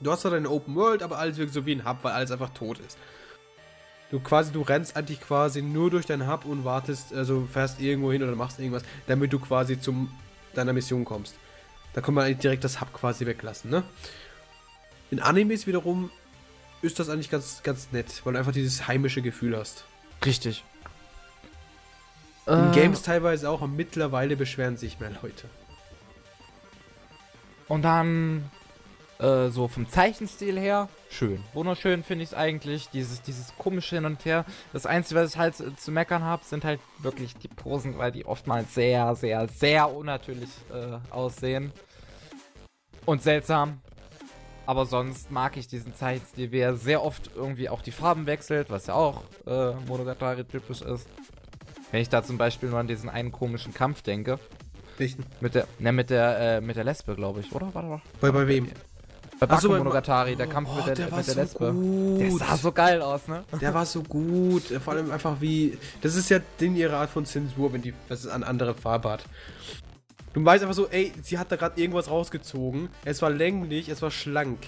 Du 0.00 0.10
hast 0.10 0.22
zwar 0.22 0.30
deine 0.30 0.48
Open 0.48 0.74
World, 0.74 1.02
aber 1.02 1.18
alles 1.18 1.36
wirkt 1.36 1.52
so 1.52 1.66
wie 1.66 1.72
ein 1.72 1.84
Hub, 1.84 1.98
weil 2.02 2.12
alles 2.12 2.30
einfach 2.30 2.50
tot 2.50 2.78
ist. 2.78 2.96
Du 4.10 4.18
quasi, 4.18 4.50
du 4.50 4.62
rennst 4.62 4.96
eigentlich 4.96 5.20
quasi 5.20 5.62
nur 5.62 5.90
durch 5.90 6.06
deinen 6.06 6.26
Hub 6.26 6.44
und 6.44 6.64
wartest, 6.64 7.12
also 7.12 7.46
fährst 7.46 7.80
irgendwo 7.80 8.10
hin 8.10 8.22
oder 8.22 8.34
machst 8.34 8.58
irgendwas, 8.58 8.82
damit 9.06 9.32
du 9.32 9.38
quasi 9.38 9.80
zum 9.80 10.10
deiner 10.54 10.72
Mission 10.72 11.04
kommst. 11.04 11.36
Da 11.92 12.00
kann 12.00 12.14
man 12.14 12.24
eigentlich 12.24 12.38
direkt 12.38 12.64
das 12.64 12.80
Hub 12.80 12.92
quasi 12.92 13.26
weglassen, 13.26 13.70
ne? 13.70 13.84
In 15.10 15.20
Animes 15.20 15.66
wiederum 15.66 16.10
ist 16.82 16.98
das 16.98 17.08
eigentlich 17.08 17.30
ganz, 17.30 17.62
ganz 17.62 17.92
nett, 17.92 18.22
weil 18.24 18.32
du 18.32 18.38
einfach 18.38 18.52
dieses 18.52 18.88
heimische 18.88 19.22
Gefühl 19.22 19.56
hast. 19.56 19.84
Richtig. 20.24 20.64
In 22.46 22.70
Äh, 22.70 22.74
Games 22.74 23.02
teilweise 23.02 23.48
auch, 23.48 23.60
und 23.60 23.76
mittlerweile 23.76 24.36
beschweren 24.36 24.76
sich 24.76 24.98
mehr 25.00 25.10
Leute. 25.22 25.48
Und 27.68 27.82
dann 27.82 28.50
äh, 29.20 29.48
so 29.50 29.68
vom 29.68 29.88
Zeichenstil 29.88 30.58
her, 30.58 30.88
schön. 31.10 31.44
Wunderschön 31.52 32.02
finde 32.02 32.24
ich 32.24 32.30
es 32.30 32.34
eigentlich. 32.34 32.88
Dieses, 32.90 33.22
dieses 33.22 33.54
komische 33.56 33.96
Hin 33.96 34.06
und 34.06 34.24
Her. 34.24 34.44
Das 34.72 34.86
Einzige, 34.86 35.20
was 35.20 35.30
ich 35.34 35.38
halt 35.38 35.60
äh, 35.60 35.76
zu 35.76 35.92
meckern 35.92 36.24
habe, 36.24 36.44
sind 36.44 36.64
halt 36.64 36.80
wirklich 36.98 37.36
die 37.36 37.48
Posen, 37.48 37.98
weil 37.98 38.12
die 38.12 38.24
oftmals 38.26 38.74
sehr, 38.74 39.14
sehr, 39.14 39.46
sehr 39.46 39.94
unnatürlich 39.94 40.50
äh, 40.72 40.98
aussehen. 41.12 41.72
Und 43.06 43.22
seltsam. 43.22 43.80
Aber 44.70 44.86
sonst 44.86 45.32
mag 45.32 45.56
ich 45.56 45.66
diesen 45.66 45.96
Zeichenstil, 45.96 46.52
wie 46.52 46.60
er 46.60 46.76
sehr 46.76 47.02
oft 47.04 47.28
irgendwie 47.34 47.68
auch 47.68 47.82
die 47.82 47.90
Farben 47.90 48.26
wechselt, 48.26 48.70
was 48.70 48.86
ja 48.86 48.94
auch 48.94 49.24
äh, 49.44 49.72
Monogatari 49.88 50.44
typisch 50.44 50.80
ist. 50.82 51.08
Wenn 51.90 52.00
ich 52.02 52.08
da 52.08 52.22
zum 52.22 52.38
Beispiel 52.38 52.68
nur 52.68 52.78
an 52.78 52.86
diesen 52.86 53.08
einen 53.10 53.32
komischen 53.32 53.74
Kampf 53.74 54.02
denke. 54.02 54.38
Welchen? 54.96 55.24
Mit 55.40 55.56
der, 55.56 55.66
ne, 55.80 55.90
mit 55.90 56.08
der, 56.10 56.38
äh, 56.58 56.60
mit 56.60 56.76
der 56.76 56.84
Lesbe, 56.84 57.16
glaube 57.16 57.40
ich, 57.40 57.50
oder? 57.52 57.68
Warte 57.74 57.88
mal. 57.88 58.00
Bei, 58.20 58.30
bei 58.30 58.46
wem? 58.46 58.66
Bei 59.40 59.46
so, 59.46 59.46
Baku 59.48 59.68
bei- 59.70 59.78
Monogatari, 59.78 60.36
der 60.36 60.46
Kampf 60.46 60.68
Oh, 60.72 60.76
mit 60.76 60.86
der, 60.86 60.94
der 60.94 61.06
mit 61.06 61.26
der 61.26 61.34
so 61.34 61.40
Lesbe. 61.40 61.72
gut. 61.72 62.20
Der 62.20 62.30
sah 62.30 62.56
so 62.56 62.70
geil 62.70 63.02
aus, 63.02 63.26
ne? 63.26 63.42
Der 63.60 63.74
war 63.74 63.86
so 63.86 64.04
gut. 64.04 64.62
Vor 64.84 64.92
allem 64.92 65.10
einfach 65.10 65.40
wie. 65.40 65.78
Das 66.00 66.14
ist 66.14 66.30
ja 66.30 66.38
Ding 66.60 66.76
ihre 66.76 66.96
Art 66.96 67.10
von 67.10 67.24
Zensur, 67.26 67.72
wenn 67.72 67.82
die 67.82 67.92
das 68.08 68.24
an 68.28 68.44
andere 68.44 68.76
Farbe 68.76 69.10
hat. 69.10 69.24
Du 70.32 70.44
weißt 70.44 70.62
einfach 70.62 70.76
so, 70.76 70.88
ey, 70.88 71.12
sie 71.22 71.38
hat 71.38 71.50
da 71.50 71.56
gerade 71.56 71.80
irgendwas 71.80 72.08
rausgezogen. 72.08 72.88
Es 73.04 73.20
war 73.20 73.30
länglich, 73.30 73.88
es 73.88 74.00
war 74.00 74.10
schlank. 74.10 74.58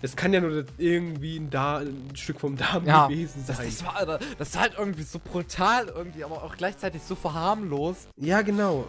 Es 0.00 0.16
kann 0.16 0.32
ja 0.32 0.40
nur 0.40 0.64
irgendwie 0.78 1.36
ein, 1.38 1.50
da 1.50 1.78
ein 1.78 2.10
Stück 2.16 2.40
vom 2.40 2.56
Darm 2.56 2.84
Ja, 2.86 3.06
gewesen 3.06 3.44
Das, 3.46 3.58
sein. 3.58 3.66
das, 3.66 3.84
war, 3.84 3.96
Alter, 3.96 4.18
das 4.38 4.54
war 4.54 4.62
halt 4.62 4.74
irgendwie 4.76 5.02
so 5.02 5.20
brutal 5.20 5.86
irgendwie, 5.88 6.24
aber 6.24 6.42
auch 6.42 6.56
gleichzeitig 6.56 7.02
so 7.02 7.14
verharmlos. 7.14 8.08
Ja, 8.16 8.42
genau. 8.42 8.88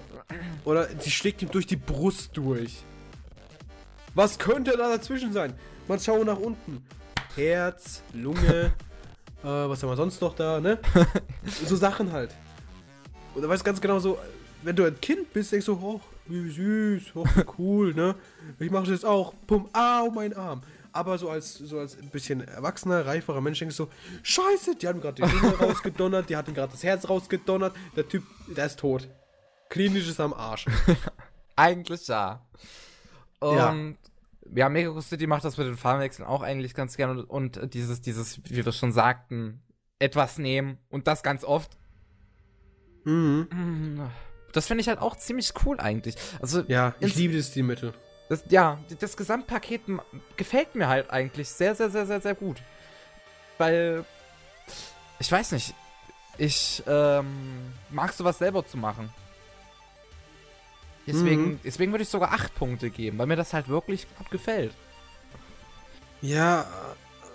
Oder 0.66 0.88
sie 1.00 1.12
schlägt 1.12 1.42
ihm 1.44 1.52
durch 1.52 1.68
die 1.68 1.76
Brust 1.76 2.32
durch. 2.36 2.84
Was 4.16 4.40
könnte 4.40 4.72
da 4.78 4.90
dazwischen 4.90 5.34
sein? 5.34 5.54
Man 5.88 6.00
schaue 6.00 6.26
nach 6.26 6.40
unten. 6.40 6.84
Herz, 7.36 8.02
Lunge, 8.14 8.72
äh, 9.44 9.48
was 9.48 9.84
haben 9.84 9.90
wir 9.90 9.96
sonst 9.98 10.22
noch 10.22 10.34
da, 10.36 10.60
ne? 10.60 10.80
so 11.66 11.76
Sachen 11.76 12.12
halt. 12.12 12.32
Und 13.36 13.42
da 13.44 13.50
weißt 13.50 13.62
du 13.62 13.66
ganz 13.66 13.82
genau 13.82 14.00
so, 14.00 14.18
wenn 14.64 14.76
du 14.76 14.86
ein 14.86 15.00
Kind 15.02 15.32
bist, 15.34 15.52
denkst 15.52 15.66
du, 15.66 15.74
oh, 15.74 16.02
wie 16.28 16.50
süß, 16.50 17.16
oh, 17.16 17.26
cool, 17.58 17.94
ne? 17.94 18.16
Ich 18.60 18.72
mache 18.72 18.84
das 18.84 18.92
jetzt 18.92 19.06
auch. 19.06 19.34
Pum, 19.48 19.70
au, 19.74 20.10
mein 20.12 20.34
Arm. 20.36 20.62
Aber 20.92 21.18
so 21.18 21.30
als, 21.30 21.56
so 21.56 21.80
als 21.80 21.98
ein 21.98 22.10
bisschen 22.10 22.42
erwachsener, 22.42 23.06
reiferer 23.06 23.42
Mensch 23.42 23.60
denkst 23.60 23.76
du 23.78 23.86
so, 23.86 23.90
scheiße, 24.22 24.76
die 24.76 24.88
haben 24.88 25.02
gerade 25.02 25.22
die 25.22 25.30
Lunge 25.30 25.58
rausgedonnert, 25.60 26.30
die 26.30 26.38
hatten 26.38 26.54
gerade 26.54 26.72
das 26.72 26.84
Herz 26.84 27.10
rausgedonnert, 27.10 27.76
der 27.96 28.08
Typ, 28.08 28.24
der 28.56 28.68
ist 28.68 28.80
tot. 28.80 29.08
Klinisch 29.70 30.08
ist 30.08 30.20
am 30.20 30.34
Arsch. 30.34 30.68
Eigentlich 31.56 32.08
ja. 32.08 32.46
Und 33.40 33.58
Ja. 33.58 33.76
ja, 34.56 34.70
Mexico 34.70 35.02
City 35.02 35.26
macht 35.26 35.44
das 35.44 35.58
mit 35.58 35.68
den 35.68 35.78
Farbenwechseln 35.78 36.28
auch 36.28 36.44
eigentlich 36.44 36.74
ganz 36.74 36.96
gerne 36.96 37.26
und, 37.26 37.58
und 37.58 37.74
dieses, 37.74 38.02
dieses, 38.02 38.40
wie 38.46 38.64
wir 38.64 38.72
schon 38.72 38.92
sagten, 38.92 39.62
etwas 40.00 40.38
nehmen 40.38 40.78
und 40.90 41.08
das 41.08 41.24
ganz 41.24 41.44
oft. 41.44 41.78
Mhm. 43.04 43.48
Das 44.54 44.68
finde 44.68 44.82
ich 44.82 44.88
halt 44.88 45.00
auch 45.00 45.16
ziemlich 45.18 45.52
cool 45.66 45.80
eigentlich. 45.80 46.16
Also, 46.42 46.64
Ja, 46.68 46.96
ich 47.00 47.16
liebe 47.16 47.36
das 47.36 47.48
Stilmittel. 47.48 47.94
Das, 48.30 48.44
ja, 48.50 48.80
das 49.00 49.18
Gesamtpaket 49.18 49.82
gefällt 50.38 50.76
mir 50.76 50.88
halt 50.88 51.10
eigentlich 51.10 51.50
sehr, 51.50 51.76
sehr, 51.76 51.90
sehr, 51.90 52.06
sehr, 52.06 52.22
sehr 52.22 52.36
gut. 52.36 52.62
Weil, 53.58 54.06
ich 55.20 55.32
weiß 55.32 55.52
nicht, 55.52 55.74
ich 56.38 56.82
ähm, 56.88 57.74
mag 57.90 58.14
sowas 58.14 58.38
selber 58.38 58.66
zu 58.66 58.78
machen. 58.78 59.10
Deswegen, 61.06 61.44
Mhm. 61.52 61.60
deswegen 61.64 61.92
würde 61.92 62.04
ich 62.04 62.10
sogar 62.10 62.32
acht 62.32 62.56
Punkte 62.56 62.90
geben, 62.90 63.18
weil 63.18 63.28
mir 63.28 63.36
das 63.36 63.54
halt 63.54 63.68
wirklich 63.68 64.08
gut 64.18 64.32
gefällt. 64.32 64.74
Ja, 66.22 66.66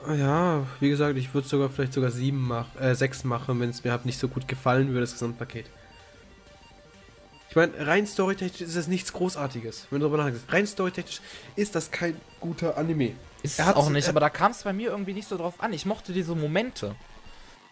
äh, 0.09 0.19
ja, 0.19 0.67
wie 0.81 0.89
gesagt, 0.89 1.19
ich 1.19 1.35
würde 1.35 1.47
sogar 1.47 1.69
vielleicht 1.69 1.93
sogar 1.93 2.11
sieben 2.11 2.47
machen, 2.49 2.79
äh, 2.79 2.95
sechs 2.95 3.25
machen, 3.25 3.61
wenn 3.61 3.69
es 3.69 3.85
mir 3.85 3.91
halt 3.91 4.07
nicht 4.07 4.19
so 4.19 4.29
gut 4.29 4.49
gefallen 4.49 4.89
würde, 4.89 5.01
das 5.03 5.13
Gesamtpaket. 5.13 5.67
Ich 7.61 7.73
meine, 7.73 7.87
rein 7.89 8.07
storytechnisch 8.07 8.61
ist 8.61 8.77
das 8.77 8.87
nichts 8.87 9.13
Großartiges, 9.13 9.87
wenn 9.91 9.99
du 10.01 10.07
darüber 10.07 10.23
nachdenkst. 10.23 10.45
Rein 10.53 10.65
storytechnisch 10.67 11.21
ist 11.57 11.75
das 11.75 11.91
kein 11.91 12.17
guter 12.41 12.79
Anime. 12.79 13.13
Ist 13.43 13.59
Er 13.59 13.71
es 13.71 13.75
auch 13.75 13.91
nicht, 13.91 14.05
er- 14.07 14.11
aber 14.11 14.21
da 14.21 14.31
kam 14.31 14.53
es 14.53 14.63
bei 14.63 14.73
mir 14.73 14.91
irgendwie 14.91 15.13
nicht 15.13 15.27
so 15.29 15.37
drauf 15.37 15.55
an. 15.59 15.73
Ich 15.73 15.85
mochte 15.85 16.13
diese 16.13 16.37
Momente. 16.37 16.95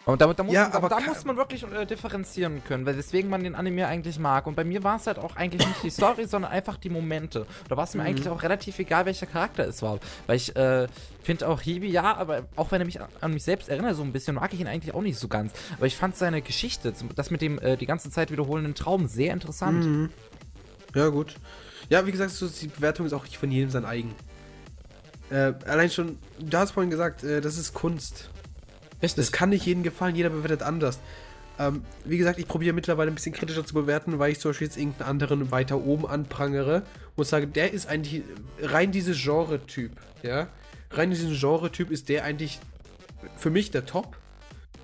Und 0.07 0.21
da, 0.21 0.33
da, 0.33 0.41
muss, 0.43 0.53
Ja, 0.53 0.73
aber 0.73 0.87
da 0.87 1.01
muss 1.01 1.25
man 1.25 1.35
wirklich 1.35 1.63
äh, 1.69 1.85
differenzieren 1.85 2.63
können, 2.63 2.85
weil 2.85 2.95
deswegen 2.95 3.29
man 3.29 3.43
den 3.43 3.55
Anime 3.55 3.87
eigentlich 3.87 4.17
mag. 4.19 4.47
Und 4.47 4.55
bei 4.55 4.63
mir 4.63 4.81
war 4.83 4.95
es 4.95 5.05
halt 5.05 5.19
auch 5.19 5.35
eigentlich 5.35 5.67
nicht 5.67 5.83
die 5.83 5.89
Story, 5.89 6.25
sondern 6.29 6.49
einfach 6.49 6.77
die 6.77 6.89
Momente. 6.89 7.45
Da 7.67 7.75
war 7.75 7.83
es 7.83 7.93
mir 7.93 8.03
Mhm. 8.03 8.07
eigentlich 8.07 8.29
auch 8.29 8.41
relativ 8.41 8.79
egal, 8.79 9.05
welcher 9.05 9.25
Charakter 9.25 9.67
es 9.67 9.81
war. 9.81 9.99
Weil 10.25 10.37
ich 10.37 10.55
äh, 10.55 10.87
finde 11.21 11.49
auch 11.49 11.59
Hibi, 11.59 11.89
ja, 11.89 12.15
aber 12.15 12.43
auch 12.55 12.71
wenn 12.71 12.79
er 12.81 12.85
mich 12.85 12.99
an- 13.01 13.33
mich 13.33 13.43
selbst 13.43 13.67
erinnert, 13.67 13.97
so 13.97 14.01
ein 14.01 14.13
bisschen, 14.13 14.35
mag 14.35 14.53
ich 14.53 14.61
ihn 14.61 14.67
eigentlich 14.67 14.95
auch 14.95 15.01
nicht 15.01 15.19
so 15.19 15.27
ganz. 15.27 15.51
Aber 15.75 15.87
ich 15.87 15.97
fand 15.97 16.15
seine 16.15 16.41
Geschichte, 16.41 16.93
das 17.15 17.29
mit 17.29 17.41
dem 17.41 17.59
äh, 17.59 17.75
die 17.75 17.85
ganze 17.85 18.09
Zeit 18.09 18.31
wiederholenden 18.31 18.75
Traum, 18.75 19.07
sehr 19.07 19.33
interessant. 19.33 19.83
Mhm. 19.83 20.09
Ja, 20.95 21.09
gut. 21.09 21.35
Ja, 21.89 22.05
wie 22.07 22.11
gesagt, 22.13 22.31
so, 22.31 22.47
die 22.47 22.67
Bewertung 22.67 23.05
ist 23.05 23.11
auch 23.13 23.25
von 23.27 23.51
jedem 23.51 23.69
sein 23.71 23.83
eigen. 23.83 24.15
Äh, 25.29 25.51
allein 25.65 25.89
schon, 25.89 26.17
du 26.39 26.57
hast 26.57 26.71
vorhin 26.71 26.89
gesagt, 26.89 27.23
äh, 27.25 27.41
das 27.41 27.57
ist 27.57 27.73
Kunst. 27.73 28.29
Das 29.01 29.31
kann 29.31 29.49
nicht 29.49 29.65
jedem 29.65 29.83
gefallen, 29.83 30.15
jeder 30.15 30.29
bewertet 30.29 30.63
anders. 30.63 30.99
Ähm, 31.59 31.83
wie 32.05 32.17
gesagt, 32.17 32.39
ich 32.39 32.47
probiere 32.47 32.73
mittlerweile 32.73 33.11
ein 33.11 33.15
bisschen 33.15 33.33
kritischer 33.33 33.65
zu 33.65 33.73
bewerten, 33.73 34.19
weil 34.19 34.31
ich 34.31 34.39
zum 34.39 34.51
Beispiel 34.51 34.67
jetzt 34.67 34.77
irgendeinen 34.77 35.09
anderen 35.09 35.51
weiter 35.51 35.77
oben 35.77 36.05
anprangere 36.05 36.83
und 37.15 37.25
sage, 37.25 37.47
der 37.47 37.73
ist 37.73 37.87
eigentlich 37.87 38.23
rein 38.61 38.91
dieses 38.91 39.21
Genre-Typ, 39.21 39.91
ja. 40.21 40.47
Rein 40.91 41.09
diesen 41.09 41.33
Genre-Typ 41.33 41.91
ist 41.91 42.09
der 42.09 42.23
eigentlich 42.23 42.59
für 43.35 43.49
mich 43.49 43.71
der 43.71 43.85
Top. 43.85 44.17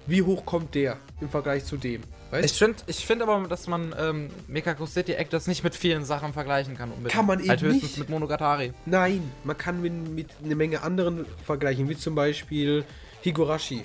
Wie 0.05 0.21
hoch 0.21 0.45
kommt 0.45 0.75
der 0.75 0.97
im 1.21 1.29
Vergleich 1.29 1.63
zu 1.63 1.77
dem? 1.77 2.01
Weißt 2.31 2.45
Ich 2.45 2.57
finde 2.57 2.77
ich 2.87 3.05
find 3.05 3.21
aber, 3.21 3.47
dass 3.47 3.67
man 3.67 3.95
ähm, 3.97 4.29
Mekako 4.47 4.85
City 4.85 5.13
Actors 5.13 5.47
nicht 5.47 5.63
mit 5.63 5.75
vielen 5.75 6.03
Sachen 6.03 6.33
vergleichen 6.33 6.75
kann. 6.75 6.89
Unbedingt. 6.89 7.13
Kann 7.13 7.25
man 7.25 7.39
eben 7.39 7.49
halt 7.49 7.61
höchstens 7.61 7.83
nicht. 7.83 7.99
mit 7.99 8.09
Monogatari. 8.09 8.73
Nein, 8.85 9.31
man 9.43 9.57
kann 9.57 9.81
mit, 9.81 9.93
mit 9.93 10.29
einer 10.43 10.55
Menge 10.55 10.81
anderen 10.81 11.25
vergleichen, 11.45 11.87
wie 11.87 11.95
zum 11.95 12.15
Beispiel 12.15 12.83
Higurashi. 13.21 13.83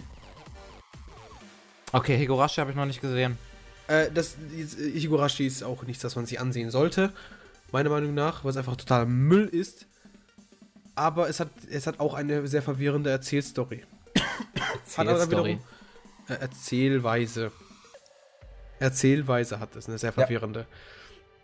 Okay, 1.93 2.19
Higurashi 2.19 2.61
habe 2.61 2.71
ich 2.71 2.77
noch 2.77 2.87
nicht 2.87 3.01
gesehen. 3.01 3.39
Äh, 3.87 4.11
das, 4.13 4.35
äh, 4.35 4.99
Higurashi 4.99 5.47
ist 5.47 5.63
auch 5.63 5.83
nichts, 5.85 6.03
das 6.03 6.17
man 6.17 6.27
sich 6.27 6.41
ansehen 6.41 6.71
sollte. 6.71 7.13
Meiner 7.73 7.91
Meinung 7.91 8.15
nach, 8.15 8.45
weil 8.45 8.51
es 8.51 8.57
einfach 8.57 8.77
total 8.77 9.07
Müll 9.07 9.47
ist. 9.47 9.87
Aber 10.95 11.29
es 11.29 11.41
hat, 11.41 11.51
es 11.71 11.87
hat 11.87 12.01
auch 12.01 12.15
eine 12.15 12.47
sehr 12.49 12.63
verwirrende 12.63 13.11
Erzählstory. 13.11 13.85
Hat 14.97 15.07
aber 15.07 15.19
dann 15.19 15.29
Story. 15.29 15.59
Äh, 16.29 16.35
Erzählweise. 16.35 17.53
Erzählweise 18.81 19.61
hat 19.61 19.75
es, 19.77 19.89
eine 19.89 19.99
sehr 19.99 20.13
verwirrende. 20.13 20.67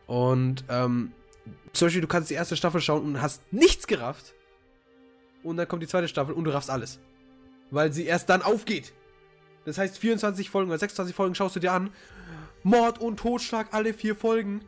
Und, 0.07 0.65
ähm, 0.69 1.13
zum 1.73 1.87
Beispiel, 1.87 2.03
du 2.03 2.09
kannst 2.09 2.31
die 2.31 2.35
erste 2.35 2.57
Staffel 2.57 2.81
schauen 2.81 3.05
und 3.05 3.21
hast 3.21 3.53
nichts 3.53 3.87
gerafft. 3.87 4.35
Und 5.43 5.57
dann 5.57 5.69
kommt 5.69 5.83
die 5.83 5.89
zweite 5.89 6.09
Staffel 6.09 6.35
und 6.35 6.45
du 6.45 6.53
raffst 6.53 6.71
alles. 6.71 6.99
Weil 7.71 7.93
sie 7.93 8.07
erst 8.07 8.29
dann 8.29 8.43
aufgeht. 8.43 8.93
Das 9.65 9.79
heißt, 9.79 9.99
24 9.99 10.51
Folgen 10.51 10.71
oder 10.71 10.79
26 10.79 11.15
Folgen 11.15 11.35
schaust 11.35 11.57
du 11.57 11.61
dir 11.61 11.73
an. 11.73 11.91
Mord 12.63 12.99
und 13.01 13.19
Totschlag, 13.19 13.69
alle 13.73 13.95
vier 13.95 14.15
Folgen. 14.17 14.63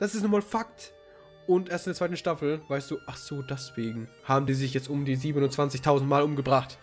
Das 0.00 0.14
ist 0.14 0.22
nun 0.22 0.30
mal 0.30 0.42
Fakt. 0.42 0.92
Und 1.46 1.70
erst 1.70 1.86
in 1.86 1.92
der 1.92 1.96
zweiten 1.96 2.16
Staffel 2.16 2.60
weißt 2.68 2.90
du, 2.90 2.98
ach 3.06 3.16
so, 3.16 3.42
deswegen 3.42 4.08
haben 4.24 4.46
die 4.46 4.54
sich 4.54 4.74
jetzt 4.74 4.88
um 4.88 5.04
die 5.04 5.16
27.000 5.16 6.02
Mal 6.02 6.22
umgebracht. 6.22 6.78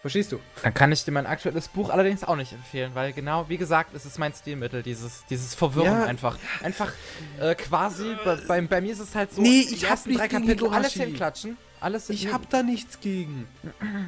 Verstehst 0.00 0.32
du? 0.32 0.40
Dann 0.62 0.72
kann 0.72 0.90
ich 0.92 1.04
dir 1.04 1.12
mein 1.12 1.26
aktuelles 1.26 1.68
Buch 1.68 1.90
allerdings 1.90 2.24
auch 2.24 2.34
nicht 2.36 2.52
empfehlen, 2.52 2.92
weil 2.94 3.12
genau, 3.12 3.48
wie 3.50 3.58
gesagt, 3.58 3.94
es 3.94 4.06
ist 4.06 4.18
mein 4.18 4.32
Stilmittel, 4.32 4.82
dieses, 4.82 5.26
dieses 5.26 5.54
Verwirren 5.54 5.86
Ja. 6.00 6.04
einfach. 6.04 6.38
Einfach 6.62 6.90
äh, 7.38 7.54
quasi, 7.54 8.16
bei, 8.24 8.36
bei, 8.36 8.60
bei 8.62 8.80
mir 8.80 8.92
ist 8.92 9.00
es 9.00 9.14
halt 9.14 9.30
so, 9.32 9.42
Nee, 9.42 9.66
die 9.68 9.74
ich 9.74 9.84
hab 9.84 9.90
ersten 9.90 10.14
drei 10.14 10.26
Kapitel 10.26 10.68
alles 10.68 10.94
hinklatschen. 10.94 11.58
Alles 11.80 12.10
Ich 12.10 12.32
hab 12.32 12.48
da 12.50 12.62
nichts 12.62 13.00
gegen. 13.00 13.48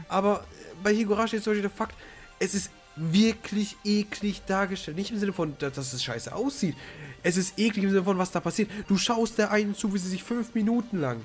Aber 0.08 0.40
äh, 0.40 0.74
bei 0.82 0.94
Higurashi 0.94 1.36
ist 1.36 1.44
zum 1.44 1.52
Beispiel 1.52 1.62
der 1.62 1.70
Fakt, 1.70 1.96
es 2.38 2.54
ist 2.54 2.70
wirklich 2.96 3.76
eklig 3.84 4.42
dargestellt. 4.46 4.96
Nicht 4.96 5.10
im 5.10 5.18
Sinne 5.18 5.32
von, 5.32 5.56
dass 5.58 5.72
dass 5.74 5.92
es 5.92 6.04
scheiße 6.04 6.34
aussieht. 6.34 6.76
Es 7.22 7.36
ist 7.36 7.58
eklig 7.58 7.84
im 7.84 7.90
Sinne 7.90 8.04
von, 8.04 8.18
was 8.18 8.30
da 8.30 8.40
passiert. 8.40 8.70
Du 8.88 8.98
schaust 8.98 9.38
der 9.38 9.50
einen 9.50 9.74
zu, 9.74 9.94
wie 9.94 9.98
sie 9.98 10.08
sich 10.08 10.22
fünf 10.22 10.54
Minuten 10.54 11.00
lang 11.00 11.24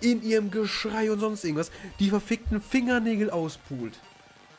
in 0.00 0.22
ihrem 0.22 0.50
Geschrei 0.50 1.10
und 1.10 1.20
sonst 1.20 1.44
irgendwas 1.44 1.70
die 1.98 2.10
verfickten 2.10 2.60
Fingernägel 2.60 3.30
auspult. 3.30 3.98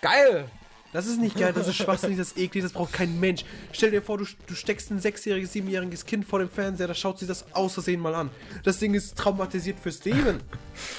Geil! 0.01 0.49
Das 0.93 1.07
ist 1.07 1.19
nicht 1.19 1.35
geil, 1.35 1.51
das 1.53 1.67
ist 1.67 1.75
schwachsinnig, 1.75 2.17
das 2.17 2.27
ist 2.27 2.37
eklig, 2.37 2.63
das 2.63 2.71
braucht 2.71 2.93
kein 2.93 3.19
Mensch. 3.19 3.43
Stell 3.71 3.89
dir 3.89 4.03
vor, 4.03 4.19
du, 4.19 4.25
du 4.45 4.53
steckst 4.53 4.91
ein 4.91 4.99
sechsjähriges, 4.99 5.51
siebenjähriges 5.51 6.05
Kind 6.05 6.23
vor 6.23 6.37
dem 6.37 6.49
Fernseher, 6.49 6.87
da 6.87 6.93
schaut 6.93 7.17
sich 7.17 7.27
das 7.27 7.51
aus 7.53 7.73
Versehen 7.73 7.99
mal 7.99 8.13
an. 8.13 8.29
Das 8.63 8.77
Ding 8.77 8.93
ist 8.93 9.17
traumatisiert 9.17 9.79
fürs 9.79 10.05
Leben. 10.05 10.41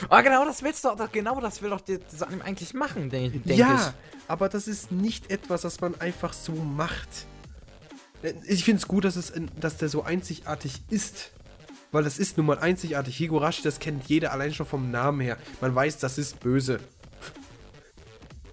Ah, 0.09 0.21
genau 0.21 0.45
das 0.45 0.63
willst 0.63 0.85
du 0.85 0.89
doch, 0.89 1.11
genau 1.13 1.41
das 1.41 1.63
will 1.63 1.71
doch 1.71 1.81
Anime 2.27 2.45
eigentlich 2.45 2.75
machen, 2.75 3.09
denke 3.09 3.39
denk 3.39 3.59
ja, 3.59 3.95
ich. 3.95 4.29
aber 4.29 4.49
das 4.49 4.67
ist 4.67 4.91
nicht 4.91 5.31
etwas, 5.31 5.63
das 5.63 5.81
man 5.81 6.01
einfach 6.01 6.33
so 6.33 6.53
macht. 6.53 7.09
Ich 8.47 8.65
finde 8.65 8.81
es 8.81 8.89
gut, 8.89 9.05
dass, 9.05 9.17
es, 9.17 9.33
dass 9.61 9.77
der 9.77 9.89
so 9.89 10.03
einzigartig 10.03 10.83
ist. 10.91 11.31
Weil 11.93 12.03
das 12.03 12.19
ist 12.19 12.37
nun 12.37 12.47
mal 12.47 12.59
einzigartig. 12.59 13.17
Higurashi, 13.19 13.63
das 13.63 13.79
kennt 13.79 14.09
jeder 14.09 14.33
allein 14.33 14.53
schon 14.53 14.67
vom 14.67 14.91
Namen 14.91 15.21
her. 15.21 15.39
Man 15.61 15.73
weiß, 15.73 15.99
das 15.99 16.19
ist 16.19 16.41
böse. 16.41 16.81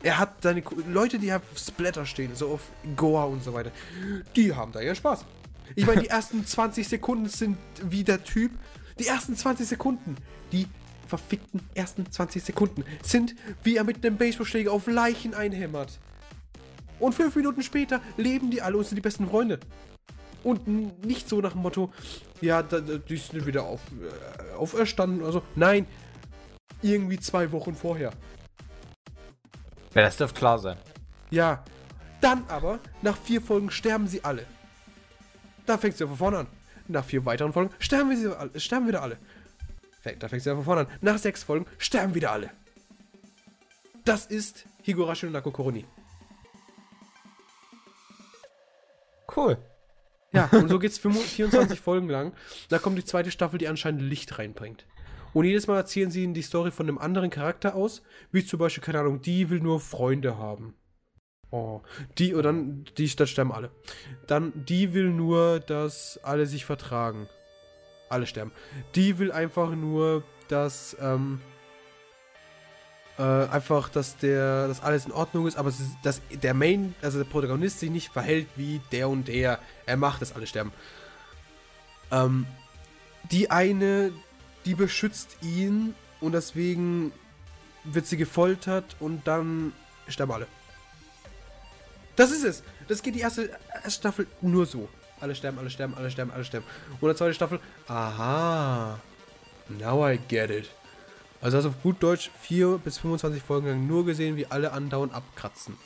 Er 0.03 0.18
hat 0.18 0.41
seine 0.41 0.64
Leute, 0.88 1.19
die 1.19 1.32
auf 1.32 1.41
Splatter 1.56 2.06
stehen, 2.06 2.36
so 2.36 2.53
auf 2.53 2.61
Goa 2.95 3.26
und 3.26 3.44
so 3.44 3.53
weiter, 3.53 3.72
die 4.36 4.53
haben 4.53 4.72
da 4.72 4.82
ihren 4.82 4.95
Spaß. 4.95 5.26
Ich 5.76 5.86
meine, 5.86 6.02
die 6.02 6.07
ersten 6.10 6.45
20 6.45 6.88
Sekunden 6.88 7.30
sind 7.30 7.57
wie 7.84 8.03
der 8.03 8.23
Typ. 8.23 8.52
Die 8.99 9.07
ersten 9.07 9.36
20 9.36 9.68
Sekunden, 9.68 10.15
die 10.52 10.68
verfickten 11.07 11.61
ersten 11.76 12.10
20 12.10 12.44
Sekunden, 12.44 12.84
sind 13.03 13.36
wie 13.64 13.76
er 13.76 13.84
mit 13.84 14.06
einem 14.06 14.18
Baseballschläger 14.18 14.72
auf 14.72 14.88
Leichen 14.88 15.34
einhämmert. 15.34 15.99
Und 16.99 17.14
fünf 17.14 17.36
Minuten 17.36 17.64
später 17.64 17.99
leben 18.18 18.52
die 18.52 18.61
alle 18.61 18.78
und 18.78 18.86
sind 18.86 18.95
die 18.95 19.02
besten 19.02 19.28
Freunde. 19.28 19.60
Und 20.44 20.68
nicht 21.06 21.30
so 21.30 21.40
nach 21.41 21.52
dem 21.52 21.61
Motto, 21.61 21.91
ja, 22.41 22.64
die 22.64 23.18
sind 23.18 23.45
wieder 23.45 23.64
auf, 23.64 23.82
äh, 23.91 24.56
auferstanden 24.56 25.22
oder 25.22 25.32
so. 25.32 25.44
Nein, 25.56 25.86
irgendwie 26.82 27.19
zwei 27.19 27.52
Wochen 27.52 27.76
vorher. 27.76 28.11
Ja, 29.93 30.01
das 30.03 30.18
dürfte 30.18 30.39
klar 30.39 30.59
sein. 30.59 30.77
Ja, 31.30 31.63
dann 32.22 32.45
aber, 32.47 32.80
nach 33.01 33.18
vier 33.18 33.41
Folgen 33.41 33.72
sterben 33.72 34.07
sie 34.07 34.23
alle. 34.23 34.45
Da 35.65 35.77
fängt 35.77 35.97
sie 35.97 36.03
ja 36.03 36.07
von 36.07 36.18
vorne 36.18 36.38
an. 36.39 36.47
Nach 36.88 37.05
vier 37.05 37.26
weiteren 37.26 37.53
Folgen 37.53 37.73
sterben, 37.80 38.09
wir 38.09 38.18
sie 38.18 38.38
alle, 38.38 38.59
sterben 38.59 38.88
wieder 38.88 39.01
alle. 39.01 39.18
Da 40.19 40.27
fängt 40.27 40.43
sie 40.43 40.49
ja 40.49 40.55
von 40.55 40.65
vorne 40.65 40.81
an. 40.81 40.88
Nach 41.01 41.18
sechs 41.18 41.43
Folgen 41.43 41.65
sterben 41.77 42.15
wieder 42.15 42.31
alle. 42.31 42.49
Das 44.05 44.26
ist 44.26 44.65
Higurashi 44.84 45.26
no 45.26 45.31
Nako 45.31 45.51
Koroni. 45.51 45.85
Cool. 49.35 49.57
Ja, 50.34 50.49
und 50.51 50.69
so 50.69 50.80
geht's 50.80 50.97
25 50.97 51.35
24 51.35 51.80
Folgen 51.81 52.09
lang. 52.09 52.34
Da 52.69 52.80
kommt 52.80 52.97
die 52.97 53.05
zweite 53.05 53.31
Staffel, 53.31 53.57
die 53.59 53.68
anscheinend 53.68 54.01
Licht 54.01 54.38
reinbringt. 54.39 54.85
Und 55.34 55.45
jedes 55.45 55.68
Mal 55.68 55.78
erzählen 55.78 56.12
sie 56.12 56.24
ihnen 56.24 56.34
die 56.34 56.41
Story 56.41 56.72
von 56.72 56.88
einem 56.88 56.98
anderen 56.98 57.30
Charakter 57.30 57.76
aus, 57.76 58.02
wie 58.32 58.45
zum 58.45 58.60
Beispiel, 58.60 58.84
keine 58.84 58.99
Ahnung, 58.99 59.22
die 59.22 59.49
will 59.49 59.60
nur 59.60 59.80
Freunde 59.80 60.38
haben. 60.38 60.76
Oh. 61.52 61.82
Die, 62.18 62.34
und 62.34 62.44
dann, 62.44 62.86
die, 62.98 63.14
da 63.16 63.26
sterben 63.28 63.52
alle. 63.52 63.72
Dann, 64.28 64.53
die 64.56 64.94
will 64.94 65.10
nur, 65.10 65.60
dass 65.60 66.20
alle 66.24 66.45
sich 66.45 66.66
vertragen. 66.66 67.28
Alle 68.10 68.26
sterben. 68.26 68.52
Die 68.95 69.20
will 69.20 69.32
einfach 69.32 69.76
nur, 69.76 70.24
dass, 70.48 70.95
ähm, 71.02 71.41
äh, 73.18 73.24
einfach, 73.24 73.90
dass 73.90 74.18
der, 74.18 74.68
dass 74.68 74.82
alles 74.82 75.06
in 75.06 75.12
Ordnung 75.12 75.45
ist, 75.45 75.58
aber 75.58 75.74
dass 76.03 76.22
der 76.32 76.53
Main, 76.53 76.95
also 77.02 77.18
der 77.18 77.30
Protagonist 77.30 77.80
sich 77.80 77.90
nicht 77.90 78.12
verhält 78.12 78.48
wie 78.56 78.82
der 78.91 79.10
und 79.10 79.28
der. 79.28 79.60
Er 79.86 79.98
macht, 79.98 80.22
dass 80.22 80.34
alle 80.34 80.48
sterben. 80.48 80.72
Ähm, 82.12 82.45
die 83.30 83.52
eine, 83.52 84.12
die 84.66 84.76
beschützt 84.76 85.38
ihn 85.42 85.96
und 86.20 86.34
deswegen 86.34 87.12
wird 87.84 88.06
sie 88.06 88.18
gefoltert 88.18 88.96
und 89.00 89.28
dann 89.28 89.74
sterben 90.08 90.32
alle. 90.32 90.48
Das 92.16 92.32
ist 92.32 92.44
es. 92.44 92.64
Das 92.88 93.02
geht 93.02 93.16
die 93.16 93.22
erste 93.22 93.50
Staffel 93.88 94.28
nur 94.42 94.66
so. 94.66 94.90
Alle 95.20 95.36
sterben, 95.36 95.60
alle 95.60 95.70
sterben, 95.70 95.94
alle 95.96 96.12
sterben, 96.12 96.32
alle 96.32 96.44
sterben. 96.44 96.66
Und 97.00 97.08
der 97.08 97.16
zweite 97.16 97.34
Staffel, 97.34 97.60
aha. 97.88 99.00
Now 99.70 100.08
I 100.08 100.20
get 100.28 100.50
it. 100.50 100.70
Also 101.42 101.58
hast 101.58 101.64
du 101.64 101.70
auf 101.70 101.82
gut 101.82 102.04
Deutsch 102.04 102.30
4 102.42 102.80
bis 102.84 103.00
25 103.00 103.42
Folgen 103.42 103.68
lang 103.68 103.88
nur 103.88 104.06
gesehen, 104.06 104.36
wie 104.36 104.46
alle 104.46 104.72
andauernd 104.74 105.14
abkratzen. 105.14 105.78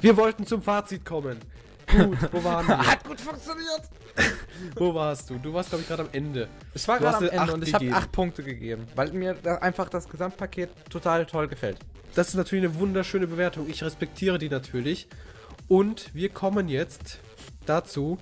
Wir 0.00 0.16
wollten 0.16 0.46
zum 0.46 0.62
Fazit 0.62 1.04
kommen. 1.04 1.38
Gut, 1.86 2.18
wo 2.32 2.42
waren 2.42 2.66
wir? 2.66 2.78
Hat 2.86 3.04
gut 3.04 3.20
funktioniert. 3.20 3.82
wo 4.76 4.94
warst 4.94 5.30
du? 5.30 5.38
Du 5.38 5.52
warst, 5.52 5.70
glaube 5.70 5.82
ich, 5.82 5.88
gerade 5.88 6.02
am 6.02 6.08
Ende. 6.12 6.48
Ich 6.74 6.86
war 6.88 6.98
gerade 6.98 7.16
am 7.18 7.40
Ende 7.40 7.54
und 7.54 7.66
ich 7.66 7.74
habe 7.74 7.92
acht 7.92 8.12
Punkte 8.12 8.42
gegeben, 8.42 8.86
weil 8.94 9.12
mir 9.12 9.34
da 9.34 9.56
einfach 9.56 9.88
das 9.88 10.08
Gesamtpaket 10.08 10.70
total 10.90 11.26
toll 11.26 11.48
gefällt. 11.48 11.78
Das 12.14 12.28
ist 12.28 12.34
natürlich 12.34 12.64
eine 12.66 12.74
wunderschöne 12.78 13.26
Bewertung. 13.26 13.68
Ich 13.68 13.82
respektiere 13.82 14.38
die 14.38 14.48
natürlich. 14.48 15.08
Und 15.68 16.14
wir 16.14 16.28
kommen 16.28 16.68
jetzt 16.68 17.18
dazu. 17.64 18.18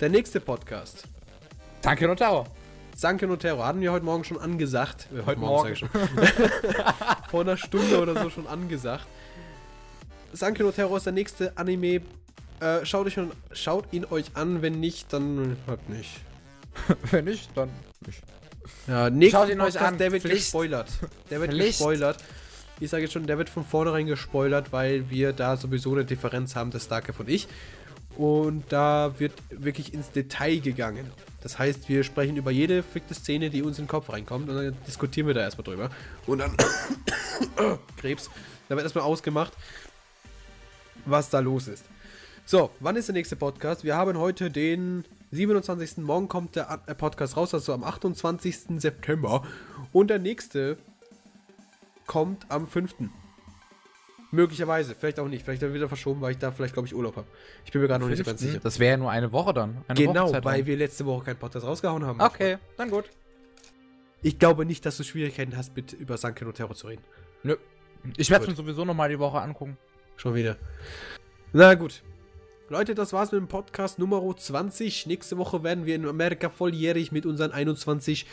Der 0.00 0.10
nächste 0.10 0.40
Podcast. 0.40 1.04
Danke, 1.80 2.06
Notaro. 2.06 2.46
Sanke 2.94 3.26
Notero 3.26 3.64
hatten 3.64 3.80
wir 3.80 3.92
heute 3.92 4.04
Morgen 4.04 4.24
schon 4.24 4.38
angesagt. 4.38 5.08
Äh, 5.12 5.24
Heute 5.24 5.40
Morgen. 5.40 5.74
schon. 5.76 5.88
Vor 7.30 7.40
einer 7.40 7.56
Stunde 7.56 8.00
oder 8.00 8.20
so 8.22 8.30
schon 8.30 8.46
angesagt. 8.46 9.06
Sanke 10.32 10.62
Notero 10.62 10.96
ist 10.96 11.06
der 11.06 11.12
nächste 11.12 11.56
Anime. 11.56 12.02
Äh, 12.62 12.86
schaut, 12.86 13.06
euch, 13.08 13.18
schaut 13.50 13.92
ihn 13.92 14.04
euch 14.04 14.26
an, 14.34 14.62
wenn 14.62 14.78
nicht, 14.78 15.12
dann 15.12 15.56
halt 15.66 15.88
nicht. 15.88 16.20
Wenn 17.10 17.24
nicht, 17.26 17.50
dann 17.54 17.68
nicht. 18.06 18.22
Ja, 18.86 19.10
nächster 19.10 19.40
Schaut 19.40 19.50
ihn 19.50 19.60
euch 19.60 19.78
an. 19.78 19.98
der 19.98 20.12
wird 20.12 20.22
Pflicht. 20.22 20.36
gespoilert. 20.38 20.88
Der 21.28 21.40
wird 21.40 21.50
Pflicht. 21.50 21.78
gespoilert. 21.78 22.16
Ich 22.80 22.88
sage 22.88 23.02
jetzt 23.02 23.12
schon, 23.12 23.26
der 23.26 23.36
wird 23.36 23.50
von 23.50 23.64
vornherein 23.64 24.06
gespoilert, 24.06 24.72
weil 24.72 25.10
wir 25.10 25.32
da 25.32 25.56
sowieso 25.56 25.92
eine 25.92 26.04
Differenz 26.04 26.56
haben, 26.56 26.70
der 26.70 26.78
Starke 26.78 27.12
und 27.18 27.28
ich. 27.28 27.46
Und 28.16 28.64
da 28.70 29.14
wird 29.18 29.32
wirklich 29.50 29.92
ins 29.92 30.12
Detail 30.12 30.60
gegangen. 30.60 31.10
Das 31.42 31.58
heißt, 31.58 31.88
wir 31.88 32.04
sprechen 32.04 32.36
über 32.36 32.52
jede 32.52 32.82
fickte 32.82 33.14
Szene, 33.14 33.50
die 33.50 33.62
uns 33.62 33.78
in 33.78 33.84
den 33.84 33.90
Kopf 33.90 34.08
reinkommt 34.10 34.48
und 34.48 34.54
dann 34.54 34.76
diskutieren 34.86 35.26
wir 35.26 35.34
da 35.34 35.40
erstmal 35.40 35.64
drüber. 35.64 35.90
Und 36.26 36.38
dann 36.38 36.56
Krebs. 37.96 38.30
Da 38.68 38.76
wird 38.76 38.84
erstmal 38.84 39.04
ausgemacht, 39.04 39.52
was 41.04 41.28
da 41.28 41.40
los 41.40 41.68
ist. 41.68 41.84
So, 42.44 42.70
wann 42.80 42.96
ist 42.96 43.08
der 43.08 43.14
nächste 43.14 43.36
Podcast? 43.36 43.84
Wir 43.84 43.96
haben 43.96 44.18
heute 44.18 44.50
den 44.50 45.04
27. 45.30 45.98
Morgen 45.98 46.28
kommt 46.28 46.56
der 46.56 46.80
äh, 46.86 46.94
Podcast 46.94 47.36
raus, 47.36 47.54
also 47.54 47.72
am 47.72 47.84
28. 47.84 48.78
September. 48.78 49.42
Und 49.92 50.08
der 50.08 50.18
nächste 50.18 50.76
kommt 52.06 52.44
am 52.50 52.66
5. 52.66 52.94
Möglicherweise, 54.32 54.94
vielleicht 54.94 55.20
auch 55.20 55.28
nicht. 55.28 55.44
Vielleicht 55.44 55.62
er 55.62 55.72
wieder 55.74 55.88
verschoben, 55.88 56.20
weil 56.20 56.32
ich 56.32 56.38
da 56.38 56.50
vielleicht, 56.50 56.74
glaube 56.74 56.86
ich, 56.88 56.94
Urlaub 56.94 57.16
habe. 57.16 57.26
Ich 57.64 57.72
bin 57.72 57.80
mir 57.82 57.88
gerade 57.88 58.02
noch 58.02 58.08
nicht 58.08 58.18
so 58.18 58.24
ganz 58.24 58.40
sicher. 58.40 58.60
Das 58.60 58.78
wäre 58.78 58.92
ja 58.92 58.96
nur 58.96 59.10
eine 59.10 59.30
Woche 59.32 59.52
dann. 59.54 59.84
Eine 59.88 59.98
Genau, 59.98 60.28
Woche 60.28 60.44
weil 60.44 60.66
wir 60.66 60.76
letzte 60.76 61.06
Woche 61.06 61.24
keinen 61.26 61.38
Podcast 61.38 61.66
rausgehauen 61.66 62.04
haben. 62.04 62.20
Okay, 62.20 62.58
dann 62.76 62.90
gut. 62.90 63.10
Ich 64.22 64.38
glaube 64.38 64.64
nicht, 64.64 64.84
dass 64.86 64.96
du 64.96 65.04
Schwierigkeiten 65.04 65.56
hast, 65.56 65.76
mit 65.76 65.92
über 65.92 66.16
Sanken 66.16 66.46
und 66.46 66.54
Terror 66.54 66.74
zu 66.74 66.86
reden. 66.86 67.02
Nö. 67.42 67.56
Ich 68.16 68.30
werde 68.30 68.46
Gut. 68.46 68.56
mir 68.56 68.56
sowieso 68.56 68.84
noch 68.84 68.94
mal 68.94 69.08
die 69.08 69.18
Woche 69.18 69.40
angucken. 69.40 69.76
Schon 70.16 70.34
wieder. 70.34 70.56
Na 71.52 71.74
gut. 71.74 72.02
Leute, 72.72 72.94
das 72.94 73.12
war's 73.12 73.32
mit 73.32 73.38
dem 73.38 73.48
Podcast 73.48 73.98
Nummer 73.98 74.22
20. 74.34 75.04
Nächste 75.04 75.36
Woche 75.36 75.62
werden 75.62 75.84
wir 75.84 75.94
in 75.94 76.06
Amerika 76.06 76.48
volljährig 76.48 77.12
mit 77.12 77.26
unseren 77.26 77.52
21. 77.52 78.24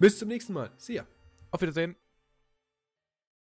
Bis 0.00 0.18
zum 0.18 0.26
nächsten 0.26 0.54
Mal. 0.54 0.72
See 0.76 0.94
ya. 0.94 1.06
Auf 1.52 1.60
Wiedersehen. 1.60 1.94